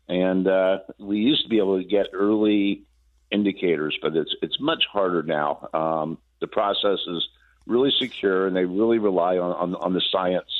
And 0.08 0.46
uh, 0.46 0.78
we 0.98 1.18
used 1.18 1.44
to 1.44 1.48
be 1.48 1.58
able 1.58 1.78
to 1.78 1.84
get 1.84 2.08
early 2.12 2.82
indicators, 3.30 3.96
but 4.02 4.14
it's 4.14 4.34
it's 4.42 4.60
much 4.60 4.84
harder 4.92 5.22
now. 5.22 5.68
Um, 5.72 6.18
the 6.40 6.46
process 6.46 6.98
is 7.06 7.26
really 7.66 7.90
secure, 7.98 8.46
and 8.46 8.54
they 8.54 8.64
really 8.64 8.98
rely 8.98 9.38
on 9.38 9.52
on, 9.52 9.74
on 9.74 9.94
the 9.94 10.02
science. 10.12 10.50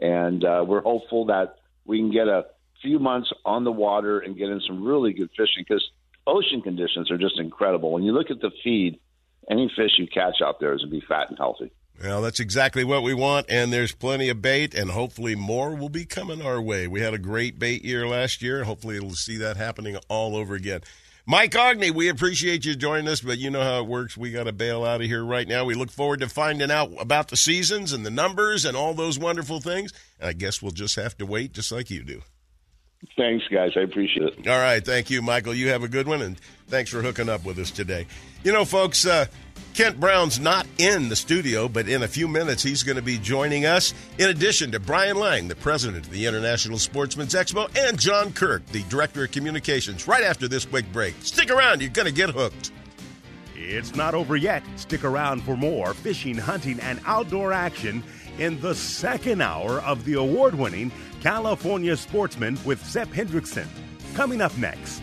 And 0.00 0.44
uh, 0.44 0.64
we're 0.66 0.82
hopeful 0.82 1.26
that 1.26 1.58
we 1.84 1.98
can 1.98 2.10
get 2.10 2.28
a 2.28 2.46
few 2.82 2.98
months 2.98 3.32
on 3.44 3.64
the 3.64 3.72
water 3.72 4.18
and 4.20 4.36
get 4.36 4.48
in 4.48 4.60
some 4.66 4.84
really 4.84 5.12
good 5.12 5.30
fishing 5.36 5.64
because 5.68 5.88
ocean 6.26 6.60
conditions 6.60 7.10
are 7.10 7.18
just 7.18 7.38
incredible. 7.38 7.92
When 7.92 8.02
you 8.02 8.12
look 8.12 8.30
at 8.30 8.40
the 8.40 8.50
feed, 8.62 9.00
any 9.50 9.70
fish 9.74 9.92
you 9.98 10.06
catch 10.06 10.40
out 10.44 10.60
there 10.60 10.72
is 10.74 10.82
going 10.82 10.90
to 10.90 11.00
be 11.00 11.06
fat 11.06 11.30
and 11.30 11.38
healthy. 11.38 11.72
Well, 12.02 12.22
that's 12.22 12.38
exactly 12.38 12.84
what 12.84 13.02
we 13.02 13.12
want, 13.12 13.46
and 13.48 13.72
there's 13.72 13.92
plenty 13.92 14.28
of 14.28 14.40
bait, 14.40 14.72
and 14.72 14.90
hopefully 14.90 15.34
more 15.34 15.74
will 15.74 15.88
be 15.88 16.04
coming 16.04 16.40
our 16.40 16.60
way. 16.60 16.86
We 16.86 17.00
had 17.00 17.12
a 17.12 17.18
great 17.18 17.58
bait 17.58 17.84
year 17.84 18.06
last 18.06 18.40
year. 18.40 18.62
Hopefully, 18.62 18.96
it'll 18.96 19.10
see 19.14 19.36
that 19.38 19.56
happening 19.56 19.96
all 20.08 20.36
over 20.36 20.54
again. 20.54 20.82
Mike 21.26 21.52
Aughney, 21.52 21.90
we 21.90 22.08
appreciate 22.08 22.64
you 22.64 22.74
joining 22.74 23.08
us, 23.08 23.20
but 23.20 23.38
you 23.38 23.50
know 23.50 23.62
how 23.62 23.80
it 23.80 23.86
works. 23.86 24.16
We 24.16 24.30
got 24.30 24.44
to 24.44 24.52
bail 24.52 24.84
out 24.84 25.02
of 25.02 25.08
here 25.08 25.24
right 25.24 25.46
now. 25.46 25.64
We 25.64 25.74
look 25.74 25.90
forward 25.90 26.20
to 26.20 26.28
finding 26.28 26.70
out 26.70 26.92
about 26.98 27.28
the 27.28 27.36
seasons 27.36 27.92
and 27.92 28.06
the 28.06 28.10
numbers 28.10 28.64
and 28.64 28.76
all 28.76 28.94
those 28.94 29.18
wonderful 29.18 29.60
things. 29.60 29.92
And 30.20 30.30
I 30.30 30.32
guess 30.32 30.62
we'll 30.62 30.70
just 30.70 30.96
have 30.96 31.18
to 31.18 31.26
wait, 31.26 31.52
just 31.52 31.70
like 31.70 31.90
you 31.90 32.02
do. 32.02 32.22
Thanks, 33.16 33.44
guys. 33.52 33.72
I 33.76 33.80
appreciate 33.80 34.38
it. 34.38 34.48
All 34.48 34.58
right. 34.58 34.84
Thank 34.84 35.10
you, 35.10 35.20
Michael. 35.20 35.54
You 35.54 35.68
have 35.68 35.84
a 35.84 35.88
good 35.88 36.08
one, 36.08 36.22
and 36.22 36.40
thanks 36.68 36.90
for 36.90 37.02
hooking 37.02 37.28
up 37.28 37.44
with 37.44 37.58
us 37.58 37.70
today. 37.70 38.06
You 38.42 38.52
know, 38.52 38.64
folks, 38.64 39.06
uh, 39.06 39.26
Kent 39.74 40.00
Brown's 40.00 40.40
not 40.40 40.66
in 40.78 41.08
the 41.08 41.16
studio, 41.16 41.68
but 41.68 41.88
in 41.88 42.02
a 42.02 42.08
few 42.08 42.26
minutes 42.26 42.62
he's 42.62 42.82
going 42.82 42.96
to 42.96 43.02
be 43.02 43.18
joining 43.18 43.64
us, 43.64 43.94
in 44.18 44.28
addition 44.28 44.72
to 44.72 44.80
Brian 44.80 45.16
Lang, 45.18 45.46
the 45.46 45.54
president 45.54 46.06
of 46.06 46.10
the 46.10 46.26
International 46.26 46.78
Sportsman's 46.78 47.34
Expo, 47.34 47.70
and 47.78 47.98
John 47.98 48.32
Kirk, 48.32 48.66
the 48.66 48.82
director 48.84 49.24
of 49.24 49.30
communications, 49.30 50.08
right 50.08 50.24
after 50.24 50.48
this 50.48 50.64
quick 50.64 50.90
break. 50.92 51.14
Stick 51.20 51.50
around. 51.50 51.80
You're 51.80 51.90
going 51.90 52.06
to 52.06 52.12
get 52.12 52.30
hooked. 52.30 52.72
It's 53.54 53.94
not 53.94 54.14
over 54.14 54.36
yet. 54.36 54.62
Stick 54.76 55.04
around 55.04 55.42
for 55.42 55.56
more 55.56 55.94
fishing, 55.94 56.38
hunting, 56.38 56.80
and 56.80 57.00
outdoor 57.06 57.52
action 57.52 58.02
in 58.38 58.60
the 58.60 58.74
second 58.74 59.42
hour 59.42 59.80
of 59.80 60.04
the 60.04 60.14
award 60.14 60.54
winning 60.54 60.90
California 61.20 61.96
Sportsman 61.96 62.58
with 62.64 62.84
Sep 62.84 63.08
Hendrickson. 63.08 63.66
Coming 64.14 64.40
up 64.40 64.56
next. 64.56 65.02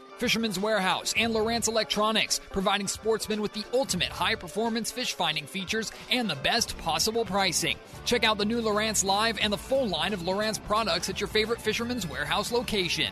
Fisherman's 0.21 0.59
Warehouse 0.59 1.15
and 1.17 1.33
Lowrance 1.33 1.67
Electronics, 1.67 2.41
providing 2.51 2.87
sportsmen 2.87 3.41
with 3.41 3.53
the 3.53 3.63
ultimate 3.73 4.09
high 4.09 4.35
performance 4.35 4.91
fish 4.91 5.15
finding 5.15 5.47
features 5.47 5.91
and 6.11 6.29
the 6.29 6.35
best 6.35 6.77
possible 6.77 7.25
pricing. 7.25 7.75
Check 8.05 8.23
out 8.23 8.37
the 8.37 8.45
new 8.45 8.61
Lowrance 8.61 9.03
Live 9.03 9.39
and 9.41 9.51
the 9.51 9.57
full 9.57 9.87
line 9.87 10.13
of 10.13 10.19
Lowrance 10.19 10.63
products 10.63 11.09
at 11.09 11.19
your 11.19 11.27
favorite 11.27 11.59
Fisherman's 11.59 12.07
Warehouse 12.07 12.51
location. 12.51 13.11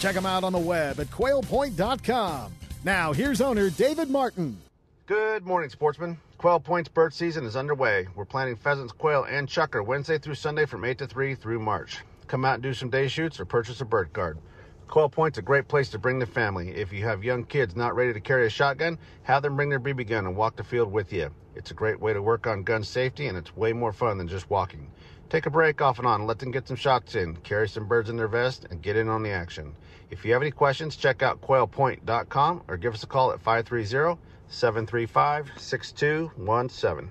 Check 0.00 0.14
them 0.14 0.26
out 0.26 0.44
on 0.44 0.52
the 0.52 0.58
web 0.58 1.00
at 1.00 1.08
quailpoint.com. 1.08 2.52
Now, 2.84 3.12
here's 3.12 3.40
owner 3.40 3.70
David 3.70 4.10
Martin. 4.10 4.56
Good 5.06 5.44
morning, 5.44 5.70
sportsmen. 5.70 6.18
Quail 6.38 6.60
Point's 6.60 6.88
bird 6.88 7.12
season 7.12 7.44
is 7.44 7.56
underway. 7.56 8.06
We're 8.14 8.24
planting 8.24 8.56
pheasants, 8.56 8.92
quail, 8.92 9.24
and 9.24 9.46
chukar 9.46 9.84
Wednesday 9.84 10.16
through 10.16 10.36
Sunday 10.36 10.64
from 10.64 10.84
8 10.84 10.96
to 10.98 11.06
3 11.06 11.34
through 11.34 11.58
March. 11.58 11.98
Come 12.28 12.44
out 12.44 12.54
and 12.54 12.62
do 12.62 12.72
some 12.72 12.88
day 12.88 13.08
shoots 13.08 13.38
or 13.38 13.44
purchase 13.44 13.80
a 13.80 13.84
bird 13.84 14.12
card. 14.12 14.38
Quail 14.88 15.08
Point's 15.08 15.38
a 15.38 15.42
great 15.42 15.68
place 15.68 15.88
to 15.90 15.98
bring 15.98 16.18
the 16.18 16.26
family. 16.26 16.70
If 16.70 16.92
you 16.92 17.04
have 17.04 17.22
young 17.22 17.44
kids 17.44 17.76
not 17.76 17.94
ready 17.94 18.12
to 18.12 18.20
carry 18.20 18.46
a 18.46 18.50
shotgun, 18.50 18.98
have 19.24 19.42
them 19.42 19.56
bring 19.56 19.68
their 19.68 19.78
BB 19.78 20.08
gun 20.08 20.26
and 20.26 20.34
walk 20.34 20.56
the 20.56 20.64
field 20.64 20.90
with 20.90 21.12
you. 21.12 21.30
It's 21.54 21.70
a 21.70 21.74
great 21.74 22.00
way 22.00 22.12
to 22.12 22.22
work 22.22 22.46
on 22.46 22.62
gun 22.62 22.82
safety 22.82 23.26
and 23.26 23.36
it's 23.36 23.56
way 23.56 23.72
more 23.72 23.92
fun 23.92 24.16
than 24.16 24.28
just 24.28 24.48
walking. 24.48 24.90
Take 25.30 25.46
a 25.46 25.50
break 25.50 25.80
off 25.80 25.98
and 25.98 26.08
on, 26.08 26.26
let 26.26 26.40
them 26.40 26.50
get 26.50 26.66
some 26.66 26.76
shots 26.76 27.14
in, 27.14 27.36
carry 27.36 27.68
some 27.68 27.86
birds 27.86 28.10
in 28.10 28.16
their 28.16 28.26
vest, 28.26 28.66
and 28.68 28.82
get 28.82 28.96
in 28.96 29.08
on 29.08 29.22
the 29.22 29.30
action. 29.30 29.76
If 30.10 30.24
you 30.24 30.32
have 30.32 30.42
any 30.42 30.50
questions, 30.50 30.96
check 30.96 31.22
out 31.22 31.40
quailpoint.com 31.40 32.64
or 32.66 32.76
give 32.76 32.94
us 32.94 33.04
a 33.04 33.06
call 33.06 33.30
at 33.30 33.40
530 33.40 34.20
735 34.48 35.52
6217. 35.56 37.10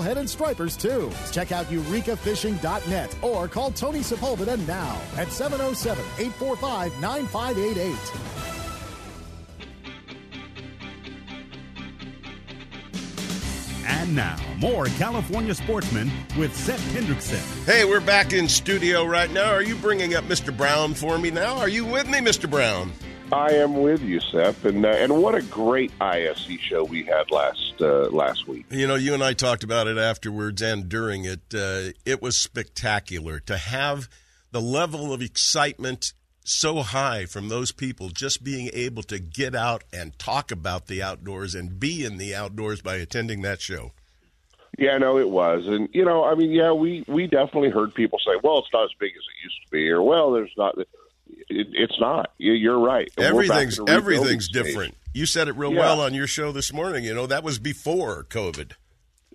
steelhead, 0.01 0.17
and 0.17 0.29
stripers, 0.29 0.75
too. 0.75 1.11
Check 1.31 1.51
out 1.51 1.67
eurekafishing.net 1.67 3.15
or 3.21 3.47
call 3.47 3.71
Tony 3.71 3.99
Sepulveda 3.99 4.57
now 4.67 4.99
at 5.17 5.31
707 5.31 6.03
845 6.17 6.99
9588. 6.99 7.95
And 13.85 14.15
now, 14.15 14.37
more 14.57 14.85
California 14.97 15.53
sportsmen 15.53 16.09
with 16.37 16.55
Sep 16.55 16.79
Hendrickson. 16.79 17.65
Hey, 17.65 17.85
we're 17.85 17.99
back 17.99 18.33
in 18.33 18.47
studio 18.47 19.05
right 19.05 19.29
now. 19.31 19.51
Are 19.51 19.61
you 19.61 19.75
bringing 19.75 20.15
up 20.15 20.23
Mr. 20.25 20.55
Brown 20.55 20.95
for 20.95 21.19
me 21.19 21.29
now? 21.29 21.57
Are 21.57 21.69
you 21.69 21.85
with 21.85 22.09
me, 22.09 22.19
Mr. 22.19 22.49
Brown? 22.49 22.91
I 23.33 23.53
am 23.53 23.81
with 23.81 24.01
you, 24.01 24.19
Sep, 24.19 24.65
and 24.65 24.85
uh, 24.85 24.89
and 24.89 25.21
what 25.21 25.35
a 25.35 25.41
great 25.43 25.91
ISE 26.01 26.57
show 26.59 26.83
we 26.83 27.03
had 27.03 27.31
last 27.31 27.75
uh, 27.79 28.09
last 28.09 28.47
week. 28.47 28.65
You 28.69 28.87
know, 28.87 28.95
you 28.95 29.13
and 29.13 29.23
I 29.23 29.33
talked 29.33 29.63
about 29.63 29.87
it 29.87 29.97
afterwards 29.97 30.61
and 30.61 30.89
during 30.89 31.23
it. 31.25 31.41
Uh, 31.53 31.91
it 32.05 32.21
was 32.21 32.37
spectacular 32.37 33.39
to 33.41 33.57
have 33.57 34.09
the 34.51 34.61
level 34.61 35.13
of 35.13 35.21
excitement 35.21 36.13
so 36.43 36.81
high 36.81 37.25
from 37.25 37.49
those 37.49 37.71
people 37.71 38.09
just 38.09 38.43
being 38.43 38.69
able 38.73 39.03
to 39.03 39.19
get 39.19 39.55
out 39.55 39.83
and 39.93 40.17
talk 40.19 40.51
about 40.51 40.87
the 40.87 41.01
outdoors 41.01 41.55
and 41.55 41.79
be 41.79 42.03
in 42.03 42.17
the 42.17 42.35
outdoors 42.35 42.81
by 42.81 42.95
attending 42.95 43.41
that 43.43 43.61
show. 43.61 43.91
Yeah, 44.77 44.97
no, 44.97 45.17
it 45.17 45.29
was, 45.29 45.67
and 45.67 45.89
you 45.93 46.03
know, 46.03 46.23
I 46.23 46.35
mean, 46.35 46.51
yeah, 46.51 46.71
we 46.71 47.03
we 47.07 47.27
definitely 47.27 47.69
heard 47.69 47.93
people 47.93 48.19
say, 48.19 48.39
"Well, 48.43 48.59
it's 48.59 48.73
not 48.73 48.85
as 48.85 48.91
big 48.99 49.11
as 49.11 49.21
it 49.21 49.43
used 49.43 49.65
to 49.65 49.71
be," 49.71 49.89
or 49.89 50.01
"Well, 50.01 50.31
there's 50.31 50.53
not." 50.57 50.75
It, 51.49 51.67
it's 51.73 51.99
not. 51.99 52.31
You- 52.37 52.53
You're 52.53 52.79
right. 52.79 53.09
Everything's 53.17 53.79
everything's 53.87 54.45
stage. 54.45 54.63
different. 54.65 54.95
You 55.13 55.25
said 55.25 55.47
it 55.47 55.55
real 55.57 55.73
Yeah. 55.73 55.79
well 55.79 56.01
on 56.01 56.13
your 56.13 56.27
show 56.27 56.51
this 56.51 56.71
morning. 56.71 57.03
You 57.03 57.13
know 57.13 57.27
that 57.27 57.43
was 57.43 57.59
before 57.59 58.23
COVID. 58.29 58.71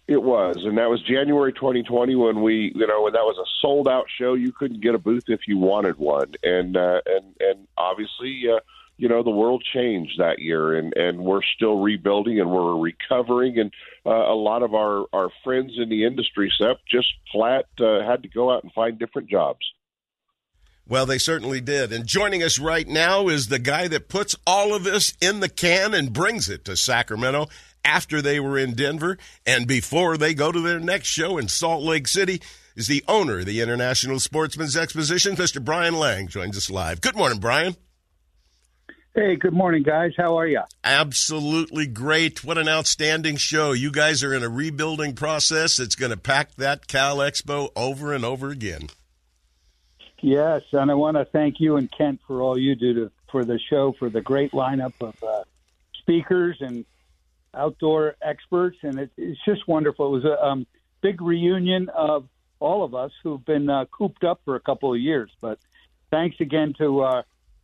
It 0.09 0.23
was, 0.23 0.59
and 0.65 0.79
that 0.79 0.89
was 0.89 1.03
January 1.03 1.53
2020 1.53 2.15
when 2.15 2.41
we, 2.41 2.71
you 2.77 2.87
know, 2.87 3.03
when 3.03 3.13
that 3.15 3.25
was 3.25 3.37
a 3.39 3.49
sold 3.61 3.89
out 3.89 4.07
show. 4.17 4.35
You 4.35 4.53
couldn't 4.53 4.81
get 4.81 4.95
a 4.95 4.99
booth 4.99 5.25
if 5.27 5.41
you 5.49 5.59
wanted 5.59 5.99
one, 5.99 6.33
and 6.45 6.77
uh, 6.77 7.01
and 7.07 7.35
and 7.41 7.67
obviously, 7.77 8.45
uh, 8.49 8.61
you 8.99 9.09
know, 9.09 9.25
the 9.25 9.31
world 9.31 9.65
changed 9.75 10.21
that 10.21 10.39
year, 10.39 10.75
and 10.77 10.97
and 10.97 11.19
we're 11.19 11.43
still 11.43 11.79
rebuilding 11.81 12.39
and 12.41 12.49
we're 12.51 12.77
recovering, 12.77 13.59
and 13.59 13.73
uh, 14.07 14.11
a 14.11 14.35
lot 14.37 14.63
of 14.63 14.75
our 14.75 15.07
our 15.13 15.29
friends 15.43 15.73
in 15.77 15.89
the 15.89 16.05
industry, 16.05 16.53
Sep, 16.57 16.79
just 16.89 17.09
flat 17.33 17.67
uh, 17.81 18.01
had 18.07 18.23
to 18.23 18.29
go 18.29 18.53
out 18.53 18.63
and 18.63 18.73
find 18.73 19.01
different 19.01 19.29
jobs. 19.29 19.67
Well, 20.89 21.07
they 21.07 21.19
certainly 21.19 21.61
did. 21.61 21.93
And 21.93 22.07
joining 22.07 22.43
us 22.43 22.61
right 22.61 22.87
now 22.87 23.29
is 23.29 23.49
the 23.49 23.59
guy 23.59 23.89
that 23.89 24.09
puts 24.09 24.37
all 24.47 24.75
of 24.75 24.85
this 24.85 25.15
in 25.21 25.41
the 25.41 25.49
can 25.49 25.95
and 25.95 26.13
brings 26.13 26.49
it 26.49 26.65
to 26.67 26.77
Sacramento 26.77 27.49
after 27.85 28.23
they 28.23 28.39
were 28.39 28.57
in 28.57 28.75
Denver 28.75 29.19
and 29.45 29.67
before 29.67 30.17
they 30.17 30.33
go 30.33 30.53
to 30.53 30.61
their 30.61 30.79
next 30.79 31.09
show 31.09 31.39
in 31.39 31.49
Salt 31.49 31.83
Lake 31.83 32.07
City. 32.07 32.41
Is 32.77 32.89
the 32.89 33.03
owner 33.09 33.39
of 33.39 33.47
the 33.47 33.63
International 33.63 34.21
Sportsman's 34.21 34.77
Exposition, 34.77 35.35
Mr. 35.35 35.65
Brian 35.65 35.95
Lang, 35.95 36.29
joins 36.29 36.59
us 36.59 36.69
live. 36.69 37.01
Good 37.01 37.17
morning, 37.17 37.39
Brian. 37.39 37.75
Hey, 39.15 39.37
good 39.37 39.55
morning, 39.55 39.83
guys. 39.83 40.13
How 40.15 40.39
are 40.39 40.47
you? 40.47 40.61
Absolutely 40.85 41.87
great. 41.87 42.45
What 42.45 42.59
an 42.59 42.69
outstanding 42.69 43.37
show. 43.37 43.73
You 43.73 43.91
guys 43.91 44.23
are 44.23 44.35
in 44.35 44.43
a 44.43 44.51
rebuilding 44.51 45.15
process 45.15 45.79
that's 45.79 45.95
going 45.95 46.11
to 46.11 46.19
pack 46.19 46.55
that 46.57 46.87
Cal 46.87 47.17
Expo 47.17 47.71
over 47.75 48.13
and 48.13 48.27
over 48.27 48.51
again. 48.51 48.91
Yes, 50.21 50.63
and 50.73 50.91
I 50.91 50.95
want 50.95 51.17
to 51.17 51.25
thank 51.25 51.61
you 51.61 51.77
and 51.77 51.91
Kent 51.91 52.21
for 52.27 52.41
all 52.41 52.59
you 52.59 52.75
do 52.75 52.95
to, 52.95 53.13
for 53.31 53.45
the 53.45 53.59
show, 53.59 53.93
for 53.99 54.09
the 54.09 54.21
great 54.21 54.53
lineup 54.53 54.95
of 55.01 55.23
uh, 55.23 55.45
speakers 56.01 56.57
and 56.61 56.85
outdoor 57.55 58.17
experts, 58.23 58.79
and 58.83 58.99
it, 58.99 59.11
it's 59.17 59.41
just 59.45 59.67
wonderful. 59.69 60.09
It 60.09 60.23
was 60.23 60.25
a 60.25 60.45
um, 60.45 60.67
big 61.01 61.21
reunion 61.21 61.89
of 61.91 62.29
all 62.61 62.85
of 62.85 62.95
us 62.95 63.13
who've 63.23 63.45
been 63.45 63.69
uh, 63.69 63.85
cooped 63.87 64.25
up 64.25 64.41
for 64.45 64.57
a 64.57 64.61
couple 64.61 64.93
of 64.93 65.01
years. 65.01 65.31
But 65.41 65.59
thanks 66.11 66.37
again 66.41 66.75
to 66.79 67.03
uh, 67.03 67.23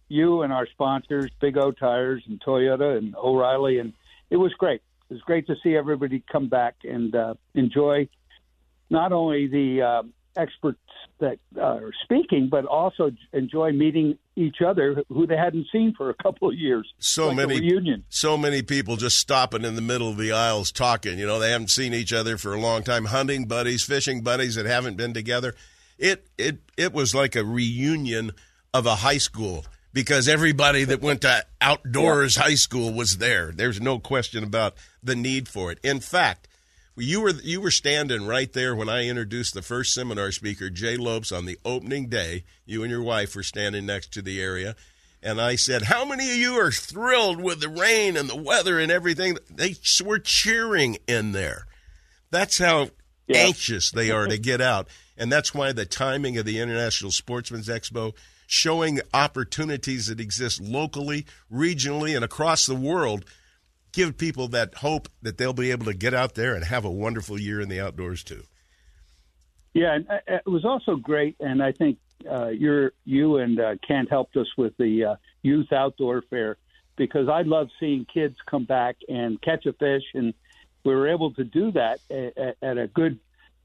you 0.08 0.42
and 0.42 0.52
our 0.52 0.66
sponsors, 0.66 1.30
Big 1.40 1.56
O 1.56 1.72
Tires 1.72 2.22
and 2.26 2.40
Toyota 2.40 2.98
and 2.98 3.14
O'Reilly, 3.16 3.78
and 3.78 3.94
it 4.30 4.36
was 4.36 4.52
great. 4.54 4.82
It 5.08 5.14
was 5.14 5.22
great 5.22 5.46
to 5.46 5.56
see 5.62 5.76
everybody 5.76 6.22
come 6.30 6.48
back 6.48 6.76
and 6.84 7.14
uh, 7.14 7.34
enjoy 7.54 8.08
not 8.90 9.12
only 9.12 9.46
the 9.46 9.82
uh, 9.82 10.02
experts 10.36 10.78
that 11.20 11.38
uh, 11.56 11.60
are 11.60 11.92
speaking, 12.04 12.48
but 12.50 12.64
also 12.64 13.10
enjoy 13.32 13.72
meeting 13.72 14.18
each 14.36 14.56
other 14.66 15.04
who 15.08 15.26
they 15.26 15.36
hadn't 15.36 15.66
seen 15.70 15.94
for 15.96 16.10
a 16.10 16.14
couple 16.14 16.48
of 16.48 16.54
years. 16.54 16.90
so 16.98 17.28
Like 17.28 17.36
many 17.36 17.60
reunion. 17.60 18.04
so 18.08 18.36
many 18.36 18.62
people 18.62 18.96
just 18.96 19.18
stopping 19.18 19.64
in 19.64 19.74
the 19.74 19.82
middle 19.82 20.08
of 20.08 20.16
the 20.16 20.32
aisles 20.32 20.72
talking 20.72 21.18
you 21.18 21.26
know 21.26 21.38
they 21.38 21.50
haven't 21.50 21.70
seen 21.70 21.92
each 21.92 22.12
other 22.14 22.38
for 22.38 22.54
a 22.54 22.58
long 22.60 22.82
time 22.82 23.04
hunting 23.06 23.44
buddies 23.46 23.82
fishing 23.84 24.22
buddies 24.22 24.54
that 24.54 24.64
haven't 24.64 24.96
been 24.96 25.12
together 25.12 25.54
it 25.98 26.26
it 26.38 26.58
it 26.78 26.94
was 26.94 27.14
like 27.14 27.36
a 27.36 27.44
reunion 27.44 28.32
of 28.72 28.86
a 28.86 28.96
high 28.96 29.18
school 29.18 29.66
because 29.92 30.28
everybody 30.28 30.84
that 30.84 31.02
went 31.02 31.20
to 31.20 31.44
outdoors 31.60 32.36
high 32.36 32.54
school 32.54 32.90
was 32.92 33.18
there 33.18 33.52
there's 33.52 33.80
no 33.82 33.98
question 33.98 34.42
about 34.42 34.74
the 35.02 35.14
need 35.14 35.46
for 35.46 35.70
it 35.70 35.78
in 35.82 36.00
fact 36.00 36.48
you 36.96 37.20
were 37.20 37.30
you 37.42 37.60
were 37.60 37.70
standing 37.70 38.26
right 38.26 38.52
there 38.52 38.74
when 38.74 38.88
I 38.88 39.06
introduced 39.06 39.54
the 39.54 39.62
first 39.62 39.94
seminar 39.94 40.30
speaker, 40.32 40.68
Jay 40.68 40.96
Lopes, 40.96 41.32
on 41.32 41.46
the 41.46 41.58
opening 41.64 42.08
day. 42.08 42.44
You 42.66 42.82
and 42.82 42.90
your 42.90 43.02
wife 43.02 43.34
were 43.34 43.42
standing 43.42 43.86
next 43.86 44.12
to 44.12 44.22
the 44.22 44.40
area, 44.40 44.76
and 45.22 45.40
I 45.40 45.56
said, 45.56 45.82
"How 45.82 46.04
many 46.04 46.30
of 46.30 46.36
you 46.36 46.58
are 46.60 46.72
thrilled 46.72 47.40
with 47.40 47.60
the 47.60 47.68
rain 47.68 48.16
and 48.16 48.28
the 48.28 48.36
weather 48.36 48.78
and 48.78 48.92
everything?" 48.92 49.38
They 49.50 49.76
were 50.04 50.18
cheering 50.18 50.98
in 51.06 51.32
there. 51.32 51.66
That's 52.30 52.58
how 52.58 52.90
anxious 53.32 53.90
they 53.90 54.10
are 54.10 54.26
to 54.26 54.38
get 54.38 54.60
out, 54.60 54.88
and 55.16 55.32
that's 55.32 55.54
why 55.54 55.72
the 55.72 55.86
timing 55.86 56.36
of 56.36 56.44
the 56.44 56.58
International 56.58 57.10
Sportsman's 57.10 57.68
Expo, 57.68 58.14
showing 58.46 59.00
opportunities 59.14 60.08
that 60.08 60.20
exist 60.20 60.60
locally, 60.60 61.24
regionally, 61.50 62.14
and 62.14 62.24
across 62.24 62.66
the 62.66 62.74
world 62.74 63.24
give 63.92 64.16
people 64.16 64.48
that 64.48 64.76
hope 64.76 65.08
that 65.22 65.38
they'll 65.38 65.52
be 65.52 65.70
able 65.70 65.86
to 65.86 65.94
get 65.94 66.14
out 66.14 66.34
there 66.34 66.54
and 66.54 66.64
have 66.64 66.84
a 66.84 66.90
wonderful 66.90 67.38
year 67.38 67.60
in 67.60 67.68
the 67.68 67.80
outdoors 67.80 68.24
too. 68.24 68.44
Yeah, 69.74 69.94
and 69.94 70.10
uh, 70.10 70.18
it 70.26 70.50
was 70.50 70.64
also 70.64 70.96
great, 70.96 71.36
and 71.40 71.62
I 71.62 71.72
think 71.72 71.98
uh, 72.30 72.48
you're 72.48 72.92
you 73.04 73.38
and 73.38 73.58
uh, 73.58 73.74
Kent 73.86 74.10
helped 74.10 74.36
us 74.36 74.48
with 74.56 74.76
the 74.76 75.04
uh, 75.04 75.14
youth 75.42 75.72
outdoor 75.72 76.22
fair 76.22 76.56
because 76.96 77.28
I 77.28 77.42
love 77.42 77.68
seeing 77.80 78.04
kids 78.12 78.36
come 78.50 78.64
back 78.64 78.96
and 79.08 79.40
catch 79.40 79.64
a 79.66 79.72
fish, 79.72 80.04
and 80.14 80.34
we 80.84 80.94
were 80.94 81.08
able 81.08 81.32
to 81.34 81.44
do 81.44 81.72
that 81.72 82.00
at, 82.10 82.56
at 82.62 82.78
a 82.78 82.86
good 82.86 83.18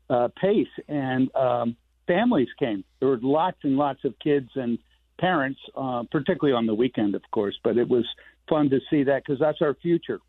uh, 0.09 0.29
pace, 0.39 0.67
and 0.87 1.33
um, 1.35 1.75
families 2.07 2.47
came. 2.57 2.83
There 2.99 3.09
were 3.09 3.19
lots 3.21 3.57
and 3.63 3.75
lots 3.75 4.05
of 4.05 4.17
kids 4.19 4.49
and 4.55 4.79
parents, 5.19 5.59
uh, 5.75 6.03
particularly 6.09 6.55
on 6.55 6.67
the 6.67 6.75
weekend, 6.75 7.15
of 7.15 7.23
course. 7.31 7.59
But 7.63 7.77
it 7.77 7.89
was 7.89 8.05
fun 8.47 8.69
to 8.69 8.79
see 8.89 9.03
that 9.03 9.23
because 9.25 9.39
that's 9.39 9.61
our 9.61 9.73
future. 9.75 10.19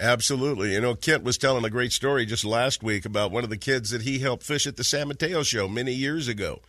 Absolutely. 0.00 0.72
You 0.72 0.80
know, 0.80 0.94
Kent 0.94 1.24
was 1.24 1.36
telling 1.36 1.64
a 1.64 1.70
great 1.70 1.92
story 1.92 2.24
just 2.24 2.44
last 2.44 2.82
week 2.82 3.04
about 3.04 3.30
one 3.30 3.44
of 3.44 3.50
the 3.50 3.58
kids 3.58 3.90
that 3.90 4.02
he 4.02 4.18
helped 4.18 4.42
fish 4.42 4.66
at 4.66 4.76
the 4.76 4.84
San 4.84 5.08
Mateo 5.08 5.42
show 5.42 5.68
many 5.68 5.92
years 5.92 6.26
ago. 6.26 6.60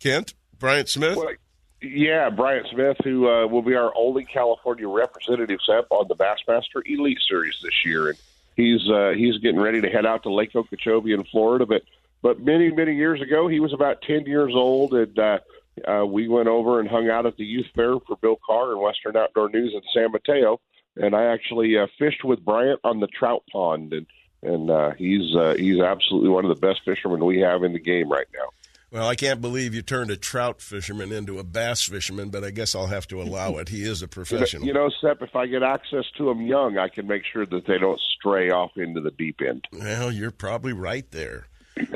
Kent, 0.00 0.34
Bryant 0.58 0.90
Smith? 0.90 1.16
Well, 1.16 1.32
Yeah, 1.80 2.28
Bryant 2.28 2.66
Smith, 2.70 2.98
who 3.02 3.28
uh, 3.28 3.46
will 3.46 3.62
be 3.62 3.74
our 3.74 3.92
only 3.96 4.24
California 4.24 4.86
representative 4.86 5.60
Sep 5.66 5.86
on 5.90 6.08
the 6.08 6.14
Bassmaster 6.14 6.82
Elite 6.84 7.18
Series 7.26 7.58
this 7.62 7.86
year, 7.86 8.10
and 8.10 8.18
he's 8.54 8.86
uh, 8.90 9.12
he's 9.16 9.38
getting 9.38 9.60
ready 9.60 9.80
to 9.80 9.88
head 9.88 10.04
out 10.04 10.22
to 10.24 10.32
Lake 10.32 10.54
Okeechobee 10.54 11.12
in 11.14 11.24
Florida. 11.24 11.64
But 11.64 11.82
but 12.22 12.40
many 12.40 12.70
many 12.70 12.94
years 12.96 13.20
ago, 13.22 13.48
he 13.48 13.60
was 13.60 13.72
about 13.72 14.02
ten 14.02 14.26
years 14.26 14.52
old, 14.54 14.92
and 14.92 15.18
uh, 15.18 15.38
uh, 15.86 16.04
we 16.06 16.28
went 16.28 16.48
over 16.48 16.80
and 16.80 16.88
hung 16.88 17.08
out 17.08 17.26
at 17.26 17.36
the 17.36 17.44
youth 17.44 17.66
fair 17.74 17.94
for 18.06 18.16
Bill 18.16 18.38
Carr 18.46 18.72
and 18.72 18.80
Western 18.80 19.16
Outdoor 19.16 19.48
News 19.48 19.72
in 19.74 19.80
San 19.92 20.12
Mateo, 20.12 20.60
and 20.96 21.14
I 21.14 21.32
actually 21.32 21.76
uh, 21.76 21.86
fished 21.98 22.24
with 22.24 22.44
Bryant 22.44 22.80
on 22.84 23.00
the 23.00 23.08
trout 23.08 23.42
pond, 23.52 23.92
and 23.92 24.06
and 24.42 24.70
uh, 24.70 24.90
he's 24.92 25.34
uh, 25.34 25.54
he's 25.56 25.80
absolutely 25.80 26.28
one 26.28 26.44
of 26.44 26.48
the 26.48 26.66
best 26.66 26.82
fishermen 26.84 27.24
we 27.24 27.40
have 27.40 27.62
in 27.62 27.72
the 27.72 27.80
game 27.80 28.10
right 28.10 28.26
now. 28.34 28.48
Well, 28.94 29.08
I 29.08 29.16
can't 29.16 29.40
believe 29.40 29.74
you 29.74 29.82
turned 29.82 30.12
a 30.12 30.16
trout 30.16 30.62
fisherman 30.62 31.10
into 31.10 31.40
a 31.40 31.42
bass 31.42 31.82
fisherman, 31.82 32.30
but 32.30 32.44
I 32.44 32.52
guess 32.52 32.76
I'll 32.76 32.86
have 32.86 33.08
to 33.08 33.20
allow 33.20 33.56
it. 33.56 33.68
He 33.68 33.82
is 33.82 34.02
a 34.02 34.08
professional. 34.08 34.64
You 34.64 34.72
know, 34.72 34.88
Sep, 35.00 35.20
if 35.20 35.34
I 35.34 35.46
get 35.46 35.64
access 35.64 36.04
to 36.18 36.26
them 36.26 36.42
young, 36.42 36.78
I 36.78 36.88
can 36.88 37.08
make 37.08 37.24
sure 37.24 37.44
that 37.44 37.66
they 37.66 37.78
don't 37.78 38.00
stray 38.16 38.50
off 38.50 38.70
into 38.76 39.00
the 39.00 39.10
deep 39.10 39.40
end. 39.44 39.66
Well, 39.72 40.12
you're 40.12 40.30
probably 40.30 40.72
right 40.72 41.10
there. 41.10 41.48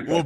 Well, 0.06 0.24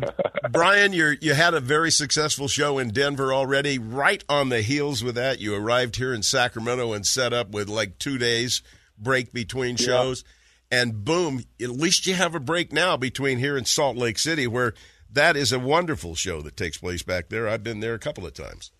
Brian, 0.51 0.93
you 0.93 1.17
you 1.21 1.35
had 1.35 1.55
a 1.55 1.61
very 1.61 1.91
successful 1.91 2.49
show 2.49 2.79
in 2.79 2.91
Denver 2.91 3.33
already. 3.35 3.79
Right 3.79 4.25
on 4.29 4.49
the 4.49 4.63
heels 4.63 5.05
with 5.05 5.15
that, 5.17 5.41
you 5.41 5.55
arrived 5.55 5.97
here 5.97 6.15
in 6.15 6.23
Sacramento 6.23 6.93
and 6.93 7.07
set 7.07 7.33
up 7.33 7.51
with 7.51 7.69
like 7.69 7.99
two 7.99 8.19
days 8.19 8.63
break 8.99 9.33
between 9.33 9.77
shows, 9.77 10.25
yeah. 10.71 10.83
and 10.83 11.05
boom! 11.05 11.45
At 11.61 11.71
least 11.71 12.07
you 12.07 12.15
have 12.15 12.35
a 12.35 12.41
break 12.41 12.73
now 12.73 12.97
between 12.97 13.39
here 13.39 13.57
and 13.57 13.67
Salt 13.67 13.97
Lake 13.97 14.19
City, 14.19 14.47
where 14.47 14.75
that 15.11 15.37
is 15.37 15.53
a 15.53 15.59
wonderful 15.59 16.15
show 16.15 16.41
that 16.43 16.57
takes 16.57 16.79
place 16.79 17.03
back 17.03 17.29
there. 17.29 17.49
I've 17.49 17.65
been 17.65 17.81
there 17.81 17.95
a 17.95 17.99
couple 17.99 18.27
of 18.27 18.35
times. 18.35 18.71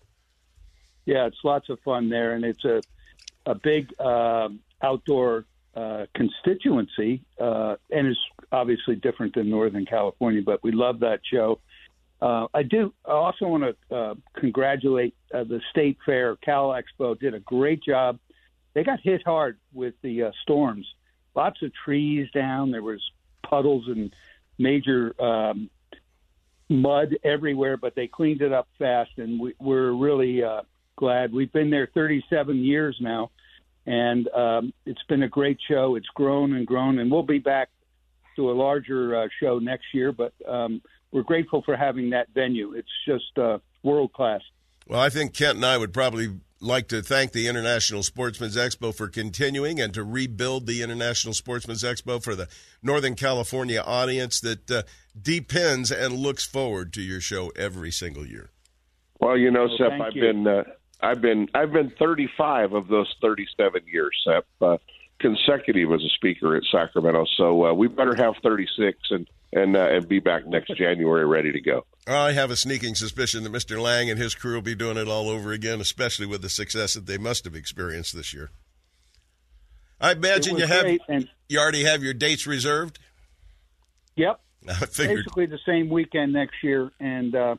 Yeah, 1.05 1.27
it's 1.27 1.37
lots 1.43 1.69
of 1.69 1.79
fun 1.81 2.09
there, 2.09 2.33
and 2.33 2.43
it's 2.45 2.63
a 2.65 2.81
a 3.45 3.55
big 3.55 3.93
uh, 3.99 4.49
outdoor 4.81 5.45
uh, 5.75 6.05
constituency, 6.15 7.25
uh, 7.39 7.75
and 7.91 8.07
it's 8.07 8.19
obviously 8.53 8.95
different 8.95 9.35
than 9.35 9.49
Northern 9.49 9.85
California. 9.85 10.41
But 10.45 10.63
we 10.63 10.71
love 10.71 10.99
that 10.99 11.19
show. 11.29 11.59
Uh, 12.21 12.47
I 12.53 12.63
do. 12.63 12.93
I 13.05 13.11
also 13.11 13.47
want 13.47 13.63
to 13.89 13.95
uh, 13.95 14.15
congratulate 14.35 15.13
uh, 15.33 15.43
the 15.43 15.59
State 15.71 15.97
Fair. 16.05 16.37
Cal 16.37 16.69
Expo 16.69 17.19
did 17.19 17.33
a 17.33 17.39
great 17.39 17.83
job. 17.83 18.19
They 18.73 18.83
got 18.83 19.01
hit 19.01 19.23
hard 19.25 19.57
with 19.73 19.95
the 20.01 20.23
uh, 20.23 20.31
storms. 20.41 20.87
Lots 21.35 21.61
of 21.61 21.71
trees 21.83 22.29
down. 22.33 22.71
There 22.71 22.81
was 22.81 23.01
puddles 23.41 23.87
and 23.87 24.15
major 24.57 25.13
um, 25.21 25.69
mud 26.69 27.17
everywhere, 27.23 27.75
but 27.75 27.95
they 27.95 28.07
cleaned 28.07 28.41
it 28.41 28.53
up 28.53 28.67
fast, 28.79 29.11
and 29.17 29.39
we, 29.39 29.53
we're 29.59 29.91
really 29.91 30.43
uh, 30.43 30.61
glad. 30.95 31.33
We've 31.33 31.51
been 31.51 31.69
there 31.69 31.89
37 31.93 32.57
years 32.57 32.97
now, 33.01 33.31
and 33.85 34.27
um, 34.29 34.73
it's 34.85 35.03
been 35.09 35.23
a 35.23 35.27
great 35.27 35.57
show. 35.67 35.95
It's 35.95 36.07
grown 36.15 36.53
and 36.53 36.65
grown, 36.65 36.99
and 36.99 37.11
we'll 37.11 37.23
be 37.23 37.39
back 37.39 37.69
to 38.35 38.51
a 38.51 38.53
larger 38.53 39.15
uh, 39.15 39.27
show 39.39 39.59
next 39.59 39.85
year. 39.93 40.11
But 40.11 40.33
um, 40.47 40.81
we're 41.11 41.23
grateful 41.23 41.61
for 41.61 41.75
having 41.75 42.09
that 42.11 42.29
venue. 42.33 42.73
It's 42.73 42.87
just 43.05 43.37
uh, 43.37 43.59
world 43.83 44.13
class. 44.13 44.41
Well, 44.87 44.99
I 44.99 45.09
think 45.09 45.33
Kent 45.33 45.57
and 45.57 45.65
I 45.65 45.77
would 45.77 45.93
probably 45.93 46.39
like 46.59 46.87
to 46.87 47.01
thank 47.01 47.31
the 47.31 47.47
International 47.47 48.03
Sportsman's 48.03 48.55
Expo 48.55 48.95
for 48.95 49.07
continuing 49.07 49.79
and 49.79 49.93
to 49.93 50.03
rebuild 50.03 50.65
the 50.65 50.81
International 50.81 51.33
Sportsman's 51.33 51.83
Expo 51.83 52.23
for 52.23 52.35
the 52.35 52.47
Northern 52.81 53.15
California 53.15 53.81
audience 53.81 54.39
that 54.41 54.71
uh, 54.71 54.83
depends 55.19 55.91
and 55.91 56.15
looks 56.15 56.45
forward 56.45 56.93
to 56.93 57.01
your 57.01 57.21
show 57.21 57.51
every 57.55 57.91
single 57.91 58.25
year. 58.25 58.49
Well, 59.19 59.37
you 59.37 59.51
know, 59.51 59.67
well, 59.67 59.77
Sep, 59.77 59.91
I've 60.01 60.15
you. 60.15 60.21
been 60.21 60.47
uh, 60.47 60.63
I've 61.01 61.21
been 61.21 61.47
I've 61.53 61.71
been 61.71 61.91
35 61.99 62.73
of 62.73 62.87
those 62.87 63.13
37 63.21 63.81
years, 63.91 64.15
Sep, 64.25 64.45
uh, 64.61 64.77
consecutive 65.23 65.91
as 65.91 66.01
a 66.03 66.09
speaker 66.09 66.55
at 66.55 66.63
Sacramento. 66.71 67.25
So 67.37 67.65
uh, 67.65 67.73
we 67.73 67.87
better 67.87 68.15
have 68.15 68.35
36 68.43 68.99
and 69.09 69.27
and 69.53 69.75
uh, 69.75 69.87
and 69.89 70.07
be 70.07 70.19
back 70.19 70.45
next 70.45 70.75
January 70.75 71.25
ready 71.25 71.51
to 71.51 71.61
go. 71.61 71.85
I 72.05 72.33
have 72.33 72.51
a 72.51 72.55
sneaking 72.55 72.95
suspicion 72.95 73.43
that 73.43 73.53
Mr. 73.53 73.81
Lang 73.81 74.09
and 74.09 74.19
his 74.19 74.35
crew 74.35 74.55
will 74.55 74.61
be 74.61 74.75
doing 74.75 74.97
it 74.97 75.07
all 75.07 75.29
over 75.29 75.51
again, 75.51 75.79
especially 75.79 76.25
with 76.25 76.41
the 76.41 76.49
success 76.49 76.95
that 76.95 77.05
they 77.05 77.17
must 77.17 77.45
have 77.45 77.55
experienced 77.55 78.15
this 78.15 78.33
year. 78.33 78.51
I 80.01 80.11
imagine 80.11 80.57
you 80.57 80.67
have 80.67 80.85
and- 81.07 81.29
you 81.47 81.59
already 81.59 81.85
have 81.85 82.03
your 82.03 82.13
dates 82.13 82.45
reserved. 82.45 82.99
Yep, 84.15 84.41
basically 84.97 85.45
the 85.45 85.59
same 85.65 85.89
weekend 85.89 86.33
next 86.33 86.55
year, 86.61 86.91
and 86.99 87.33
uh, 87.35 87.55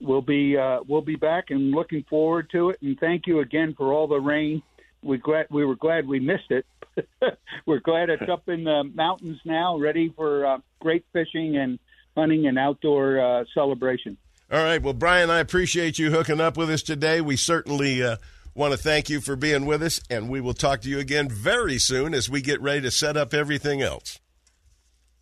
we'll 0.00 0.22
be 0.22 0.56
uh, 0.56 0.80
we'll 0.86 1.02
be 1.02 1.16
back 1.16 1.50
and 1.50 1.72
looking 1.72 2.04
forward 2.08 2.50
to 2.52 2.70
it. 2.70 2.78
And 2.80 2.98
thank 2.98 3.26
you 3.26 3.40
again 3.40 3.74
for 3.76 3.92
all 3.92 4.06
the 4.06 4.20
rain. 4.20 4.62
We 5.04 5.18
glad 5.18 5.46
we 5.50 5.64
were 5.64 5.76
glad 5.76 6.08
we 6.08 6.20
missed 6.20 6.50
it. 6.50 6.66
we're 7.66 7.80
glad 7.80 8.08
it's 8.08 8.28
up 8.30 8.48
in 8.48 8.64
the 8.64 8.84
mountains 8.94 9.40
now, 9.44 9.76
ready 9.78 10.12
for 10.16 10.46
uh, 10.46 10.58
great 10.80 11.04
fishing 11.12 11.56
and 11.56 11.78
hunting 12.16 12.46
and 12.46 12.58
outdoor 12.58 13.20
uh, 13.20 13.44
celebration. 13.52 14.16
All 14.50 14.62
right. 14.62 14.82
Well, 14.82 14.94
Brian, 14.94 15.30
I 15.30 15.40
appreciate 15.40 15.98
you 15.98 16.10
hooking 16.10 16.40
up 16.40 16.56
with 16.56 16.70
us 16.70 16.82
today. 16.82 17.20
We 17.20 17.36
certainly 17.36 18.02
uh, 18.02 18.16
want 18.54 18.72
to 18.72 18.78
thank 18.78 19.10
you 19.10 19.20
for 19.20 19.36
being 19.36 19.66
with 19.66 19.82
us, 19.82 20.00
and 20.08 20.28
we 20.28 20.40
will 20.40 20.54
talk 20.54 20.82
to 20.82 20.88
you 20.88 20.98
again 20.98 21.28
very 21.28 21.78
soon 21.78 22.14
as 22.14 22.30
we 22.30 22.40
get 22.40 22.60
ready 22.60 22.82
to 22.82 22.90
set 22.90 23.16
up 23.16 23.34
everything 23.34 23.82
else. 23.82 24.20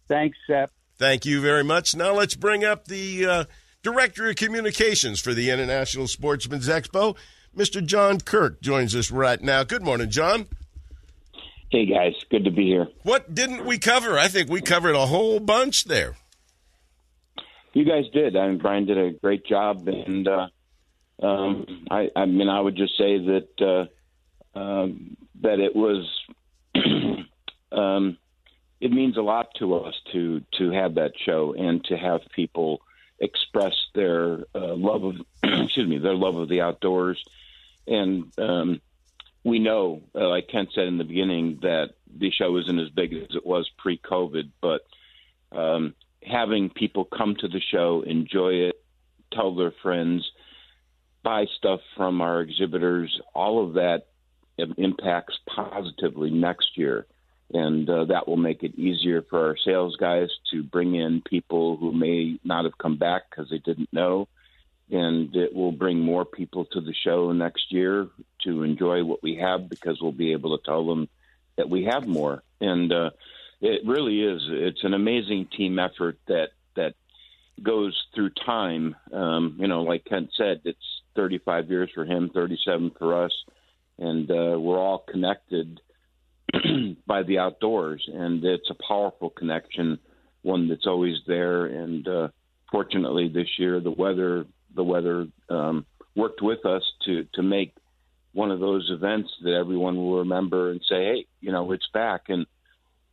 Thanks, 0.09 0.37
Sep. 0.47 0.71
Thank 0.99 1.25
you 1.25 1.41
very 1.41 1.65
much. 1.65 1.97
Now 1.97 2.15
let's 2.15 2.35
bring 2.35 2.65
up 2.65 2.87
the 2.87 3.27
uh, 3.27 3.45
Director 3.83 4.29
of 4.29 4.37
Communications 4.37 5.21
for 5.21 5.35
the 5.35 5.51
International 5.51 6.07
Sportsman's 6.07 6.69
Expo, 6.69 7.17
Mr. 7.57 7.85
John 7.85 8.21
Kirk, 8.21 8.61
joins 8.61 8.95
us 8.95 9.11
right 9.11 9.41
now. 9.41 9.63
Good 9.65 9.83
morning, 9.83 10.11
John. 10.11 10.47
Hey, 11.71 11.87
guys. 11.87 12.15
Good 12.31 12.45
to 12.45 12.51
be 12.51 12.67
here. 12.67 12.89
What 13.03 13.35
didn't 13.35 13.65
we 13.65 13.79
cover? 13.79 14.19
I 14.19 14.29
think 14.29 14.51
we 14.51 14.61
covered 14.61 14.95
a 14.95 15.07
whole 15.07 15.41
bunch 15.41 15.85
there. 15.85 16.17
You 17.73 17.85
guys 17.85 18.05
did. 18.13 18.37
I 18.37 18.49
mean, 18.49 18.59
Brian 18.59 18.85
did 18.85 18.99
a 18.99 19.11
great 19.13 19.47
job, 19.47 19.89
and 19.89 20.29
uh, 20.29 20.49
um, 21.23 21.87
I, 21.91 22.11
I 22.15 22.27
mean, 22.27 22.49
I 22.49 22.61
would 22.61 22.77
just 22.77 22.97
say 22.99 23.19
that 23.19 23.89
uh, 24.55 24.59
um, 24.59 25.17
that 25.41 25.59
it 25.59 25.75
was 25.75 26.07
um, 27.73 28.19
it 28.81 28.93
means 28.93 29.17
a 29.17 29.23
lot 29.23 29.49
to 29.59 29.75
us 29.77 29.95
to 30.13 30.43
to 30.59 30.71
have 30.71 30.97
that 30.97 31.13
show 31.25 31.55
and 31.57 31.83
to 31.85 31.97
have 31.97 32.21
people 32.35 32.83
express 33.23 33.75
their 33.95 34.45
uh, 34.55 34.75
love 34.75 35.05
of 35.05 35.15
excuse 35.43 35.89
me 35.89 35.99
their 35.99 36.15
love 36.15 36.37
of 36.37 36.49
the 36.49 36.61
outdoors. 36.61 37.23
And 37.87 38.33
um, 38.39 38.81
we 39.45 39.59
know 39.59 40.03
uh, 40.15 40.29
like 40.29 40.49
Kent 40.49 40.71
said 40.75 40.89
in 40.89 40.99
the 40.99 41.05
beginning 41.05 41.61
that 41.63 41.95
the 42.15 42.31
show 42.31 42.57
isn't 42.59 42.79
as 42.79 42.91
big 42.91 43.15
as 43.15 43.35
it 43.35 43.47
was 43.47 43.71
pre-COVID 43.79 44.51
but 44.61 44.83
um, 45.51 45.95
having 46.23 46.69
people 46.69 47.05
come 47.05 47.37
to 47.37 47.49
the 47.49 47.61
show 47.61 48.03
enjoy 48.03 48.55
it 48.69 48.85
tell 49.33 49.55
their 49.55 49.73
friends 49.83 50.31
buy 51.23 51.47
stuff 51.57 51.81
from 51.97 52.21
our 52.21 52.41
exhibitors 52.41 53.21
all 53.35 53.65
of 53.65 53.75
that 53.75 54.09
impacts 54.77 55.39
positively 55.47 56.31
next 56.31 56.77
year 56.77 57.07
and 57.53 57.89
uh, 57.89 58.07
that 58.07 58.27
will 58.27 58.37
make 58.37 58.63
it 58.63 58.79
easier 58.79 59.23
for 59.23 59.49
our 59.49 59.57
sales 59.63 59.97
guys 59.97 60.29
to 60.51 60.63
bring 60.63 60.95
in 60.95 61.23
people 61.23 61.77
who 61.77 61.93
may 61.93 62.39
not 62.45 62.65
have 62.65 62.79
come 62.79 62.97
back 62.97 63.25
because 63.29 63.51
they 63.51 63.59
didn't 63.59 63.93
know. 63.93 64.29
And 64.91 65.35
it 65.37 65.55
will 65.55 65.73
bring 65.73 66.01
more 66.01 66.25
people 66.25 66.65
to 66.67 66.81
the 66.81 66.95
show 66.95 67.33
next 67.33 67.73
year 67.73 68.09
to 68.45 68.63
enjoy 68.63 69.05
what 69.05 69.23
we 69.23 69.37
have 69.37 69.69
because 69.69 70.01
we'll 70.01 70.13
be 70.13 70.33
able 70.33 70.57
to 70.57 70.65
tell 70.65 70.87
them 70.87 71.09
that 71.57 71.69
we 71.69 71.85
have 71.85 72.07
more. 72.07 72.43
And 72.61 72.93
uh, 72.93 73.11
it 73.61 73.87
really 73.87 74.21
is 74.23 74.43
it's 74.49 74.85
an 74.85 74.95
amazing 74.95 75.49
team 75.57 75.79
effort 75.79 76.19
that 76.27 76.51
that 76.75 76.95
goes 77.63 78.03
through 78.15 78.31
time. 78.31 78.97
Um, 79.13 79.57
you 79.59 79.69
know 79.69 79.83
like 79.83 80.05
kent 80.05 80.31
said 80.37 80.63
it's 80.65 81.03
35 81.17 81.71
years 81.71 81.91
for 81.95 82.05
him 82.05 82.31
37 82.33 82.93
for 82.99 83.25
us. 83.25 83.33
And 83.99 84.31
uh, 84.31 84.59
we're 84.59 84.79
all 84.79 85.05
connected 85.09 85.81
by 87.07 87.23
the 87.23 87.39
outdoors, 87.39 88.05
and 88.13 88.45
it's 88.45 88.71
a 88.71 88.87
powerful 88.87 89.31
connection, 89.31 89.99
one 90.43 90.69
that's 90.69 90.87
always 90.87 91.17
there. 91.27 91.67
And 91.67 92.07
uh, 92.07 92.29
fortunately, 92.71 93.29
this 93.29 93.49
year 93.59 93.81
the 93.81 93.91
weather 93.91 94.47
the 94.75 94.85
weather 94.85 95.27
um, 95.51 95.87
worked 96.15 96.43
with 96.43 96.65
us 96.67 96.83
to 97.07 97.27
to 97.35 97.43
make 97.43 97.75
one 98.33 98.51
of 98.51 98.61
those 98.61 98.89
events 98.91 99.31
that 99.43 99.53
everyone 99.53 99.97
will 99.97 100.19
remember 100.19 100.71
and 100.71 100.81
say, 100.89 101.05
hey, 101.05 101.27
you 101.41 101.53
know, 101.53 101.73
it's 101.73 101.89
back. 101.93 102.23
And 102.29 102.47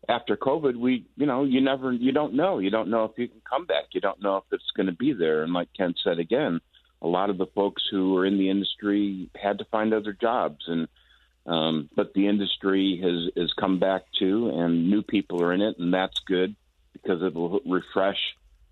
after 0.08 0.38
COVID, 0.38 0.76
we, 0.76 1.06
you 1.18 1.26
know, 1.26 1.44
you 1.44 1.62
never, 1.62 1.92
you 1.92 2.12
don't 2.12 2.34
know. 2.34 2.60
You 2.60 2.70
don't 2.70 2.90
know 2.90 3.04
if 3.04 3.12
you 3.18 3.28
can 3.28 3.42
come 3.48 3.66
back. 3.66 3.86
You 3.92 4.02
don't 4.02 4.22
know 4.22 4.38
if 4.38 4.44
it's 4.52 4.72
going 4.76 4.88
to 4.88 4.94
be 4.94 5.14
there. 5.14 5.44
And 5.44 5.54
like 5.54 5.68
Ken 5.76 5.94
said 6.04 6.20
again, 6.20 6.62
a 7.02 7.08
lot 7.08 7.30
of 7.30 7.38
the 7.38 7.48
folks 7.48 7.84
who 7.92 8.18
are 8.18 8.26
in 8.26 8.38
the 8.38 8.50
industry 8.50 9.30
had 9.42 9.58
to 9.60 9.66
find 9.66 9.94
other 9.94 10.14
jobs 10.14 10.64
and 10.68 10.88
um, 11.46 11.90
but 11.96 12.14
the 12.14 12.28
industry 12.28 13.00
has 13.04 13.42
has 13.42 13.54
come 13.54 13.80
back 13.80 14.04
too, 14.18 14.50
and 14.50 14.90
new 14.90 15.02
people 15.02 15.44
are 15.44 15.54
in 15.54 15.62
it, 15.62 15.78
and 15.80 15.94
that's 15.94 16.20
good 16.20 16.56
because 16.94 17.22
it 17.24 17.34
will 17.34 17.60
refresh 17.66 18.20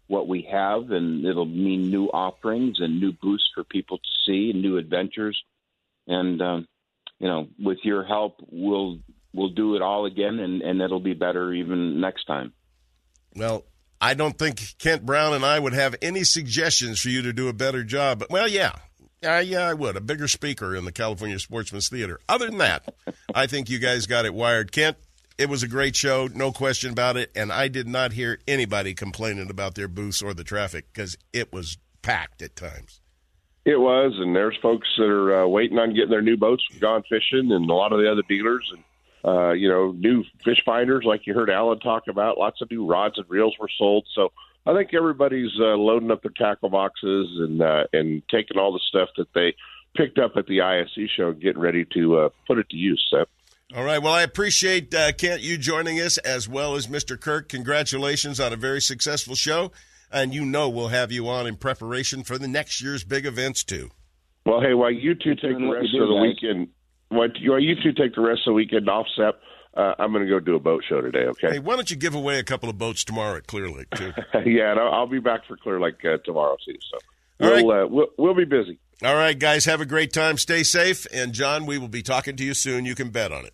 what 0.07 0.27
we 0.27 0.47
have, 0.51 0.91
and 0.91 1.25
it'll 1.25 1.45
mean 1.45 1.89
new 1.89 2.05
offerings 2.05 2.79
and 2.79 2.99
new 2.99 3.11
boosts 3.11 3.49
for 3.53 3.63
people 3.63 3.97
to 3.97 4.09
see 4.25 4.51
and 4.51 4.61
new 4.61 4.77
adventures. 4.77 5.41
And 6.07 6.41
um, 6.41 6.67
you 7.19 7.27
know, 7.27 7.47
with 7.59 7.79
your 7.83 8.03
help, 8.03 8.37
we'll 8.49 8.99
we'll 9.33 9.49
do 9.49 9.75
it 9.75 9.81
all 9.81 10.05
again, 10.05 10.39
and, 10.39 10.61
and 10.61 10.81
it'll 10.81 10.99
be 10.99 11.13
better 11.13 11.53
even 11.53 11.99
next 11.99 12.25
time. 12.25 12.53
Well, 13.35 13.65
I 13.99 14.13
don't 14.13 14.37
think 14.37 14.77
Kent 14.79 15.05
Brown 15.05 15.33
and 15.33 15.45
I 15.45 15.57
would 15.57 15.73
have 15.73 15.95
any 16.01 16.23
suggestions 16.23 16.99
for 16.99 17.09
you 17.09 17.23
to 17.23 17.33
do 17.33 17.47
a 17.47 17.53
better 17.53 17.83
job. 17.83 18.19
But 18.19 18.29
well, 18.29 18.47
yeah, 18.47 18.73
yeah, 19.21 19.39
yeah, 19.39 19.67
I 19.67 19.73
would. 19.73 19.95
A 19.95 20.01
bigger 20.01 20.27
speaker 20.27 20.75
in 20.75 20.85
the 20.85 20.91
California 20.91 21.39
Sportsman's 21.39 21.89
Theater. 21.89 22.19
Other 22.29 22.47
than 22.47 22.59
that, 22.59 22.93
I 23.33 23.47
think 23.47 23.69
you 23.69 23.79
guys 23.79 24.05
got 24.05 24.25
it 24.25 24.33
wired. 24.33 24.71
Kent, 24.71 24.97
it 25.37 25.49
was 25.49 25.63
a 25.63 25.67
great 25.67 25.95
show, 25.95 26.27
no 26.33 26.51
question 26.51 26.91
about 26.91 27.17
it. 27.17 27.31
And 27.35 27.51
I 27.51 27.67
did 27.67 27.87
not 27.87 28.13
hear 28.13 28.39
anybody 28.47 28.93
complaining 28.93 29.49
about 29.49 29.75
their 29.75 29.87
booths 29.87 30.21
or 30.21 30.33
the 30.33 30.43
traffic 30.43 30.85
because 30.91 31.17
it 31.33 31.53
was 31.53 31.77
packed 32.01 32.41
at 32.41 32.55
times. 32.55 33.01
It 33.65 33.79
was, 33.79 34.13
and 34.17 34.33
there's 34.35 34.57
folks 34.61 34.87
that 34.97 35.09
are 35.09 35.43
uh, 35.43 35.47
waiting 35.47 35.77
on 35.77 35.93
getting 35.93 36.09
their 36.09 36.21
new 36.21 36.37
boats 36.37 36.63
Gone 36.79 37.03
Fishing, 37.09 37.51
and 37.51 37.69
a 37.69 37.73
lot 37.73 37.91
of 37.91 37.99
the 37.99 38.09
other 38.09 38.23
dealers, 38.29 38.71
and 38.71 38.83
uh, 39.25 39.51
you 39.51 39.67
know, 39.67 39.91
new 39.91 40.23
fish 40.45 40.61
finders, 40.65 41.03
like 41.03 41.27
you 41.27 41.33
heard 41.33 41.49
Alan 41.49 41.79
talk 41.79 42.03
about. 42.07 42.37
Lots 42.37 42.61
of 42.61 42.71
new 42.71 42.85
rods 42.85 43.17
and 43.17 43.25
reels 43.29 43.55
were 43.59 43.69
sold, 43.77 44.07
so 44.15 44.31
I 44.65 44.73
think 44.75 44.93
everybody's 44.93 45.51
uh, 45.59 45.75
loading 45.75 46.11
up 46.11 46.21
their 46.21 46.31
tackle 46.31 46.69
boxes 46.69 47.27
and 47.39 47.61
uh, 47.61 47.85
and 47.93 48.21
taking 48.29 48.57
all 48.57 48.73
the 48.73 48.81
stuff 48.87 49.09
that 49.17 49.27
they 49.33 49.55
picked 49.95 50.19
up 50.19 50.33
at 50.35 50.45
the 50.47 50.61
ISE 50.61 51.09
show 51.15 51.29
and 51.29 51.41
getting 51.41 51.61
ready 51.61 51.85
to 51.93 52.17
uh, 52.17 52.29
put 52.45 52.57
it 52.57 52.69
to 52.69 52.75
use. 52.77 53.05
Sep. 53.09 53.29
All 53.75 53.83
right. 53.83 54.01
Well, 54.01 54.13
I 54.13 54.21
appreciate 54.21 54.93
uh, 54.93 55.11
Kent 55.11 55.41
you 55.41 55.57
joining 55.57 55.99
us 55.99 56.17
as 56.19 56.47
well 56.47 56.75
as 56.75 56.87
Mr. 56.87 57.19
Kirk. 57.19 57.49
Congratulations 57.49 58.39
on 58.39 58.53
a 58.53 58.55
very 58.55 58.81
successful 58.81 59.35
show, 59.35 59.71
and 60.11 60.33
you 60.33 60.45
know 60.45 60.69
we'll 60.69 60.87
have 60.89 61.11
you 61.11 61.27
on 61.27 61.47
in 61.47 61.57
preparation 61.57 62.23
for 62.23 62.37
the 62.37 62.47
next 62.47 62.81
year's 62.81 63.03
big 63.03 63.25
events 63.25 63.63
too. 63.63 63.89
Well, 64.45 64.61
hey, 64.61 64.73
while 64.73 64.91
you 64.91 65.15
two 65.15 65.35
take 65.35 65.57
the 65.57 65.69
rest 65.69 65.93
of 65.99 66.07
the 66.07 66.15
weekend, 66.15 66.69
while 67.09 67.29
you 67.61 67.75
two 67.75 67.91
take 67.91 68.15
the 68.15 68.21
rest 68.21 68.41
of 68.47 68.51
the 68.51 68.53
weekend 68.53 68.89
off, 68.89 69.05
Sep, 69.17 69.41
uh, 69.77 69.93
I'm 69.99 70.11
going 70.11 70.25
to 70.25 70.29
go 70.29 70.39
do 70.39 70.55
a 70.55 70.59
boat 70.59 70.83
show 70.87 71.01
today. 71.01 71.25
Okay. 71.25 71.51
Hey, 71.51 71.59
why 71.59 71.75
don't 71.75 71.89
you 71.89 71.95
give 71.95 72.15
away 72.15 72.39
a 72.39 72.43
couple 72.43 72.67
of 72.69 72.77
boats 72.77 73.03
tomorrow 73.03 73.37
at 73.37 73.45
Clear 73.45 73.69
Lake 73.69 73.89
too? 73.91 74.11
yeah, 74.45 74.71
and 74.71 74.79
I'll, 74.79 74.91
I'll 74.93 75.07
be 75.07 75.19
back 75.19 75.45
for 75.45 75.55
Clear 75.55 75.79
Lake 75.79 76.03
uh, 76.03 76.17
tomorrow 76.25 76.57
too. 76.65 76.75
So 76.91 76.97
we'll, 77.39 77.67
right. 77.67 77.83
uh, 77.83 77.87
we'll 77.87 78.07
we'll 78.17 78.35
be 78.35 78.45
busy. 78.45 78.79
All 79.03 79.15
right, 79.15 79.37
guys, 79.37 79.65
have 79.65 79.79
a 79.79 79.85
great 79.85 80.11
time. 80.11 80.39
Stay 80.39 80.63
safe, 80.63 81.05
and 81.13 81.31
John, 81.31 81.67
we 81.67 81.77
will 81.77 81.87
be 81.87 82.01
talking 82.01 82.35
to 82.35 82.43
you 82.43 82.55
soon. 82.55 82.85
You 82.85 82.95
can 82.95 83.11
bet 83.11 83.31
on 83.31 83.45
it. 83.45 83.53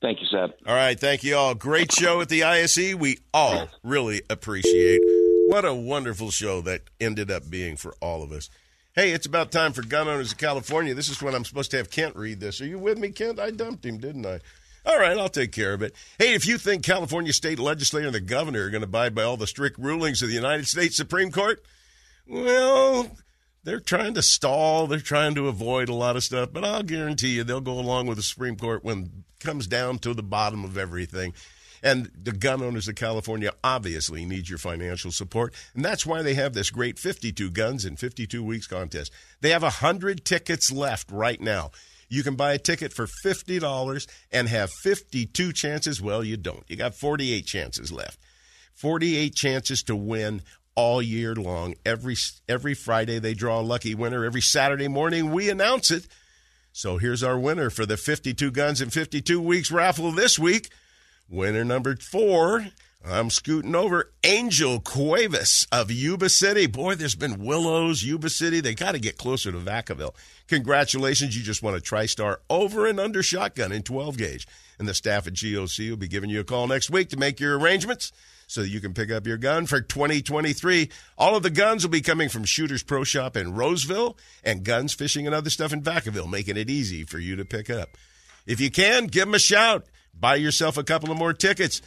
Thank 0.00 0.20
you, 0.22 0.26
Sep. 0.28 0.58
All 0.66 0.74
right, 0.74 0.98
thank 0.98 1.22
you 1.22 1.36
all. 1.36 1.54
Great 1.54 1.92
show 1.92 2.22
at 2.22 2.30
the 2.30 2.44
ISE. 2.44 2.94
We 2.94 3.18
all 3.34 3.68
really 3.82 4.22
appreciate. 4.30 5.02
What 5.48 5.66
a 5.66 5.74
wonderful 5.74 6.30
show 6.30 6.62
that 6.62 6.84
ended 6.98 7.30
up 7.30 7.50
being 7.50 7.76
for 7.76 7.94
all 8.00 8.22
of 8.22 8.32
us. 8.32 8.48
Hey, 8.94 9.12
it's 9.12 9.26
about 9.26 9.52
time 9.52 9.74
for 9.74 9.82
Gun 9.82 10.08
Owners 10.08 10.32
of 10.32 10.38
California. 10.38 10.94
This 10.94 11.10
is 11.10 11.20
when 11.20 11.34
I'm 11.34 11.44
supposed 11.44 11.70
to 11.72 11.76
have 11.76 11.90
Kent 11.90 12.16
read 12.16 12.40
this. 12.40 12.62
Are 12.62 12.66
you 12.66 12.78
with 12.78 12.98
me, 12.98 13.10
Kent? 13.10 13.38
I 13.38 13.50
dumped 13.50 13.84
him, 13.84 13.98
didn't 13.98 14.24
I? 14.24 14.40
All 14.86 14.98
right, 14.98 15.18
I'll 15.18 15.28
take 15.28 15.52
care 15.52 15.74
of 15.74 15.82
it. 15.82 15.94
Hey, 16.18 16.34
if 16.34 16.46
you 16.46 16.56
think 16.56 16.82
California 16.82 17.32
state 17.32 17.58
legislator 17.58 18.06
and 18.06 18.14
the 18.14 18.20
governor 18.20 18.64
are 18.64 18.70
going 18.70 18.80
to 18.80 18.88
abide 18.88 19.14
by 19.14 19.22
all 19.22 19.36
the 19.36 19.46
strict 19.46 19.78
rulings 19.78 20.22
of 20.22 20.28
the 20.28 20.34
United 20.34 20.66
States 20.66 20.96
Supreme 20.96 21.30
Court, 21.30 21.62
well, 22.26 23.10
they're 23.62 23.80
trying 23.80 24.14
to 24.14 24.22
stall. 24.22 24.86
They're 24.86 25.00
trying 25.00 25.34
to 25.34 25.48
avoid 25.48 25.88
a 25.88 25.94
lot 25.94 26.16
of 26.16 26.24
stuff, 26.24 26.50
but 26.52 26.64
I'll 26.64 26.82
guarantee 26.82 27.36
you 27.36 27.44
they'll 27.44 27.60
go 27.60 27.78
along 27.78 28.06
with 28.06 28.16
the 28.16 28.22
Supreme 28.22 28.56
Court 28.56 28.82
when 28.82 28.98
it 29.02 29.10
comes 29.44 29.66
down 29.66 29.98
to 30.00 30.14
the 30.14 30.22
bottom 30.22 30.64
of 30.64 30.78
everything. 30.78 31.34
And 31.82 32.10
the 32.14 32.32
gun 32.32 32.62
owners 32.62 32.88
of 32.88 32.94
California 32.94 33.52
obviously 33.64 34.24
need 34.24 34.48
your 34.48 34.58
financial 34.58 35.10
support. 35.10 35.54
And 35.74 35.84
that's 35.84 36.04
why 36.04 36.22
they 36.22 36.34
have 36.34 36.52
this 36.52 36.70
great 36.70 36.98
52 36.98 37.50
guns 37.50 37.84
in 37.84 37.96
52 37.96 38.42
weeks 38.42 38.66
contest. 38.66 39.12
They 39.40 39.50
have 39.50 39.62
100 39.62 40.24
tickets 40.24 40.70
left 40.70 41.10
right 41.10 41.40
now. 41.40 41.70
You 42.10 42.22
can 42.22 42.34
buy 42.34 42.52
a 42.52 42.58
ticket 42.58 42.92
for 42.92 43.06
$50 43.06 44.06
and 44.32 44.48
have 44.48 44.70
52 44.82 45.52
chances. 45.52 46.02
Well, 46.02 46.22
you 46.22 46.36
don't. 46.36 46.64
You 46.68 46.76
got 46.76 46.94
48 46.94 47.46
chances 47.46 47.90
left. 47.90 48.18
48 48.74 49.34
chances 49.34 49.82
to 49.84 49.94
win 49.94 50.42
all 50.74 51.00
year 51.00 51.34
long. 51.34 51.74
Every 51.86 52.16
every 52.48 52.74
Friday 52.74 53.18
they 53.18 53.34
draw 53.34 53.60
a 53.60 53.62
lucky 53.62 53.94
winner. 53.94 54.24
Every 54.24 54.40
Saturday 54.40 54.88
morning 54.88 55.30
we 55.30 55.50
announce 55.50 55.90
it. 55.90 56.08
So 56.72 56.96
here's 56.98 57.22
our 57.22 57.38
winner 57.38 57.70
for 57.70 57.84
the 57.84 57.96
52 57.96 58.50
guns 58.50 58.80
in 58.80 58.90
52 58.90 59.40
weeks 59.40 59.70
raffle 59.70 60.12
this 60.12 60.38
week. 60.38 60.70
Winner 61.28 61.64
number 61.64 61.96
four. 61.96 62.66
I'm 63.02 63.30
scooting 63.30 63.74
over 63.74 64.12
Angel 64.24 64.78
Cuevas 64.78 65.66
of 65.72 65.90
Yuba 65.90 66.28
City. 66.28 66.66
Boy, 66.66 66.96
there's 66.96 67.14
been 67.14 67.42
Willows, 67.42 68.02
Yuba 68.02 68.28
City. 68.28 68.60
They 68.60 68.74
got 68.74 68.92
to 68.92 68.98
get 68.98 69.16
closer 69.16 69.50
to 69.50 69.58
Vacaville. 69.58 70.14
Congratulations. 70.48 71.34
You 71.34 71.42
just 71.42 71.62
won 71.62 71.74
a 71.74 71.78
TriStar 71.78 72.36
over 72.50 72.86
and 72.86 73.00
under 73.00 73.22
shotgun 73.22 73.72
in 73.72 73.82
12 73.82 74.18
gauge. 74.18 74.46
And 74.78 74.86
the 74.86 74.92
staff 74.92 75.26
at 75.26 75.32
GOC 75.32 75.88
will 75.88 75.96
be 75.96 76.08
giving 76.08 76.28
you 76.28 76.40
a 76.40 76.44
call 76.44 76.66
next 76.66 76.90
week 76.90 77.08
to 77.10 77.16
make 77.16 77.40
your 77.40 77.58
arrangements 77.58 78.12
so 78.46 78.60
that 78.60 78.68
you 78.68 78.80
can 78.80 78.92
pick 78.92 79.10
up 79.10 79.26
your 79.26 79.38
gun 79.38 79.64
for 79.64 79.80
2023. 79.80 80.90
All 81.16 81.36
of 81.36 81.42
the 81.42 81.50
guns 81.50 81.82
will 81.82 81.90
be 81.90 82.02
coming 82.02 82.28
from 82.28 82.44
Shooters 82.44 82.82
Pro 82.82 83.02
Shop 83.02 83.34
in 83.34 83.54
Roseville 83.54 84.18
and 84.44 84.62
Guns 84.62 84.92
Fishing 84.92 85.24
and 85.24 85.34
other 85.34 85.50
stuff 85.50 85.72
in 85.72 85.82
Vacaville, 85.82 86.30
making 86.30 86.58
it 86.58 86.68
easy 86.68 87.04
for 87.04 87.18
you 87.18 87.36
to 87.36 87.46
pick 87.46 87.70
up. 87.70 87.96
If 88.46 88.60
you 88.60 88.70
can, 88.70 89.06
give 89.06 89.26
them 89.26 89.34
a 89.34 89.38
shout. 89.38 89.86
Buy 90.12 90.34
yourself 90.34 90.76
a 90.76 90.84
couple 90.84 91.10
of 91.10 91.16
more 91.16 91.32
tickets. 91.32 91.80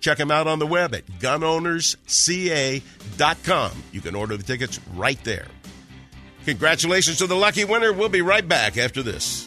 Check 0.00 0.18
them 0.18 0.30
out 0.30 0.46
on 0.46 0.58
the 0.58 0.66
web 0.66 0.94
at 0.94 1.06
gunownersca.com. 1.06 3.82
You 3.92 4.00
can 4.00 4.14
order 4.14 4.36
the 4.36 4.42
tickets 4.42 4.80
right 4.94 5.22
there. 5.24 5.46
Congratulations 6.46 7.18
to 7.18 7.26
the 7.26 7.36
lucky 7.36 7.64
winner. 7.64 7.92
We'll 7.92 8.08
be 8.08 8.22
right 8.22 8.48
back 8.48 8.78
after 8.78 9.02
this. 9.02 9.46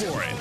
for 0.01 0.23
it. 0.23 0.35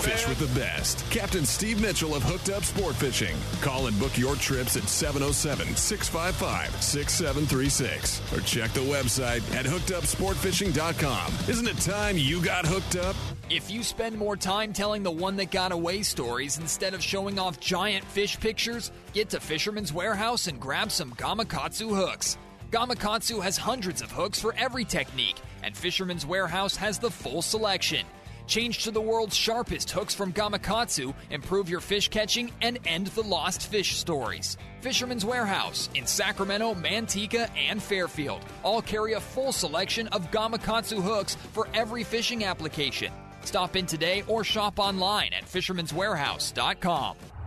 Fish 0.00 0.28
with 0.28 0.38
the 0.38 0.58
best. 0.58 1.08
Captain 1.10 1.44
Steve 1.44 1.80
Mitchell 1.80 2.14
of 2.14 2.22
Hooked 2.22 2.50
Up 2.50 2.64
Sport 2.64 2.94
Fishing. 2.96 3.36
Call 3.60 3.86
and 3.86 3.98
book 3.98 4.18
your 4.18 4.36
trips 4.36 4.76
at 4.76 4.84
707 4.84 5.76
655 5.76 6.82
6736 6.82 8.32
or 8.32 8.40
check 8.40 8.70
the 8.72 8.80
website 8.80 9.42
at 9.54 9.64
hookedupsportfishing.com. 9.64 11.32
Isn't 11.48 11.68
it 11.68 11.78
time 11.78 12.18
you 12.18 12.42
got 12.42 12.66
hooked 12.66 12.96
up? 12.96 13.16
If 13.48 13.70
you 13.70 13.82
spend 13.82 14.18
more 14.18 14.36
time 14.36 14.72
telling 14.72 15.02
the 15.02 15.10
one 15.10 15.36
that 15.36 15.50
got 15.50 15.70
away 15.70 16.02
stories 16.02 16.58
instead 16.58 16.94
of 16.94 17.02
showing 17.02 17.38
off 17.38 17.60
giant 17.60 18.04
fish 18.04 18.38
pictures, 18.40 18.90
get 19.12 19.30
to 19.30 19.40
Fisherman's 19.40 19.92
Warehouse 19.92 20.48
and 20.48 20.60
grab 20.60 20.90
some 20.90 21.12
Gamakatsu 21.12 21.94
hooks. 21.94 22.38
Gamakatsu 22.72 23.40
has 23.40 23.56
hundreds 23.56 24.02
of 24.02 24.10
hooks 24.10 24.40
for 24.40 24.52
every 24.58 24.84
technique, 24.84 25.36
and 25.62 25.76
Fisherman's 25.76 26.26
Warehouse 26.26 26.74
has 26.74 26.98
the 26.98 27.10
full 27.10 27.40
selection. 27.40 28.04
Change 28.46 28.84
to 28.84 28.90
the 28.90 29.00
world's 29.00 29.36
sharpest 29.36 29.90
hooks 29.90 30.14
from 30.14 30.32
Gamakatsu, 30.32 31.14
improve 31.30 31.68
your 31.68 31.80
fish 31.80 32.08
catching, 32.08 32.52
and 32.62 32.78
end 32.84 33.08
the 33.08 33.22
lost 33.22 33.66
fish 33.66 33.96
stories. 33.96 34.56
Fisherman's 34.80 35.24
Warehouse 35.24 35.90
in 35.94 36.06
Sacramento, 36.06 36.74
Manteca, 36.74 37.50
and 37.56 37.82
Fairfield 37.82 38.42
all 38.62 38.80
carry 38.80 39.14
a 39.14 39.20
full 39.20 39.52
selection 39.52 40.06
of 40.08 40.30
Gamakatsu 40.30 41.02
hooks 41.02 41.36
for 41.52 41.68
every 41.74 42.04
fishing 42.04 42.44
application. 42.44 43.12
Stop 43.42 43.76
in 43.76 43.86
today 43.86 44.22
or 44.28 44.44
shop 44.44 44.78
online 44.78 45.32
at 45.32 45.44
fisherman'swarehouse.com. 45.44 47.16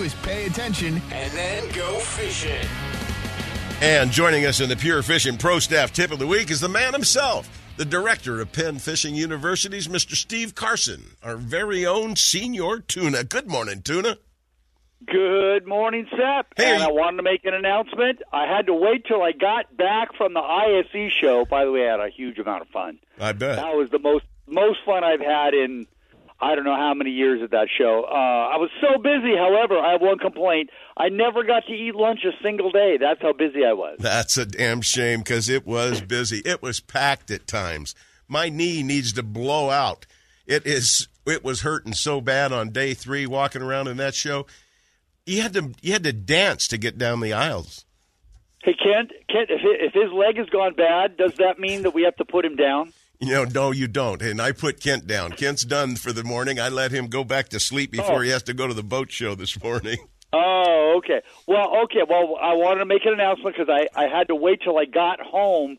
is 0.00 0.14
pay 0.16 0.46
attention 0.46 1.00
and 1.12 1.32
then 1.32 1.68
go 1.72 1.98
fishing. 1.98 2.68
And 3.80 4.10
joining 4.10 4.46
us 4.46 4.60
in 4.60 4.68
the 4.68 4.76
Pure 4.76 5.02
Fishing 5.02 5.36
Pro 5.36 5.58
Staff 5.58 5.92
Tip 5.92 6.10
of 6.10 6.18
the 6.18 6.26
Week 6.26 6.50
is 6.50 6.60
the 6.60 6.68
man 6.68 6.92
himself, 6.92 7.48
the 7.76 7.84
director 7.84 8.40
of 8.40 8.52
Penn 8.52 8.78
Fishing 8.78 9.14
Universities, 9.14 9.86
Mr. 9.86 10.14
Steve 10.14 10.54
Carson, 10.54 11.02
our 11.22 11.36
very 11.36 11.84
own 11.84 12.16
senior 12.16 12.78
tuna. 12.80 13.24
Good 13.24 13.48
morning, 13.48 13.82
tuna. 13.82 14.16
Good 15.04 15.66
morning, 15.66 16.06
Sep. 16.10 16.46
Hey, 16.56 16.74
and 16.74 16.82
I 16.82 16.90
wanted 16.90 17.18
to 17.18 17.22
make 17.22 17.44
an 17.44 17.52
announcement. 17.52 18.22
I 18.32 18.46
had 18.46 18.66
to 18.66 18.74
wait 18.74 19.04
till 19.04 19.22
I 19.22 19.32
got 19.32 19.76
back 19.76 20.16
from 20.16 20.32
the 20.32 20.40
ISE 20.40 21.12
show. 21.12 21.44
By 21.44 21.66
the 21.66 21.72
way, 21.72 21.86
I 21.86 21.90
had 21.90 22.00
a 22.00 22.08
huge 22.08 22.38
amount 22.38 22.62
of 22.62 22.68
fun. 22.68 22.98
I 23.20 23.32
bet. 23.32 23.56
That 23.56 23.76
was 23.76 23.90
the 23.90 23.98
most 23.98 24.24
most 24.46 24.78
fun 24.86 25.04
I've 25.04 25.20
had 25.20 25.52
in 25.52 25.86
I 26.38 26.54
don't 26.54 26.64
know 26.64 26.76
how 26.76 26.92
many 26.92 27.10
years 27.10 27.40
at 27.42 27.50
that 27.52 27.68
show. 27.78 28.04
Uh, 28.06 28.14
I 28.14 28.56
was 28.58 28.68
so 28.80 29.00
busy. 29.00 29.34
However, 29.36 29.78
I 29.78 29.92
have 29.92 30.02
one 30.02 30.18
complaint. 30.18 30.68
I 30.96 31.08
never 31.08 31.44
got 31.44 31.64
to 31.66 31.72
eat 31.72 31.94
lunch 31.94 32.20
a 32.24 32.42
single 32.42 32.70
day. 32.70 32.98
That's 33.00 33.22
how 33.22 33.32
busy 33.32 33.64
I 33.64 33.72
was. 33.72 33.96
That's 33.98 34.36
a 34.36 34.44
damn 34.44 34.82
shame 34.82 35.20
because 35.20 35.48
it 35.48 35.66
was 35.66 36.02
busy. 36.02 36.42
It 36.44 36.60
was 36.60 36.80
packed 36.80 37.30
at 37.30 37.46
times. 37.46 37.94
My 38.28 38.50
knee 38.50 38.82
needs 38.82 39.14
to 39.14 39.22
blow 39.22 39.70
out. 39.70 40.04
It 40.46 40.66
is. 40.66 41.08
It 41.26 41.42
was 41.42 41.62
hurting 41.62 41.94
so 41.94 42.20
bad 42.20 42.52
on 42.52 42.70
day 42.70 42.92
three, 42.92 43.26
walking 43.26 43.62
around 43.62 43.88
in 43.88 43.96
that 43.96 44.14
show. 44.14 44.46
You 45.24 45.42
had 45.42 45.54
to. 45.54 45.72
You 45.80 45.92
had 45.92 46.04
to 46.04 46.12
dance 46.12 46.68
to 46.68 46.76
get 46.78 46.98
down 46.98 47.20
the 47.20 47.32
aisles. 47.32 47.84
Hey, 48.62 48.74
Kent. 48.74 49.12
Kent, 49.30 49.48
if 49.50 49.60
if 49.62 49.92
his 49.94 50.12
leg 50.12 50.36
has 50.36 50.48
gone 50.50 50.74
bad, 50.74 51.16
does 51.16 51.34
that 51.36 51.58
mean 51.58 51.82
that 51.82 51.94
we 51.94 52.02
have 52.02 52.16
to 52.16 52.24
put 52.24 52.44
him 52.44 52.56
down? 52.56 52.92
You 53.18 53.32
know, 53.32 53.44
no, 53.44 53.70
you 53.70 53.88
don't. 53.88 54.20
And 54.20 54.40
I 54.42 54.52
put 54.52 54.80
Kent 54.80 55.06
down. 55.06 55.32
Kent's 55.32 55.62
done 55.64 55.96
for 55.96 56.12
the 56.12 56.22
morning. 56.22 56.60
I 56.60 56.68
let 56.68 56.90
him 56.92 57.06
go 57.06 57.24
back 57.24 57.48
to 57.50 57.60
sleep 57.60 57.90
before 57.90 58.16
Oh. 58.16 58.20
he 58.20 58.30
has 58.30 58.42
to 58.44 58.52
go 58.54 58.66
to 58.66 58.74
the 58.74 58.82
boat 58.82 59.10
show 59.10 59.34
this 59.34 59.60
morning. 59.62 59.98
Oh, 60.32 60.96
okay. 60.98 61.22
Well, 61.46 61.84
okay. 61.84 62.00
Well, 62.06 62.36
I 62.42 62.54
wanted 62.54 62.80
to 62.80 62.84
make 62.84 63.06
an 63.06 63.12
announcement 63.14 63.56
because 63.56 63.72
I, 63.72 63.86
I 63.98 64.08
had 64.08 64.26
to 64.26 64.34
wait 64.34 64.60
till 64.62 64.76
I 64.76 64.84
got 64.84 65.20
home 65.20 65.78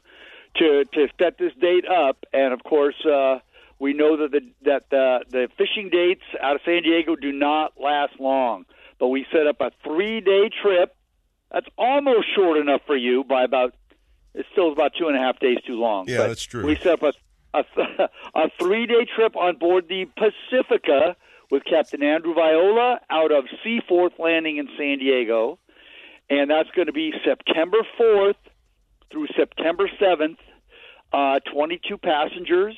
to 0.56 0.86
to 0.94 1.08
set 1.20 1.38
this 1.38 1.52
date 1.60 1.84
up, 1.86 2.24
and 2.34 2.54
of 2.54 2.64
course, 2.64 2.96
uh, 3.06 3.40
we 3.78 3.92
know 3.94 4.16
that 4.18 4.32
the 4.32 4.42
that 4.64 4.90
the 4.90 5.20
the 5.30 5.50
fishing 5.58 5.90
dates 5.92 6.24
out 6.42 6.56
of 6.56 6.62
San 6.66 6.82
Diego 6.84 7.16
do 7.18 7.34
not 7.34 7.74
last 7.80 8.14
long. 8.20 8.66
But 9.00 9.10
we 9.10 9.28
set 9.32 9.46
up 9.48 9.60
a 9.60 9.72
three 9.84 10.22
day 10.22 10.50
trip. 10.64 10.96
That's 11.52 11.68
almost 11.78 12.34
short 12.34 12.58
enough 12.58 12.82
for 12.88 12.96
you 12.96 13.26
by 13.26 13.44
about. 13.44 13.76
It 14.34 14.46
still 14.54 14.72
about 14.72 14.94
two 14.98 15.08
and 15.08 15.18
a 15.18 15.20
half 15.20 15.40
days 15.40 15.58
too 15.68 15.76
long. 15.80 16.08
Yeah, 16.08 16.28
that's 16.28 16.44
true. 16.44 16.66
We 16.66 16.76
set 16.78 16.94
up 16.94 17.04
a 17.04 17.14
a, 17.78 18.10
a 18.36 18.50
three 18.60 18.86
day 18.86 19.06
trip 19.16 19.36
on 19.36 19.58
board 19.58 19.88
the 19.88 20.06
Pacifica 20.18 21.16
with 21.50 21.64
Captain 21.64 22.04
Andrew 22.04 22.34
Viola 22.34 23.00
out 23.10 23.32
of 23.32 23.46
Seaforth 23.64 24.14
Landing 24.20 24.58
in 24.58 24.68
San 24.78 25.00
Diego. 25.00 25.60
And 26.30 26.50
that's 26.50 26.70
going 26.72 26.88
to 26.88 26.94
be 26.94 27.14
September 27.24 27.78
4th 28.00 28.36
through 29.12 29.28
September 29.38 29.90
7th, 30.02 30.38
uh, 31.14 31.40
22 31.52 31.98
passengers. 31.98 32.76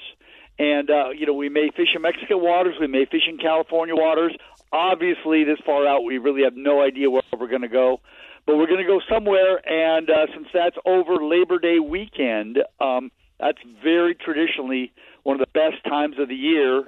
And, 0.60 0.90
uh, 0.92 1.10
you 1.18 1.26
know, 1.26 1.34
we 1.34 1.50
may 1.50 1.70
fish 1.76 1.90
in 1.96 2.02
Mexican 2.02 2.42
waters, 2.42 2.76
we 2.80 2.88
may 2.88 3.06
fish 3.06 3.28
in 3.28 3.38
California 3.38 3.96
waters. 3.96 4.36
Obviously, 4.72 5.44
this 5.46 5.58
far 5.66 5.88
out, 5.88 6.04
we 6.04 6.20
really 6.20 6.44
have 6.44 6.56
no 6.56 6.82
idea 6.82 7.10
where 7.10 7.24
we're 7.38 7.48
going 7.48 7.64
to 7.64 7.68
go. 7.68 8.02
But 8.46 8.58
we're 8.58 8.68
going 8.68 8.86
to 8.86 8.88
go 8.88 9.00
somewhere, 9.10 9.62
and 9.68 10.10
uh, 10.10 10.28
since 10.34 10.48
that's 10.54 10.76
over 10.86 11.24
Labor 11.24 11.60
Day 11.60 11.80
weekend, 11.80 12.60
um, 12.80 13.12
that's 13.40 13.60
very 13.84 14.16
traditionally 14.16 14.92
one 15.24 15.40
of 15.40 15.46
the 15.48 15.52
best 15.54 15.84
times 15.86 16.16
of 16.20 16.28
the 16.28 16.36
year 16.36 16.84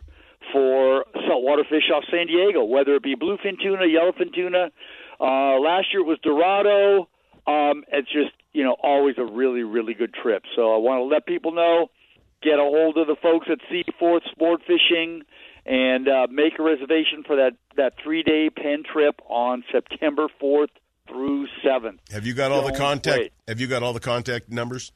for 0.51 1.05
saltwater 1.27 1.63
fish 1.63 1.89
off 1.93 2.03
San 2.11 2.27
Diego, 2.27 2.63
whether 2.63 2.95
it 2.95 3.03
be 3.03 3.15
bluefin 3.15 3.59
tuna, 3.61 3.83
yellowfin 3.83 4.33
tuna. 4.33 4.71
Uh, 5.19 5.59
last 5.59 5.87
year 5.93 6.01
it 6.01 6.07
was 6.07 6.17
Dorado. 6.23 7.07
Um, 7.47 7.83
it's 7.91 8.11
just 8.11 8.31
you 8.53 8.63
know 8.63 8.75
always 8.81 9.15
a 9.17 9.25
really 9.25 9.63
really 9.63 9.93
good 9.93 10.13
trip. 10.13 10.43
So 10.55 10.73
I 10.73 10.77
want 10.77 10.99
to 10.99 11.03
let 11.03 11.25
people 11.25 11.51
know, 11.53 11.89
get 12.41 12.55
a 12.55 12.63
hold 12.63 12.97
of 12.97 13.07
the 13.07 13.15
folks 13.21 13.47
at 13.51 13.59
Seaforth 13.69 14.23
Sport 14.31 14.61
Fishing, 14.65 15.21
and 15.65 16.07
uh, 16.07 16.27
make 16.29 16.53
a 16.59 16.63
reservation 16.63 17.23
for 17.25 17.35
that 17.37 17.51
that 17.77 17.93
three 18.03 18.23
day 18.23 18.49
Penn 18.49 18.83
trip 18.91 19.19
on 19.27 19.63
September 19.71 20.27
fourth 20.39 20.71
through 21.07 21.47
seventh. 21.63 21.99
Have 22.11 22.25
you 22.25 22.33
got 22.33 22.51
all 22.51 22.63
the 22.63 22.69
Don't 22.69 22.79
contact? 22.79 23.19
wait. 23.19 23.33
Have 23.47 23.59
you 23.59 23.67
got 23.67 23.83
all 23.83 23.93
the 23.93 23.99
contact 23.99 24.49
numbers? 24.49 24.91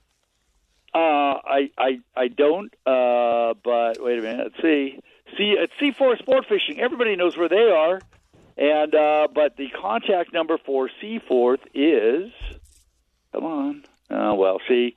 Uh, 0.95 1.41
I, 1.43 1.71
I 1.77 1.99
I 2.15 2.27
don't. 2.29 2.73
Uh, 2.85 3.53
but 3.61 4.01
wait 4.01 4.17
a 4.17 4.21
minute. 4.21 4.53
Let's 4.53 4.61
see. 4.61 4.97
See 5.37 5.57
at 5.61 5.69
Seaforth 5.77 6.19
Sport 6.19 6.45
Fishing, 6.47 6.79
everybody 6.79 7.17
knows 7.17 7.35
where 7.35 7.49
they 7.49 7.69
are, 7.69 7.99
and 8.55 8.95
uh, 8.95 9.27
but 9.33 9.57
the 9.57 9.67
contact 9.71 10.31
number 10.31 10.57
for 10.57 10.89
Seaforth 11.01 11.59
is. 11.73 12.31
Come 13.33 13.43
on. 13.43 13.83
Oh 14.09 14.35
well. 14.35 14.61
See, 14.69 14.95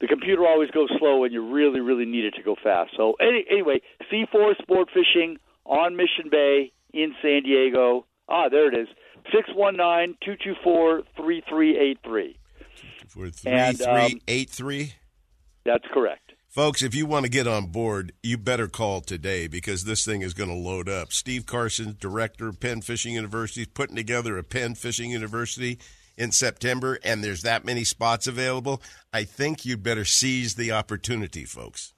the 0.00 0.08
computer 0.08 0.44
always 0.44 0.72
goes 0.72 0.90
slow, 0.98 1.22
and 1.22 1.32
you 1.32 1.54
really 1.54 1.80
really 1.80 2.06
need 2.06 2.24
it 2.24 2.34
to 2.34 2.42
go 2.42 2.56
fast. 2.60 2.90
So 2.96 3.12
any, 3.20 3.44
anyway, 3.48 3.80
Seaforth 4.10 4.58
Sport 4.60 4.88
Fishing 4.92 5.38
on 5.64 5.94
Mission 5.94 6.30
Bay 6.32 6.72
in 6.92 7.14
San 7.22 7.44
Diego. 7.44 8.06
Ah, 8.28 8.48
there 8.48 8.66
it 8.66 8.76
is. 8.76 8.88
619 9.32 10.16
224 10.20 11.02
3383. 11.16 12.38
3383. 13.06 14.94
That's 15.68 15.84
correct. 15.92 16.32
Folks, 16.48 16.82
if 16.82 16.94
you 16.94 17.04
want 17.04 17.26
to 17.26 17.30
get 17.30 17.46
on 17.46 17.66
board, 17.66 18.12
you 18.22 18.38
better 18.38 18.68
call 18.68 19.02
today 19.02 19.48
because 19.48 19.84
this 19.84 20.02
thing 20.02 20.22
is 20.22 20.32
going 20.32 20.48
to 20.48 20.56
load 20.56 20.88
up. 20.88 21.12
Steve 21.12 21.44
Carson, 21.44 21.98
director 22.00 22.48
of 22.48 22.58
Penn 22.58 22.80
Fishing 22.80 23.12
University, 23.12 23.60
is 23.60 23.66
putting 23.66 23.94
together 23.94 24.38
a 24.38 24.42
Penn 24.42 24.74
Fishing 24.74 25.10
University 25.10 25.78
in 26.16 26.32
September, 26.32 26.98
and 27.04 27.22
there's 27.22 27.42
that 27.42 27.66
many 27.66 27.84
spots 27.84 28.26
available. 28.26 28.80
I 29.12 29.24
think 29.24 29.66
you'd 29.66 29.82
better 29.82 30.06
seize 30.06 30.54
the 30.54 30.72
opportunity, 30.72 31.44
folks. 31.44 31.92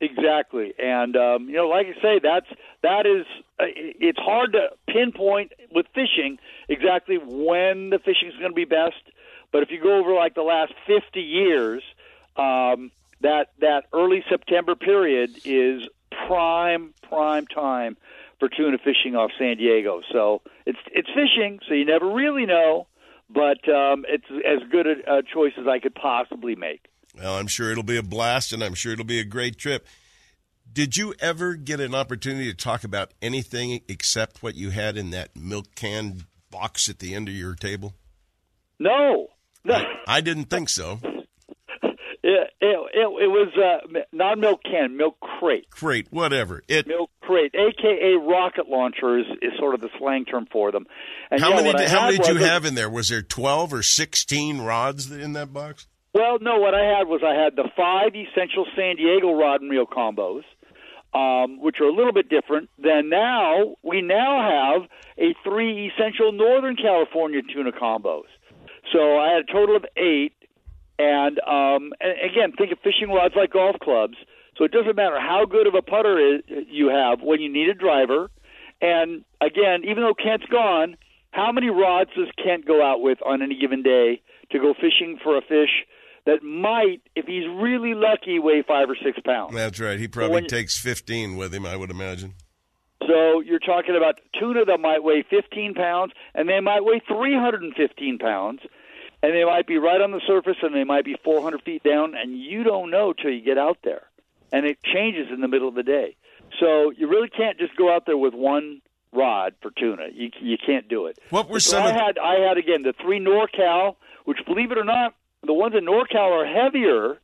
Exactly, 0.00 0.72
and 0.78 1.16
um, 1.16 1.50
you 1.50 1.56
know, 1.56 1.68
like 1.68 1.86
I 1.86 2.02
say, 2.02 2.20
that's 2.22 2.46
that 2.82 3.04
is 3.04 3.26
uh, 3.60 3.64
it's 3.76 4.18
hard 4.18 4.54
to 4.54 4.68
pinpoint 4.88 5.52
with 5.70 5.84
fishing 5.94 6.38
exactly 6.68 7.16
when 7.18 7.90
the 7.90 7.98
fishing 7.98 8.28
is 8.28 8.34
going 8.38 8.52
to 8.52 8.56
be 8.56 8.64
best. 8.64 9.02
But 9.52 9.62
if 9.62 9.70
you 9.70 9.82
go 9.82 9.98
over 9.98 10.12
like 10.14 10.34
the 10.34 10.42
last 10.42 10.72
fifty 10.86 11.22
years, 11.22 11.82
um, 12.36 12.90
that 13.20 13.48
that 13.60 13.84
early 13.92 14.24
September 14.28 14.74
period 14.74 15.30
is 15.44 15.82
prime 16.26 16.94
prime 17.08 17.46
time 17.46 17.96
for 18.38 18.48
tuna 18.48 18.78
fishing 18.78 19.16
off 19.16 19.30
San 19.38 19.56
Diego. 19.56 20.02
So 20.12 20.42
it's 20.66 20.78
it's 20.92 21.08
fishing, 21.08 21.60
so 21.68 21.74
you 21.74 21.84
never 21.84 22.12
really 22.12 22.46
know, 22.46 22.86
but 23.30 23.66
um, 23.68 24.04
it's 24.08 24.26
as 24.30 24.68
good 24.70 24.86
a, 24.86 25.18
a 25.18 25.22
choice 25.22 25.52
as 25.58 25.66
I 25.66 25.78
could 25.78 25.94
possibly 25.94 26.54
make. 26.54 26.86
Well, 27.16 27.36
I'm 27.36 27.46
sure 27.46 27.70
it'll 27.70 27.82
be 27.82 27.96
a 27.96 28.02
blast, 28.02 28.52
and 28.52 28.62
I'm 28.62 28.74
sure 28.74 28.92
it'll 28.92 29.04
be 29.04 29.20
a 29.20 29.24
great 29.24 29.56
trip. 29.56 29.86
Did 30.70 30.96
you 30.96 31.14
ever 31.20 31.54
get 31.54 31.80
an 31.80 31.94
opportunity 31.94 32.50
to 32.50 32.56
talk 32.56 32.84
about 32.84 33.12
anything 33.22 33.80
except 33.88 34.42
what 34.42 34.56
you 34.56 34.70
had 34.70 34.98
in 34.98 35.10
that 35.10 35.34
milk 35.34 35.74
can 35.74 36.24
box 36.50 36.88
at 36.90 36.98
the 36.98 37.14
end 37.14 37.28
of 37.28 37.34
your 37.34 37.54
table? 37.54 37.94
No, 38.78 39.28
no. 39.64 39.80
I 40.06 40.20
didn't 40.20 40.50
think 40.50 40.68
so. 40.68 41.00
It, 42.28 42.50
it, 42.60 42.76
it, 42.92 43.28
was 43.28 43.52
uh, 43.56 44.00
not 44.10 44.36
milk 44.36 44.64
can, 44.64 44.96
milk 44.96 45.20
crate. 45.20 45.70
Crate, 45.70 46.08
whatever. 46.10 46.60
It 46.66 46.88
milk 46.88 47.08
crate, 47.20 47.54
aka 47.54 48.14
rocket 48.20 48.68
launcher, 48.68 49.20
is, 49.20 49.26
sort 49.60 49.74
of 49.74 49.80
the 49.80 49.90
slang 49.96 50.24
term 50.24 50.48
for 50.50 50.72
them. 50.72 50.86
And 51.30 51.40
how 51.40 51.50
yeah, 51.50 51.62
many? 51.62 51.84
I 51.84 51.88
How 51.88 52.06
many 52.06 52.18
did 52.18 52.26
you 52.26 52.38
have 52.38 52.64
in 52.64 52.74
there? 52.74 52.90
Was 52.90 53.10
there 53.10 53.22
twelve 53.22 53.72
or 53.72 53.84
sixteen 53.84 54.60
rods 54.60 55.08
in 55.08 55.34
that 55.34 55.52
box? 55.52 55.86
Well, 56.14 56.38
no. 56.40 56.58
What 56.58 56.74
I 56.74 56.98
had 56.98 57.06
was 57.06 57.20
I 57.24 57.40
had 57.40 57.54
the 57.54 57.70
five 57.76 58.16
essential 58.16 58.66
San 58.74 58.96
Diego 58.96 59.32
rod 59.32 59.60
and 59.60 59.70
reel 59.70 59.86
combos, 59.86 60.42
um, 61.14 61.60
which 61.60 61.76
are 61.80 61.86
a 61.86 61.94
little 61.94 62.12
bit 62.12 62.28
different. 62.28 62.70
Then 62.76 63.08
now 63.08 63.76
we 63.84 64.02
now 64.02 64.82
have 64.82 64.88
a 65.16 65.32
three 65.44 65.92
essential 65.94 66.32
Northern 66.32 66.74
California 66.74 67.42
tuna 67.54 67.70
combos. 67.70 68.26
So 68.92 69.16
I 69.16 69.32
had 69.32 69.44
a 69.48 69.52
total 69.52 69.76
of 69.76 69.84
eight. 69.96 70.32
And, 70.98 71.38
um, 71.40 71.92
and 72.00 72.12
again, 72.24 72.52
think 72.56 72.72
of 72.72 72.78
fishing 72.78 73.08
rods 73.08 73.34
like 73.36 73.52
golf 73.52 73.76
clubs. 73.82 74.16
So 74.56 74.64
it 74.64 74.72
doesn't 74.72 74.96
matter 74.96 75.20
how 75.20 75.44
good 75.44 75.66
of 75.66 75.74
a 75.74 75.82
putter 75.82 76.36
is, 76.36 76.42
you 76.68 76.88
have 76.88 77.20
when 77.20 77.40
you 77.40 77.52
need 77.52 77.68
a 77.68 77.74
driver. 77.74 78.30
And 78.80 79.24
again, 79.40 79.82
even 79.84 80.02
though 80.02 80.14
Kent's 80.14 80.46
gone, 80.46 80.96
how 81.30 81.52
many 81.52 81.68
rods 81.68 82.10
does 82.16 82.28
Kent 82.42 82.66
go 82.66 82.82
out 82.82 83.02
with 83.02 83.18
on 83.24 83.42
any 83.42 83.58
given 83.58 83.82
day 83.82 84.22
to 84.52 84.58
go 84.58 84.72
fishing 84.74 85.18
for 85.22 85.36
a 85.36 85.42
fish 85.42 85.84
that 86.24 86.42
might, 86.42 87.02
if 87.14 87.26
he's 87.26 87.44
really 87.46 87.94
lucky, 87.94 88.38
weigh 88.38 88.62
five 88.66 88.90
or 88.90 88.96
six 89.02 89.18
pounds. 89.24 89.54
That's 89.54 89.78
right. 89.78 89.98
He 89.98 90.08
probably 90.08 90.34
when- 90.34 90.46
takes 90.46 90.80
15 90.80 91.36
with 91.36 91.54
him, 91.54 91.64
I 91.64 91.76
would 91.76 91.90
imagine. 91.90 92.34
So 93.06 93.40
you're 93.40 93.60
talking 93.60 93.94
about 93.94 94.20
tuna 94.38 94.64
that 94.64 94.80
might 94.80 95.04
weigh 95.04 95.22
15 95.22 95.74
pounds, 95.74 96.12
and 96.34 96.48
they 96.48 96.60
might 96.60 96.84
weigh 96.84 97.00
315 97.06 98.18
pounds, 98.18 98.60
and 99.22 99.34
they 99.34 99.44
might 99.44 99.66
be 99.66 99.78
right 99.78 100.00
on 100.00 100.10
the 100.12 100.20
surface, 100.26 100.56
and 100.62 100.74
they 100.74 100.84
might 100.84 101.04
be 101.04 101.16
400 101.24 101.62
feet 101.62 101.82
down, 101.82 102.14
and 102.14 102.38
you 102.38 102.62
don't 102.64 102.90
know 102.90 103.12
till 103.12 103.30
you 103.30 103.40
get 103.42 103.58
out 103.58 103.78
there, 103.82 104.02
and 104.52 104.66
it 104.66 104.82
changes 104.82 105.28
in 105.32 105.40
the 105.40 105.48
middle 105.48 105.68
of 105.68 105.74
the 105.74 105.82
day. 105.82 106.16
So 106.60 106.90
you 106.90 107.08
really 107.08 107.28
can't 107.28 107.58
just 107.58 107.76
go 107.76 107.92
out 107.92 108.06
there 108.06 108.16
with 108.16 108.34
one 108.34 108.80
rod 109.12 109.54
for 109.62 109.70
tuna. 109.70 110.08
You 110.12 110.30
you 110.40 110.56
can't 110.64 110.88
do 110.88 111.06
it. 111.06 111.18
What 111.30 111.48
were 111.48 111.60
so 111.60 111.72
some 111.72 111.82
I 111.84 111.90
of- 111.90 111.96
had 111.96 112.18
I 112.18 112.34
had 112.40 112.56
again 112.58 112.82
the 112.82 112.92
three 112.92 113.18
NorCal, 113.20 113.96
which 114.24 114.38
believe 114.46 114.70
it 114.72 114.78
or 114.78 114.84
not, 114.84 115.14
the 115.44 115.52
ones 115.54 115.74
in 115.76 115.84
NorCal 115.84 116.30
are 116.32 116.46
heavier 116.46 117.18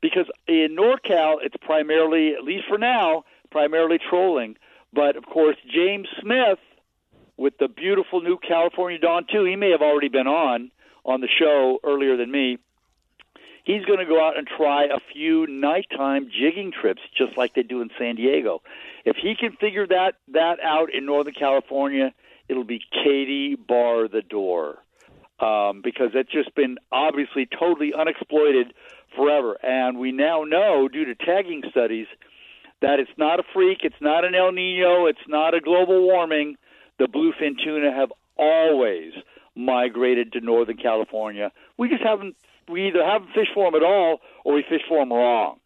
because 0.00 0.26
in 0.46 0.76
NorCal 0.76 1.38
it's 1.42 1.56
primarily, 1.60 2.34
at 2.34 2.44
least 2.44 2.64
for 2.68 2.78
now, 2.78 3.24
primarily 3.50 3.98
trolling. 3.98 4.56
But 4.92 5.16
of 5.16 5.24
course, 5.26 5.56
James 5.68 6.08
Smith 6.20 6.58
with 7.36 7.56
the 7.58 7.68
beautiful 7.68 8.20
new 8.20 8.36
California 8.38 8.98
Dawn 8.98 9.26
too. 9.30 9.44
He 9.44 9.56
may 9.56 9.70
have 9.70 9.82
already 9.82 10.08
been 10.08 10.26
on 10.26 10.70
on 11.04 11.20
the 11.20 11.28
show 11.28 11.78
earlier 11.84 12.16
than 12.16 12.30
me. 12.30 12.58
He's 13.64 13.84
going 13.84 13.98
to 13.98 14.06
go 14.06 14.24
out 14.24 14.38
and 14.38 14.46
try 14.46 14.84
a 14.84 14.98
few 15.12 15.46
nighttime 15.46 16.30
jigging 16.30 16.72
trips, 16.72 17.02
just 17.16 17.36
like 17.36 17.54
they 17.54 17.62
do 17.62 17.82
in 17.82 17.90
San 17.98 18.16
Diego. 18.16 18.62
If 19.04 19.16
he 19.16 19.34
can 19.38 19.52
figure 19.52 19.86
that 19.86 20.14
that 20.32 20.58
out 20.62 20.92
in 20.94 21.04
Northern 21.04 21.34
California, 21.34 22.14
it'll 22.48 22.64
be 22.64 22.80
Katie 23.04 23.56
bar 23.56 24.08
the 24.08 24.22
door 24.22 24.78
um, 25.40 25.82
because 25.82 26.10
it's 26.14 26.32
just 26.32 26.54
been 26.54 26.78
obviously 26.90 27.46
totally 27.46 27.92
unexploited 27.92 28.72
forever. 29.14 29.58
And 29.62 29.98
we 29.98 30.12
now 30.12 30.44
know, 30.44 30.88
due 30.88 31.04
to 31.04 31.14
tagging 31.14 31.62
studies, 31.70 32.06
that 32.80 33.00
it's 33.00 33.10
not 33.16 33.40
a 33.40 33.42
freak, 33.52 33.78
it's 33.82 34.00
not 34.00 34.24
an 34.24 34.34
El 34.34 34.52
Nino, 34.52 35.06
it's 35.06 35.18
not 35.28 35.54
a 35.54 35.60
global 35.60 36.02
warming. 36.02 36.56
The 36.98 37.06
bluefin 37.06 37.56
tuna 37.62 37.92
have 37.92 38.12
always 38.36 39.12
migrated 39.58 40.32
to 40.32 40.40
Northern 40.40 40.76
California. 40.76 41.52
We 41.76 41.88
just 41.88 42.02
haven't, 42.02 42.36
we 42.68 42.88
either 42.88 43.04
haven't 43.04 43.32
fished 43.34 43.52
for 43.54 43.70
them 43.70 43.74
at 43.74 43.84
all 43.84 44.20
or 44.44 44.54
we 44.54 44.62
fish 44.62 44.82
for 44.88 45.00
them 45.00 45.12
wrong. 45.12 45.58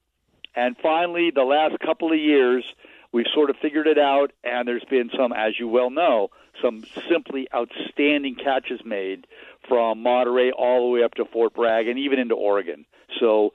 And 0.55 0.77
finally, 0.83 1.31
the 1.31 1.45
last 1.45 1.79
couple 1.81 2.13
of 2.13 2.19
years, 2.19 2.65
we've 3.13 3.27
sort 3.33 3.51
of 3.51 3.57
figured 3.61 3.87
it 3.87 3.99
out, 3.99 4.33
and 4.45 4.67
there's 4.67 4.85
been 4.85 5.11
some, 5.17 5.33
as 5.33 5.59
you 5.59 5.69
well 5.69 5.91
know, 5.91 6.31
some 6.63 6.85
simply 7.09 7.49
outstanding 7.55 8.37
catches 8.37 8.81
made 8.85 9.27
from 9.69 10.03
Monterey 10.03 10.51
all 10.51 10.87
the 10.87 10.93
way 10.93 11.05
up 11.05 11.15
to 11.15 11.25
Fort 11.25 11.55
Bragg 11.55 11.89
and 11.89 11.99
even 11.99 12.19
into 12.19 12.35
Oregon. 12.35 12.85
So, 13.21 13.53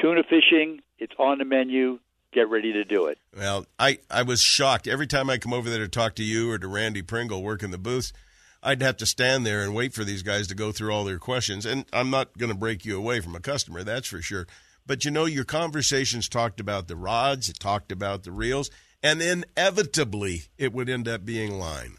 tuna 0.00 0.22
fishing, 0.22 0.80
it's 0.98 1.12
on 1.18 1.38
the 1.38 1.44
menu. 1.44 1.98
Get 2.32 2.48
ready 2.48 2.72
to 2.74 2.84
do 2.84 3.06
it. 3.06 3.18
Well, 3.36 3.66
I, 3.76 3.98
I 4.08 4.22
was 4.22 4.40
shocked. 4.40 4.86
Every 4.86 5.08
time 5.08 5.28
I 5.28 5.38
come 5.38 5.52
over 5.52 5.68
there 5.68 5.80
to 5.80 5.88
talk 5.88 6.14
to 6.14 6.22
you 6.22 6.52
or 6.52 6.58
to 6.58 6.68
Randy 6.68 7.02
Pringle 7.02 7.42
working 7.42 7.72
the 7.72 7.78
booths, 7.78 8.12
I'd 8.62 8.82
have 8.82 8.96
to 8.98 9.06
stand 9.06 9.46
there 9.46 9.62
and 9.62 9.74
wait 9.74 9.94
for 9.94 10.04
these 10.04 10.22
guys 10.22 10.46
to 10.48 10.54
go 10.54 10.70
through 10.72 10.92
all 10.92 11.04
their 11.04 11.18
questions. 11.18 11.64
And 11.64 11.86
I'm 11.92 12.10
not 12.10 12.36
going 12.36 12.52
to 12.52 12.58
break 12.58 12.84
you 12.84 12.96
away 12.96 13.20
from 13.20 13.34
a 13.34 13.40
customer, 13.40 13.82
that's 13.82 14.08
for 14.08 14.20
sure. 14.20 14.46
But 14.86 15.04
you 15.04 15.10
know, 15.10 15.24
your 15.24 15.44
conversations 15.44 16.28
talked 16.28 16.60
about 16.60 16.88
the 16.88 16.96
rods, 16.96 17.48
it 17.48 17.58
talked 17.58 17.92
about 17.92 18.24
the 18.24 18.32
reels, 18.32 18.70
and 19.02 19.22
inevitably 19.22 20.44
it 20.58 20.72
would 20.72 20.88
end 20.88 21.08
up 21.08 21.24
being 21.24 21.58
line. 21.58 21.96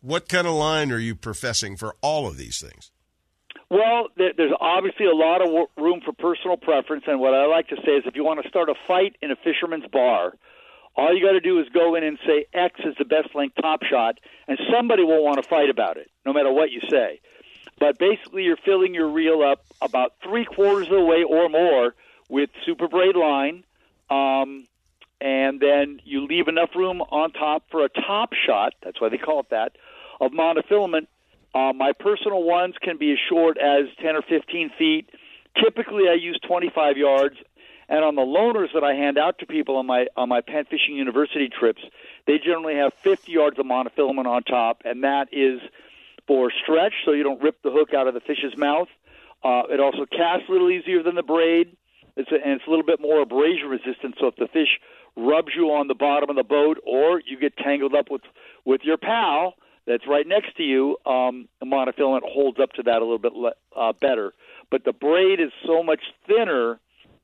What 0.00 0.28
kind 0.28 0.46
of 0.46 0.54
line 0.54 0.92
are 0.92 0.98
you 0.98 1.14
professing 1.14 1.76
for 1.76 1.96
all 2.00 2.28
of 2.28 2.36
these 2.36 2.60
things? 2.60 2.92
Well, 3.70 4.08
there's 4.16 4.52
obviously 4.60 5.06
a 5.06 5.14
lot 5.14 5.42
of 5.42 5.68
room 5.76 6.00
for 6.04 6.12
personal 6.12 6.56
preference, 6.56 7.04
and 7.06 7.20
what 7.20 7.34
I 7.34 7.46
like 7.46 7.68
to 7.68 7.76
say 7.84 7.92
is 7.92 8.04
if 8.06 8.16
you 8.16 8.24
want 8.24 8.42
to 8.42 8.48
start 8.48 8.70
a 8.70 8.74
fight 8.86 9.16
in 9.20 9.30
a 9.30 9.36
fisherman's 9.36 9.86
bar, 9.92 10.34
all 10.98 11.16
you 11.16 11.24
got 11.24 11.32
to 11.32 11.40
do 11.40 11.60
is 11.60 11.68
go 11.72 11.94
in 11.94 12.02
and 12.02 12.18
say 12.26 12.46
X 12.52 12.80
is 12.84 12.94
the 12.98 13.04
best 13.04 13.32
length 13.34 13.54
top 13.62 13.84
shot, 13.84 14.18
and 14.48 14.58
somebody 14.70 15.04
will 15.04 15.24
want 15.24 15.40
to 15.40 15.48
fight 15.48 15.70
about 15.70 15.96
it, 15.96 16.10
no 16.26 16.32
matter 16.32 16.52
what 16.52 16.72
you 16.72 16.80
say. 16.90 17.20
But 17.78 17.98
basically, 17.98 18.42
you're 18.42 18.56
filling 18.56 18.94
your 18.94 19.08
reel 19.08 19.40
up 19.40 19.64
about 19.80 20.14
three 20.24 20.44
quarters 20.44 20.88
of 20.88 20.94
the 20.94 21.04
way 21.04 21.22
or 21.22 21.48
more 21.48 21.94
with 22.28 22.50
super 22.66 22.88
braid 22.88 23.14
line, 23.14 23.62
um, 24.10 24.66
and 25.20 25.60
then 25.60 26.00
you 26.04 26.26
leave 26.26 26.48
enough 26.48 26.70
room 26.74 27.00
on 27.00 27.30
top 27.30 27.62
for 27.70 27.84
a 27.84 27.88
top 27.88 28.32
shot. 28.32 28.74
That's 28.82 29.00
why 29.00 29.08
they 29.08 29.18
call 29.18 29.40
it 29.40 29.50
that 29.50 29.76
of 30.20 30.32
monofilament. 30.32 31.06
Uh, 31.54 31.72
my 31.72 31.92
personal 31.92 32.42
ones 32.42 32.74
can 32.82 32.98
be 32.98 33.12
as 33.12 33.18
short 33.28 33.56
as 33.56 33.86
10 34.02 34.16
or 34.16 34.22
15 34.22 34.70
feet. 34.76 35.10
Typically, 35.62 36.08
I 36.08 36.14
use 36.14 36.38
25 36.46 36.96
yards. 36.96 37.36
And 37.88 38.04
on 38.04 38.14
the 38.14 38.22
loaners 38.22 38.72
that 38.74 38.84
I 38.84 38.94
hand 38.94 39.16
out 39.16 39.38
to 39.38 39.46
people 39.46 39.76
on 39.76 39.86
my 39.86 40.06
on 40.16 40.28
my 40.28 40.42
Penn 40.42 40.64
Fishing 40.64 40.94
University 40.94 41.48
trips, 41.48 41.80
they 42.26 42.38
generally 42.38 42.74
have 42.76 42.92
50 43.02 43.32
yards 43.32 43.58
of 43.58 43.66
monofilament 43.66 44.26
on 44.26 44.42
top, 44.42 44.82
and 44.84 45.04
that 45.04 45.28
is 45.32 45.60
for 46.26 46.50
stretch, 46.62 46.92
so 47.04 47.12
you 47.12 47.22
don't 47.22 47.42
rip 47.42 47.62
the 47.62 47.70
hook 47.70 47.94
out 47.94 48.06
of 48.06 48.14
the 48.14 48.20
fish's 48.20 48.56
mouth. 48.56 48.88
Uh, 49.42 49.62
it 49.70 49.80
also 49.80 50.04
casts 50.04 50.48
a 50.48 50.52
little 50.52 50.70
easier 50.70 51.02
than 51.02 51.14
the 51.14 51.22
braid, 51.22 51.74
it's 52.16 52.30
a, 52.30 52.34
and 52.34 52.54
it's 52.60 52.66
a 52.66 52.70
little 52.70 52.84
bit 52.84 53.00
more 53.00 53.22
abrasion 53.22 53.68
resistant. 53.68 54.16
So 54.20 54.26
if 54.26 54.36
the 54.36 54.48
fish 54.48 54.78
rubs 55.16 55.52
you 55.56 55.70
on 55.70 55.88
the 55.88 55.94
bottom 55.94 56.28
of 56.28 56.36
the 56.36 56.44
boat, 56.44 56.78
or 56.84 57.22
you 57.24 57.38
get 57.40 57.56
tangled 57.56 57.94
up 57.94 58.10
with 58.10 58.22
with 58.64 58.82
your 58.84 58.98
pal 58.98 59.54
that's 59.86 60.06
right 60.06 60.26
next 60.26 60.56
to 60.56 60.62
you, 60.62 60.98
um, 61.06 61.48
the 61.60 61.66
monofilament 61.66 62.22
holds 62.22 62.60
up 62.60 62.72
to 62.72 62.82
that 62.82 62.96
a 62.96 63.04
little 63.04 63.18
bit 63.18 63.32
le- 63.32 63.54
uh, 63.74 63.94
better. 63.98 64.34
But 64.70 64.84
the 64.84 64.92
braid 64.92 65.40
is 65.40 65.50
so 65.64 65.82
much 65.82 66.00
thinner 66.26 66.78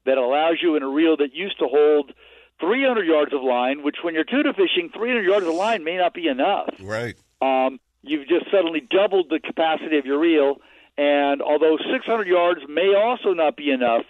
that 0.06 0.18
allows 0.18 0.56
you 0.62 0.76
in 0.76 0.82
a 0.82 0.89
reel 0.89 1.16
that 1.18 1.35
used 1.35 1.59
to 1.59 1.66
hold 1.66 2.12
300 2.60 3.06
yards 3.06 3.32
of 3.32 3.43
line, 3.43 3.82
which 3.82 3.97
when 4.02 4.14
you're 4.14 4.24
tuna 4.24 4.52
fishing, 4.52 4.90
300 4.94 5.22
yards 5.24 5.47
of 5.47 5.55
line 5.55 5.85
may 5.85 5.97
not 5.97 6.14
be 6.14 6.28
enough. 6.28 6.70
Right. 6.81 7.16
Um, 7.43 7.81
you've 8.02 8.28
just 8.28 8.51
suddenly 8.51 8.81
doubled 8.81 9.26
the 9.31 9.40
capacity 9.40 9.98
of 9.98 10.06
your 10.06 10.18
reel, 10.18 10.56
and 10.97 11.43
although 11.43 11.76
600 11.93 12.26
yards 12.26 12.60
may 12.68 12.94
also 12.94 13.32
not 13.32 13.56
be 13.56 13.70
enough, 13.70 14.05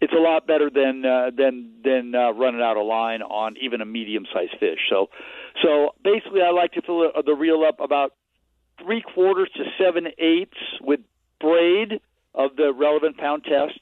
it's 0.00 0.12
a 0.12 0.16
lot 0.20 0.46
better 0.46 0.70
than 0.70 1.04
uh, 1.04 1.30
than 1.36 1.70
than 1.84 2.14
uh, 2.14 2.32
running 2.32 2.60
out 2.60 2.76
of 2.76 2.86
line 2.86 3.22
on 3.22 3.56
even 3.60 3.80
a 3.80 3.84
medium-sized 3.86 4.56
fish. 4.58 4.80
So, 4.90 5.08
so 5.62 5.94
basically, 6.02 6.42
I 6.42 6.50
like 6.50 6.72
to 6.72 6.82
fill 6.82 7.00
the- 7.12 7.22
the 7.22 7.34
reel 7.34 7.62
up 7.62 7.80
about 7.80 8.12
three 8.82 9.02
quarters 9.02 9.50
to 9.56 9.64
seven 9.78 10.08
eighths 10.18 10.58
with 10.80 11.00
braid 11.40 12.00
of 12.34 12.56
the 12.56 12.72
relevant 12.72 13.16
pound 13.18 13.44
test, 13.44 13.78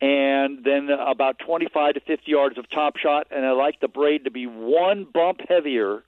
and 0.00 0.64
then 0.64 0.88
about 0.90 1.38
25 1.46 1.94
to 1.94 2.00
50 2.00 2.30
yards 2.30 2.58
of 2.58 2.68
top 2.70 2.96
shot. 2.96 3.26
And 3.30 3.44
I 3.46 3.52
like 3.52 3.80
the 3.80 3.88
braid 3.88 4.24
to 4.24 4.30
be 4.30 4.46
one 4.46 5.06
bump 5.12 5.40
heavier 5.48 6.04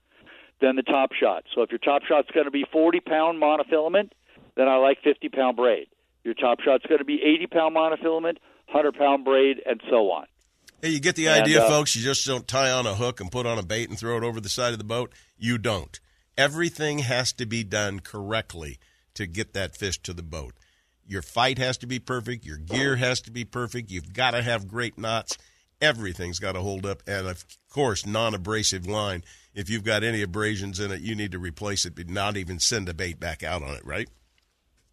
than 0.60 0.76
the 0.76 0.82
top 0.82 1.12
shot. 1.12 1.44
So 1.54 1.62
if 1.62 1.70
your 1.70 1.78
top 1.78 2.02
shot's 2.04 2.30
going 2.32 2.46
to 2.46 2.50
be 2.50 2.64
40 2.70 3.00
pound 3.00 3.42
monofilament, 3.42 4.10
then 4.56 4.68
I 4.68 4.76
like 4.76 4.98
50 5.02 5.28
pound 5.28 5.56
braid. 5.56 5.86
Your 6.24 6.34
top 6.34 6.60
shot's 6.60 6.84
going 6.86 6.98
to 6.98 7.04
be 7.04 7.22
80 7.22 7.46
pound 7.46 7.76
monofilament, 7.76 8.38
100 8.66 8.94
pound 8.96 9.24
braid, 9.24 9.62
and 9.64 9.80
so 9.88 10.10
on. 10.10 10.26
Hey, 10.82 10.90
you 10.90 11.00
get 11.00 11.16
the 11.16 11.26
And, 11.28 11.42
idea, 11.42 11.62
uh, 11.62 11.68
folks. 11.68 11.96
You 11.96 12.02
just 12.02 12.26
don't 12.26 12.46
tie 12.46 12.70
on 12.70 12.86
a 12.86 12.94
hook 12.94 13.20
and 13.20 13.32
put 13.32 13.46
on 13.46 13.58
a 13.58 13.62
bait 13.62 13.88
and 13.88 13.98
throw 13.98 14.16
it 14.16 14.22
over 14.22 14.40
the 14.40 14.48
side 14.48 14.72
of 14.72 14.78
the 14.78 14.84
boat. 14.84 15.12
You 15.38 15.58
don't. 15.58 15.98
Everything 16.36 17.00
has 17.00 17.32
to 17.32 17.46
be 17.46 17.64
done 17.64 18.00
correctly 18.00 18.78
to 19.14 19.26
get 19.26 19.54
that 19.54 19.76
fish 19.76 19.98
to 20.02 20.12
the 20.12 20.22
boat. 20.22 20.54
Your 21.08 21.22
fight 21.22 21.58
has 21.58 21.78
to 21.78 21.86
be 21.86 21.98
perfect. 21.98 22.44
Your 22.44 22.58
gear 22.58 22.96
has 22.96 23.22
to 23.22 23.30
be 23.30 23.44
perfect. 23.44 23.90
You've 23.90 24.12
got 24.12 24.32
to 24.32 24.42
have 24.42 24.68
great 24.68 24.98
knots. 24.98 25.38
Everything's 25.80 26.38
got 26.38 26.52
to 26.52 26.60
hold 26.60 26.84
up. 26.84 27.02
And 27.06 27.26
of 27.26 27.44
course, 27.70 28.06
non 28.06 28.34
abrasive 28.34 28.86
line. 28.86 29.24
If 29.54 29.70
you've 29.70 29.84
got 29.84 30.04
any 30.04 30.22
abrasions 30.22 30.78
in 30.78 30.92
it, 30.92 31.00
you 31.00 31.14
need 31.14 31.32
to 31.32 31.38
replace 31.38 31.86
it, 31.86 31.96
but 31.96 32.08
not 32.08 32.36
even 32.36 32.58
send 32.60 32.88
a 32.88 32.94
bait 32.94 33.18
back 33.18 33.42
out 33.42 33.62
on 33.62 33.70
it, 33.70 33.84
right? 33.86 34.08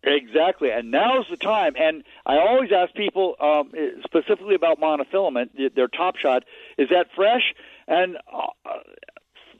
Exactly, 0.04 0.70
and 0.70 0.92
now's 0.92 1.26
the 1.32 1.38
time. 1.38 1.74
And 1.78 2.04
I 2.28 2.38
always 2.38 2.70
ask 2.72 2.94
people 2.94 3.36
um, 3.40 3.72
specifically 4.04 4.54
about 4.54 4.80
monofilament, 4.80 5.50
their 5.76 5.88
top 5.88 6.16
shot, 6.18 6.44
is 6.78 6.90
that 6.90 7.08
fresh? 7.16 7.54
And 7.88 8.18
uh, 8.32 8.48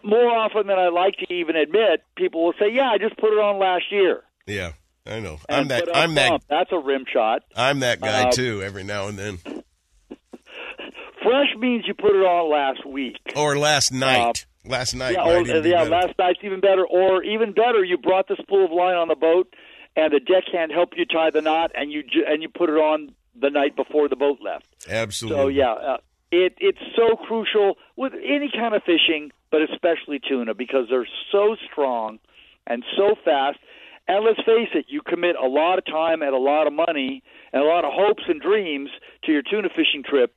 more 0.04 0.30
often 0.30 0.68
than 0.68 0.78
I 0.78 0.90
like 0.90 1.18
to 1.18 1.34
even 1.34 1.56
admit, 1.56 2.04
people 2.16 2.46
will 2.46 2.54
say, 2.60 2.72
"Yeah, 2.72 2.92
I 2.92 3.00
just 3.00 3.18
put 3.18 3.34
it 3.34 3.40
on 3.40 3.60
last 3.60 3.92
year." 3.92 4.24
Yeah, 4.46 4.74
I 5.08 5.20
know. 5.20 5.38
And 5.48 5.62
I'm 5.62 5.68
that. 5.70 5.96
I'm 5.96 6.16
that. 6.16 6.42
That's 6.50 6.72
a 6.72 6.80
rim 6.80 7.06
shot. 7.12 7.44
I'm 7.56 7.80
that 7.82 8.02
guy 8.02 8.30
Uh, 8.30 8.32
too. 8.32 8.62
Every 8.64 8.84
now 8.84 9.08
and 9.08 9.18
then, 9.20 9.40
Fresh 11.24 11.56
means 11.58 11.86
you 11.88 11.94
put 11.94 12.12
it 12.16 12.24
on 12.24 12.52
last 12.52 12.86
week. 12.86 13.18
or 13.36 13.58
last 13.58 13.92
night. 13.92 14.46
last 14.64 14.94
night. 14.96 15.14
yeah, 15.14 15.24
or, 15.40 15.44
be 15.44 15.50
yeah, 15.70 15.80
better. 15.84 15.90
last 15.90 16.14
night's 16.20 16.40
even 16.44 16.60
better. 16.60 16.86
Or 16.86 17.24
even 17.24 17.54
better, 17.54 17.84
you 17.84 17.98
brought 17.98 18.28
the 18.28 18.36
spool 18.42 18.66
of 18.66 18.72
line 18.72 18.96
on 18.96 19.08
the 19.08 19.16
boat, 19.16 19.54
and 19.96 20.14
the 20.14 20.20
deckhand 20.20 20.72
helped 20.72 20.96
you 20.98 21.06
tie 21.06 21.32
the 21.32 21.42
knot, 21.42 21.72
and 21.74 21.92
you 21.92 22.04
and 22.28 22.42
you 22.44 22.50
put 22.50 22.70
it 22.70 22.74
on 22.78 23.14
the 23.40 23.50
night 23.50 23.76
before 23.76 24.08
the 24.08 24.16
boat 24.16 24.40
left. 24.42 24.66
Absolutely. 24.90 25.42
So 25.44 25.48
yeah, 25.48 25.72
uh, 25.74 25.98
it 26.32 26.54
it's 26.60 26.80
so 26.96 27.16
crucial 27.16 27.78
with 27.96 28.14
any 28.14 28.52
kind 28.54 28.76
of 28.76 28.84
fishing, 28.84 29.32
but 29.52 29.62
especially 29.64 30.20
tuna 30.20 30.54
because 30.54 30.88
they're 30.90 31.08
so 31.32 31.56
strong 31.72 32.20
and 32.68 32.84
so 32.98 33.16
fast. 33.26 33.58
And 34.08 34.24
let's 34.24 34.40
face 34.46 34.70
it, 34.74 34.86
you 34.88 35.02
commit 35.02 35.36
a 35.36 35.48
lot 35.48 35.80
of 35.80 35.86
time 35.86 36.22
and 36.22 36.34
a 36.34 36.38
lot 36.38 36.68
of 36.68 36.74
money 36.74 37.24
and 37.52 37.64
a 37.64 37.66
lot 37.66 37.86
of 37.86 37.92
hopes 37.94 38.24
and 38.28 38.40
dreams 38.40 38.90
to 39.24 39.32
your 39.32 39.42
tuna 39.42 39.70
fishing 39.70 40.04
trip. 40.04 40.36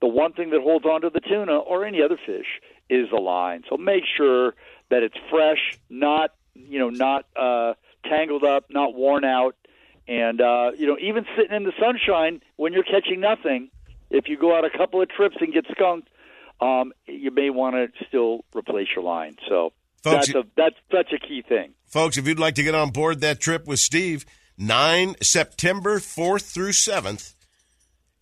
The 0.00 0.08
one 0.08 0.32
thing 0.32 0.50
that 0.50 0.60
holds 0.60 0.84
on 0.84 1.02
to 1.02 1.10
the 1.10 1.20
tuna 1.20 1.56
or 1.56 1.84
any 1.84 2.02
other 2.02 2.18
fish 2.26 2.60
is 2.90 3.08
the 3.10 3.20
line. 3.20 3.62
So 3.70 3.76
make 3.76 4.02
sure 4.16 4.54
that 4.90 5.02
it's 5.02 5.16
fresh, 5.30 5.78
not 5.88 6.32
you 6.54 6.78
know, 6.78 6.90
not 6.90 7.26
uh, 7.36 7.74
tangled 8.04 8.44
up, 8.44 8.66
not 8.70 8.94
worn 8.94 9.24
out, 9.24 9.56
and 10.06 10.40
uh, 10.40 10.72
you 10.76 10.86
know, 10.86 10.96
even 11.00 11.26
sitting 11.36 11.56
in 11.56 11.64
the 11.64 11.72
sunshine 11.78 12.40
when 12.56 12.72
you're 12.72 12.84
catching 12.84 13.20
nothing. 13.20 13.70
If 14.10 14.28
you 14.28 14.36
go 14.36 14.56
out 14.56 14.64
a 14.64 14.70
couple 14.70 15.02
of 15.02 15.08
trips 15.08 15.36
and 15.40 15.52
get 15.52 15.66
skunked, 15.70 16.08
um, 16.60 16.92
you 17.06 17.30
may 17.30 17.50
want 17.50 17.74
to 17.74 18.06
still 18.06 18.44
replace 18.54 18.88
your 18.94 19.04
line. 19.04 19.36
So 19.48 19.72
Folks, 20.04 20.26
that's 20.26 20.34
a 20.34 20.44
that's 20.54 20.76
such 20.92 21.12
a 21.14 21.18
key 21.18 21.40
thing. 21.40 21.72
Folks, 21.86 22.18
if 22.18 22.28
you'd 22.28 22.38
like 22.38 22.56
to 22.56 22.62
get 22.62 22.74
on 22.74 22.90
board 22.90 23.22
that 23.22 23.40
trip 23.40 23.66
with 23.66 23.80
Steve, 23.80 24.26
9 24.58 25.14
September 25.22 25.98
4th 25.98 26.52
through 26.52 26.72
7th, 26.72 27.32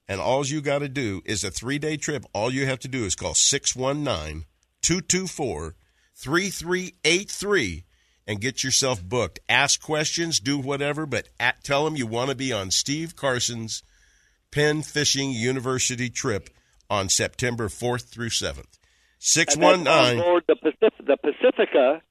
and 0.07 0.21
all 0.21 0.47
you 0.47 0.61
got 0.61 0.79
to 0.79 0.89
do 0.89 1.23
is 1.25 1.43
a 1.43 1.51
three 1.51 1.81
day 1.81 1.97
trip. 1.97 2.25
All 2.33 2.53
you 2.53 2.67
have 2.67 2.79
to 2.81 2.89
do 2.89 3.05
is 3.05 3.17
call 3.17 3.35
619 3.35 4.45
224 4.83 5.75
3383 6.15 7.85
and 8.29 8.41
get 8.41 8.63
yourself 8.63 9.03
booked. 9.03 9.41
Ask 9.49 9.83
questions, 9.83 10.39
do 10.39 10.59
whatever, 10.59 11.05
but 11.05 11.31
at, 11.41 11.65
tell 11.65 11.85
them 11.85 11.97
you 11.97 12.07
want 12.07 12.31
to 12.31 12.37
be 12.37 12.53
on 12.53 12.71
Steve 12.71 13.17
Carson's 13.17 13.83
Penn 14.53 14.83
Fishing 14.83 15.33
University 15.33 16.09
trip 16.11 16.49
on 16.89 17.09
September 17.09 17.67
4th 17.67 18.09
through 18.09 18.29
7th. 18.29 18.79
And 19.23 19.47
that's 19.47 19.55
619 19.55 20.19
on 20.19 20.25
board 20.25 20.45
the 20.49 20.57
Pacific, 20.57 21.07
the 21.07 21.17
Pacifica 21.17 22.03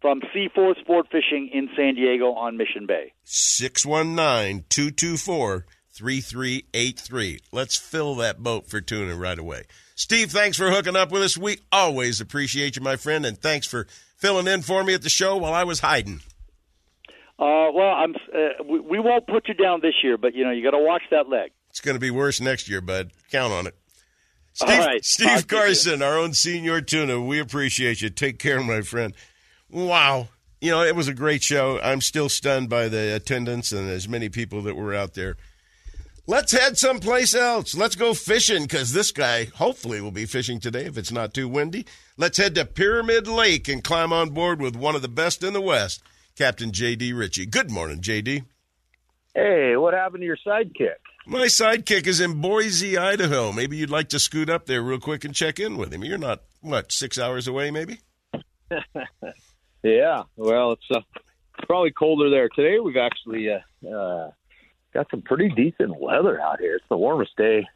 from 0.00 0.20
Seaforth 0.34 0.78
Sport 0.78 1.06
Fishing 1.12 1.48
in 1.52 1.68
San 1.76 1.94
Diego 1.94 2.32
on 2.32 2.56
Mission 2.56 2.86
Bay. 2.86 3.12
619 3.24 4.64
224 4.68 5.66
3383. 5.92 7.40
Let's 7.52 7.76
fill 7.76 8.16
that 8.16 8.42
boat 8.42 8.68
for 8.68 8.80
tuna 8.80 9.14
right 9.14 9.38
away. 9.38 9.64
Steve, 9.94 10.30
thanks 10.30 10.56
for 10.56 10.70
hooking 10.70 10.96
up 10.96 11.10
with 11.10 11.22
us. 11.22 11.38
We 11.38 11.58
always 11.70 12.20
appreciate 12.20 12.76
you, 12.76 12.82
my 12.82 12.96
friend, 12.96 13.24
and 13.24 13.38
thanks 13.38 13.66
for 13.66 13.86
filling 14.16 14.46
in 14.46 14.62
for 14.62 14.82
me 14.84 14.92
at 14.92 15.02
the 15.02 15.08
show 15.08 15.36
while 15.36 15.54
I 15.54 15.64
was 15.64 15.80
hiding. 15.80 16.20
Uh, 17.38 17.70
well, 17.72 17.94
I'm. 17.94 18.14
Uh, 18.14 18.64
we, 18.64 18.80
we 18.80 18.98
won't 18.98 19.26
put 19.26 19.46
you 19.48 19.54
down 19.54 19.80
this 19.82 19.94
year, 20.02 20.18
but 20.18 20.34
you 20.34 20.44
know 20.44 20.50
you 20.50 20.64
got 20.64 20.76
to 20.76 20.82
watch 20.82 21.02
that 21.10 21.28
leg. 21.28 21.52
It's 21.70 21.80
going 21.80 21.94
to 21.94 22.00
be 22.00 22.10
worse 22.10 22.40
next 22.40 22.68
year, 22.68 22.80
bud. 22.80 23.12
Count 23.30 23.52
on 23.52 23.66
it. 23.66 23.74
All 24.60 24.68
Steve, 24.68 24.78
right. 24.78 25.04
Steve 25.04 25.46
Carson, 25.48 26.02
our 26.02 26.18
own 26.18 26.32
senior 26.32 26.80
tuna. 26.80 27.20
We 27.20 27.38
appreciate 27.38 28.00
you. 28.00 28.10
Take 28.10 28.38
care, 28.38 28.62
my 28.62 28.80
friend. 28.80 29.14
Wow. 29.70 30.28
You 30.60 30.70
know, 30.70 30.82
it 30.82 30.96
was 30.96 31.08
a 31.08 31.14
great 31.14 31.42
show. 31.42 31.78
I'm 31.80 32.00
still 32.00 32.28
stunned 32.28 32.68
by 32.68 32.88
the 32.88 33.14
attendance 33.14 33.72
and 33.72 33.88
as 33.90 34.08
many 34.08 34.28
people 34.28 34.62
that 34.62 34.74
were 34.74 34.94
out 34.94 35.14
there. 35.14 35.36
Let's 36.28 36.50
head 36.50 36.76
someplace 36.76 37.36
else. 37.36 37.76
Let's 37.76 37.94
go 37.94 38.12
fishing 38.12 38.62
because 38.62 38.92
this 38.92 39.12
guy 39.12 39.44
hopefully 39.44 40.00
will 40.00 40.10
be 40.10 40.26
fishing 40.26 40.58
today 40.58 40.86
if 40.86 40.98
it's 40.98 41.12
not 41.12 41.32
too 41.34 41.48
windy. 41.48 41.86
Let's 42.16 42.38
head 42.38 42.56
to 42.56 42.64
Pyramid 42.64 43.28
Lake 43.28 43.68
and 43.68 43.84
climb 43.84 44.12
on 44.12 44.30
board 44.30 44.60
with 44.60 44.74
one 44.74 44.96
of 44.96 45.02
the 45.02 45.08
best 45.08 45.44
in 45.44 45.52
the 45.52 45.60
West, 45.60 46.02
Captain 46.36 46.72
J.D. 46.72 47.12
Richey. 47.12 47.46
Good 47.46 47.70
morning, 47.70 48.00
J.D. 48.00 48.42
Hey, 49.34 49.76
what 49.76 49.94
happened 49.94 50.22
to 50.22 50.26
your 50.26 50.38
sidekick? 50.44 50.96
My 51.28 51.46
sidekick 51.46 52.06
is 52.06 52.20
in 52.20 52.40
Boise, 52.40 52.96
Idaho. 52.96 53.50
Maybe 53.50 53.76
you'd 53.76 53.90
like 53.90 54.10
to 54.10 54.20
scoot 54.20 54.48
up 54.48 54.66
there 54.66 54.80
real 54.80 55.00
quick 55.00 55.24
and 55.24 55.34
check 55.34 55.58
in 55.58 55.76
with 55.76 55.92
him. 55.92 56.04
You're 56.04 56.18
not, 56.18 56.42
what, 56.60 56.92
six 56.92 57.18
hours 57.18 57.48
away, 57.48 57.72
maybe? 57.72 57.98
yeah, 59.82 60.22
well, 60.36 60.72
it's 60.72 60.86
uh, 60.94 61.00
probably 61.66 61.90
colder 61.90 62.30
there 62.30 62.48
today. 62.48 62.78
We've 62.78 62.96
actually 62.96 63.48
uh, 63.50 63.88
uh, 63.88 64.30
got 64.94 65.10
some 65.10 65.22
pretty 65.22 65.48
decent 65.48 65.98
weather 65.98 66.40
out 66.40 66.60
here. 66.60 66.76
It's 66.76 66.88
the 66.88 66.96
warmest 66.96 67.36
day 67.36 67.66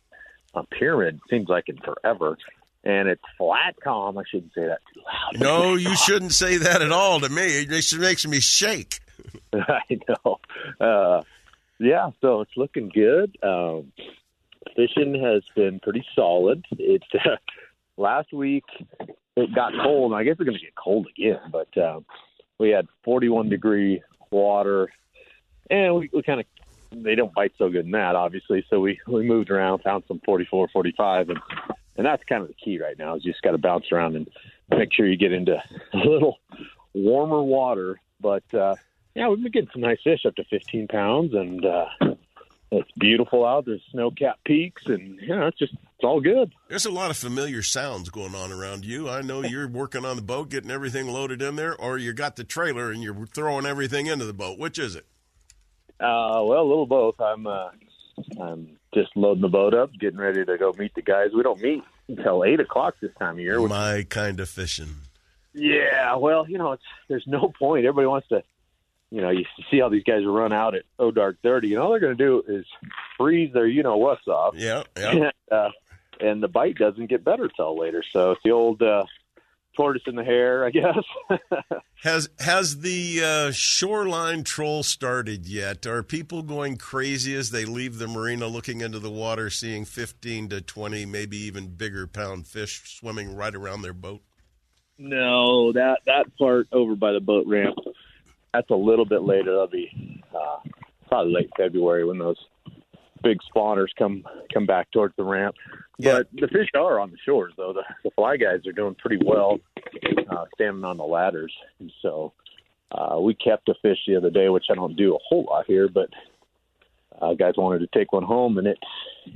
on 0.55 0.67
Pyramid 0.67 1.19
seems 1.29 1.49
like 1.49 1.69
in 1.69 1.79
forever, 1.79 2.39
and 2.85 3.09
it's 3.09 3.23
flat 3.37 3.75
calm. 3.83 4.17
I 4.17 4.23
shouldn't 4.31 4.55
say 4.55 4.67
that 4.67 4.79
too 4.95 5.01
loud. 5.05 5.41
No, 5.41 5.75
you 5.75 5.97
shouldn't 5.97 6.35
say 6.35 6.57
that 6.59 6.83
at 6.83 6.93
all 6.93 7.19
to 7.19 7.29
me. 7.29 7.63
It 7.63 7.69
just 7.69 7.99
makes 7.99 8.25
me 8.25 8.39
shake. 8.39 9.01
I 9.53 9.99
know. 10.09 10.39
Uh, 10.81 11.23
yeah, 11.81 12.11
so 12.21 12.43
it's 12.43 12.57
looking 12.57 12.91
good. 12.91 13.37
Um, 13.43 13.93
fishing 14.77 15.21
has 15.23 15.43
been 15.55 15.81
pretty 15.81 16.05
solid. 16.15 16.65
It 16.73 17.03
uh, 17.15 17.37
last 17.97 18.33
week 18.33 18.65
it 19.37 19.55
got 19.55 19.73
cold. 19.83 20.13
I 20.15 20.25
guess 20.25 20.33
it's 20.33 20.45
going 20.45 20.59
to 20.59 20.65
get 20.65 20.75
cold 20.75 21.09
again, 21.09 21.41
but 21.51 21.77
um, 21.79 22.05
we 22.59 22.71
had 22.71 22.87
41 23.05 23.49
degree 23.49 24.03
water, 24.31 24.93
and 25.71 25.95
we, 25.97 26.11
we 26.13 26.23
kind 26.23 26.41
of 26.41 26.47
they 26.93 27.15
don't 27.15 27.33
bite 27.33 27.53
so 27.57 27.71
good 27.71 27.87
in 27.87 27.93
that, 27.93 28.15
obviously. 28.15 28.65
So 28.69 28.81
we 28.81 29.01
we 29.07 29.23
moved 29.23 29.51
around, 29.51 29.83
found 29.83 30.05
some 30.07 30.21
44, 30.25 30.69
45, 30.69 31.31
and 31.31 31.39
and 31.97 32.07
that's 32.07 32.25
kind 32.25 32.43
of 32.43 32.49
the 32.49 32.55
key 32.55 32.81
right 32.81 32.99
now. 32.99 33.17
Is 33.17 33.25
you 33.25 33.33
just 33.33 33.43
got 33.43 33.53
to 33.53 33.59
bounce 33.59 33.91
around 33.91 34.17
and 34.17 34.29
make 34.71 34.93
sure 34.93 35.07
you 35.07 35.17
get 35.17 35.33
into 35.33 35.57
a 35.95 35.97
little 35.97 36.39
warmer 36.93 37.43
water. 37.43 38.01
But 38.21 38.45
uh, 38.53 38.77
yeah, 39.15 39.29
we've 39.29 39.43
been 39.43 39.53
getting 39.53 39.71
some 39.73 39.83
nice 39.83 39.99
fish 40.03 40.25
up 40.27 40.37
to 40.37 40.45
15 40.45 40.89
pounds, 40.89 41.35
and 41.35 41.65
uh, 41.65 41.87
it's 42.71 42.91
beautiful 42.99 43.45
out. 43.47 43.67
There's 43.67 43.83
snow-capped 43.91 44.45
peaks, 44.45 44.83
and 44.87 45.17
yeah, 45.21 45.27
you 45.27 45.37
know, 45.41 45.47
it's 45.49 45.59
just 45.59 45.73
it's 45.73 46.05
all 46.05 46.21
good. 46.21 46.53
There's 46.69 46.87
a 46.87 46.91
lot 46.91 47.11
of 47.11 47.17
familiar 47.17 47.63
sounds 47.63 48.09
going 48.09 48.35
on 48.35 48.53
around 48.53 48.85
you. 48.85 49.09
I 49.09 49.21
know 49.23 49.43
you're 49.43 49.69
working 49.69 50.05
on 50.05 50.17
the 50.17 50.23
boat, 50.23 50.49
getting 50.51 50.71
everything 50.71 51.09
loaded 51.09 51.43
in 51.43 51.57
there, 51.57 51.77
or 51.77 51.99
you 51.99 52.13
got 52.13 52.37
the 52.37 52.45
trailer 52.45 52.91
and 52.91 53.03
you're 53.03 53.27
throwing 53.27 53.67
everything 53.67 54.07
into 54.07 54.25
the 54.25 54.33
boat. 54.33 54.59
Which 54.59 54.79
is 54.79 54.95
it? 54.97 55.05
Uh, 55.99 56.41
well, 56.47 56.63
a 56.63 56.69
little 56.69 56.87
both. 56.87 57.21
I'm 57.21 57.47
uh, 57.47 57.69
I'm 58.41 58.79
just 58.95 59.11
loading 59.17 59.43
the 59.43 59.49
boat 59.49 59.75
up, 59.75 59.91
getting 60.01 60.19
ready 60.19 60.45
to 60.45 60.57
go 60.57 60.73
meet 60.79 60.95
the 60.95 61.03
guys. 61.03 61.29
We 61.37 61.43
don't 61.43 61.61
meet 61.61 61.83
until 62.09 62.45
eight 62.45 62.61
o'clock 62.61 62.95
this 63.03 63.11
time 63.19 63.35
of 63.35 63.41
year. 63.41 63.61
Which, 63.61 63.69
My 63.69 64.07
kind 64.09 64.41
of 64.41 64.49
fishing. 64.49 64.95
yeah, 65.53 66.15
well, 66.17 66.49
you 66.49 66.57
know, 66.57 66.73
it's 66.73 66.83
there's 67.09 67.27
no 67.27 67.53
point. 67.59 67.85
Everybody 67.85 68.07
wants 68.07 68.29
to, 68.29 68.43
you 69.11 69.21
know, 69.21 69.31
you 69.31 69.45
see 69.71 69.81
how 69.81 69.89
these 69.89 70.05
guys 70.05 70.25
run 70.25 70.53
out 70.53 70.75
at 70.75 70.83
oh 70.99 71.11
dark 71.11 71.39
thirty, 71.43 71.75
and 71.75 71.83
all 71.83 71.91
they're 71.91 72.01
going 72.01 72.17
to 72.17 72.25
do 72.25 72.43
is 72.47 72.65
freeze 73.19 73.53
their 73.53 73.67
you 73.67 73.83
know 73.83 73.97
what's 73.97 74.27
off. 74.29 74.55
Yeah, 74.57 74.85
yeah. 74.97 75.11
And, 75.11 75.33
uh, 75.51 75.71
and 76.21 76.43
the 76.43 76.49
bite 76.49 76.77
doesn't 76.77 77.09
get 77.09 77.25
better 77.25 77.49
till 77.49 77.79
later. 77.79 78.05
So 78.13 78.33
it's 78.33 78.43
the 78.45 78.51
old 78.51 78.83
uh, 78.83 79.05
tortoise 79.77 80.03
in 80.07 80.15
the 80.15 80.25
hare, 80.25 80.65
I 80.65 80.71
guess. 80.71 80.99
Has 82.03 82.31
has 82.39 82.81
the 82.81 83.21
uh, 83.23 83.53
shoreline 83.53 84.43
troll 84.43 84.83
started 84.83 85.47
yet? 85.47 85.87
Are 85.87 86.03
people 86.03 86.43
going 86.43 86.79
crazy 86.79 87.35
as 87.35 87.51
they 87.51 87.67
leave 87.67 87.99
the 87.99 88.09
marina, 88.09 88.47
looking 88.47 88.81
into 88.81 88.99
the 88.99 89.11
water, 89.11 89.51
seeing 89.51 89.85
fifteen 89.85 90.49
to 90.49 90.63
twenty, 90.63 91.05
maybe 91.05 91.37
even 91.37 91.67
bigger 91.69 92.07
pound 92.07 92.47
fish 92.47 92.97
swimming 92.99 93.37
right 93.37 93.55
around 93.55 93.83
their 93.83 93.93
boat? 93.93 94.23
No, 94.97 95.73
that 95.73 95.99
that 96.07 96.35
part 96.39 96.69
over 96.73 96.97
by 96.97 97.13
the 97.13 97.21
boat 97.21 97.47
ramp. 97.47 97.77
That's 98.53 98.71
a 98.71 98.75
little 98.75 99.05
bit 99.05 99.23
later. 99.23 99.53
That'll 99.53 99.67
be 99.69 100.23
uh, 100.35 100.59
probably 101.09 101.33
late 101.33 101.51
February 101.57 102.05
when 102.05 102.19
those 102.19 102.37
big 103.23 103.39
spawners 103.55 103.89
come 103.99 104.25
come 104.53 104.67
back 104.67 104.91
towards 104.91 105.15
the 105.17 105.25
ramp. 105.25 105.55
But 106.17 106.29
the 106.33 106.49
fish 106.49 106.69
are 106.75 106.99
on 106.99 107.11
the 107.11 107.19
shores, 107.25 107.53
though. 107.57 107.73
The, 107.73 107.83
the 108.05 108.11
fly 108.13 108.37
guys 108.37 108.67
are 108.67 108.73
doing 108.73 108.95
pretty 108.95 109.23
well, 109.25 109.61
uh, 110.31 110.47
standing 110.55 110.85
on 110.85 110.97
the 110.97 111.05
ladders. 111.05 111.53
And 111.79 111.93
so 112.01 112.33
uh, 112.93 113.21
we 113.21 113.35
kept 113.35 113.69
a 113.69 113.75
fish 113.83 113.99
the 114.07 114.17
other 114.17 114.31
day, 114.31 114.49
which 114.49 114.67
I 114.71 114.75
don't 114.75 114.97
do 114.97 115.15
a 115.15 115.19
whole 115.29 115.45
lot 115.45 115.67
here, 115.67 115.89
but 115.89 116.09
uh, 117.21 117.35
guys 117.35 117.55
wanted 117.57 117.81
to 117.81 117.99
take 117.99 118.13
one 118.13 118.23
home, 118.23 118.59
and 118.59 118.67
it 118.67 118.79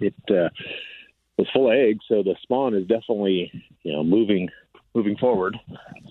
it 0.01 0.15
uh, 0.31 0.49
was 1.36 1.49
full 1.53 1.70
of 1.70 1.77
eggs. 1.77 2.05
So 2.09 2.23
the 2.23 2.35
spawn 2.43 2.74
is 2.74 2.86
definitely 2.86 3.53
you 3.82 3.93
know 3.93 4.03
moving 4.03 4.49
moving 4.95 5.16
forward. 5.16 5.59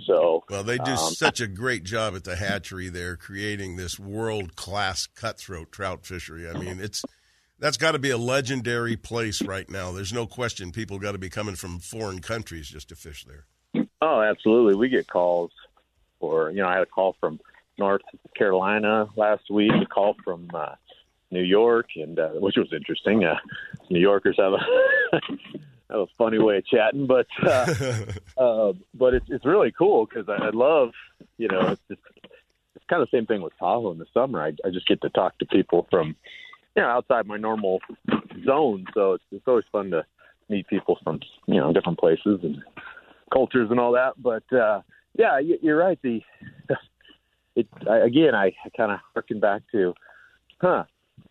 So 0.06 0.44
Well, 0.50 0.64
they 0.64 0.78
do 0.78 0.92
um, 0.92 0.98
such 0.98 1.40
a 1.40 1.48
great 1.48 1.84
job 1.84 2.16
at 2.16 2.24
the 2.24 2.36
hatchery 2.36 2.90
there, 2.90 3.16
creating 3.16 3.78
this 3.78 3.98
world 4.00 4.56
class 4.56 5.08
cutthroat 5.08 5.72
trout 5.72 6.06
fishery. 6.06 6.50
I 6.50 6.54
mean, 6.54 6.80
it's 6.80 7.04
that's 7.60 7.78
got 7.78 7.94
to 7.94 8.00
be 8.00 8.10
a 8.10 8.18
legendary 8.18 8.98
place 8.98 9.42
right 9.42 9.70
now. 9.70 9.92
There's 9.92 10.14
no 10.14 10.28
question. 10.28 10.72
People 10.72 11.00
got 11.00 11.14
to 11.14 11.18
be 11.18 11.30
coming 11.30 11.56
from 11.56 11.80
foreign 11.80 12.20
countries 12.20 12.68
just 12.68 12.90
to 12.90 12.96
fish 12.96 13.26
there. 13.26 13.46
Oh, 14.02 14.22
absolutely. 14.22 14.76
We 14.76 14.90
get 14.90 15.08
calls 15.08 15.52
or 16.20 16.52
you 16.52 16.62
know, 16.62 16.68
I 16.68 16.74
had 16.74 16.84
a 16.84 16.88
call 16.88 17.16
from 17.20 17.40
North 17.78 18.02
Carolina 18.38 19.08
last 19.16 19.50
week, 19.50 19.72
a 19.72 19.86
call 19.86 20.16
from 20.24 20.50
uh, 20.54 20.76
New 21.32 21.42
York, 21.42 21.88
and 21.96 22.20
uh, 22.20 22.30
which 22.32 22.56
was 22.58 22.72
interesting. 22.74 23.24
Uh, 23.24 23.36
New 23.90 24.00
Yorkers 24.00 24.36
have 24.38 24.54
a 24.54 24.60
a 25.90 26.06
funny 26.18 26.40
way 26.40 26.58
of 26.58 26.66
chatting, 26.66 27.08
but 27.08 27.28
uh, 27.46 27.74
uh, 28.38 28.74
but 28.94 29.14
it's 29.14 29.26
it's 29.30 29.46
really 29.46 29.72
cool 29.72 30.06
because 30.06 30.28
I, 30.30 30.46
I 30.46 30.50
love, 30.52 30.90
you 31.38 31.48
know, 31.48 31.62
it's 31.72 31.82
just 31.90 32.02
it's 32.76 32.86
kind 32.90 33.02
of 33.02 33.10
the 33.12 33.18
same 33.18 33.26
thing 33.26 33.42
with 33.42 33.54
Tahoe 33.60 33.92
in 33.92 33.98
the 34.00 34.06
summer. 34.14 34.42
I, 34.42 34.50
I 34.66 34.70
just 34.72 34.88
get 34.88 35.02
to 35.02 35.10
talk 35.10 35.38
to 35.40 35.46
people 35.46 35.88
from, 35.92 36.16
you 36.76 36.82
know, 36.82 36.88
outside 36.90 37.28
my 37.28 37.38
normal 37.38 37.80
zone, 38.46 38.86
so 38.94 39.14
it's 39.14 39.24
it's 39.32 39.48
always 39.48 39.66
fun 39.72 39.92
to 39.92 40.06
meet 40.50 40.68
people 40.68 40.98
from 41.04 41.20
you 41.48 41.60
know 41.60 41.72
different 41.74 42.00
places 42.00 42.40
and 42.44 42.62
cultures 43.32 43.70
and 43.72 43.80
all 43.80 43.92
that. 43.94 44.14
But 44.22 44.44
uh, 44.52 44.82
yeah, 45.18 45.40
you- 45.40 45.60
you're 45.62 45.78
right. 45.78 46.00
The 46.02 46.22
it 47.56 47.68
I, 47.90 47.98
again, 47.98 48.34
I 48.36 48.54
kind 48.76 48.92
of 48.92 49.00
harken 49.14 49.40
back 49.40 49.62
to, 49.74 49.94
huh? 50.62 50.84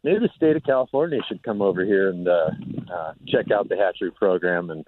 Maybe 0.05 0.21
the 0.21 0.31
state 0.37 0.57
of 0.57 0.65
California 0.65 1.21
should 1.29 1.43
come 1.43 1.63
over 1.63 1.85
here 1.85 2.11
and 2.11 2.27
uh, 2.27 2.51
uh, 2.93 3.13
check 3.29 3.51
out 3.51 3.69
the 3.69 3.77
hatchery 3.77 4.11
program 4.11 4.71
and 4.71 4.85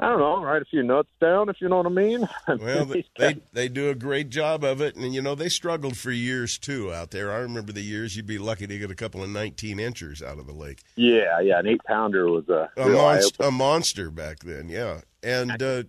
I 0.00 0.10
don't 0.10 0.20
know, 0.20 0.40
write 0.44 0.62
a 0.62 0.66
few 0.66 0.84
notes 0.84 1.08
down 1.20 1.48
if 1.48 1.60
you 1.60 1.68
know 1.68 1.78
what 1.78 1.86
I 1.86 1.88
mean. 1.88 2.28
Well, 2.60 2.86
they, 3.18 3.36
they 3.52 3.68
do 3.68 3.90
a 3.90 3.96
great 3.96 4.30
job 4.30 4.62
of 4.62 4.80
it, 4.80 4.94
and 4.94 5.12
you 5.12 5.20
know 5.20 5.34
they 5.34 5.48
struggled 5.48 5.96
for 5.96 6.12
years 6.12 6.56
too 6.56 6.92
out 6.94 7.10
there. 7.10 7.32
I 7.32 7.38
remember 7.38 7.72
the 7.72 7.82
years 7.82 8.16
you'd 8.16 8.26
be 8.26 8.38
lucky 8.38 8.66
to 8.68 8.78
get 8.78 8.90
a 8.92 8.94
couple 8.94 9.24
of 9.24 9.30
nineteen 9.30 9.80
inchers 9.80 10.22
out 10.22 10.38
of 10.38 10.46
the 10.46 10.52
lake. 10.52 10.82
yeah, 10.94 11.40
yeah, 11.40 11.58
an 11.58 11.66
eight 11.66 11.82
pounder 11.84 12.30
was 12.30 12.48
a, 12.48 12.70
A, 12.76 12.84
monst- 12.86 13.44
a 13.46 13.50
monster 13.50 14.10
back 14.10 14.38
then, 14.40 14.68
yeah. 14.68 15.00
And 15.24 15.60
uh, 15.60 15.82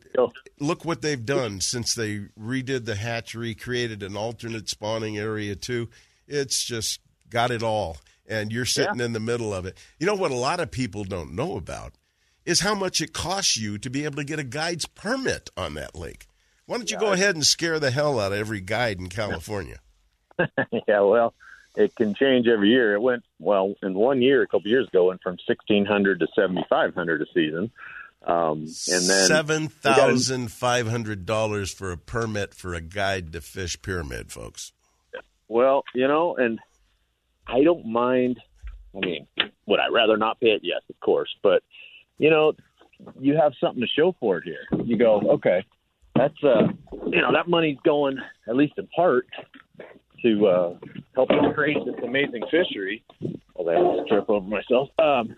look 0.59 0.85
what 0.85 1.03
they've 1.03 1.23
done 1.23 1.61
since 1.61 1.93
they 1.93 2.21
redid 2.39 2.85
the 2.85 2.95
hatchery, 2.95 3.53
created 3.53 4.01
an 4.01 4.17
alternate 4.17 4.69
spawning 4.69 5.19
area 5.19 5.55
too. 5.55 5.87
It's 6.27 6.63
just 6.63 6.99
got 7.29 7.51
it 7.51 7.61
all, 7.61 7.97
and 8.29 8.51
you're 8.51 8.65
sitting 8.65 8.99
in 8.99 9.13
the 9.13 9.19
middle 9.19 9.53
of 9.53 9.65
it. 9.65 9.77
You 9.99 10.05
know 10.05 10.15
what? 10.15 10.31
A 10.31 10.35
lot 10.35 10.59
of 10.59 10.71
people 10.71 11.03
don't 11.03 11.33
know 11.33 11.57
about 11.57 11.93
is 12.45 12.61
how 12.61 12.75
much 12.75 13.01
it 13.01 13.13
costs 13.13 13.57
you 13.57 13.77
to 13.79 13.89
be 13.89 14.05
able 14.05 14.15
to 14.17 14.23
get 14.23 14.39
a 14.39 14.43
guide's 14.43 14.85
permit 14.85 15.49
on 15.57 15.73
that 15.73 15.95
lake. 15.95 16.27
Why 16.65 16.77
don't 16.77 16.89
you 16.91 16.99
go 16.99 17.11
ahead 17.11 17.33
and 17.35 17.45
scare 17.45 17.79
the 17.79 17.89
hell 17.89 18.19
out 18.19 18.31
of 18.31 18.37
every 18.37 18.61
guide 18.61 18.99
in 18.99 19.09
California? 19.09 19.79
yeah, 20.87 21.01
well, 21.01 21.33
it 21.75 21.95
can 21.95 22.13
change 22.13 22.47
every 22.47 22.69
year. 22.69 22.93
It 22.93 23.01
went 23.01 23.23
well 23.39 23.73
in 23.81 23.95
one 23.95 24.21
year, 24.21 24.43
a 24.43 24.47
couple 24.47 24.69
years 24.69 24.87
ago, 24.87 25.07
went 25.07 25.21
from 25.23 25.37
sixteen 25.47 25.85
hundred 25.85 26.19
to 26.19 26.27
seventy 26.35 26.63
five 26.69 26.93
hundred 26.93 27.21
a 27.23 27.25
season, 27.33 27.71
um, 28.25 28.59
and 28.59 29.09
then 29.09 29.27
Seven 29.27 29.61
we 29.63 29.67
got 29.83 29.97
a- 29.97 30.01
thousand 30.01 30.51
five 30.51 30.87
hundred 30.87 31.25
dollars 31.25 31.73
for 31.73 31.91
a 31.91 31.97
permit 31.97 32.53
for 32.53 32.73
a 32.75 32.81
guide 32.81 33.33
to 33.33 33.41
fish 33.41 33.81
pyramid, 33.81 34.31
folks. 34.31 34.71
Well, 35.47 35.83
you 35.95 36.07
know, 36.07 36.35
and 36.35 36.59
I 37.51 37.63
don't 37.63 37.85
mind. 37.85 38.39
I 38.95 38.99
mean, 39.05 39.27
would 39.65 39.79
I 39.79 39.87
rather 39.91 40.17
not 40.17 40.39
pay 40.39 40.47
it? 40.49 40.61
Yes, 40.63 40.81
of 40.89 40.99
course. 40.99 41.29
But 41.43 41.63
you 42.17 42.29
know, 42.29 42.53
you 43.19 43.35
have 43.35 43.53
something 43.61 43.81
to 43.81 43.87
show 43.87 44.15
for 44.19 44.37
it 44.37 44.43
here. 44.45 44.65
You 44.83 44.97
go, 44.97 45.21
okay, 45.35 45.63
that's 46.15 46.41
uh, 46.43 46.67
you 47.07 47.21
know, 47.21 47.31
that 47.33 47.47
money's 47.47 47.77
going 47.83 48.17
at 48.47 48.55
least 48.55 48.73
in 48.77 48.87
part 48.87 49.27
to 50.23 50.47
uh, 50.47 50.73
help 51.15 51.29
us 51.31 51.37
create 51.55 51.77
this 51.85 51.95
amazing 52.03 52.43
fishery. 52.51 53.03
Well, 53.55 54.01
I 54.05 54.09
trip 54.09 54.29
over 54.29 54.45
myself. 54.47 54.89
Um, 54.99 55.35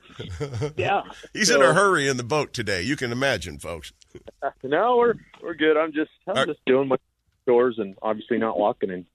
yeah, 0.78 1.02
He's 1.34 1.50
So- 1.50 1.56
in 1.56 1.62
a 1.62 1.74
hurry 1.74 2.08
in 2.08 2.18
the 2.18 2.24
boat 2.24 2.54
today. 2.54 2.82
You 2.84 2.96
can 2.96 3.12
imagine, 3.12 3.60
folks. 3.60 3.94
no, 4.64 4.98
we're 4.98 5.14
we're 5.42 5.54
good. 5.56 5.78
I'm 5.78 5.92
just 5.94 6.12
I'm 6.28 6.48
just 6.48 6.60
doing 6.66 6.88
my 6.88 6.98
chores 7.48 7.76
and 7.80 7.96
obviously 8.02 8.38
not 8.38 8.58
walking 8.60 8.90
and 8.92 9.06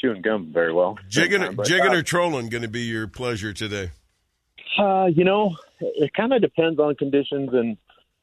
chewing 0.00 0.22
gum 0.22 0.52
very 0.52 0.72
well. 0.72 0.98
Jigging, 1.08 1.54
But, 1.54 1.66
jigging 1.66 1.90
uh, 1.90 1.96
or 1.96 2.02
trolling 2.02 2.48
going 2.48 2.62
to 2.62 2.68
be 2.68 2.82
your 2.82 3.06
pleasure 3.06 3.52
today. 3.52 3.90
Uh, 4.78 5.06
you 5.06 5.24
know, 5.24 5.56
it 5.80 6.14
kind 6.14 6.32
of 6.32 6.40
depends 6.40 6.78
on 6.78 6.94
conditions, 6.94 7.50
and 7.52 7.76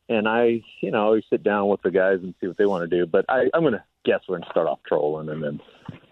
and 0.09 0.27
I, 0.27 0.61
you 0.81 0.91
know, 0.91 1.03
always 1.03 1.25
sit 1.29 1.43
down 1.43 1.67
with 1.67 1.81
the 1.81 1.91
guys 1.91 2.19
and 2.23 2.33
see 2.39 2.47
what 2.47 2.57
they 2.57 2.65
want 2.65 2.89
to 2.89 2.97
do. 2.97 3.05
But 3.05 3.25
I, 3.27 3.49
I'm 3.53 3.61
going 3.61 3.73
to 3.73 3.83
guess 4.05 4.21
we're 4.27 4.37
going 4.37 4.45
to 4.45 4.51
start 4.51 4.67
off 4.67 4.79
trolling 4.87 5.29
and 5.29 5.43
then 5.43 5.59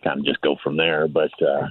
kind 0.03 0.19
of 0.19 0.25
just 0.25 0.41
go 0.41 0.57
from 0.61 0.75
there. 0.75 1.07
But 1.07 1.31
uh, 1.41 1.67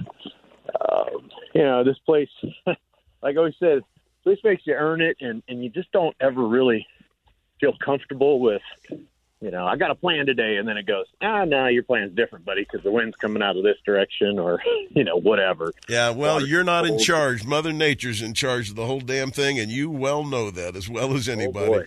uh, 0.81 1.05
you 1.53 1.63
know, 1.63 1.83
this 1.83 1.99
place, 2.05 2.29
like 2.65 2.77
I 3.23 3.35
always 3.35 3.55
said, 3.59 3.81
this 4.25 4.39
makes 4.43 4.63
you 4.65 4.73
earn 4.73 5.01
it, 5.01 5.17
and 5.21 5.43
and 5.47 5.63
you 5.63 5.69
just 5.69 5.91
don't 5.91 6.15
ever 6.19 6.45
really 6.45 6.87
feel 7.59 7.73
comfortable 7.83 8.39
with. 8.39 8.61
You 9.45 9.51
know, 9.51 9.67
I 9.67 9.75
got 9.75 9.91
a 9.91 9.95
plan 9.95 10.25
today, 10.25 10.57
and 10.57 10.67
then 10.67 10.75
it 10.75 10.87
goes, 10.87 11.05
ah, 11.21 11.45
no, 11.45 11.67
your 11.67 11.83
plan's 11.83 12.15
different, 12.15 12.45
buddy, 12.45 12.63
because 12.63 12.81
the 12.81 12.89
wind's 12.89 13.15
coming 13.15 13.43
out 13.43 13.55
of 13.55 13.61
this 13.61 13.77
direction, 13.85 14.39
or 14.39 14.59
you 14.89 15.03
know, 15.03 15.17
whatever. 15.17 15.71
Yeah, 15.87 16.09
well, 16.09 16.37
Water's 16.37 16.49
you're 16.49 16.63
not 16.63 16.87
in 16.87 16.97
charge. 16.97 17.45
Mother 17.45 17.71
Nature's 17.71 18.23
in 18.23 18.33
charge 18.33 18.71
of 18.71 18.75
the 18.75 18.87
whole 18.87 19.01
damn 19.01 19.29
thing, 19.29 19.59
and 19.59 19.69
you 19.69 19.91
well 19.91 20.23
know 20.23 20.49
that 20.49 20.75
as 20.75 20.89
well 20.89 21.13
as 21.13 21.29
anybody. 21.29 21.67
boy. 21.67 21.85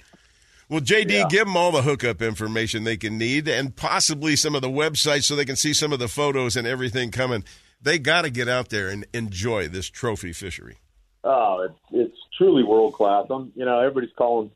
well, 0.69 0.81
JD, 0.81 1.31
give 1.31 1.47
them 1.47 1.57
all 1.57 1.73
the 1.73 1.83
hookup 1.83 2.23
information 2.23 2.85
they 2.85 2.97
can 2.97 3.19
need, 3.19 3.49
and 3.49 3.75
possibly 3.75 4.37
some 4.37 4.55
of 4.55 4.63
the 4.63 4.71
websites 4.71 5.25
so 5.25 5.35
they 5.35 5.45
can 5.45 5.57
see 5.57 5.75
some 5.75 5.93
of 5.93 5.99
the 5.99 6.07
photos 6.07 6.57
and 6.57 6.65
everything 6.65 7.11
coming. 7.11 7.43
They 7.83 7.99
got 7.99 8.23
to 8.23 8.31
get 8.31 8.49
out 8.49 8.69
there 8.69 8.87
and 8.89 9.05
enjoy 9.13 9.67
this 9.67 9.89
trophy 9.89 10.33
fishery. 10.33 10.77
Oh, 11.25 11.67
it's 11.69 11.81
it's 11.91 12.19
truly 12.37 12.63
world 12.63 12.95
class. 12.95 13.27
I'm, 13.31 13.51
you 13.57 13.65
know, 13.65 13.81
everybody's 13.81 14.15
calling 14.17 14.53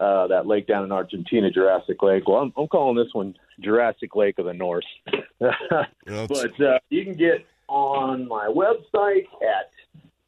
uh, 0.00 0.26
that 0.28 0.46
lake 0.46 0.66
down 0.66 0.84
in 0.84 0.92
Argentina 0.92 1.50
Jurassic 1.50 2.02
Lake. 2.02 2.26
Well, 2.26 2.38
I'm, 2.38 2.54
I'm 2.56 2.68
calling 2.68 2.96
this 2.96 3.12
one 3.12 3.36
Jurassic 3.60 4.16
Lake 4.16 4.38
of 4.38 4.46
the 4.46 4.54
North. 4.54 4.86
but 5.38 5.60
uh, 6.60 6.78
you 6.88 7.04
can 7.04 7.14
get 7.14 7.44
on 7.68 8.26
my 8.26 8.46
website 8.46 9.26
at 9.42 9.70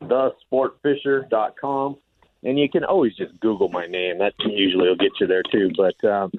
thesportfisher.com, 0.03 1.97
and 2.44 2.59
you 2.59 2.69
can 2.69 2.85
always 2.85 3.16
just 3.16 3.40
Google 3.40 3.70
my 3.70 3.86
name. 3.86 4.19
That 4.19 4.35
usually 4.39 4.89
will 4.89 4.97
get 4.97 5.12
you 5.20 5.27
there 5.27 5.43
too. 5.51 5.70
But 5.77 6.05
um, 6.09 6.31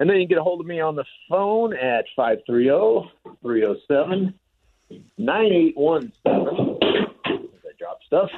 and 0.00 0.10
then 0.10 0.16
you 0.16 0.26
can 0.26 0.30
get 0.30 0.38
a 0.38 0.42
hold 0.42 0.60
of 0.60 0.66
me 0.66 0.80
on 0.80 0.96
the 0.96 1.04
phone 1.28 1.76
at 1.76 2.06
530-307 2.18 4.34
9817. 5.18 6.69
Stuff. 8.10 8.30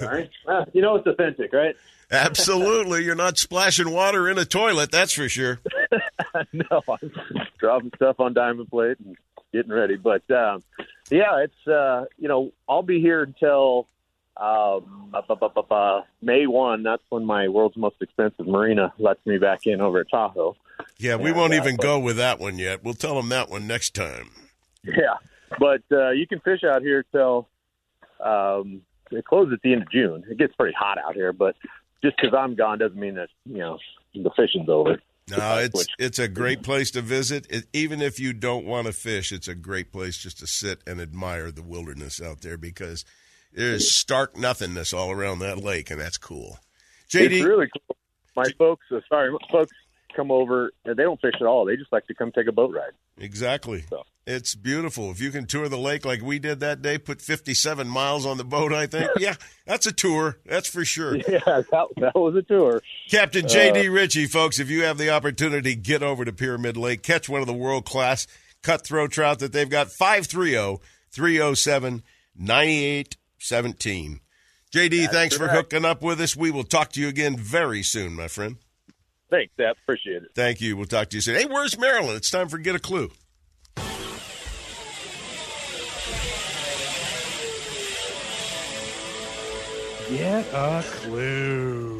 Right. 0.00 0.30
Uh, 0.48 0.64
you 0.72 0.82
know 0.82 0.96
it's 0.96 1.06
authentic, 1.06 1.52
right? 1.52 1.76
Absolutely. 2.10 3.04
You're 3.04 3.14
not 3.14 3.38
splashing 3.38 3.90
water 3.92 4.28
in 4.28 4.36
a 4.38 4.44
toilet, 4.44 4.90
that's 4.90 5.12
for 5.12 5.28
sure. 5.28 5.60
no, 6.52 6.82
I'm 6.88 7.12
dropping 7.58 7.92
stuff 7.94 8.18
on 8.18 8.34
diamond 8.34 8.68
plate 8.68 8.96
and 8.98 9.16
getting 9.52 9.70
ready. 9.70 9.94
But 9.96 10.28
um, 10.30 10.64
yeah, 11.10 11.44
it's 11.44 11.68
uh, 11.68 12.06
you 12.18 12.26
know 12.28 12.52
I'll 12.68 12.82
be 12.82 13.00
here 13.00 13.22
until 13.22 13.86
um, 14.36 15.12
bu- 15.12 15.36
bu- 15.36 15.48
bu- 15.54 15.62
bu- 15.62 16.00
May 16.20 16.46
one. 16.48 16.82
That's 16.82 17.02
when 17.10 17.24
my 17.24 17.46
world's 17.48 17.76
most 17.76 17.96
expensive 18.00 18.46
marina 18.48 18.92
lets 18.98 19.24
me 19.26 19.38
back 19.38 19.66
in 19.66 19.80
over 19.80 20.00
at 20.00 20.10
Tahoe. 20.10 20.56
Yeah, 20.98 21.16
we 21.16 21.28
And, 21.30 21.36
won't 21.36 21.52
uh, 21.52 21.56
even 21.56 21.76
go 21.76 21.98
with 22.00 22.16
that 22.16 22.40
one 22.40 22.58
yet. 22.58 22.82
We'll 22.82 22.94
tell 22.94 23.14
them 23.14 23.28
that 23.28 23.50
one 23.50 23.66
next 23.68 23.94
time. 23.94 24.30
Yeah, 24.82 25.16
but 25.60 25.82
uh, 25.92 26.10
you 26.10 26.26
can 26.26 26.40
fish 26.40 26.64
out 26.64 26.82
here 26.82 27.04
till 27.12 27.46
um, 28.18 28.82
it 29.10 29.24
closes 29.24 29.54
at 29.54 29.62
the 29.62 29.72
end 29.72 29.82
of 29.82 29.90
June. 29.90 30.24
It 30.30 30.38
gets 30.38 30.54
pretty 30.54 30.74
hot 30.78 30.98
out 30.98 31.14
here, 31.14 31.32
but 31.32 31.56
just 32.02 32.16
because 32.16 32.34
I'm 32.36 32.54
gone 32.54 32.78
doesn't 32.78 32.98
mean 32.98 33.14
that 33.16 33.28
you 33.44 33.58
know 33.58 33.78
the 34.14 34.30
fishing's 34.36 34.68
over. 34.68 35.00
No, 35.30 35.58
it's 35.58 35.86
it's 35.98 36.18
a 36.18 36.28
great 36.28 36.62
place 36.62 36.90
to 36.92 37.02
visit. 37.02 37.46
It, 37.50 37.66
even 37.72 38.02
if 38.02 38.18
you 38.18 38.32
don't 38.32 38.66
want 38.66 38.86
to 38.86 38.92
fish, 38.92 39.32
it's 39.32 39.48
a 39.48 39.54
great 39.54 39.92
place 39.92 40.16
just 40.16 40.38
to 40.38 40.46
sit 40.46 40.80
and 40.86 41.00
admire 41.00 41.50
the 41.50 41.62
wilderness 41.62 42.20
out 42.20 42.40
there 42.40 42.56
because 42.56 43.04
there's 43.52 43.94
stark 43.94 44.36
nothingness 44.36 44.92
all 44.92 45.10
around 45.10 45.40
that 45.40 45.58
lake, 45.58 45.90
and 45.90 46.00
that's 46.00 46.18
cool. 46.18 46.58
JD, 47.10 47.32
It's 47.32 47.44
really 47.44 47.68
cool. 47.68 47.96
My 48.36 48.50
folks, 48.58 48.86
uh, 48.90 49.00
sorry, 49.08 49.30
folks 49.50 49.72
come 50.14 50.30
over 50.30 50.72
they 50.84 50.94
don't 50.94 51.20
fish 51.20 51.34
at 51.40 51.46
all. 51.46 51.64
They 51.64 51.76
just 51.76 51.92
like 51.92 52.06
to 52.06 52.14
come 52.14 52.32
take 52.32 52.46
a 52.48 52.52
boat 52.52 52.74
ride. 52.74 52.92
exactly. 53.18 53.84
So. 53.88 54.02
It's 54.26 54.54
beautiful. 54.54 55.10
If 55.10 55.20
you 55.20 55.30
can 55.30 55.46
tour 55.46 55.68
the 55.68 55.78
lake 55.78 56.04
like 56.04 56.22
we 56.22 56.38
did 56.38 56.60
that 56.60 56.82
day, 56.82 56.98
put 56.98 57.20
57 57.20 57.88
miles 57.88 58.24
on 58.24 58.36
the 58.36 58.44
boat, 58.44 58.72
I 58.72 58.86
think. 58.86 59.10
Yeah, 59.18 59.34
that's 59.66 59.86
a 59.86 59.92
tour. 59.92 60.38
That's 60.46 60.68
for 60.68 60.84
sure. 60.84 61.16
Yeah, 61.16 61.40
that, 61.44 61.86
that 61.96 62.14
was 62.14 62.36
a 62.36 62.42
tour. 62.42 62.80
Captain 63.10 63.48
J.D. 63.48 63.88
Uh, 63.88 63.92
Richey, 63.92 64.26
folks, 64.26 64.60
if 64.60 64.70
you 64.70 64.84
have 64.84 64.98
the 64.98 65.10
opportunity, 65.10 65.74
get 65.74 66.02
over 66.02 66.24
to 66.24 66.32
Pyramid 66.32 66.76
Lake, 66.76 67.02
catch 67.02 67.28
one 67.28 67.40
of 67.40 67.46
the 67.48 67.54
world 67.54 67.84
class 67.84 68.26
cutthroat 68.62 69.10
trout 69.10 69.40
that 69.40 69.52
they've 69.52 69.68
got 69.68 69.90
530 69.90 70.80
307 71.10 72.02
9817. 72.36 74.20
JD, 74.72 75.08
thanks 75.08 75.36
for 75.36 75.48
correct. 75.48 75.72
hooking 75.72 75.84
up 75.84 76.02
with 76.02 76.20
us. 76.20 76.36
We 76.36 76.50
will 76.50 76.64
talk 76.64 76.92
to 76.92 77.00
you 77.00 77.08
again 77.08 77.36
very 77.36 77.82
soon, 77.82 78.14
my 78.14 78.28
friend. 78.28 78.56
Thanks, 79.30 79.52
Dad. 79.56 79.74
Appreciate 79.82 80.24
it. 80.24 80.30
Thank 80.34 80.60
you. 80.60 80.76
We'll 80.76 80.86
talk 80.86 81.08
to 81.10 81.16
you 81.16 81.20
soon. 81.20 81.36
Hey, 81.36 81.46
where's 81.46 81.78
Marilyn? 81.78 82.16
It's 82.16 82.30
time 82.30 82.48
for 82.48 82.58
Get 82.58 82.74
a 82.74 82.80
Clue. 82.80 83.10
Get 90.10 90.44
a 90.52 90.82
clue. 90.84 91.99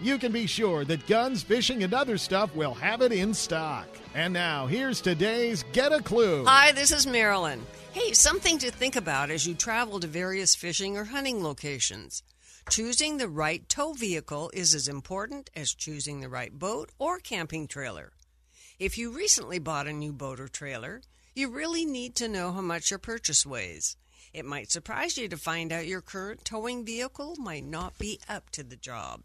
you 0.01 0.17
can 0.17 0.31
be 0.31 0.47
sure 0.47 0.83
that 0.85 1.07
guns, 1.07 1.43
fishing, 1.43 1.83
and 1.83 1.93
other 1.93 2.17
stuff 2.17 2.53
will 2.55 2.73
have 2.73 3.01
it 3.01 3.11
in 3.11 3.33
stock. 3.33 3.87
And 4.13 4.33
now, 4.33 4.67
here's 4.67 4.99
today's 4.99 5.63
Get 5.71 5.93
a 5.93 6.01
Clue. 6.01 6.43
Hi, 6.45 6.71
this 6.71 6.91
is 6.91 7.05
Marilyn. 7.05 7.65
Hey, 7.93 8.13
something 8.13 8.57
to 8.59 8.71
think 8.71 8.95
about 8.95 9.29
as 9.29 9.45
you 9.45 9.53
travel 9.53 9.99
to 9.99 10.07
various 10.07 10.55
fishing 10.55 10.97
or 10.97 11.05
hunting 11.05 11.43
locations. 11.43 12.23
Choosing 12.69 13.17
the 13.17 13.27
right 13.27 13.67
tow 13.67 13.93
vehicle 13.93 14.51
is 14.53 14.73
as 14.73 14.87
important 14.87 15.49
as 15.55 15.73
choosing 15.73 16.21
the 16.21 16.29
right 16.29 16.57
boat 16.57 16.89
or 16.99 17.19
camping 17.19 17.67
trailer. 17.67 18.11
If 18.79 18.97
you 18.97 19.11
recently 19.11 19.59
bought 19.59 19.87
a 19.87 19.93
new 19.93 20.13
boat 20.13 20.39
or 20.39 20.47
trailer, 20.47 21.01
you 21.35 21.49
really 21.49 21.85
need 21.85 22.15
to 22.15 22.27
know 22.27 22.51
how 22.51 22.61
much 22.61 22.89
your 22.89 22.99
purchase 22.99 23.45
weighs. 23.45 23.97
It 24.33 24.45
might 24.45 24.71
surprise 24.71 25.17
you 25.17 25.27
to 25.27 25.37
find 25.37 25.71
out 25.71 25.87
your 25.87 26.01
current 26.01 26.45
towing 26.45 26.85
vehicle 26.85 27.35
might 27.37 27.65
not 27.65 27.97
be 27.97 28.19
up 28.29 28.49
to 28.51 28.63
the 28.63 28.77
job. 28.77 29.23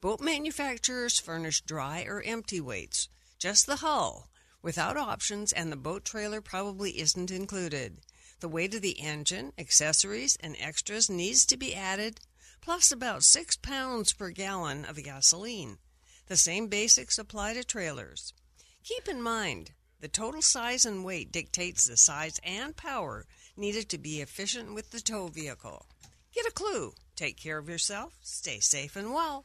Boat 0.00 0.22
manufacturers 0.22 1.20
furnish 1.20 1.60
dry 1.60 2.04
or 2.08 2.22
empty 2.22 2.58
weights, 2.58 3.08
just 3.38 3.66
the 3.66 3.76
hull, 3.76 4.30
without 4.62 4.96
options, 4.96 5.52
and 5.52 5.70
the 5.70 5.76
boat 5.76 6.06
trailer 6.06 6.40
probably 6.40 6.98
isn't 6.98 7.30
included. 7.30 7.98
The 8.40 8.48
weight 8.48 8.74
of 8.74 8.80
the 8.80 8.98
engine, 8.98 9.52
accessories, 9.58 10.36
and 10.40 10.56
extras 10.58 11.10
needs 11.10 11.44
to 11.44 11.58
be 11.58 11.74
added, 11.74 12.20
plus 12.62 12.90
about 12.90 13.24
six 13.24 13.58
pounds 13.58 14.14
per 14.14 14.30
gallon 14.30 14.86
of 14.86 15.02
gasoline. 15.02 15.76
The 16.28 16.38
same 16.38 16.68
basics 16.68 17.18
apply 17.18 17.52
to 17.52 17.64
trailers. 17.64 18.32
Keep 18.82 19.06
in 19.06 19.20
mind, 19.20 19.72
the 20.00 20.08
total 20.08 20.40
size 20.40 20.86
and 20.86 21.04
weight 21.04 21.30
dictates 21.30 21.84
the 21.84 21.98
size 21.98 22.40
and 22.42 22.74
power 22.74 23.26
needed 23.54 23.90
to 23.90 23.98
be 23.98 24.22
efficient 24.22 24.72
with 24.72 24.92
the 24.92 25.00
tow 25.00 25.28
vehicle. 25.28 25.84
Get 26.34 26.46
a 26.46 26.50
clue. 26.50 26.94
Take 27.16 27.36
care 27.36 27.58
of 27.58 27.68
yourself. 27.68 28.14
Stay 28.22 28.60
safe 28.60 28.96
and 28.96 29.12
well. 29.12 29.44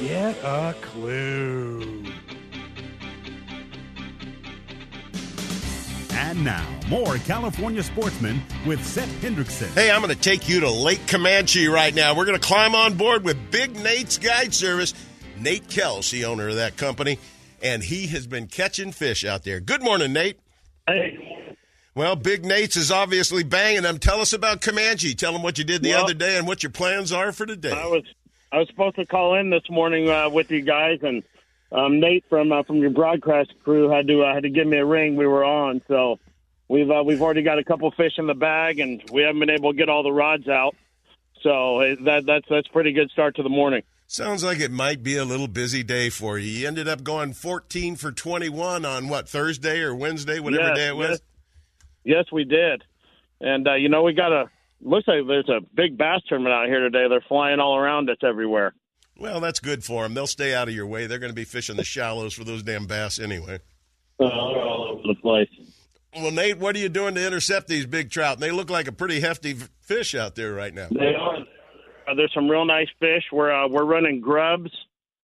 Get 0.00 0.36
a 0.42 0.74
clue. 0.80 2.04
And 6.12 6.42
now, 6.44 6.66
more 6.88 7.16
California 7.18 7.82
sportsmen 7.82 8.42
with 8.66 8.84
Sep 8.84 9.08
Hendrickson. 9.20 9.68
Hey, 9.74 9.90
I'm 9.90 10.00
going 10.02 10.14
to 10.14 10.20
take 10.20 10.48
you 10.48 10.60
to 10.60 10.70
Lake 10.70 11.06
Comanche 11.06 11.66
right 11.68 11.94
now. 11.94 12.14
We're 12.16 12.24
going 12.24 12.38
to 12.40 12.46
climb 12.46 12.74
on 12.74 12.94
board 12.96 13.24
with 13.24 13.50
Big 13.50 13.76
Nate's 13.76 14.16
Guide 14.18 14.54
Service. 14.54 14.94
Nate 15.38 15.68
Kells, 15.68 16.10
the 16.10 16.24
owner 16.26 16.48
of 16.48 16.56
that 16.56 16.76
company, 16.76 17.18
and 17.62 17.82
he 17.82 18.06
has 18.08 18.26
been 18.26 18.46
catching 18.46 18.92
fish 18.92 19.24
out 19.24 19.44
there. 19.44 19.60
Good 19.60 19.82
morning, 19.82 20.12
Nate. 20.12 20.38
Hey. 20.86 21.26
Well, 21.94 22.16
Big 22.16 22.44
Nate's 22.44 22.76
is 22.76 22.90
obviously 22.90 23.42
banging 23.42 23.82
them. 23.82 23.98
Tell 23.98 24.20
us 24.20 24.32
about 24.32 24.60
Comanche. 24.60 25.14
Tell 25.14 25.32
them 25.32 25.42
what 25.42 25.58
you 25.58 25.64
did 25.64 25.82
the 25.82 25.90
Well- 25.90 26.04
other 26.04 26.14
day 26.14 26.38
and 26.38 26.46
what 26.46 26.62
your 26.62 26.70
plans 26.70 27.12
are 27.12 27.32
for 27.32 27.44
today. 27.46 27.72
I 27.72 27.86
was 27.86 28.04
I 28.52 28.58
was 28.58 28.68
supposed 28.68 28.96
to 28.96 29.06
call 29.06 29.36
in 29.36 29.50
this 29.50 29.62
morning 29.70 30.08
uh, 30.08 30.28
with 30.28 30.50
you 30.50 30.60
guys, 30.60 30.98
and 31.02 31.22
um, 31.70 32.00
Nate 32.00 32.24
from 32.28 32.50
uh, 32.50 32.64
from 32.64 32.78
your 32.78 32.90
broadcast 32.90 33.52
crew 33.62 33.88
had 33.88 34.08
to 34.08 34.22
uh, 34.22 34.34
had 34.34 34.42
to 34.42 34.50
give 34.50 34.66
me 34.66 34.78
a 34.78 34.84
ring. 34.84 35.14
We 35.14 35.26
were 35.26 35.44
on, 35.44 35.82
so 35.86 36.18
we've 36.68 36.90
uh, 36.90 37.04
we've 37.04 37.22
already 37.22 37.42
got 37.42 37.60
a 37.60 37.64
couple 37.64 37.88
fish 37.92 38.14
in 38.18 38.26
the 38.26 38.34
bag, 38.34 38.80
and 38.80 39.02
we 39.12 39.22
haven't 39.22 39.38
been 39.38 39.50
able 39.50 39.72
to 39.72 39.78
get 39.78 39.88
all 39.88 40.02
the 40.02 40.12
rods 40.12 40.48
out. 40.48 40.74
So 41.42 41.80
uh, 41.80 41.94
that 42.04 42.26
that's 42.26 42.46
that's 42.50 42.68
a 42.68 42.72
pretty 42.72 42.92
good 42.92 43.10
start 43.10 43.36
to 43.36 43.44
the 43.44 43.48
morning. 43.48 43.82
Sounds 44.08 44.42
like 44.42 44.58
it 44.58 44.72
might 44.72 45.04
be 45.04 45.16
a 45.16 45.24
little 45.24 45.46
busy 45.46 45.84
day 45.84 46.10
for 46.10 46.36
you. 46.36 46.50
You 46.50 46.66
ended 46.66 46.88
up 46.88 47.04
going 47.04 47.32
14 47.32 47.94
for 47.94 48.10
21 48.10 48.84
on 48.84 49.08
what, 49.08 49.28
Thursday 49.28 49.82
or 49.82 49.94
Wednesday, 49.94 50.40
whatever 50.40 50.70
Yes, 50.70 50.76
day 50.76 50.88
it 50.88 50.96
was? 50.96 51.08
Yes, 51.08 51.20
yes 52.02 52.24
we 52.32 52.42
did, 52.42 52.82
and 53.40 53.68
uh, 53.68 53.74
you 53.74 53.88
know 53.88 54.02
we 54.02 54.12
got 54.12 54.32
a 54.32 54.50
looks 54.80 55.08
like 55.08 55.26
there's 55.26 55.48
a 55.48 55.60
big 55.74 55.96
bass 55.96 56.20
tournament 56.28 56.54
out 56.54 56.66
here 56.66 56.80
today. 56.80 57.06
They're 57.08 57.24
flying 57.28 57.60
all 57.60 57.76
around 57.76 58.10
us 58.10 58.18
everywhere. 58.22 58.74
Well, 59.18 59.40
that's 59.40 59.60
good 59.60 59.84
for 59.84 60.02
them. 60.02 60.14
They'll 60.14 60.26
stay 60.26 60.54
out 60.54 60.68
of 60.68 60.74
your 60.74 60.86
way. 60.86 61.06
They're 61.06 61.18
going 61.18 61.30
to 61.30 61.36
be 61.36 61.44
fishing 61.44 61.76
the 61.76 61.84
shallows 61.84 62.32
for 62.32 62.44
those 62.44 62.62
damn 62.62 62.86
bass 62.86 63.18
anyway. 63.18 63.60
Uh, 64.18 64.28
they're 64.28 64.62
all 64.62 64.88
over 64.92 65.02
the 65.02 65.14
place. 65.20 65.48
Well, 66.14 66.30
Nate, 66.30 66.58
what 66.58 66.74
are 66.74 66.78
you 66.78 66.88
doing 66.88 67.14
to 67.14 67.24
intercept 67.24 67.68
these 67.68 67.86
big 67.86 68.10
trout? 68.10 68.34
And 68.34 68.42
they 68.42 68.50
look 68.50 68.70
like 68.70 68.88
a 68.88 68.92
pretty 68.92 69.20
hefty 69.20 69.54
fish 69.80 70.14
out 70.14 70.34
there 70.34 70.52
right 70.54 70.74
now. 70.74 70.88
They 70.90 71.14
are. 71.14 71.36
Uh, 71.36 72.14
there's 72.16 72.32
some 72.34 72.48
real 72.48 72.64
nice 72.64 72.88
fish. 72.98 73.24
We're 73.30 73.52
uh, 73.52 73.68
we're 73.68 73.84
running 73.84 74.20
grubs, 74.20 74.72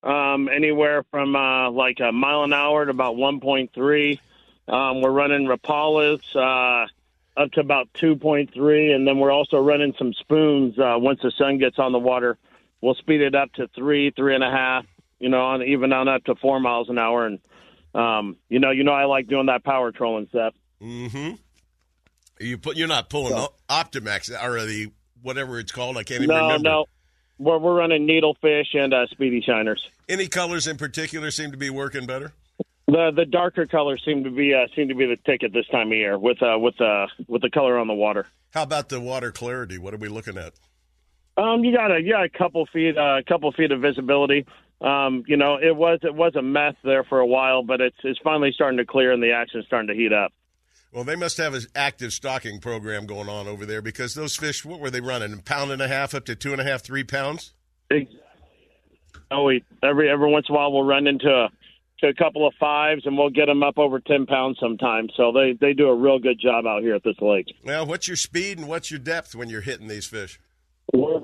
um, 0.02 0.48
anywhere 0.48 1.04
from 1.10 1.34
uh, 1.34 1.70
like 1.70 1.98
a 2.00 2.12
mile 2.12 2.44
an 2.44 2.52
hour 2.52 2.84
to 2.84 2.90
about 2.90 3.16
1.3. 3.16 4.20
Um, 4.68 5.00
we're 5.00 5.10
running 5.10 5.46
rapalas 5.46 6.20
uh, 6.36 6.86
up 7.36 7.52
to 7.52 7.60
about 7.60 7.92
2.3, 7.94 8.94
and 8.94 9.06
then 9.06 9.18
we're 9.18 9.30
also 9.32 9.58
running 9.58 9.94
some 9.98 10.12
spoons. 10.14 10.78
Uh, 10.78 10.94
once 10.98 11.20
the 11.22 11.32
sun 11.38 11.58
gets 11.58 11.78
on 11.78 11.92
the 11.92 11.98
water, 11.98 12.38
we'll 12.80 12.94
speed 12.94 13.20
it 13.20 13.34
up 13.34 13.52
to 13.54 13.68
three, 13.74 14.10
three 14.10 14.34
and 14.34 14.42
a 14.44 14.50
half. 14.50 14.86
You 15.18 15.28
know, 15.30 15.40
on 15.40 15.62
even 15.62 15.92
on 15.92 16.08
up 16.08 16.24
to 16.24 16.34
four 16.34 16.60
miles 16.60 16.88
an 16.90 16.98
hour, 16.98 17.26
and 17.26 17.38
um, 17.94 18.36
you 18.48 18.58
know, 18.58 18.70
you 18.70 18.84
know, 18.84 18.92
I 18.92 19.04
like 19.04 19.28
doing 19.28 19.46
that 19.46 19.64
power 19.64 19.90
trolling 19.92 20.26
stuff. 20.28 20.54
Mm-hmm. 20.82 21.34
You 22.38 22.58
put, 22.58 22.76
you're 22.76 22.86
not 22.88 23.08
pulling 23.08 23.32
o- 23.32 23.54
Optimax 23.70 24.30
or 24.42 24.66
the 24.66 24.92
whatever 25.22 25.58
it's 25.58 25.72
called. 25.72 25.96
I 25.96 26.02
can't 26.02 26.22
even 26.22 26.36
No, 26.36 26.42
remember. 26.48 26.68
no, 26.68 26.84
we're 27.38 27.56
we're 27.58 27.74
running 27.76 28.06
needlefish 28.06 28.74
and 28.74 28.92
uh, 28.92 29.06
speedy 29.06 29.40
shiners. 29.40 29.82
Any 30.08 30.28
colors 30.28 30.66
in 30.66 30.76
particular 30.76 31.30
seem 31.30 31.50
to 31.52 31.56
be 31.56 31.70
working 31.70 32.04
better? 32.06 32.32
The 32.86 33.10
the 33.14 33.24
darker 33.24 33.66
colors 33.66 34.02
seem 34.04 34.24
to 34.24 34.30
be 34.30 34.54
uh, 34.54 34.68
seem 34.76 34.88
to 34.88 34.94
be 34.94 35.06
the 35.06 35.16
ticket 35.26 35.52
this 35.52 35.66
time 35.68 35.88
of 35.88 35.92
year 35.92 36.18
with 36.18 36.40
uh, 36.42 36.58
with 36.58 36.80
uh, 36.80 37.06
with 37.26 37.42
the 37.42 37.50
color 37.50 37.78
on 37.78 37.88
the 37.88 37.94
water. 37.94 38.26
How 38.52 38.62
about 38.62 38.88
the 38.88 39.00
water 39.00 39.32
clarity? 39.32 39.76
What 39.76 39.92
are 39.92 39.98
we 39.98 40.08
looking 40.08 40.38
at? 40.38 40.52
Um, 41.36 41.64
you 41.64 41.76
got 41.76 41.90
a 41.90 42.00
you 42.00 42.12
got 42.12 42.24
a 42.24 42.28
couple 42.28 42.64
feet 42.72 42.96
uh, 42.96 43.18
a 43.18 43.22
couple 43.24 43.50
feet 43.52 43.72
of 43.72 43.80
visibility. 43.80 44.46
Um, 44.80 45.24
you 45.26 45.36
know, 45.36 45.58
it 45.60 45.74
was 45.74 45.98
it 46.02 46.14
was 46.14 46.36
a 46.36 46.42
mess 46.42 46.74
there 46.84 47.02
for 47.02 47.18
a 47.18 47.26
while, 47.26 47.62
but 47.62 47.80
it's 47.80 47.96
it's 48.04 48.20
finally 48.22 48.52
starting 48.52 48.78
to 48.78 48.86
clear 48.86 49.12
and 49.12 49.22
the 49.22 49.32
action's 49.32 49.66
starting 49.66 49.88
to 49.88 49.94
heat 49.94 50.12
up. 50.12 50.32
Well, 50.92 51.04
they 51.04 51.16
must 51.16 51.36
have 51.38 51.54
an 51.54 51.62
active 51.74 52.12
stocking 52.12 52.60
program 52.60 53.04
going 53.06 53.28
on 53.28 53.48
over 53.48 53.66
there 53.66 53.82
because 53.82 54.14
those 54.14 54.36
fish, 54.36 54.64
what 54.64 54.80
were 54.80 54.90
they 54.90 55.00
running? 55.00 55.32
A 55.32 55.36
pound 55.38 55.70
and 55.70 55.82
a 55.82 55.88
half 55.88 56.14
up 56.14 56.24
to 56.26 56.36
two 56.36 56.52
and 56.52 56.60
a 56.60 56.64
half, 56.64 56.82
three 56.82 57.04
pounds? 57.04 57.52
Exactly. 57.90 58.20
Oh, 59.30 59.44
we 59.44 59.64
every 59.82 60.08
every 60.08 60.30
once 60.30 60.46
in 60.48 60.54
a 60.54 60.58
while 60.58 60.72
we'll 60.72 60.84
run 60.84 61.06
into 61.06 61.28
a 61.28 61.50
to 62.00 62.08
a 62.08 62.14
couple 62.14 62.46
of 62.46 62.54
fives 62.58 63.02
and 63.06 63.16
we'll 63.16 63.30
get 63.30 63.46
them 63.46 63.62
up 63.62 63.78
over 63.78 64.00
ten 64.00 64.26
pounds 64.26 64.58
sometimes. 64.60 65.12
So 65.16 65.32
they 65.32 65.56
they 65.60 65.72
do 65.72 65.88
a 65.88 65.94
real 65.94 66.18
good 66.18 66.40
job 66.40 66.66
out 66.66 66.82
here 66.82 66.94
at 66.94 67.04
this 67.04 67.16
lake. 67.20 67.46
Well, 67.64 67.86
what's 67.86 68.08
your 68.08 68.16
speed 68.16 68.58
and 68.58 68.68
what's 68.68 68.90
your 68.90 69.00
depth 69.00 69.34
when 69.34 69.48
you're 69.48 69.62
hitting 69.62 69.88
these 69.88 70.06
fish? 70.06 70.40
We're, 70.92 71.20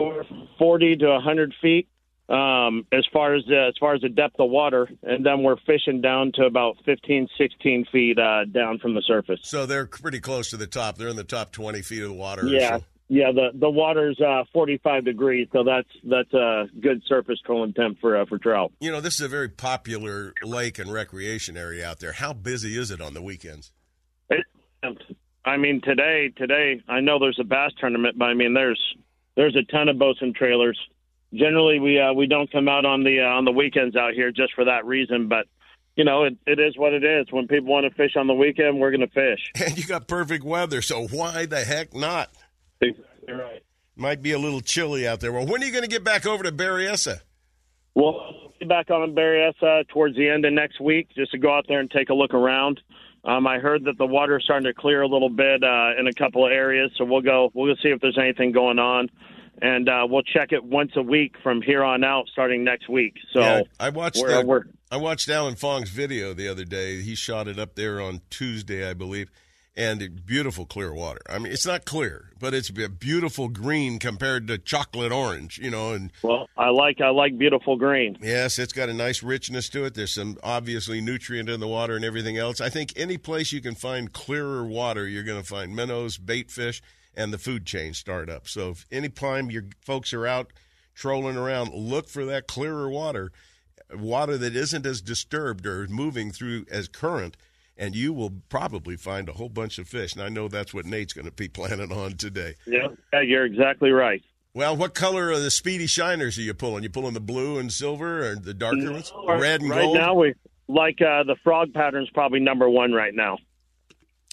we're 0.00 0.24
forty 0.58 0.96
to 0.96 1.20
hundred 1.20 1.54
feet 1.60 1.88
um, 2.28 2.86
as 2.90 3.04
far 3.12 3.34
as 3.34 3.44
the, 3.46 3.66
as 3.68 3.74
far 3.78 3.94
as 3.94 4.00
the 4.00 4.08
depth 4.08 4.36
of 4.38 4.48
water, 4.48 4.88
and 5.02 5.24
then 5.24 5.42
we're 5.42 5.58
fishing 5.66 6.00
down 6.00 6.32
to 6.36 6.44
about 6.44 6.76
15, 6.86 7.28
16 7.36 7.86
feet 7.92 8.18
uh, 8.18 8.46
down 8.46 8.78
from 8.78 8.94
the 8.94 9.02
surface. 9.02 9.40
So 9.42 9.66
they're 9.66 9.86
pretty 9.86 10.20
close 10.20 10.50
to 10.50 10.56
the 10.56 10.66
top. 10.66 10.96
They're 10.96 11.08
in 11.08 11.16
the 11.16 11.24
top 11.24 11.52
20 11.52 11.82
feet 11.82 12.02
of 12.02 12.08
the 12.08 12.14
water. 12.14 12.46
or 12.46 12.48
Yeah, 12.48 12.78
so. 12.78 12.84
Yeah. 13.14 13.32
The 13.32 13.58
the 13.58 13.70
water's 13.70 14.20
uh, 14.20 14.44
forty 14.52 14.78
five 14.78 15.04
degrees, 15.04 15.48
so 15.52 15.62
that's 15.64 15.88
that's 16.02 16.32
a 16.34 16.66
good 16.80 17.02
surface 17.06 17.38
trolling 17.44 17.72
temp 17.72 18.00
for 18.00 18.16
uh, 18.20 18.26
for 18.26 18.38
trout. 18.38 18.72
You 18.80 18.90
know, 18.90 19.00
this 19.00 19.14
is 19.14 19.20
a 19.20 19.28
very 19.28 19.48
popular 19.48 20.34
lake 20.42 20.78
and 20.78 20.92
recreation 20.92 21.56
area 21.56 21.88
out 21.88 22.00
there. 22.00 22.12
How 22.12 22.32
busy 22.32 22.76
is 22.78 22.90
it 22.90 23.00
on 23.00 23.14
the 23.14 23.22
weekends? 23.22 23.72
I 25.44 25.56
mean, 25.56 25.80
today, 25.82 26.32
today, 26.36 26.80
I 26.88 27.00
know 27.00 27.18
there's 27.18 27.38
a 27.40 27.44
bass 27.44 27.72
tournament, 27.78 28.18
but 28.18 28.26
I 28.26 28.34
mean, 28.34 28.54
there's 28.54 28.80
there's 29.36 29.56
a 29.56 29.70
ton 29.70 29.88
of 29.88 29.98
boats 29.98 30.20
and 30.22 30.34
trailers. 30.34 30.78
Generally, 31.32 31.80
we 31.80 32.00
uh, 32.00 32.12
we 32.12 32.26
don't 32.26 32.50
come 32.50 32.68
out 32.68 32.84
on 32.84 33.04
the 33.04 33.20
uh, 33.20 33.36
on 33.36 33.44
the 33.44 33.52
weekends 33.52 33.96
out 33.96 34.14
here 34.14 34.30
just 34.30 34.54
for 34.54 34.64
that 34.64 34.86
reason. 34.86 35.28
But 35.28 35.46
you 35.96 36.04
know, 36.04 36.24
it, 36.24 36.36
it 36.46 36.58
is 36.58 36.76
what 36.76 36.92
it 36.92 37.04
is. 37.04 37.26
When 37.30 37.46
people 37.46 37.68
want 37.68 37.86
to 37.86 37.94
fish 37.94 38.12
on 38.16 38.26
the 38.26 38.34
weekend, 38.34 38.80
we're 38.80 38.90
going 38.90 39.08
to 39.08 39.08
fish. 39.08 39.40
And 39.66 39.78
you 39.78 39.84
got 39.84 40.08
perfect 40.08 40.44
weather, 40.44 40.82
so 40.82 41.06
why 41.06 41.46
the 41.46 41.64
heck 41.64 41.94
not? 41.94 42.30
Exactly 42.80 43.32
right. 43.32 43.62
Might 43.96 44.22
be 44.22 44.32
a 44.32 44.38
little 44.38 44.60
chilly 44.60 45.06
out 45.06 45.20
there. 45.20 45.32
Well, 45.32 45.46
when 45.46 45.62
are 45.62 45.66
you 45.66 45.72
going 45.72 45.84
to 45.84 45.88
get 45.88 46.02
back 46.04 46.26
over 46.26 46.42
to 46.42 46.50
Berryessa? 46.52 47.20
Well, 47.94 48.52
be 48.58 48.66
back 48.66 48.90
on 48.90 49.14
Berryessa 49.14 49.86
towards 49.88 50.16
the 50.16 50.28
end 50.28 50.44
of 50.44 50.52
next 50.52 50.80
week 50.80 51.08
just 51.14 51.30
to 51.32 51.38
go 51.38 51.54
out 51.56 51.66
there 51.68 51.80
and 51.80 51.90
take 51.90 52.08
a 52.10 52.14
look 52.14 52.34
around. 52.34 52.80
Um, 53.24 53.46
I 53.46 53.58
heard 53.58 53.84
that 53.84 53.96
the 53.96 54.06
water 54.06 54.36
is 54.38 54.44
starting 54.44 54.66
to 54.66 54.74
clear 54.74 55.02
a 55.02 55.08
little 55.08 55.30
bit 55.30 55.62
uh, 55.62 55.98
in 55.98 56.06
a 56.08 56.12
couple 56.12 56.44
of 56.44 56.52
areas, 56.52 56.90
so 56.98 57.04
we'll 57.04 57.22
go. 57.22 57.50
We'll 57.54 57.74
see 57.76 57.88
if 57.88 58.00
there's 58.00 58.18
anything 58.18 58.52
going 58.52 58.78
on, 58.78 59.08
and 59.62 59.88
uh, 59.88 60.06
we'll 60.08 60.22
check 60.24 60.52
it 60.52 60.62
once 60.62 60.92
a 60.96 61.02
week 61.02 61.36
from 61.42 61.62
here 61.62 61.82
on 61.82 62.04
out, 62.04 62.26
starting 62.30 62.64
next 62.64 62.88
week. 62.88 63.14
So 63.32 63.40
Yeah, 63.40 63.62
I 63.80 63.88
watched 63.90 64.20
we're, 64.20 64.42
the- 64.42 64.46
we're 64.46 64.62
I 64.90 64.98
watched 64.98 65.28
Alan 65.30 65.54
Fong's 65.56 65.88
video 65.90 66.34
the 66.34 66.48
other 66.48 66.64
day. 66.64 67.00
He 67.00 67.14
shot 67.14 67.48
it 67.48 67.58
up 67.58 67.76
there 67.76 68.00
on 68.00 68.20
Tuesday, 68.28 68.88
I 68.88 68.92
believe, 68.92 69.30
and 69.76 70.24
beautiful 70.24 70.66
clear 70.66 70.92
water. 70.92 71.20
I 71.28 71.38
mean, 71.38 71.52
it's 71.52 71.66
not 71.66 71.84
clear, 71.84 72.30
but 72.38 72.54
it's 72.54 72.70
a 72.70 72.88
beautiful 72.88 73.48
green 73.48 73.98
compared 73.98 74.46
to 74.48 74.58
chocolate 74.58 75.10
orange, 75.10 75.58
you 75.58 75.70
know. 75.70 75.92
And 75.92 76.12
well, 76.22 76.48
I 76.56 76.70
like 76.70 77.00
I 77.00 77.08
like 77.08 77.36
beautiful 77.36 77.76
green. 77.76 78.16
yes, 78.22 78.58
it's 78.58 78.72
got 78.72 78.88
a 78.88 78.94
nice 78.94 79.22
richness 79.22 79.68
to 79.70 79.84
it. 79.84 79.94
There's 79.94 80.14
some 80.14 80.38
obviously 80.42 81.00
nutrient 81.00 81.48
in 81.48 81.60
the 81.60 81.68
water 81.68 81.96
and 81.96 82.04
everything 82.04 82.38
else. 82.38 82.60
I 82.60 82.68
think 82.68 82.92
any 82.96 83.18
place 83.18 83.52
you 83.52 83.60
can 83.60 83.74
find 83.74 84.12
clearer 84.12 84.64
water, 84.64 85.08
you're 85.08 85.24
going 85.24 85.40
to 85.40 85.46
find 85.46 85.74
minnows, 85.74 86.18
bait 86.18 86.50
fish, 86.50 86.80
and 87.16 87.32
the 87.32 87.38
food 87.38 87.66
chain 87.66 87.94
start 87.94 88.30
up. 88.30 88.48
So 88.48 88.70
if 88.70 88.86
any 88.92 89.08
time 89.08 89.50
your 89.50 89.64
folks 89.80 90.12
are 90.12 90.26
out 90.26 90.52
trolling 90.94 91.36
around, 91.36 91.74
look 91.74 92.08
for 92.08 92.24
that 92.26 92.46
clearer 92.46 92.88
water, 92.88 93.32
water 93.92 94.38
that 94.38 94.54
isn't 94.54 94.86
as 94.86 95.00
disturbed 95.00 95.66
or 95.66 95.88
moving 95.88 96.30
through 96.30 96.66
as 96.70 96.86
current, 96.86 97.36
and 97.76 97.94
you 97.94 98.12
will 98.12 98.32
probably 98.48 98.96
find 98.96 99.28
a 99.28 99.32
whole 99.32 99.48
bunch 99.48 99.78
of 99.78 99.88
fish. 99.88 100.14
And 100.14 100.22
I 100.22 100.28
know 100.28 100.48
that's 100.48 100.72
what 100.72 100.86
Nate's 100.86 101.12
going 101.12 101.26
to 101.26 101.32
be 101.32 101.48
planning 101.48 101.92
on 101.92 102.16
today. 102.16 102.54
Yeah, 102.66 102.88
you're 103.22 103.44
exactly 103.44 103.90
right. 103.90 104.22
Well, 104.54 104.76
what 104.76 104.94
color 104.94 105.32
are 105.32 105.40
the 105.40 105.50
speedy 105.50 105.86
shiners 105.86 106.38
are 106.38 106.42
you 106.42 106.54
pulling? 106.54 106.84
You 106.84 106.90
pulling 106.90 107.14
the 107.14 107.20
blue 107.20 107.58
and 107.58 107.72
silver 107.72 108.30
or 108.30 108.36
the 108.36 108.54
darker 108.54 108.92
ones? 108.92 109.12
Red 109.26 109.62
and 109.62 109.70
right 109.70 109.82
gold? 109.82 109.96
now 109.96 110.14
we 110.14 110.34
like 110.68 111.00
uh, 111.02 111.24
the 111.24 111.34
frog 111.42 111.72
pattern's 111.74 112.08
probably 112.10 112.38
number 112.38 112.68
one 112.70 112.92
right 112.92 113.12
now. 113.12 113.38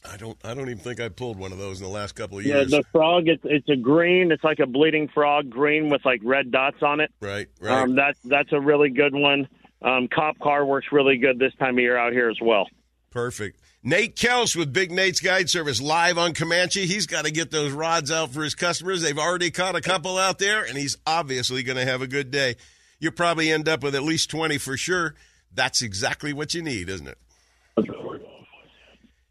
I 0.10 0.18
don't 0.18 0.38
I 0.44 0.54
don't 0.54 0.70
even 0.70 0.78
think 0.78 1.00
I 1.00 1.10
pulled 1.10 1.38
one 1.38 1.52
of 1.52 1.58
those 1.58 1.80
in 1.80 1.86
the 1.86 1.92
last 1.92 2.14
couple 2.14 2.40
of 2.40 2.46
years. 2.46 2.72
Yeah, 2.72 2.80
the 2.80 2.84
frog 2.92 3.28
it's 3.28 3.42
it's 3.46 3.70
a 3.70 3.76
green. 3.76 4.32
It's 4.32 4.44
like 4.44 4.60
a 4.60 4.66
bleeding 4.66 5.08
frog 5.08 5.50
green 5.50 5.90
with 5.90 6.04
like 6.06 6.22
red 6.24 6.52
dots 6.52 6.82
on 6.82 7.00
it. 7.00 7.12
Right, 7.20 7.48
right. 7.60 7.84
Um, 7.84 7.96
that 7.96 8.16
that's 8.24 8.52
a 8.52 8.60
really 8.60 8.90
good 8.90 9.14
one. 9.14 9.48
Um, 9.82 10.08
cop 10.08 10.40
car 10.40 10.66
works 10.66 10.88
really 10.92 11.18
good 11.18 11.40
this 11.40 11.54
time 11.56 11.76
of 11.76 11.80
year 11.80 11.98
out 11.98 12.14
here 12.14 12.30
as 12.30 12.38
well. 12.42 12.68
Perfect. 13.12 13.60
Nate 13.84 14.16
Kelsch 14.16 14.56
with 14.56 14.72
Big 14.72 14.92
Nate's 14.92 15.20
Guide 15.20 15.50
Service 15.50 15.82
live 15.82 16.18
on 16.18 16.34
Comanche. 16.34 16.86
He's 16.86 17.06
got 17.06 17.26
to 17.26 17.32
get 17.32 17.52
those 17.52 17.74
rods 17.74 18.10
out 18.10 18.32
for 18.32 18.42
his 18.42 18.56
customers. 18.56 19.02
They've 19.02 19.18
already 19.18 19.52
caught 19.52 19.76
a 19.76 19.82
couple 19.82 20.18
out 20.18 20.40
there, 20.40 20.64
and 20.64 20.78
he's 20.78 20.98
obviously 21.06 21.62
going 21.62 21.78
to 21.78 21.86
have 21.86 22.02
a 22.02 22.08
good 22.08 22.32
day. 22.32 22.56
You'll 23.00 23.12
probably 23.12 23.52
end 23.52 23.68
up 23.68 23.84
with 23.84 23.96
at 23.96 24.04
least 24.04 24.30
20 24.30 24.58
for 24.60 24.78
sure. 24.78 25.16
That's 25.54 25.82
exactly 25.82 26.32
what 26.32 26.54
you 26.54 26.62
need, 26.62 26.88
isn't 26.88 27.08
it? 27.08 27.18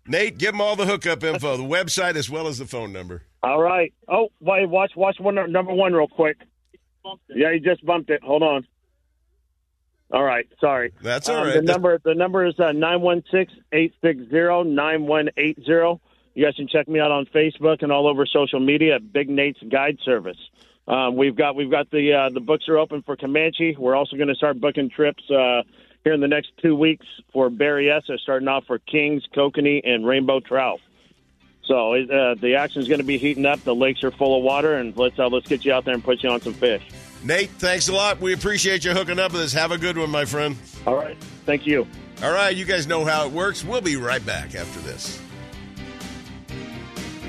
Nate, 0.07 0.39
give 0.39 0.53
them 0.53 0.61
all 0.61 0.77
the 0.77 0.87
hookup 0.87 1.23
info, 1.23 1.57
the 1.57 1.63
website 1.63 2.17
as 2.17 2.29
well 2.29 2.49
as 2.49 2.59
the 2.59 2.67
phone 2.67 2.93
number. 2.93 3.23
All 3.43 3.63
right. 3.63 3.95
Oh, 4.09 4.29
wait, 4.41 4.69
watch 4.69 4.93
watch 4.97 5.17
one 5.21 5.37
number 5.53 5.73
one 5.73 5.93
real 5.93 6.09
quick. 6.09 6.37
Yeah, 7.29 7.53
he 7.55 7.61
just 7.61 7.85
bumped 7.87 8.11
it. 8.11 8.23
Hold 8.23 8.43
on. 8.43 8.67
All 10.13 10.25
right, 10.25 10.49
sorry. 10.61 10.93
That's 11.03 11.29
all 11.29 11.37
Um, 11.37 11.47
right. 11.47 11.55
The 11.57 11.63
number 11.63 11.99
the 12.03 12.15
number 12.15 12.45
is 12.45 12.59
uh, 12.59 12.73
nine 12.73 13.01
one 13.01 13.23
six 13.31 13.53
eight 13.73 13.95
six 14.03 14.21
zero 14.31 14.63
nine 14.65 15.07
one 15.07 15.31
eight 15.37 15.59
zero. 15.65 16.01
You 16.35 16.45
guys 16.45 16.55
can 16.57 16.69
check 16.69 16.89
me 16.89 16.99
out 17.01 17.11
on 17.11 17.27
Facebook 17.27 17.83
and 17.83 17.93
all 17.93 18.07
over 18.09 18.27
social 18.27 18.61
media 18.61 18.97
at 18.97 19.13
Big 19.13 19.29
Nate's 19.29 19.61
Guide 19.69 19.99
Service. 20.05 20.39
Um, 20.89 21.17
we've 21.17 21.37
got 21.37 21.55
we've 21.55 21.71
got 21.71 21.91
the 21.91 22.13
uh, 22.13 22.29
the 22.31 22.41
books 22.41 22.69
are 22.69 22.77
open 22.79 23.03
for 23.03 23.15
Comanche. 23.17 23.77
We're 23.79 23.95
also 23.95 24.17
going 24.17 24.29
to 24.29 24.35
start 24.35 24.61
booking 24.61 24.91
trips 24.91 25.23
uh, 25.31 25.63
here 26.03 26.13
in 26.13 26.21
the 26.21 26.29
next 26.29 26.51
two 26.61 26.75
weeks 26.75 27.07
for 27.33 27.49
Berryessa, 27.51 28.19
starting 28.19 28.49
off 28.49 28.65
for 28.67 28.79
Kings, 28.79 29.23
Kokanee, 29.37 29.83
and 29.85 30.05
Rainbow 30.07 30.41
Trout. 30.41 30.81
So 31.67 31.95
uh, 31.95 32.35
the 32.35 32.57
action 32.57 32.83
is 32.83 32.89
going 32.89 32.99
to 33.01 33.07
be 33.07 33.19
heating 33.19 33.47
up. 33.47 33.63
The 33.63 33.75
lakes 33.75 34.03
are 34.03 34.11
full 34.11 34.37
of 34.39 34.43
water, 34.43 34.75
and 34.75 34.97
let's 34.97 35.17
uh, 35.21 35.29
let's 35.29 35.47
get 35.47 35.65
you 35.65 35.73
out 35.73 35.85
there 35.85 35.95
and 35.95 36.03
put 36.03 36.23
you 36.25 36.31
on 36.31 36.41
some 36.41 36.55
fish. 36.55 36.83
Nate, 37.23 37.51
thanks 37.51 37.89
a 37.89 37.93
lot. 37.93 38.21
We 38.21 38.33
appreciate 38.33 38.85
you 38.85 38.93
hooking 38.93 39.19
up 39.19 39.33
with 39.33 39.43
us. 39.43 39.53
Have 39.53 39.73
a 39.73 39.79
good 39.79 39.99
one, 39.99 40.11
my 40.11 40.25
friend. 40.25 40.57
All 40.87 40.97
right. 40.97 41.17
Thank 41.45 41.67
you. 41.67 41.87
All 42.23 42.33
right, 42.33 42.55
you 42.55 42.65
guys 42.65 42.87
know 42.87 43.05
how 43.05 43.27
it 43.27 43.33
works. 43.33 43.65
We'll 43.65 43.81
be 43.81 43.97
right 43.97 44.25
back 44.25 44.55
after 44.55 44.81
this. 44.81 45.21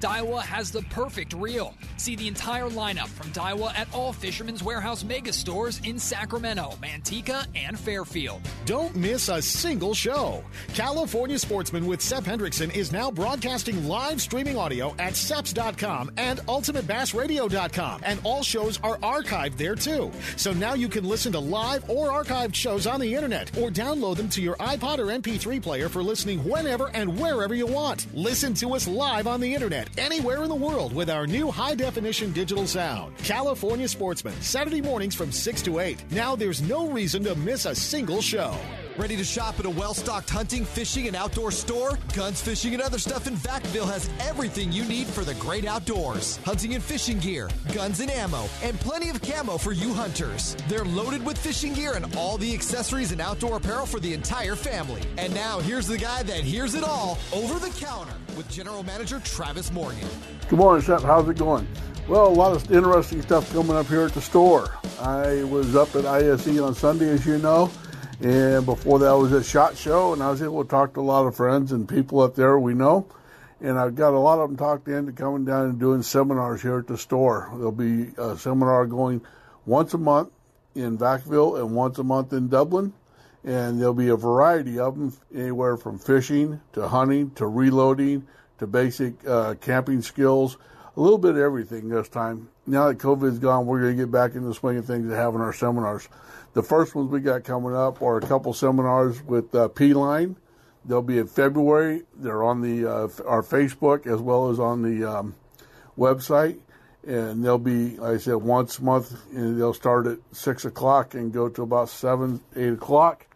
Daiwa 0.00 0.40
has 0.40 0.70
the 0.70 0.80
perfect 0.84 1.34
reel. 1.34 1.74
See 1.98 2.16
the 2.16 2.26
entire 2.26 2.70
lineup 2.70 3.08
from 3.08 3.30
Daiwa 3.32 3.76
at 3.76 3.92
all 3.94 4.14
Fisherman's 4.14 4.62
Warehouse 4.62 5.04
mega 5.04 5.30
stores 5.30 5.78
in 5.84 5.98
Sacramento, 5.98 6.78
Manteca, 6.82 7.46
and 7.54 7.78
Fairfield. 7.78 8.40
Don't 8.64 8.96
miss 8.96 9.28
a 9.28 9.42
single 9.42 9.92
show. 9.92 10.42
California 10.72 11.38
Sportsman 11.38 11.86
with 11.86 12.00
Sep 12.00 12.24
Hendrickson 12.24 12.74
is 12.74 12.92
now 12.92 13.10
broadcasting 13.10 13.86
live 13.86 14.22
streaming 14.22 14.56
audio 14.56 14.94
at 14.98 15.12
seps.com 15.12 16.12
and 16.16 16.38
ultimatebassradio.com. 16.40 18.00
And 18.02 18.20
all 18.24 18.42
shows 18.42 18.80
are 18.82 18.96
archived 18.98 19.58
there 19.58 19.74
too. 19.74 20.10
So 20.36 20.54
now 20.54 20.72
you 20.72 20.88
can 20.88 21.04
listen 21.04 21.30
to 21.32 21.40
live 21.40 21.88
or 21.90 22.08
archived 22.08 22.54
shows 22.54 22.86
on 22.86 23.00
the 23.00 23.14
internet 23.14 23.54
or 23.58 23.68
download 23.68 24.16
them 24.16 24.30
to 24.30 24.40
your 24.40 24.56
iPod 24.56 24.98
or 24.98 25.06
MP3 25.06 25.62
player 25.62 25.90
for 25.90 26.02
listening 26.02 26.42
whenever 26.48 26.88
and 26.88 27.18
wherever 27.20 27.54
you 27.54 27.66
want. 27.66 28.06
Listen 28.14 28.54
to 28.54 28.74
us 28.74 28.88
live 28.88 29.26
on 29.26 29.40
the 29.40 29.52
internet 29.52 29.89
anywhere 29.98 30.42
in 30.42 30.48
the 30.48 30.54
world 30.54 30.94
with 30.94 31.10
our 31.10 31.26
new 31.26 31.50
high 31.50 31.74
definition 31.74 32.32
digital 32.32 32.66
sound. 32.66 33.16
California 33.18 33.88
Sportsman, 33.88 34.34
Saturday 34.40 34.80
mornings 34.80 35.14
from 35.14 35.32
6 35.32 35.62
to 35.62 35.78
8. 35.78 36.04
Now 36.10 36.36
there's 36.36 36.62
no 36.62 36.90
reason 36.90 37.24
to 37.24 37.34
miss 37.34 37.66
a 37.66 37.74
single 37.74 38.22
show. 38.22 38.54
Ready 39.00 39.16
to 39.16 39.24
shop 39.24 39.58
at 39.58 39.64
a 39.64 39.70
well 39.70 39.94
stocked 39.94 40.28
hunting, 40.28 40.62
fishing, 40.62 41.06
and 41.06 41.16
outdoor 41.16 41.50
store? 41.50 41.98
Guns 42.14 42.42
Fishing 42.42 42.74
and 42.74 42.82
Other 42.82 42.98
Stuff 42.98 43.26
in 43.26 43.34
Vacaville 43.34 43.90
has 43.90 44.10
everything 44.20 44.70
you 44.70 44.84
need 44.84 45.06
for 45.06 45.24
the 45.24 45.32
great 45.36 45.64
outdoors 45.64 46.36
hunting 46.44 46.74
and 46.74 46.84
fishing 46.84 47.18
gear, 47.18 47.48
guns 47.72 48.00
and 48.00 48.10
ammo, 48.10 48.46
and 48.62 48.78
plenty 48.78 49.08
of 49.08 49.22
camo 49.22 49.56
for 49.56 49.72
you 49.72 49.94
hunters. 49.94 50.54
They're 50.68 50.84
loaded 50.84 51.24
with 51.24 51.38
fishing 51.38 51.72
gear 51.72 51.94
and 51.94 52.14
all 52.14 52.36
the 52.36 52.52
accessories 52.52 53.10
and 53.10 53.22
outdoor 53.22 53.56
apparel 53.56 53.86
for 53.86 54.00
the 54.00 54.12
entire 54.12 54.54
family. 54.54 55.00
And 55.16 55.32
now, 55.32 55.60
here's 55.60 55.86
the 55.86 55.96
guy 55.96 56.22
that 56.24 56.44
hears 56.44 56.74
it 56.74 56.84
all 56.84 57.16
over 57.32 57.58
the 57.58 57.72
counter 57.80 58.12
with 58.36 58.50
General 58.50 58.82
Manager 58.82 59.18
Travis 59.20 59.72
Morgan. 59.72 60.06
Good 60.50 60.58
morning, 60.58 60.84
Sep. 60.84 61.00
How's 61.00 61.26
it 61.26 61.38
going? 61.38 61.66
Well, 62.06 62.28
a 62.28 62.28
lot 62.28 62.54
of 62.54 62.70
interesting 62.70 63.22
stuff 63.22 63.50
coming 63.54 63.76
up 63.76 63.86
here 63.86 64.02
at 64.02 64.12
the 64.12 64.20
store. 64.20 64.74
I 65.00 65.44
was 65.44 65.74
up 65.74 65.96
at 65.96 66.04
ISE 66.04 66.60
on 66.60 66.74
Sunday, 66.74 67.08
as 67.08 67.24
you 67.24 67.38
know, 67.38 67.70
and 68.20 68.66
before 68.66 68.98
that 68.98 69.12
was 69.12 69.32
at 69.32 69.44
SHOT 69.44 69.76
Show, 69.76 70.12
and 70.12 70.22
I 70.22 70.30
was 70.30 70.42
able 70.42 70.62
to 70.62 70.68
talk 70.68 70.94
to 70.94 71.00
a 71.00 71.02
lot 71.02 71.26
of 71.26 71.36
friends 71.36 71.72
and 71.72 71.88
people 71.88 72.20
up 72.20 72.34
there 72.34 72.58
we 72.58 72.74
know. 72.74 73.06
And 73.62 73.78
I've 73.78 73.94
got 73.94 74.14
a 74.14 74.18
lot 74.18 74.38
of 74.38 74.48
them 74.48 74.56
talked 74.56 74.88
into 74.88 75.12
coming 75.12 75.44
down 75.44 75.66
and 75.66 75.78
doing 75.78 76.02
seminars 76.02 76.62
here 76.62 76.78
at 76.78 76.86
the 76.86 76.96
store. 76.96 77.50
There'll 77.54 77.72
be 77.72 78.12
a 78.16 78.36
seminar 78.36 78.86
going 78.86 79.20
once 79.66 79.92
a 79.92 79.98
month 79.98 80.30
in 80.74 80.96
Vacaville 80.96 81.58
and 81.58 81.74
once 81.74 81.98
a 81.98 82.04
month 82.04 82.32
in 82.32 82.48
Dublin. 82.48 82.94
And 83.44 83.80
there'll 83.80 83.94
be 83.94 84.08
a 84.08 84.16
variety 84.16 84.78
of 84.78 84.98
them, 84.98 85.14
anywhere 85.34 85.76
from 85.76 85.98
fishing 85.98 86.60
to 86.74 86.88
hunting 86.88 87.30
to 87.32 87.46
reloading 87.46 88.26
to 88.58 88.66
basic 88.66 89.26
uh, 89.26 89.54
camping 89.54 90.02
skills, 90.02 90.58
a 90.94 91.00
little 91.00 91.18
bit 91.18 91.32
of 91.32 91.38
everything 91.38 91.88
this 91.88 92.08
time. 92.10 92.48
Now 92.66 92.88
that 92.88 92.98
COVID's 92.98 93.38
gone, 93.38 93.64
we're 93.64 93.80
going 93.80 93.96
to 93.96 94.02
get 94.04 94.12
back 94.12 94.34
in 94.34 94.44
the 94.44 94.52
swing 94.52 94.76
of 94.76 94.84
things 94.84 95.06
and 95.06 95.14
having 95.14 95.40
our 95.40 95.54
seminars. 95.54 96.06
The 96.52 96.62
first 96.62 96.94
ones 96.94 97.10
we 97.10 97.20
got 97.20 97.44
coming 97.44 97.76
up 97.76 98.02
are 98.02 98.18
a 98.18 98.20
couple 98.20 98.52
seminars 98.52 99.22
with 99.22 99.54
uh, 99.54 99.68
P 99.68 99.94
Line. 99.94 100.36
They'll 100.84 101.02
be 101.02 101.18
in 101.18 101.28
February. 101.28 102.02
They're 102.16 102.42
on 102.42 102.60
the 102.60 102.90
uh, 102.90 103.08
our 103.26 103.42
Facebook 103.42 104.06
as 104.06 104.20
well 104.20 104.50
as 104.50 104.58
on 104.58 104.82
the 104.82 105.08
um, 105.08 105.34
website, 105.96 106.58
and 107.06 107.44
they'll 107.44 107.58
be, 107.58 107.96
like 107.98 108.14
I 108.14 108.18
said, 108.18 108.36
once 108.36 108.78
a 108.78 108.82
month, 108.82 109.14
and 109.32 109.60
they'll 109.60 109.74
start 109.74 110.06
at 110.06 110.18
six 110.32 110.64
o'clock 110.64 111.14
and 111.14 111.32
go 111.32 111.48
to 111.48 111.62
about 111.62 111.88
seven, 111.88 112.40
eight 112.56 112.72
o'clock. 112.72 113.26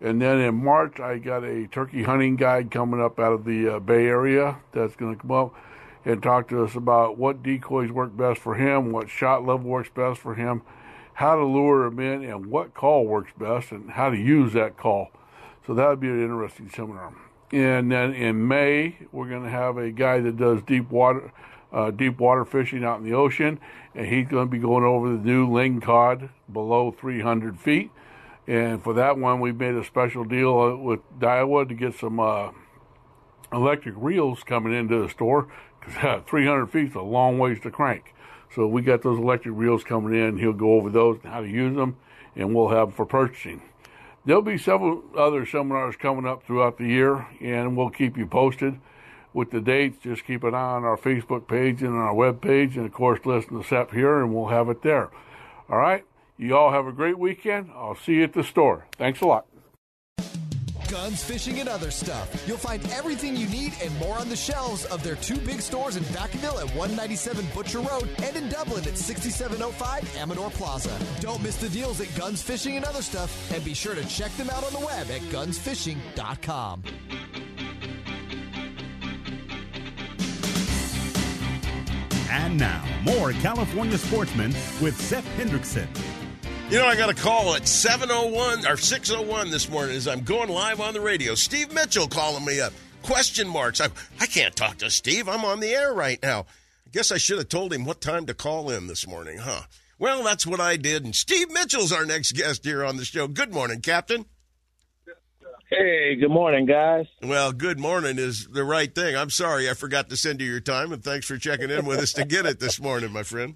And 0.00 0.20
then 0.20 0.40
in 0.40 0.62
March, 0.62 1.00
I 1.00 1.16
got 1.16 1.42
a 1.42 1.66
turkey 1.68 2.02
hunting 2.02 2.36
guide 2.36 2.70
coming 2.70 3.00
up 3.00 3.18
out 3.18 3.32
of 3.32 3.44
the 3.46 3.76
uh, 3.76 3.78
Bay 3.78 4.06
Area 4.06 4.58
that's 4.72 4.94
going 4.94 5.14
to 5.16 5.22
come 5.22 5.30
up 5.30 5.54
and 6.04 6.22
talk 6.22 6.48
to 6.48 6.62
us 6.64 6.74
about 6.74 7.16
what 7.16 7.42
decoys 7.42 7.90
work 7.90 8.14
best 8.14 8.40
for 8.40 8.54
him, 8.54 8.92
what 8.92 9.08
shot 9.08 9.46
level 9.46 9.70
works 9.70 9.88
best 9.88 10.20
for 10.20 10.34
him, 10.34 10.60
how 11.16 11.34
to 11.34 11.44
lure 11.44 11.88
them 11.88 11.98
in 11.98 12.22
and 12.22 12.46
what 12.46 12.74
call 12.74 13.06
works 13.06 13.32
best 13.38 13.72
and 13.72 13.90
how 13.90 14.10
to 14.10 14.16
use 14.18 14.52
that 14.52 14.76
call. 14.76 15.10
So 15.66 15.72
that 15.72 15.88
would 15.88 16.00
be 16.00 16.08
an 16.08 16.22
interesting 16.22 16.68
seminar. 16.68 17.14
And 17.52 17.90
then 17.90 18.12
in 18.12 18.46
May, 18.46 18.98
we're 19.12 19.28
going 19.28 19.44
to 19.44 19.50
have 19.50 19.78
a 19.78 19.90
guy 19.90 20.20
that 20.20 20.36
does 20.36 20.60
deep 20.62 20.90
water, 20.90 21.32
uh, 21.72 21.90
deep 21.90 22.18
water 22.18 22.44
fishing 22.44 22.84
out 22.84 22.98
in 22.98 23.04
the 23.04 23.14
ocean, 23.14 23.58
and 23.94 24.06
he's 24.06 24.28
going 24.28 24.46
to 24.46 24.50
be 24.50 24.58
going 24.58 24.84
over 24.84 25.08
the 25.08 25.16
new 25.16 25.50
ling 25.50 25.80
cod 25.80 26.28
below 26.52 26.90
300 26.90 27.58
feet. 27.58 27.90
And 28.46 28.84
for 28.84 28.92
that 28.92 29.16
one, 29.16 29.40
we 29.40 29.52
made 29.52 29.74
a 29.74 29.84
special 29.84 30.22
deal 30.22 30.58
uh, 30.60 30.76
with 30.76 31.00
Daiwa 31.18 31.66
to 31.66 31.74
get 31.74 31.94
some 31.94 32.20
uh, 32.20 32.50
electric 33.54 33.94
reels 33.96 34.42
coming 34.44 34.74
into 34.74 35.02
the 35.02 35.08
store 35.08 35.48
because 35.80 36.22
300 36.26 36.66
feet 36.66 36.90
is 36.90 36.94
a 36.94 37.00
long 37.00 37.38
ways 37.38 37.58
to 37.60 37.70
crank. 37.70 38.12
So 38.56 38.66
we 38.66 38.80
got 38.80 39.02
those 39.02 39.18
electric 39.18 39.54
reels 39.54 39.84
coming 39.84 40.18
in. 40.18 40.38
He'll 40.38 40.54
go 40.54 40.72
over 40.72 40.88
those 40.88 41.18
and 41.22 41.30
how 41.30 41.42
to 41.42 41.48
use 41.48 41.76
them, 41.76 41.98
and 42.34 42.54
we'll 42.54 42.70
have 42.70 42.94
for 42.94 43.04
purchasing. 43.04 43.60
There'll 44.24 44.40
be 44.40 44.56
several 44.56 45.04
other 45.16 45.44
seminars 45.44 45.94
coming 45.96 46.26
up 46.26 46.42
throughout 46.42 46.78
the 46.78 46.86
year, 46.86 47.28
and 47.40 47.76
we'll 47.76 47.90
keep 47.90 48.16
you 48.16 48.26
posted 48.26 48.80
with 49.34 49.50
the 49.50 49.60
dates. 49.60 49.98
Just 50.02 50.24
keep 50.24 50.42
an 50.42 50.54
eye 50.54 50.74
on 50.74 50.84
our 50.84 50.96
Facebook 50.96 51.46
page 51.46 51.82
and 51.82 51.90
on 51.90 52.00
our 52.00 52.14
web 52.14 52.40
page, 52.40 52.78
and 52.78 52.86
of 52.86 52.92
course, 52.92 53.20
listen 53.26 53.60
to 53.60 53.68
Sep 53.68 53.92
here, 53.92 54.22
and 54.22 54.34
we'll 54.34 54.48
have 54.48 54.70
it 54.70 54.82
there. 54.82 55.10
All 55.68 55.78
right. 55.78 56.04
You 56.38 56.56
all 56.56 56.72
have 56.72 56.86
a 56.86 56.92
great 56.92 57.18
weekend. 57.18 57.70
I'll 57.74 57.94
see 57.94 58.14
you 58.14 58.24
at 58.24 58.32
the 58.32 58.42
store. 58.42 58.86
Thanks 58.96 59.20
a 59.20 59.26
lot. 59.26 59.46
Guns, 60.86 61.22
fishing, 61.22 61.60
and 61.60 61.68
other 61.68 61.90
stuff. 61.90 62.44
You'll 62.46 62.56
find 62.56 62.84
everything 62.92 63.36
you 63.36 63.46
need 63.48 63.74
and 63.82 63.96
more 63.98 64.18
on 64.18 64.28
the 64.28 64.36
shelves 64.36 64.84
of 64.86 65.02
their 65.02 65.16
two 65.16 65.38
big 65.38 65.60
stores 65.60 65.96
in 65.96 66.02
Vacaville 66.04 66.58
at 66.58 66.68
197 66.76 67.46
Butcher 67.54 67.80
Road 67.80 68.08
and 68.22 68.36
in 68.36 68.48
Dublin 68.48 68.86
at 68.86 68.96
6705 68.96 70.16
Amador 70.16 70.50
Plaza. 70.50 70.96
Don't 71.20 71.42
miss 71.42 71.56
the 71.56 71.68
deals 71.68 72.00
at 72.00 72.14
Guns, 72.16 72.42
Fishing, 72.42 72.76
and 72.76 72.84
Other 72.84 73.02
Stuff, 73.02 73.52
and 73.52 73.64
be 73.64 73.74
sure 73.74 73.94
to 73.94 74.06
check 74.06 74.32
them 74.36 74.50
out 74.50 74.64
on 74.64 74.72
the 74.72 74.86
web 74.86 75.10
at 75.10 75.20
gunsfishing.com. 75.32 76.82
And 82.30 82.58
now, 82.58 82.84
more 83.02 83.32
California 83.32 83.98
sportsmen 83.98 84.52
with 84.80 85.00
Sep 85.00 85.24
Hendrickson. 85.36 85.88
You 86.68 86.78
know, 86.78 86.86
I 86.86 86.96
got 86.96 87.10
a 87.10 87.14
call 87.14 87.54
at 87.54 87.68
701 87.68 88.66
or 88.66 88.76
601 88.76 89.50
this 89.50 89.70
morning 89.70 89.94
as 89.94 90.08
I'm 90.08 90.22
going 90.22 90.48
live 90.48 90.80
on 90.80 90.94
the 90.94 91.00
radio. 91.00 91.36
Steve 91.36 91.72
Mitchell 91.72 92.08
calling 92.08 92.44
me 92.44 92.60
up. 92.60 92.72
Question 93.02 93.46
marks. 93.46 93.80
I, 93.80 93.86
I 94.20 94.26
can't 94.26 94.54
talk 94.56 94.78
to 94.78 94.90
Steve. 94.90 95.28
I'm 95.28 95.44
on 95.44 95.60
the 95.60 95.68
air 95.72 95.94
right 95.94 96.20
now. 96.20 96.40
I 96.40 96.90
guess 96.90 97.12
I 97.12 97.18
should 97.18 97.38
have 97.38 97.48
told 97.48 97.72
him 97.72 97.84
what 97.84 98.00
time 98.00 98.26
to 98.26 98.34
call 98.34 98.68
in 98.68 98.88
this 98.88 99.06
morning, 99.06 99.38
huh? 99.38 99.62
Well, 100.00 100.24
that's 100.24 100.44
what 100.44 100.58
I 100.58 100.76
did. 100.76 101.04
And 101.04 101.14
Steve 101.14 101.52
Mitchell's 101.52 101.92
our 101.92 102.04
next 102.04 102.32
guest 102.32 102.64
here 102.64 102.84
on 102.84 102.96
the 102.96 103.04
show. 103.04 103.28
Good 103.28 103.54
morning, 103.54 103.80
Captain. 103.80 104.24
Hey, 105.70 106.16
good 106.16 106.30
morning, 106.30 106.66
guys. 106.66 107.06
Well, 107.22 107.52
good 107.52 107.78
morning 107.78 108.18
is 108.18 108.48
the 108.48 108.64
right 108.64 108.92
thing. 108.92 109.16
I'm 109.16 109.30
sorry 109.30 109.70
I 109.70 109.74
forgot 109.74 110.10
to 110.10 110.16
send 110.16 110.40
you 110.40 110.50
your 110.50 110.60
time, 110.60 110.92
and 110.92 111.02
thanks 111.02 111.26
for 111.26 111.38
checking 111.38 111.70
in 111.70 111.86
with 111.86 112.00
us 112.00 112.12
to 112.14 112.24
get 112.24 112.44
it 112.44 112.58
this 112.58 112.80
morning, 112.80 113.12
my 113.12 113.22
friend. 113.22 113.54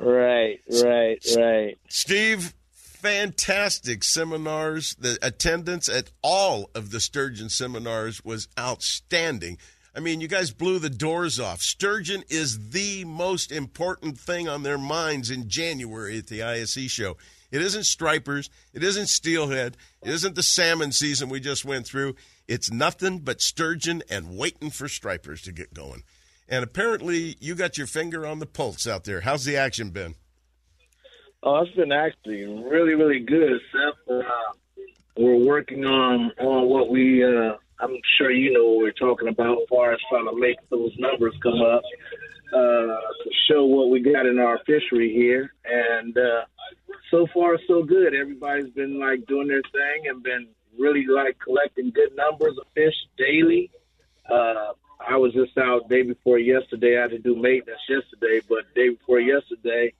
Right, 0.00 0.60
right, 0.82 1.24
right. 1.36 1.78
Steve, 1.88 2.54
fantastic 2.72 4.04
seminars. 4.04 4.94
The 4.98 5.18
attendance 5.22 5.88
at 5.88 6.10
all 6.22 6.70
of 6.74 6.90
the 6.90 7.00
Sturgeon 7.00 7.48
seminars 7.48 8.24
was 8.24 8.48
outstanding. 8.58 9.58
I 9.94 10.00
mean, 10.00 10.20
you 10.20 10.28
guys 10.28 10.52
blew 10.52 10.78
the 10.78 10.90
doors 10.90 11.40
off. 11.40 11.60
Sturgeon 11.60 12.22
is 12.28 12.70
the 12.70 13.04
most 13.04 13.50
important 13.50 14.18
thing 14.18 14.48
on 14.48 14.62
their 14.62 14.78
minds 14.78 15.30
in 15.30 15.48
January 15.48 16.18
at 16.18 16.28
the 16.28 16.42
ISE 16.42 16.90
show. 16.90 17.16
It 17.50 17.62
isn't 17.62 17.84
stripers, 17.84 18.50
it 18.74 18.84
isn't 18.84 19.08
steelhead, 19.08 19.76
it 20.02 20.10
isn't 20.10 20.34
the 20.34 20.42
salmon 20.42 20.92
season 20.92 21.30
we 21.30 21.40
just 21.40 21.64
went 21.64 21.86
through. 21.86 22.14
It's 22.46 22.70
nothing 22.70 23.20
but 23.20 23.40
sturgeon 23.40 24.02
and 24.10 24.36
waiting 24.36 24.70
for 24.70 24.86
stripers 24.86 25.42
to 25.42 25.52
get 25.52 25.72
going. 25.72 26.02
And 26.48 26.64
apparently, 26.64 27.36
you 27.40 27.54
got 27.54 27.76
your 27.76 27.86
finger 27.86 28.26
on 28.26 28.38
the 28.38 28.46
pulse 28.46 28.86
out 28.86 29.04
there. 29.04 29.20
How's 29.20 29.44
the 29.44 29.56
action 29.56 29.90
been? 29.90 30.14
Oh, 31.42 31.62
it's 31.62 31.74
been 31.76 31.92
actually 31.92 32.44
really, 32.44 32.94
really 32.94 33.20
good. 33.20 33.60
Sep, 33.70 33.94
uh, 34.10 34.22
we're 35.16 35.44
working 35.44 35.84
on 35.84 36.32
on 36.40 36.68
what 36.68 36.90
we. 36.90 37.22
Uh, 37.22 37.56
I'm 37.80 37.96
sure 38.16 38.30
you 38.30 38.52
know 38.52 38.64
what 38.64 38.78
we're 38.78 38.92
talking 38.92 39.28
about, 39.28 39.58
as 39.58 39.68
far 39.68 39.92
as 39.92 40.00
trying 40.10 40.26
to 40.26 40.36
make 40.36 40.56
those 40.70 40.92
numbers 40.98 41.34
come 41.42 41.60
up 41.60 41.82
uh, 42.52 42.56
to 42.56 43.30
show 43.48 43.64
what 43.66 43.90
we 43.90 44.00
got 44.00 44.26
in 44.26 44.38
our 44.38 44.58
fishery 44.66 45.12
here. 45.12 45.52
And 45.64 46.16
uh, 46.16 46.44
so 47.10 47.26
far, 47.32 47.58
so 47.68 47.82
good. 47.82 48.14
Everybody's 48.14 48.72
been 48.72 48.98
like 48.98 49.26
doing 49.26 49.48
their 49.48 49.62
thing 49.62 50.08
and 50.08 50.22
been 50.22 50.48
really 50.78 51.06
like 51.06 51.38
collecting 51.38 51.90
good 51.90 52.16
numbers 52.16 52.56
of 52.58 52.66
fish 52.74 52.94
daily. 53.16 53.70
Uh, 54.28 54.72
I 55.06 55.16
was 55.16 55.32
just 55.32 55.56
out 55.58 55.88
day 55.88 56.02
before 56.02 56.38
yesterday. 56.38 56.98
I 56.98 57.02
had 57.02 57.10
to 57.10 57.18
do 57.18 57.36
maintenance 57.36 57.80
yesterday, 57.88 58.40
but 58.48 58.72
day 58.74 58.90
before 58.90 59.20
yesterday, 59.20 59.92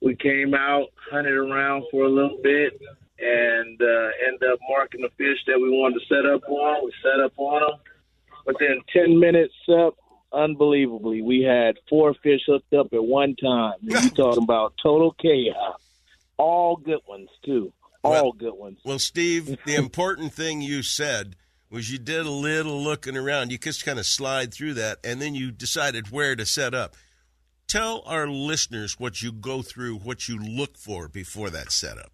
we 0.00 0.14
came 0.16 0.54
out, 0.54 0.86
hunted 1.10 1.32
around 1.34 1.84
for 1.90 2.04
a 2.04 2.08
little 2.08 2.38
bit, 2.42 2.80
and 3.18 3.80
uh, 3.80 4.08
ended 4.26 4.50
up 4.52 4.58
marking 4.68 5.00
the 5.02 5.10
fish 5.16 5.38
that 5.46 5.58
we 5.60 5.70
wanted 5.70 6.00
to 6.00 6.06
set 6.06 6.26
up 6.26 6.42
on. 6.48 6.84
We 6.84 6.92
set 7.02 7.20
up 7.24 7.32
on 7.36 7.60
them. 7.60 7.80
Within 8.46 8.80
10 8.92 9.18
minutes 9.18 9.54
up, 9.68 9.96
unbelievably, 10.32 11.22
we 11.22 11.40
had 11.42 11.76
four 11.88 12.14
fish 12.22 12.42
hooked 12.46 12.72
up 12.74 12.92
at 12.92 13.02
one 13.02 13.34
time. 13.36 13.74
You're 13.80 14.00
talking 14.16 14.42
about 14.44 14.74
total 14.80 15.12
chaos. 15.12 15.80
All 16.36 16.76
good 16.76 17.00
ones, 17.08 17.30
too. 17.44 17.72
All 18.04 18.12
Well- 18.12 18.32
good 18.32 18.54
ones. 18.54 18.78
Well, 18.84 18.98
Steve, 19.00 19.56
the 19.64 19.74
important 19.74 20.32
thing 20.32 20.60
you 20.60 20.82
said 20.82 21.34
was 21.70 21.90
you 21.90 21.98
did 21.98 22.26
a 22.26 22.30
little 22.30 22.82
looking 22.82 23.16
around. 23.16 23.50
You 23.52 23.58
just 23.58 23.84
kind 23.84 23.98
of 23.98 24.06
slide 24.06 24.52
through 24.52 24.74
that, 24.74 24.98
and 25.04 25.20
then 25.20 25.34
you 25.34 25.50
decided 25.50 26.10
where 26.10 26.36
to 26.36 26.46
set 26.46 26.74
up. 26.74 26.96
Tell 27.66 28.02
our 28.06 28.28
listeners 28.28 28.98
what 28.98 29.22
you 29.22 29.32
go 29.32 29.62
through, 29.62 29.96
what 29.98 30.28
you 30.28 30.38
look 30.38 30.76
for 30.76 31.08
before 31.08 31.50
that 31.50 31.72
setup. 31.72 32.12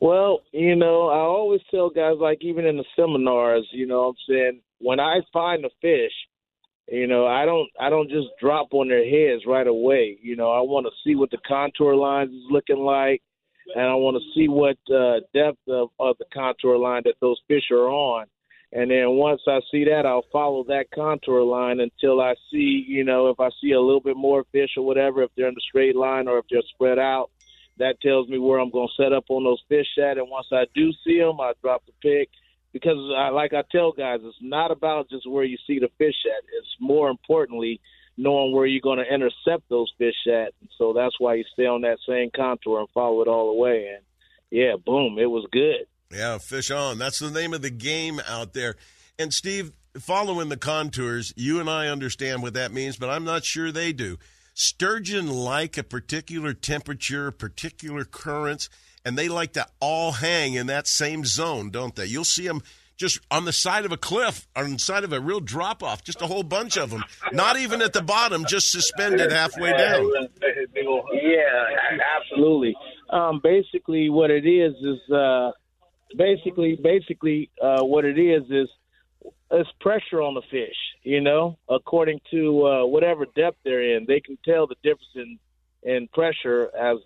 Well, 0.00 0.40
you 0.52 0.76
know, 0.76 1.08
I 1.08 1.18
always 1.18 1.60
tell 1.70 1.90
guys, 1.90 2.16
like 2.20 2.38
even 2.42 2.66
in 2.66 2.76
the 2.76 2.84
seminars, 2.96 3.68
you 3.72 3.86
know, 3.86 4.00
what 4.00 4.08
I'm 4.08 4.14
saying 4.28 4.60
when 4.78 5.00
I 5.00 5.20
find 5.32 5.64
a 5.64 5.70
fish, 5.80 6.12
you 6.88 7.06
know, 7.06 7.26
I 7.26 7.44
don't, 7.44 7.68
I 7.80 7.90
don't 7.90 8.08
just 8.08 8.28
drop 8.40 8.68
on 8.72 8.88
their 8.88 9.04
heads 9.04 9.42
right 9.46 9.66
away. 9.66 10.18
You 10.22 10.36
know, 10.36 10.50
I 10.50 10.60
want 10.60 10.86
to 10.86 10.92
see 11.04 11.14
what 11.14 11.30
the 11.30 11.38
contour 11.46 11.94
lines 11.94 12.30
is 12.30 12.44
looking 12.50 12.78
like, 12.78 13.22
and 13.74 13.84
I 13.84 13.94
want 13.94 14.16
to 14.16 14.34
see 14.34 14.48
what 14.48 14.78
uh, 14.92 15.20
depth 15.34 15.68
of, 15.68 15.90
of 15.98 16.16
the 16.18 16.24
contour 16.32 16.76
line 16.76 17.02
that 17.04 17.16
those 17.20 17.40
fish 17.48 17.70
are 17.70 17.88
on. 17.88 18.26
And 18.72 18.90
then 18.90 19.10
once 19.12 19.40
I 19.46 19.60
see 19.70 19.84
that, 19.84 20.04
I'll 20.04 20.26
follow 20.30 20.64
that 20.64 20.86
contour 20.94 21.42
line 21.42 21.80
until 21.80 22.20
I 22.20 22.34
see, 22.50 22.84
you 22.86 23.02
know, 23.02 23.28
if 23.28 23.40
I 23.40 23.48
see 23.62 23.72
a 23.72 23.80
little 23.80 24.00
bit 24.00 24.16
more 24.16 24.44
fish 24.52 24.70
or 24.76 24.84
whatever, 24.84 25.22
if 25.22 25.30
they're 25.36 25.48
in 25.48 25.54
the 25.54 25.60
straight 25.68 25.96
line 25.96 26.28
or 26.28 26.38
if 26.38 26.44
they're 26.50 26.60
spread 26.74 26.98
out, 26.98 27.30
that 27.78 28.00
tells 28.02 28.28
me 28.28 28.38
where 28.38 28.58
I'm 28.58 28.70
going 28.70 28.88
to 28.88 29.02
set 29.02 29.12
up 29.12 29.24
on 29.28 29.44
those 29.44 29.62
fish 29.68 29.86
at. 29.98 30.18
And 30.18 30.28
once 30.28 30.48
I 30.52 30.64
do 30.74 30.92
see 31.04 31.18
them, 31.18 31.40
I 31.40 31.52
drop 31.62 31.82
the 31.86 31.92
pick 32.02 32.28
because, 32.72 32.98
I, 33.16 33.30
like 33.30 33.54
I 33.54 33.62
tell 33.72 33.92
guys, 33.92 34.20
it's 34.22 34.36
not 34.42 34.70
about 34.70 35.08
just 35.08 35.30
where 35.30 35.44
you 35.44 35.56
see 35.66 35.78
the 35.78 35.90
fish 35.96 36.16
at. 36.26 36.44
It's 36.58 36.76
more 36.78 37.08
importantly 37.08 37.80
knowing 38.18 38.52
where 38.52 38.66
you're 38.66 38.82
going 38.82 38.98
to 38.98 39.14
intercept 39.14 39.68
those 39.70 39.90
fish 39.96 40.26
at. 40.26 40.52
So 40.76 40.92
that's 40.92 41.14
why 41.18 41.34
you 41.34 41.44
stay 41.52 41.66
on 41.66 41.82
that 41.82 41.98
same 42.06 42.30
contour 42.34 42.80
and 42.80 42.88
follow 42.90 43.22
it 43.22 43.28
all 43.28 43.54
the 43.54 43.58
way. 43.58 43.94
And 43.94 44.04
yeah, 44.50 44.74
boom, 44.84 45.18
it 45.18 45.26
was 45.26 45.46
good. 45.52 45.86
Yeah, 46.10 46.38
fish 46.38 46.70
on. 46.70 46.98
That's 46.98 47.20
the 47.20 47.30
name 47.30 47.54
of 47.54 47.62
the 47.62 47.70
game 47.70 48.20
out 48.28 48.54
there. 48.54 48.74
And 49.18 49.32
Steve, 49.32 49.72
following 49.98 50.48
the 50.48 50.56
contours, 50.56 51.32
you 51.36 51.60
and 51.60 51.70
I 51.70 51.86
understand 51.86 52.42
what 52.42 52.54
that 52.54 52.72
means, 52.72 52.96
but 52.96 53.08
I'm 53.08 53.24
not 53.24 53.44
sure 53.44 53.70
they 53.70 53.92
do. 53.92 54.18
Sturgeon 54.52 55.28
like 55.28 55.78
a 55.78 55.84
particular 55.84 56.52
temperature, 56.52 57.30
particular 57.30 58.04
currents, 58.04 58.68
and 59.04 59.16
they 59.16 59.28
like 59.28 59.52
to 59.52 59.66
all 59.78 60.12
hang 60.12 60.54
in 60.54 60.66
that 60.66 60.88
same 60.88 61.24
zone, 61.24 61.70
don't 61.70 61.94
they? 61.94 62.06
You'll 62.06 62.24
see 62.24 62.48
them 62.48 62.62
just 62.98 63.20
on 63.30 63.44
the 63.44 63.52
side 63.52 63.84
of 63.84 63.92
a 63.92 63.96
cliff, 63.96 64.46
on 64.54 64.72
the 64.72 64.78
side 64.78 65.04
of 65.04 65.12
a 65.12 65.20
real 65.20 65.40
drop 65.40 65.82
off, 65.82 66.02
just 66.02 66.20
a 66.20 66.26
whole 66.26 66.42
bunch 66.42 66.76
of 66.76 66.90
them. 66.90 67.04
Not 67.32 67.56
even 67.56 67.80
at 67.80 67.92
the 67.92 68.02
bottom, 68.02 68.44
just 68.44 68.70
suspended 68.70 69.30
halfway 69.30 69.72
down. 69.72 70.10
Yeah, 71.12 71.64
absolutely. 72.20 72.76
Um, 73.10 73.40
basically, 73.42 74.10
what 74.10 74.30
it 74.30 74.44
is 74.44 74.74
is 74.82 75.12
uh, 75.14 75.52
basically 76.16 76.78
basically 76.82 77.50
uh, 77.62 77.82
what 77.84 78.04
it 78.04 78.18
is 78.18 78.42
is 78.50 78.68
it's 79.50 79.70
pressure 79.80 80.20
on 80.20 80.34
the 80.34 80.42
fish. 80.50 80.76
You 81.04 81.20
know, 81.20 81.56
according 81.68 82.20
to 82.32 82.66
uh, 82.66 82.86
whatever 82.86 83.26
depth 83.36 83.58
they're 83.64 83.96
in, 83.96 84.04
they 84.06 84.20
can 84.20 84.36
tell 84.44 84.66
the 84.66 84.76
difference 84.82 85.14
in 85.14 85.38
in 85.84 86.08
pressure 86.08 86.70
as 86.76 86.96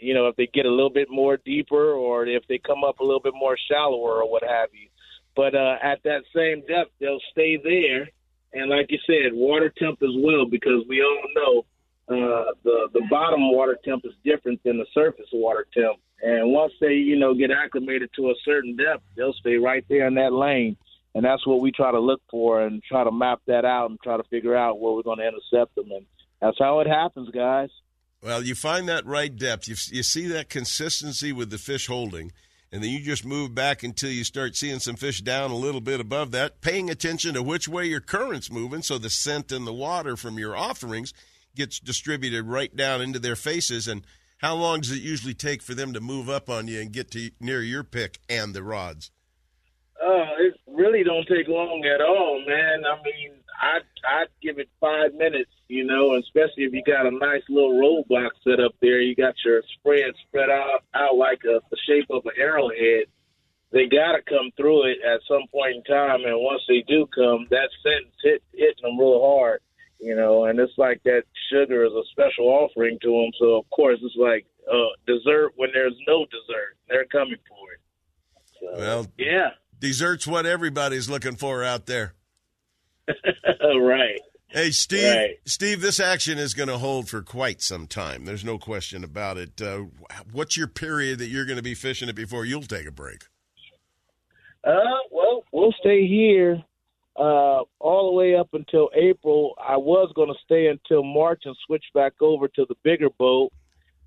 you 0.00 0.14
know 0.14 0.28
if 0.28 0.36
they 0.36 0.48
get 0.52 0.64
a 0.64 0.70
little 0.70 0.90
bit 0.90 1.08
more 1.10 1.36
deeper 1.36 1.92
or 1.92 2.26
if 2.26 2.44
they 2.48 2.58
come 2.58 2.84
up 2.84 3.00
a 3.00 3.04
little 3.04 3.20
bit 3.20 3.34
more 3.34 3.56
shallower 3.70 4.22
or 4.22 4.30
what 4.30 4.42
have 4.42 4.70
you. 4.72 4.88
But 5.34 5.54
uh, 5.54 5.76
at 5.82 6.02
that 6.04 6.22
same 6.34 6.60
depth, 6.66 6.90
they'll 7.00 7.20
stay 7.30 7.56
there. 7.62 8.08
And 8.52 8.68
like 8.68 8.86
you 8.90 8.98
said, 9.06 9.32
water 9.32 9.72
temp 9.78 10.02
as 10.02 10.14
well, 10.16 10.44
because 10.44 10.84
we 10.88 11.02
all 11.02 11.22
know 11.34 11.64
uh, 12.08 12.52
the 12.64 12.88
the 12.92 13.02
bottom 13.08 13.50
water 13.50 13.78
temp 13.84 14.04
is 14.04 14.12
different 14.24 14.62
than 14.62 14.78
the 14.78 14.86
surface 14.92 15.28
water 15.32 15.66
temp. 15.72 15.98
And 16.22 16.52
once 16.52 16.72
they, 16.80 16.94
you 16.94 17.18
know, 17.18 17.34
get 17.34 17.50
acclimated 17.50 18.10
to 18.16 18.30
a 18.30 18.34
certain 18.44 18.76
depth, 18.76 19.02
they'll 19.16 19.32
stay 19.34 19.56
right 19.56 19.84
there 19.88 20.06
in 20.06 20.14
that 20.14 20.32
lane. 20.32 20.76
And 21.14 21.24
that's 21.24 21.46
what 21.46 21.60
we 21.60 21.72
try 21.72 21.90
to 21.90 21.98
look 21.98 22.22
for 22.30 22.62
and 22.62 22.82
try 22.82 23.04
to 23.04 23.10
map 23.10 23.40
that 23.46 23.64
out 23.64 23.90
and 23.90 24.00
try 24.00 24.16
to 24.16 24.22
figure 24.24 24.56
out 24.56 24.80
where 24.80 24.92
we're 24.92 25.02
going 25.02 25.18
to 25.18 25.28
intercept 25.28 25.74
them. 25.74 25.90
And 25.90 26.06
that's 26.40 26.58
how 26.58 26.80
it 26.80 26.86
happens, 26.86 27.30
guys. 27.30 27.70
Well, 28.22 28.42
you 28.42 28.54
find 28.54 28.88
that 28.88 29.04
right 29.04 29.34
depth. 29.34 29.66
You, 29.66 29.74
you 29.90 30.02
see 30.02 30.28
that 30.28 30.48
consistency 30.48 31.32
with 31.32 31.50
the 31.50 31.58
fish 31.58 31.88
holding, 31.88 32.32
and 32.72 32.82
then 32.82 32.90
you 32.90 33.00
just 33.00 33.26
move 33.26 33.54
back 33.54 33.82
until 33.82 34.10
you 34.10 34.24
start 34.24 34.56
seeing 34.56 34.78
some 34.78 34.96
fish 34.96 35.20
down 35.20 35.50
a 35.50 35.56
little 35.56 35.82
bit 35.82 36.00
above 36.00 36.30
that, 36.30 36.62
paying 36.62 36.88
attention 36.88 37.34
to 37.34 37.42
which 37.42 37.68
way 37.68 37.84
your 37.84 38.00
current's 38.00 38.50
moving 38.50 38.80
so 38.80 38.96
the 38.96 39.10
scent 39.10 39.52
in 39.52 39.66
the 39.66 39.72
water 39.72 40.16
from 40.16 40.38
your 40.38 40.56
offerings 40.56 41.12
gets 41.54 41.78
distributed 41.78 42.46
right 42.46 42.74
down 42.74 43.02
into 43.02 43.18
their 43.18 43.36
faces. 43.36 43.86
And 43.86 44.06
how 44.38 44.54
long 44.54 44.80
does 44.80 44.90
it 44.90 45.02
usually 45.02 45.34
take 45.34 45.62
for 45.62 45.74
them 45.74 45.92
to 45.92 46.00
move 46.00 46.30
up 46.30 46.48
on 46.48 46.66
you 46.66 46.80
and 46.80 46.90
get 46.90 47.10
to 47.10 47.30
near 47.38 47.60
your 47.60 47.84
pick 47.84 48.18
and 48.30 48.54
the 48.54 48.62
rods? 48.62 49.10
Uh, 50.02 50.24
it 50.40 50.54
really 50.66 51.04
don't 51.04 51.28
take 51.28 51.48
long 51.48 51.84
at 51.84 52.00
all, 52.00 52.42
man. 52.46 52.84
I 52.86 52.96
mean, 53.04 53.41
I'd, 53.62 53.86
I'd 54.04 54.26
give 54.42 54.58
it 54.58 54.68
five 54.80 55.14
minutes, 55.14 55.50
you 55.68 55.84
know, 55.84 56.16
especially 56.16 56.64
if 56.64 56.72
you 56.72 56.82
got 56.84 57.06
a 57.06 57.12
nice 57.12 57.42
little 57.48 57.78
roadblock 57.78 58.30
set 58.42 58.58
up 58.58 58.74
there. 58.82 59.00
You 59.00 59.14
got 59.14 59.34
your 59.44 59.62
spread 59.78 60.12
spread 60.26 60.50
out, 60.50 60.82
out 60.94 61.14
like 61.14 61.42
a, 61.44 61.60
the 61.70 61.76
shape 61.86 62.06
of 62.10 62.26
an 62.26 62.32
arrowhead. 62.36 63.06
They 63.70 63.86
got 63.86 64.12
to 64.12 64.22
come 64.28 64.50
through 64.56 64.90
it 64.90 64.98
at 65.06 65.20
some 65.28 65.46
point 65.50 65.76
in 65.76 65.84
time, 65.84 66.24
and 66.26 66.42
once 66.42 66.60
they 66.68 66.84
do 66.86 67.06
come, 67.14 67.46
that 67.50 67.70
sentence 67.82 68.14
hit 68.22 68.42
hitting 68.52 68.82
them 68.82 68.98
real 68.98 69.22
hard, 69.22 69.60
you 69.98 70.14
know. 70.16 70.44
And 70.44 70.58
it's 70.58 70.76
like 70.76 71.00
that 71.04 71.22
sugar 71.50 71.84
is 71.84 71.92
a 71.92 72.02
special 72.10 72.46
offering 72.46 72.98
to 73.00 73.08
them, 73.08 73.30
so 73.38 73.56
of 73.60 73.70
course 73.70 73.98
it's 74.02 74.16
like 74.16 74.44
uh, 74.70 74.92
dessert 75.06 75.52
when 75.56 75.70
there's 75.72 75.96
no 76.06 76.26
dessert. 76.26 76.76
They're 76.88 77.06
coming 77.06 77.38
for 77.48 77.72
it. 77.72 77.80
So, 78.60 78.78
Well, 78.78 79.06
yeah, 79.16 79.50
dessert's 79.78 80.26
what 80.26 80.46
everybody's 80.46 81.08
looking 81.08 81.36
for 81.36 81.64
out 81.64 81.86
there. 81.86 82.14
right. 83.80 84.20
Hey, 84.48 84.70
Steve. 84.70 85.14
Right. 85.14 85.36
Steve, 85.46 85.80
this 85.80 85.98
action 85.98 86.38
is 86.38 86.52
going 86.52 86.68
to 86.68 86.78
hold 86.78 87.08
for 87.08 87.22
quite 87.22 87.62
some 87.62 87.86
time. 87.86 88.26
There's 88.26 88.44
no 88.44 88.58
question 88.58 89.02
about 89.02 89.38
it. 89.38 89.62
Uh, 89.62 89.84
what's 90.30 90.56
your 90.56 90.68
period 90.68 91.18
that 91.20 91.28
you're 91.28 91.46
going 91.46 91.56
to 91.56 91.62
be 91.62 91.74
fishing 91.74 92.08
it 92.10 92.14
before 92.14 92.44
you'll 92.44 92.62
take 92.62 92.86
a 92.86 92.92
break? 92.92 93.24
Uh, 94.62 95.00
well, 95.10 95.44
we'll 95.52 95.74
stay 95.80 96.06
here 96.06 96.62
uh, 97.16 97.62
all 97.78 98.10
the 98.10 98.12
way 98.12 98.34
up 98.36 98.48
until 98.52 98.90
April. 98.94 99.54
I 99.58 99.76
was 99.76 100.12
going 100.14 100.28
to 100.28 100.38
stay 100.44 100.66
until 100.66 101.02
March 101.02 101.42
and 101.44 101.56
switch 101.66 101.84
back 101.94 102.12
over 102.20 102.48
to 102.48 102.66
the 102.68 102.74
bigger 102.82 103.08
boat, 103.18 103.52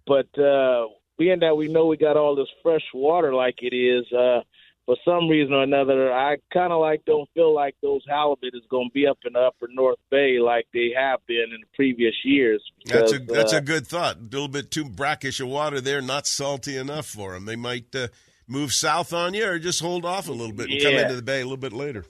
but 0.08 0.28
uh, 0.40 0.88
being 1.18 1.40
that 1.40 1.58
we 1.58 1.68
know 1.68 1.88
we 1.88 1.98
got 1.98 2.18
all 2.18 2.36
this 2.36 2.48
fresh 2.64 2.84
water 2.94 3.34
like 3.34 3.60
it 3.62 3.76
is, 3.76 4.06
uh, 4.14 4.42
for 4.86 4.96
some 5.04 5.28
reason 5.28 5.54
or 5.54 5.64
another, 5.64 6.14
I 6.14 6.38
kind 6.54 6.72
of 6.72 6.80
like 6.80 7.04
don't 7.06 7.30
feel 7.34 7.54
like 7.54 7.76
those 7.82 8.02
halibut 8.08 8.54
is 8.54 8.62
going 8.70 8.90
to 8.90 8.94
be 8.94 9.08
up 9.08 9.18
in 9.26 9.34
the 9.34 9.40
upper 9.40 9.68
North 9.70 9.98
Bay 10.12 10.38
like 10.40 10.68
they 10.74 10.92
have 10.96 11.20
been 11.28 11.48
in 11.54 11.62
the 11.62 11.68
previous 11.76 12.14
years. 12.24 12.64
That's 12.86 13.14
a 13.14 13.20
that's 13.20 13.54
uh, 13.54 13.58
a 13.58 13.62
good 13.62 13.88
thought. 13.88 14.18
A 14.18 14.22
little 14.22 14.48
bit 14.48 14.72
too 14.72 14.86
brackish 14.86 15.40
of 15.40 15.48
water 15.48 15.82
there, 15.82 16.02
not 16.02 16.28
salty 16.28 16.78
enough 16.78 17.08
for 17.08 17.34
them. 17.34 17.46
They 17.46 17.56
might 17.56 17.96
uh, 17.96 18.10
move 18.48 18.74
south 18.74 19.12
on 19.12 19.34
you, 19.34 19.46
or 19.48 19.60
just 19.60 19.82
hold 19.82 20.06
off 20.06 20.28
a 20.28 20.32
little 20.32 20.56
bit 20.56 20.70
and 20.70 20.82
come 20.82 20.94
into 20.94 21.16
the 21.16 21.24
bay 21.24 21.42
a 21.42 21.46
little 21.46 21.58
bit 21.58 21.74
later. 21.74 22.06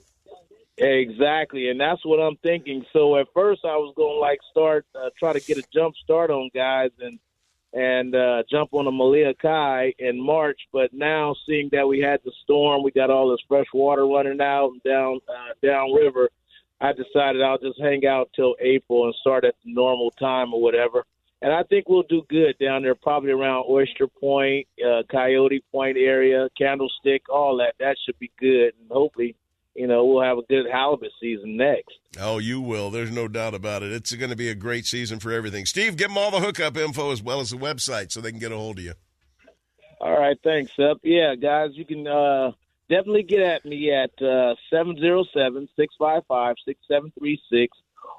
Exactly, 0.78 1.70
and 1.70 1.80
that's 1.80 2.04
what 2.04 2.18
I'm 2.18 2.36
thinking. 2.42 2.84
So 2.92 3.16
at 3.16 3.28
first, 3.32 3.62
I 3.64 3.76
was 3.76 3.94
going 3.96 4.16
to 4.16 4.20
like 4.20 4.40
start 4.50 4.84
uh, 4.94 5.08
try 5.18 5.32
to 5.32 5.40
get 5.40 5.56
a 5.56 5.62
jump 5.72 5.94
start 5.96 6.30
on 6.30 6.50
guys 6.54 6.90
and 7.00 7.18
and 7.76 8.14
uh, 8.14 8.42
jump 8.50 8.70
on 8.72 8.86
a 8.86 8.90
Malia 8.90 9.34
Kai 9.34 9.92
in 9.98 10.18
March. 10.18 10.58
But 10.72 10.94
now, 10.94 11.34
seeing 11.46 11.68
that 11.72 11.86
we 11.86 12.00
had 12.00 12.20
the 12.24 12.32
storm, 12.42 12.82
we 12.82 12.90
got 12.90 13.10
all 13.10 13.30
this 13.30 13.44
fresh 13.46 13.66
water 13.74 14.06
running 14.06 14.40
out 14.40 14.70
and 14.72 14.82
down 14.82 15.20
uh, 15.28 15.52
downriver. 15.62 16.30
I 16.80 16.92
decided 16.92 17.42
I'll 17.42 17.58
just 17.58 17.80
hang 17.80 18.06
out 18.06 18.30
till 18.34 18.56
April 18.60 19.04
and 19.04 19.14
start 19.20 19.44
at 19.44 19.54
the 19.62 19.72
normal 19.72 20.10
time 20.12 20.54
or 20.54 20.62
whatever. 20.62 21.04
And 21.42 21.52
I 21.52 21.64
think 21.64 21.86
we'll 21.86 22.02
do 22.04 22.22
good 22.30 22.56
down 22.58 22.82
there, 22.82 22.94
probably 22.94 23.30
around 23.30 23.66
Oyster 23.68 24.08
Point, 24.08 24.66
uh, 24.82 25.02
Coyote 25.10 25.62
Point 25.70 25.98
area, 25.98 26.48
Candlestick, 26.56 27.28
all 27.28 27.58
that. 27.58 27.74
That 27.78 27.96
should 28.04 28.18
be 28.18 28.32
good, 28.38 28.72
and 28.80 28.90
hopefully, 28.90 29.36
you 29.76 29.86
know, 29.86 30.04
we'll 30.04 30.22
have 30.22 30.38
a 30.38 30.42
good 30.48 30.66
halibut 30.70 31.12
season 31.20 31.56
next. 31.56 31.94
Oh, 32.20 32.38
you 32.38 32.60
will. 32.60 32.90
There's 32.90 33.10
no 33.10 33.28
doubt 33.28 33.54
about 33.54 33.82
it. 33.82 33.92
It's 33.92 34.14
going 34.14 34.30
to 34.30 34.36
be 34.36 34.48
a 34.48 34.54
great 34.54 34.86
season 34.86 35.20
for 35.20 35.30
everything. 35.30 35.66
Steve, 35.66 35.96
give 35.96 36.08
them 36.08 36.18
all 36.18 36.30
the 36.30 36.40
hookup 36.40 36.76
info 36.76 37.12
as 37.12 37.22
well 37.22 37.40
as 37.40 37.50
the 37.50 37.56
website 37.56 38.10
so 38.10 38.20
they 38.20 38.30
can 38.30 38.40
get 38.40 38.52
a 38.52 38.56
hold 38.56 38.78
of 38.78 38.84
you. 38.84 38.94
All 40.00 40.18
right, 40.18 40.36
thanks, 40.44 40.72
Sep. 40.76 40.98
Yeah, 41.02 41.34
guys, 41.34 41.70
you 41.72 41.86
can 41.86 42.06
uh, 42.06 42.52
definitely 42.88 43.22
get 43.22 43.40
at 43.40 43.64
me 43.64 43.92
at 43.92 44.10
uh, 44.20 44.54
707-655-6736, 44.72 47.68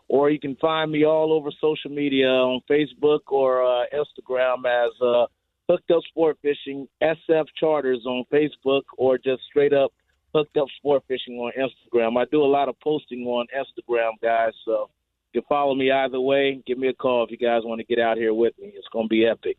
or 0.07 0.29
you 0.29 0.39
can 0.39 0.55
find 0.57 0.91
me 0.91 1.05
all 1.05 1.34
over 1.34 1.49
social 1.61 1.91
media 1.91 2.27
on 2.27 2.61
Facebook 2.69 3.21
or 3.27 3.63
uh, 3.63 3.85
Instagram 3.93 4.65
as 4.65 4.91
uh, 5.01 5.25
Hooked 5.69 5.91
Up 5.91 6.01
Sport 6.09 6.38
Fishing, 6.41 6.88
SF 7.01 7.45
Charters 7.59 8.05
on 8.05 8.25
Facebook, 8.31 8.84
or 8.97 9.17
just 9.17 9.43
straight 9.43 9.73
up 9.73 9.91
Hooked 10.33 10.57
Up 10.57 10.67
Sport 10.77 11.03
Fishing 11.07 11.35
on 11.35 11.51
Instagram. 11.57 12.19
I 12.19 12.25
do 12.31 12.43
a 12.43 12.45
lot 12.45 12.69
of 12.69 12.79
posting 12.79 13.23
on 13.25 13.47
Instagram, 13.55 14.11
guys, 14.21 14.53
so 14.65 14.89
you 15.33 15.41
can 15.41 15.47
follow 15.47 15.75
me 15.75 15.91
either 15.91 16.19
way. 16.19 16.61
Give 16.65 16.77
me 16.77 16.87
a 16.87 16.93
call 16.93 17.23
if 17.23 17.31
you 17.31 17.37
guys 17.37 17.61
want 17.63 17.79
to 17.79 17.85
get 17.85 17.99
out 17.99 18.17
here 18.17 18.33
with 18.33 18.53
me. 18.59 18.71
It's 18.75 18.87
going 18.91 19.05
to 19.05 19.09
be 19.09 19.25
epic. 19.25 19.57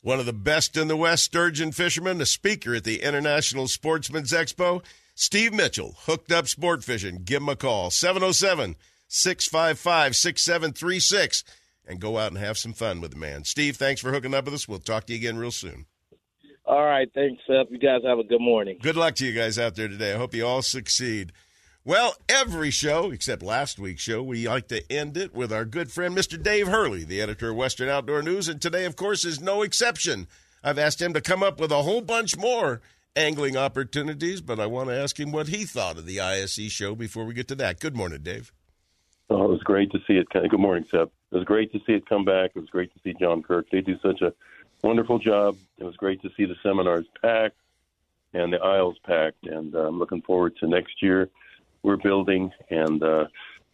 One 0.00 0.20
of 0.20 0.26
the 0.26 0.32
best 0.32 0.76
in 0.76 0.88
the 0.88 0.96
West 0.96 1.24
sturgeon 1.24 1.72
fishermen, 1.72 2.20
a 2.20 2.26
speaker 2.26 2.76
at 2.76 2.84
the 2.84 3.02
International 3.02 3.66
Sportsman's 3.66 4.32
Expo, 4.32 4.82
Steve 5.14 5.52
Mitchell, 5.52 5.96
hooked 6.02 6.30
up 6.30 6.46
sport 6.46 6.84
fishing. 6.84 7.22
Give 7.24 7.42
him 7.42 7.48
a 7.48 7.56
call, 7.56 7.90
707 7.90 8.76
655 9.08 10.14
6736, 10.14 11.44
and 11.86 12.00
go 12.00 12.18
out 12.18 12.30
and 12.30 12.38
have 12.38 12.56
some 12.56 12.72
fun 12.72 13.00
with 13.00 13.10
the 13.10 13.18
man. 13.18 13.42
Steve, 13.44 13.76
thanks 13.76 14.00
for 14.00 14.12
hooking 14.12 14.34
up 14.34 14.44
with 14.44 14.54
us. 14.54 14.68
We'll 14.68 14.78
talk 14.78 15.06
to 15.06 15.12
you 15.12 15.18
again 15.18 15.36
real 15.36 15.50
soon. 15.50 15.86
All 16.68 16.84
right, 16.84 17.10
thanks, 17.14 17.42
Sep. 17.46 17.68
You 17.70 17.78
guys 17.78 18.02
have 18.04 18.18
a 18.18 18.24
good 18.24 18.42
morning. 18.42 18.78
Good 18.82 18.96
luck 18.96 19.14
to 19.16 19.26
you 19.26 19.32
guys 19.32 19.58
out 19.58 19.74
there 19.74 19.88
today. 19.88 20.12
I 20.12 20.18
hope 20.18 20.34
you 20.34 20.46
all 20.46 20.60
succeed. 20.60 21.32
Well, 21.82 22.14
every 22.28 22.70
show, 22.70 23.10
except 23.10 23.42
last 23.42 23.78
week's 23.78 24.02
show, 24.02 24.22
we 24.22 24.46
like 24.46 24.68
to 24.68 24.82
end 24.92 25.16
it 25.16 25.34
with 25.34 25.50
our 25.50 25.64
good 25.64 25.90
friend, 25.90 26.14
Mr. 26.14 26.40
Dave 26.40 26.68
Hurley, 26.68 27.04
the 27.04 27.22
editor 27.22 27.50
of 27.50 27.56
Western 27.56 27.88
Outdoor 27.88 28.20
News. 28.20 28.48
And 28.48 28.60
today, 28.60 28.84
of 28.84 28.96
course, 28.96 29.24
is 29.24 29.40
no 29.40 29.62
exception. 29.62 30.28
I've 30.62 30.78
asked 30.78 31.00
him 31.00 31.14
to 31.14 31.22
come 31.22 31.42
up 31.42 31.58
with 31.58 31.72
a 31.72 31.84
whole 31.84 32.02
bunch 32.02 32.36
more 32.36 32.82
angling 33.16 33.56
opportunities, 33.56 34.42
but 34.42 34.60
I 34.60 34.66
want 34.66 34.90
to 34.90 34.94
ask 34.94 35.18
him 35.18 35.32
what 35.32 35.48
he 35.48 35.64
thought 35.64 35.96
of 35.96 36.04
the 36.04 36.20
ISE 36.20 36.70
show 36.70 36.94
before 36.94 37.24
we 37.24 37.32
get 37.32 37.48
to 37.48 37.54
that. 37.54 37.80
Good 37.80 37.96
morning, 37.96 38.20
Dave. 38.22 38.52
Oh, 39.30 39.44
it 39.44 39.50
was 39.50 39.62
great 39.62 39.90
to 39.92 39.98
see 40.06 40.18
it. 40.18 40.28
Good 40.28 40.60
morning, 40.60 40.84
Sep. 40.90 41.10
It 41.32 41.34
was 41.34 41.44
great 41.44 41.72
to 41.72 41.78
see 41.86 41.92
it 41.92 42.06
come 42.06 42.26
back. 42.26 42.50
It 42.54 42.60
was 42.60 42.68
great 42.68 42.92
to 42.92 43.00
see 43.02 43.14
John 43.18 43.42
Kirk. 43.42 43.68
They 43.72 43.80
do 43.80 43.98
such 44.02 44.20
a 44.20 44.34
wonderful 44.82 45.18
job. 45.18 45.56
It 45.78 45.84
was 45.84 45.96
great 45.96 46.22
to 46.22 46.30
see 46.36 46.44
the 46.44 46.56
seminars 46.62 47.06
packed 47.22 47.56
and 48.34 48.52
the 48.52 48.58
aisles 48.58 48.96
packed. 49.04 49.46
And 49.46 49.74
uh, 49.74 49.86
I'm 49.86 49.98
looking 49.98 50.22
forward 50.22 50.56
to 50.58 50.66
next 50.68 51.02
year. 51.02 51.28
We're 51.82 51.96
building, 51.96 52.50
and 52.70 53.02
uh, 53.02 53.26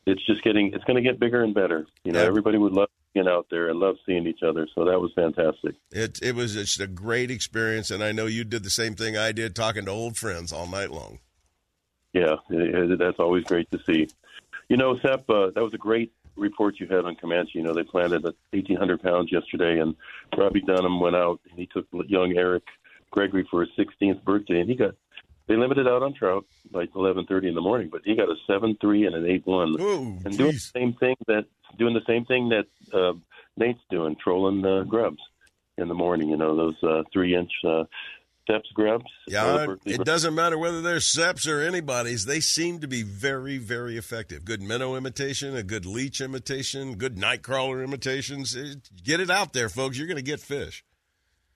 it's 0.07 0.25
just 0.27 0.43
getting. 0.45 0.73
It's 0.75 0.85
going 0.85 1.03
to 1.03 1.03
get 1.03 1.19
bigger 1.19 1.43
and 1.43 1.55
better. 1.55 1.87
You 2.05 2.13
know, 2.13 2.21
Yeah. 2.21 2.27
everybody 2.27 2.59
would 2.59 2.73
love 2.73 2.89
being 3.15 3.29
out 3.29 3.47
there 3.51 3.69
and 3.71 3.79
love 3.79 3.97
seeing 4.05 4.27
each 4.27 4.43
other. 4.43 4.69
So 4.75 4.85
that 4.85 5.01
was 5.01 5.13
fantastic. 5.15 5.75
It, 5.91 6.19
it 6.23 6.35
was 6.35 6.53
just 6.55 6.81
a 6.81 6.87
great 6.87 7.31
experience, 7.31 7.91
and 7.91 8.03
I 8.05 8.13
know 8.13 8.27
you 8.27 8.45
did 8.45 8.63
the 8.63 8.71
same 8.71 8.95
thing 8.95 9.17
I 9.17 9.33
did, 9.33 9.55
talking 9.57 9.85
to 9.87 9.91
old 9.91 10.17
friends 10.19 10.53
all 10.53 10.67
night 10.67 10.91
long. 10.91 11.21
Yeah, 12.13 12.37
it, 12.51 12.93
it, 12.93 12.99
that's 12.99 13.19
always 13.19 13.45
great 13.45 13.71
to 13.71 13.81
see. 13.87 14.09
You 14.69 14.77
know, 14.77 14.99
Sep, 14.99 15.29
uh, 15.31 15.51
that 15.55 15.63
was 15.63 15.75
a 15.75 15.79
great 15.79 16.13
report 16.37 16.81
you 16.81 16.87
had 16.87 17.05
on 17.05 17.17
Comanche. 17.17 17.53
You 17.55 17.63
know, 17.63 17.75
they 17.75 17.83
planted 17.83 18.25
at 18.27 18.35
1,800 18.51 19.03
pounds 19.03 19.31
yesterday, 19.33 19.81
and 19.81 19.95
Robbie 20.37 20.63
Dunham 20.63 21.01
went 21.01 21.17
out 21.17 21.41
and 21.51 21.59
he 21.59 21.67
took 21.67 21.87
young 22.07 22.35
Eric 22.37 22.65
Gregory 23.11 23.47
for 23.51 23.61
his 23.61 23.71
16th 23.79 24.25
birthday, 24.25 24.61
and 24.61 24.69
he 24.69 24.77
got 24.77 24.95
they 25.47 25.57
limited 25.57 25.87
out 25.87 26.03
on 26.03 26.15
trout 26.15 26.47
like 26.73 26.91
11:30 26.95 27.49
in 27.49 27.55
the 27.55 27.61
morning, 27.61 27.89
but 27.91 28.01
he 28.05 28.17
got 28.17 28.29
a 28.29 28.37
7-3 28.49 29.07
and 29.07 29.15
an 29.15 29.25
8-1, 29.25 29.79
and 30.25 30.39
doing 30.39 30.53
the 30.53 30.59
same 30.59 30.95
thing 30.95 31.17
that 31.27 31.45
doing 31.79 31.95
the 31.95 32.05
same 32.07 32.25
thing 32.25 32.49
that 32.49 32.67
uh, 32.93 33.13
Nate's 33.57 33.81
doing, 33.91 34.17
trolling 34.23 34.65
uh, 34.65 34.85
grubs 34.85 35.21
in 35.77 35.89
the 35.89 35.95
morning. 35.95 36.31
You 36.31 36.39
know, 36.39 36.57
those 36.57 36.83
uh, 36.83 37.03
three-inch 37.13 37.51
uh, 37.65 37.85
Sep's 38.47 38.71
grubs. 38.75 39.07
Yeah, 39.27 39.75
it 39.87 40.05
doesn't 40.05 40.35
matter 40.35 40.59
whether 40.59 40.83
they're 40.83 40.97
Seps 40.97 41.49
or 41.49 41.61
anybody's. 41.61 42.27
They 42.27 42.41
seem 42.41 42.81
to 42.81 42.89
be 42.89 43.03
very, 43.03 43.59
very 43.59 43.97
effective. 43.97 44.45
Good 44.45 44.63
minnow 44.63 44.97
imitation, 44.97 45.57
a 45.57 45.63
good 45.63 45.87
leech 45.87 46.21
imitation, 46.21 46.97
good 46.97 47.17
nightcrawler 47.17 47.83
imitations. 47.83 48.55
Get 49.03 49.21
it 49.21 49.31
out 49.31 49.53
there, 49.53 49.69
folks. 49.69 49.97
You're 49.97 50.07
going 50.07 50.17
to 50.17 50.23
get 50.23 50.41
fish. 50.41 50.85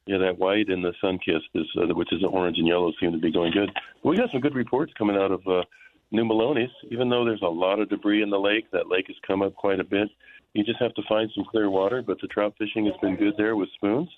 Yeah, 0.07 0.19
that 0.19 0.39
white 0.39 0.69
and 0.69 0.83
the 0.83 0.95
sun 1.03 1.19
kissed 1.19 1.51
is, 1.55 1.67
uh, 1.77 1.95
which 1.95 2.13
is 2.13 2.23
orange 2.25 2.57
and 2.57 2.67
yellow, 2.67 2.91
seem 2.99 3.13
to 3.13 3.19
be 3.19 3.31
going 3.31 3.53
good. 3.53 3.71
We 4.03 4.17
got 4.17 4.31
some 4.33 4.41
good 4.41 4.55
reports 4.55 4.93
coming 4.97 5.17
out 5.17 5.31
of 5.31 5.47
uh, 5.47 5.65
New 6.11 6.25
Melones. 6.25 6.71
Even 6.91 7.11
though 7.11 7.27
there's 7.27 7.43
a 7.43 7.49
lot 7.49 7.79
of 7.79 7.91
debris 7.91 8.23
in 8.23 8.31
the 8.31 8.39
lake, 8.39 8.71
that 8.73 8.89
lake 8.89 9.05
has 9.09 9.17
come 9.27 9.43
up 9.43 9.55
quite 9.55 9.81
a 9.81 9.85
bit. 9.85 10.09
You 10.55 10.65
just 10.65 10.81
have 10.81 10.95
to 10.95 11.03
find 11.07 11.31
some 11.35 11.45
clear 11.51 11.69
water. 11.69 12.03
But 12.03 12.19
the 12.23 12.29
trout 12.29 12.55
fishing 12.59 12.87
has 12.87 12.95
been 13.03 13.17
good 13.17 13.35
there 13.37 13.55
with 13.55 13.69
spoons. 13.75 14.09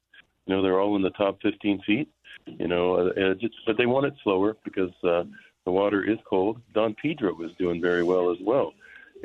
You 0.47 0.55
know, 0.55 0.63
they're 0.63 0.81
all 0.81 0.95
in 0.95 1.03
the 1.03 1.11
top 1.11 1.39
15 1.43 1.83
feet. 1.85 2.09
You 2.47 2.69
know, 2.69 3.09
uh, 3.09 3.35
just, 3.35 3.55
but 3.67 3.77
they 3.77 3.87
want 3.87 4.07
it 4.07 4.15
slower 4.23 4.57
because 4.65 4.91
uh, 5.05 5.25
the 5.65 5.71
water 5.71 6.03
is 6.03 6.19
cold. 6.29 6.61
Don 6.75 6.95
Pedro 6.95 7.35
was 7.35 7.51
doing 7.59 7.81
very 7.81 8.03
well 8.03 8.31
as 8.31 8.39
well. 8.43 8.73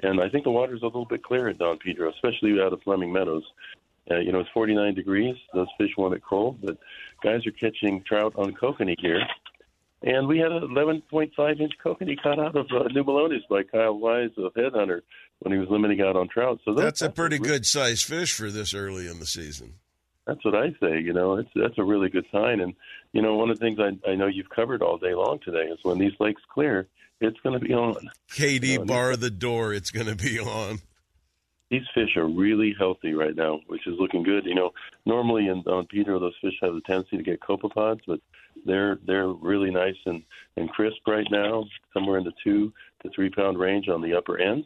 And 0.04 0.22
I 0.22 0.30
think 0.30 0.44
the 0.44 0.52
water's 0.52 0.82
a 0.82 0.86
little 0.86 1.06
bit 1.06 1.24
clear 1.24 1.48
at 1.48 1.58
Don 1.58 1.78
Pedro, 1.78 2.12
especially 2.12 2.60
out 2.62 2.74
of 2.74 2.82
Fleming 2.84 3.14
Meadows. 3.14 3.44
Uh, 4.12 4.20
you 4.20 4.32
know, 4.32 4.40
it's 4.40 4.50
49 4.54 4.94
degrees. 4.94 5.36
Those 5.54 5.68
fish 5.78 5.92
want 5.98 6.14
it 6.14 6.22
cold, 6.28 6.60
but 6.62 6.78
guys 7.24 7.46
are 7.48 7.52
catching 7.52 8.04
trout 8.04 8.34
on 8.36 8.54
kokanee 8.54 8.96
here. 9.00 9.22
And 10.04 10.28
we 10.28 10.38
had 10.38 10.52
an 10.52 10.62
11.5 10.62 11.60
inch 11.60 11.74
kokanee 11.84 12.22
caught 12.22 12.38
out 12.38 12.56
of 12.56 12.68
uh, 12.72 12.84
New 12.90 13.04
Melones 13.04 13.42
by 13.50 13.64
Kyle 13.64 13.98
Wise 13.98 14.30
of 14.38 14.54
Headhunter 14.54 15.02
when 15.40 15.54
he 15.54 15.58
was 15.58 15.70
limiting 15.70 16.02
out 16.02 16.16
on 16.16 16.28
trout. 16.28 16.60
So 16.66 16.74
that's 16.74 17.02
a 17.02 17.10
pretty 17.10 17.40
good 17.40 17.66
sized 17.66 18.04
fish 18.04 18.34
for 18.34 18.52
this 18.52 18.74
early 18.76 19.08
in 19.08 19.20
the 19.20 19.26
season. 19.26 19.76
That's 20.28 20.44
what 20.44 20.56
I 20.56 20.70
say. 20.82 21.00
You 21.00 21.14
know, 21.14 21.36
it's 21.36 21.50
that's 21.56 21.78
a 21.78 21.84
really 21.84 22.10
good 22.10 22.26
sign. 22.32 22.60
And 22.60 22.74
you 23.14 23.22
know, 23.22 23.36
one 23.36 23.50
of 23.50 23.60
the 23.60 23.66
things 23.66 23.80
I, 23.80 24.10
I 24.10 24.16
know 24.16 24.28
you've 24.28 24.50
covered 24.50 24.82
all 24.82 24.98
day 24.98 25.14
long 25.14 25.40
today 25.44 25.66
is 25.72 25.80
when 25.84 26.00
these 26.00 26.14
lakes 26.20 26.42
clear, 26.52 26.88
it's 27.22 27.40
going 27.42 27.60
to 27.60 27.66
be 27.66 27.74
on. 27.74 28.10
KD, 28.32 28.68
you 28.68 28.78
know, 28.80 28.86
bar 28.86 29.16
the 29.16 29.30
door. 29.30 29.74
It's 29.74 29.92
going 29.92 30.08
to 30.08 30.16
be 30.16 30.40
on. 30.40 30.80
These 31.70 31.84
fish 31.94 32.16
are 32.16 32.28
really 32.28 32.76
healthy 32.78 33.14
right 33.14 33.36
now, 33.36 33.60
which 33.68 33.88
is 33.88 33.96
looking 34.00 34.24
good. 34.24 34.46
You 34.46 34.56
know, 34.56 34.72
normally 35.06 35.48
in 35.48 35.64
Don 35.64 35.88
Pedro, 35.88 36.20
those 36.20 36.36
fish 36.42 36.54
have 36.62 36.76
a 36.76 36.82
tendency 36.82 37.18
to 37.18 37.24
get 37.24 37.40
copepods, 37.40 38.02
but 38.08 38.20
they're 38.66 38.98
they're 39.06 39.28
really 39.28 39.70
nice 39.70 39.96
and 40.06 40.24
and 40.58 40.70
crisp 40.70 40.98
right 41.08 41.28
now, 41.30 41.66
somewhere 41.94 42.18
in 42.18 42.24
the 42.24 42.34
two 42.44 42.74
to 43.04 43.10
three 43.14 43.30
pound 43.30 43.60
range 43.60 43.90
on 43.90 44.02
the 44.02 44.16
upper 44.16 44.40
end. 44.40 44.66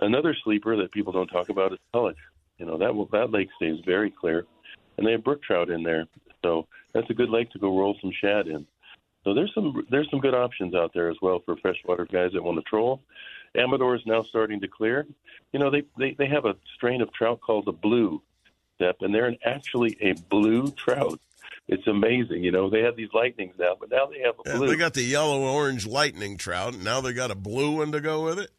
Another 0.00 0.36
sleeper 0.44 0.76
that 0.76 0.92
people 0.92 1.12
don't 1.12 1.28
talk 1.28 1.48
about 1.48 1.72
is 1.72 1.78
Tulloch. 1.92 2.16
You 2.58 2.66
know 2.66 2.78
that 2.78 3.08
that 3.12 3.30
lake 3.30 3.48
stays 3.56 3.78
very 3.84 4.10
clear 4.10 4.46
and 5.00 5.08
they 5.08 5.12
have 5.12 5.24
brook 5.24 5.42
trout 5.42 5.70
in 5.70 5.82
there. 5.82 6.06
So 6.44 6.68
that's 6.94 7.10
a 7.10 7.14
good 7.14 7.30
lake 7.30 7.50
to 7.50 7.58
go 7.58 7.76
roll 7.76 7.96
some 8.00 8.12
shad 8.20 8.46
in. 8.46 8.66
So 9.24 9.34
there's 9.34 9.52
some 9.54 9.86
there's 9.90 10.08
some 10.10 10.20
good 10.20 10.34
options 10.34 10.74
out 10.74 10.92
there 10.94 11.10
as 11.10 11.16
well 11.20 11.42
for 11.44 11.56
freshwater 11.56 12.06
guys 12.06 12.30
that 12.32 12.42
want 12.42 12.58
to 12.58 12.62
troll. 12.62 13.02
Amador 13.56 13.96
is 13.96 14.02
now 14.06 14.22
starting 14.22 14.60
to 14.60 14.68
clear. 14.68 15.06
You 15.52 15.58
know 15.58 15.70
they 15.70 15.82
they, 15.98 16.14
they 16.18 16.28
have 16.28 16.44
a 16.44 16.54
strain 16.76 17.00
of 17.02 17.12
trout 17.12 17.40
called 17.40 17.66
the 17.66 17.72
blue, 17.72 18.22
Sep, 18.78 18.96
and 19.00 19.14
they're 19.14 19.34
actually 19.44 19.96
a 20.00 20.12
blue 20.30 20.70
trout. 20.70 21.20
It's 21.68 21.86
amazing, 21.86 22.42
you 22.42 22.50
know. 22.50 22.70
They 22.70 22.82
have 22.82 22.96
these 22.96 23.10
lightnings 23.12 23.54
now, 23.58 23.76
but 23.78 23.90
now 23.90 24.06
they 24.06 24.20
have 24.20 24.34
a 24.38 24.42
blue. 24.42 24.66
Yeah, 24.66 24.72
they 24.72 24.78
got 24.78 24.94
the 24.94 25.02
yellow 25.02 25.40
orange 25.42 25.86
lightning 25.86 26.36
trout, 26.36 26.74
and 26.74 26.84
now 26.84 27.00
they 27.00 27.12
got 27.12 27.30
a 27.30 27.34
blue 27.34 27.76
one 27.76 27.92
to 27.92 28.00
go 28.00 28.24
with 28.24 28.38
it 28.38 28.50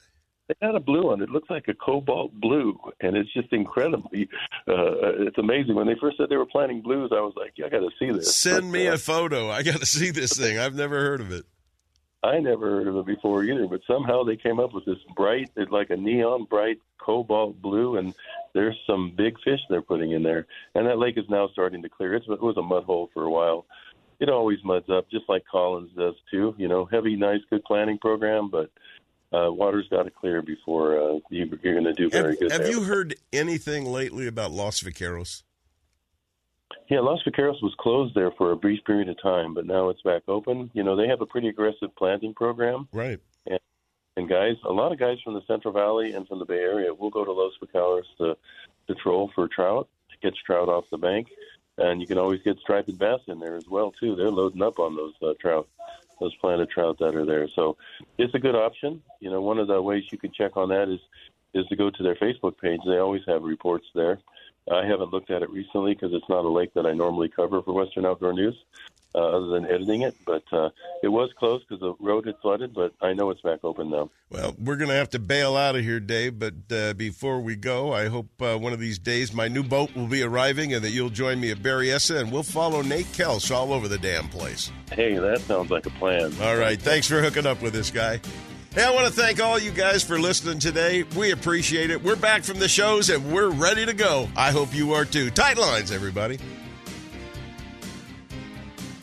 they 0.60 0.68
got 0.68 0.76
a 0.76 0.80
blue 0.80 1.04
one. 1.04 1.22
It 1.22 1.30
looks 1.30 1.50
like 1.50 1.68
a 1.68 1.74
cobalt 1.74 2.34
blue, 2.34 2.78
and 3.00 3.16
it's 3.16 3.32
just 3.34 3.52
incredibly. 3.54 4.28
Uh, 4.68 5.24
it's 5.26 5.38
amazing. 5.38 5.76
When 5.76 5.88
they 5.88 5.96
first 6.00 6.18
said 6.18 6.28
they 6.30 6.38
were 6.38 6.46
planting 6.46 6.82
blues, 6.82 7.12
I 7.14 7.22
was 7.22 7.34
like, 7.36 7.54
yeah, 7.56 7.68
I 7.68 7.70
got 7.70 7.80
to 7.80 7.90
see 8.00 8.12
this. 8.12 8.36
Send 8.36 8.64
but, 8.64 8.72
me 8.72 8.88
uh, 8.88 8.96
a 8.96 8.98
photo. 8.98 9.50
I 9.50 9.64
got 9.64 9.80
to 9.80 9.86
see 9.86 10.12
this 10.12 10.38
thing. 10.38 10.58
I've 10.58 10.76
never 10.76 11.00
heard 11.00 11.22
of 11.22 11.32
it. 11.32 11.46
I 12.24 12.40
never 12.40 12.70
heard 12.70 12.88
of 12.88 12.98
it 12.98 13.06
before 13.06 13.44
either, 13.44 13.66
but 13.68 13.82
somehow 13.88 14.24
they 14.24 14.36
came 14.36 14.60
up 14.60 14.74
with 14.74 14.86
this 14.86 15.00
bright, 15.16 15.50
it's 15.56 15.72
like 15.72 15.90
a 15.90 15.98
neon 15.98 16.46
bright 16.46 16.78
cobalt 17.00 17.60
blue, 17.60 17.98
and 17.98 18.14
there's 18.54 18.78
some 18.86 19.14
big 19.16 19.36
fish 19.44 19.60
they're 19.70 19.82
putting 19.82 20.12
in 20.12 20.22
there. 20.22 20.46
And 20.76 20.86
that 20.86 21.00
lake 21.00 21.18
is 21.18 21.26
now 21.30 21.50
starting 21.52 21.82
to 21.82 21.90
clear. 21.90 22.14
It's, 22.14 22.28
it 22.30 22.42
was 22.42 22.58
a 22.58 22.62
mud 22.62 22.84
hole 22.84 23.10
for 23.14 23.24
a 23.24 23.32
while. 23.32 23.66
It 24.20 24.30
always 24.30 24.60
muds 24.64 24.88
up, 24.88 25.10
just 25.10 25.28
like 25.30 25.44
Collins 25.52 25.90
does 25.98 26.14
too. 26.30 26.54
You 26.60 26.68
know, 26.68 26.86
heavy, 26.86 27.16
nice, 27.16 27.40
good 27.50 27.64
planning 27.64 27.98
program, 27.98 28.52
but 28.52 28.70
uh, 29.34 29.52
water's 29.52 29.88
got 29.88 30.04
to 30.04 30.12
clear 30.12 30.42
before 30.42 31.00
uh, 31.00 31.20
you, 31.30 31.46
are 31.46 31.58
going 31.58 31.84
to 31.86 31.94
do 31.94 32.10
very 32.10 32.32
have, 32.32 32.40
good. 32.40 32.52
Have 32.52 32.62
there. 32.64 32.72
you 32.72 32.84
heard 32.84 33.16
anything 33.32 33.86
lately 33.86 34.28
about 34.28 34.52
Los 34.52 34.82
Vaqueros? 34.82 35.44
Yeah, 36.90 37.00
Los 37.00 37.24
Vaqueros 37.24 37.62
was 37.62 37.74
closed 37.80 38.16
there 38.16 38.32
for 38.32 38.52
a 38.52 38.56
brief 38.56 38.84
period 38.84 39.08
of 39.08 39.22
time, 39.22 39.54
but 39.54 39.66
now 39.66 39.90
it's 39.90 40.02
back 40.02 40.24
open. 40.28 40.70
You 40.74 40.84
know, 40.84 40.96
they 40.96 41.08
have 41.08 41.22
a 41.22 41.26
pretty 41.26 41.48
aggressive 41.48 41.96
planting 41.96 42.34
program. 42.34 42.90
Right. 42.92 43.20
And, 43.48 43.60
and 44.18 44.30
guys, 44.30 44.56
a 44.66 44.74
lot 44.74 44.92
of 44.92 45.00
guys 45.00 45.18
from 45.24 45.34
the 45.34 45.42
Central 45.48 45.74
Valley 45.74 46.14
and 46.14 46.28
from 46.28 46.40
the 46.40 46.46
Bay 46.46 46.60
Area 46.60 46.94
will 46.94 47.10
go 47.10 47.24
to 47.24 47.32
Los 47.32 47.54
Vaqueros 47.64 48.04
to, 48.18 48.36
to 48.88 48.96
troll 48.96 49.32
for 49.34 49.48
trout, 49.48 49.88
to 50.10 50.18
catch 50.18 50.38
trout 50.44 50.68
off 50.68 50.84
the 50.92 50.98
bank. 50.98 51.28
And 51.78 52.02
you 52.02 52.08
can 52.08 52.18
always 52.18 52.42
get 52.42 52.60
striped 52.60 52.96
bass 52.98 53.22
in 53.28 53.40
there 53.40 53.56
as 53.56 53.68
well, 53.70 53.94
too. 53.98 54.18
They're 54.18 54.30
loading 54.30 54.62
up 54.62 54.78
on 54.78 54.98
those 54.98 55.14
uh, 55.22 55.34
trout 55.40 55.70
those 56.22 56.36
planted 56.36 56.70
trout 56.70 57.00
that 57.00 57.16
are 57.16 57.26
there. 57.26 57.50
So 57.50 57.76
it's 58.18 58.34
a 58.36 58.40
good 58.40 58.56
option. 58.56 59.02
You 59.20 59.32
know, 59.32 59.42
one 59.42 59.58
of 59.58 59.68
the 59.68 59.82
ways 59.82 60.06
you 60.12 60.18
can 60.18 60.32
check 60.32 60.56
on 60.56 60.70
that 60.70 60.88
is 60.88 61.00
is 61.54 61.66
to 61.68 61.76
go 61.76 61.90
to 61.90 62.04
their 62.04 62.16
Facebook 62.16 62.58
page. 62.58 62.80
They 62.86 63.00
always 63.00 63.24
have 63.28 63.44
reports 63.44 63.86
there. 63.94 64.20
I 64.72 64.86
haven't 64.86 65.12
looked 65.12 65.32
at 65.32 65.42
it 65.42 65.50
recently 65.50 65.94
because 65.94 66.14
it's 66.14 66.30
not 66.30 66.46
a 66.46 66.50
lake 66.50 66.74
that 66.76 66.86
I 66.86 66.94
normally 66.94 67.28
cover 67.28 67.62
for 67.62 67.74
Western 67.74 68.06
Outdoor 68.06 68.32
News, 68.32 68.56
uh, 69.14 69.20
other 69.20 69.48
than 69.48 69.66
editing 69.66 70.02
it. 70.02 70.16
But 70.26 70.44
uh, 70.52 70.70
it 71.04 71.10
was 71.10 71.30
closed 71.38 71.66
because 71.68 71.82
the 71.82 71.94
road 72.00 72.26
had 72.26 72.38
flooded. 72.42 72.74
But 72.74 72.94
I 73.02 73.14
know 73.14 73.30
it's 73.30 73.42
back 73.42 73.60
open 73.64 73.90
now. 73.90 74.10
Well, 74.30 74.56
we're 74.58 74.78
going 74.78 74.90
to 74.90 74.96
have 74.96 75.10
to 75.12 75.20
bail 75.20 75.56
out 75.56 75.76
of 75.76 75.84
here, 75.84 76.00
Dave. 76.00 76.40
But 76.40 76.54
uh, 76.72 76.94
before 76.94 77.42
we 77.42 77.56
go, 77.56 77.94
I 77.94 78.08
hope 78.08 78.30
uh, 78.42 78.58
one 78.58 78.74
of 78.74 78.80
these 78.80 79.00
days 79.00 79.34
my 79.34 79.48
new 79.48 79.64
boat 79.64 79.96
will 79.96 80.08
be 80.08 80.24
arriving 80.24 80.74
and 80.74 80.84
that 80.84 80.92
you'll 80.92 81.10
join 81.10 81.40
me 81.40 81.52
at 81.52 81.58
Berryessa 81.58 82.20
and 82.20 82.32
we'll 82.32 82.44
follow 82.44 82.82
Nate 82.82 83.08
Kelsch 83.08 83.54
all 83.54 83.74
over 83.74 83.88
the 83.88 83.98
damn 83.98 84.30
place. 84.30 84.72
Hey, 84.92 85.16
that 85.18 85.40
sounds 85.42 85.72
like 85.72 85.86
a 85.86 85.90
plan. 85.92 86.34
All 86.42 86.58
right, 86.58 86.82
thanks 86.82 87.08
for 87.08 87.22
hooking 87.22 87.46
up 87.46 87.62
with 87.62 87.74
this 87.74 87.92
guy. 87.92 88.20
Hey, 88.74 88.86
I 88.86 88.92
want 88.92 89.06
to 89.06 89.12
thank 89.12 89.42
all 89.42 89.60
you 89.60 89.72
guys 89.72 90.02
for 90.02 90.18
listening 90.18 90.60
today. 90.60 91.04
We 91.04 91.32
appreciate 91.32 91.90
it. 91.90 92.02
We're 92.02 92.16
back 92.16 92.44
from 92.44 92.58
the 92.58 92.70
shows 92.70 93.10
and 93.10 93.34
we're 93.34 93.50
ready 93.50 93.86
to 93.86 93.94
go. 93.94 94.30
I 94.38 94.52
hope 94.52 94.74
you 94.74 94.94
are 94.94 95.04
too. 95.04 95.30
Tight 95.30 95.58
lines, 95.58 95.92
everybody. 95.92 96.40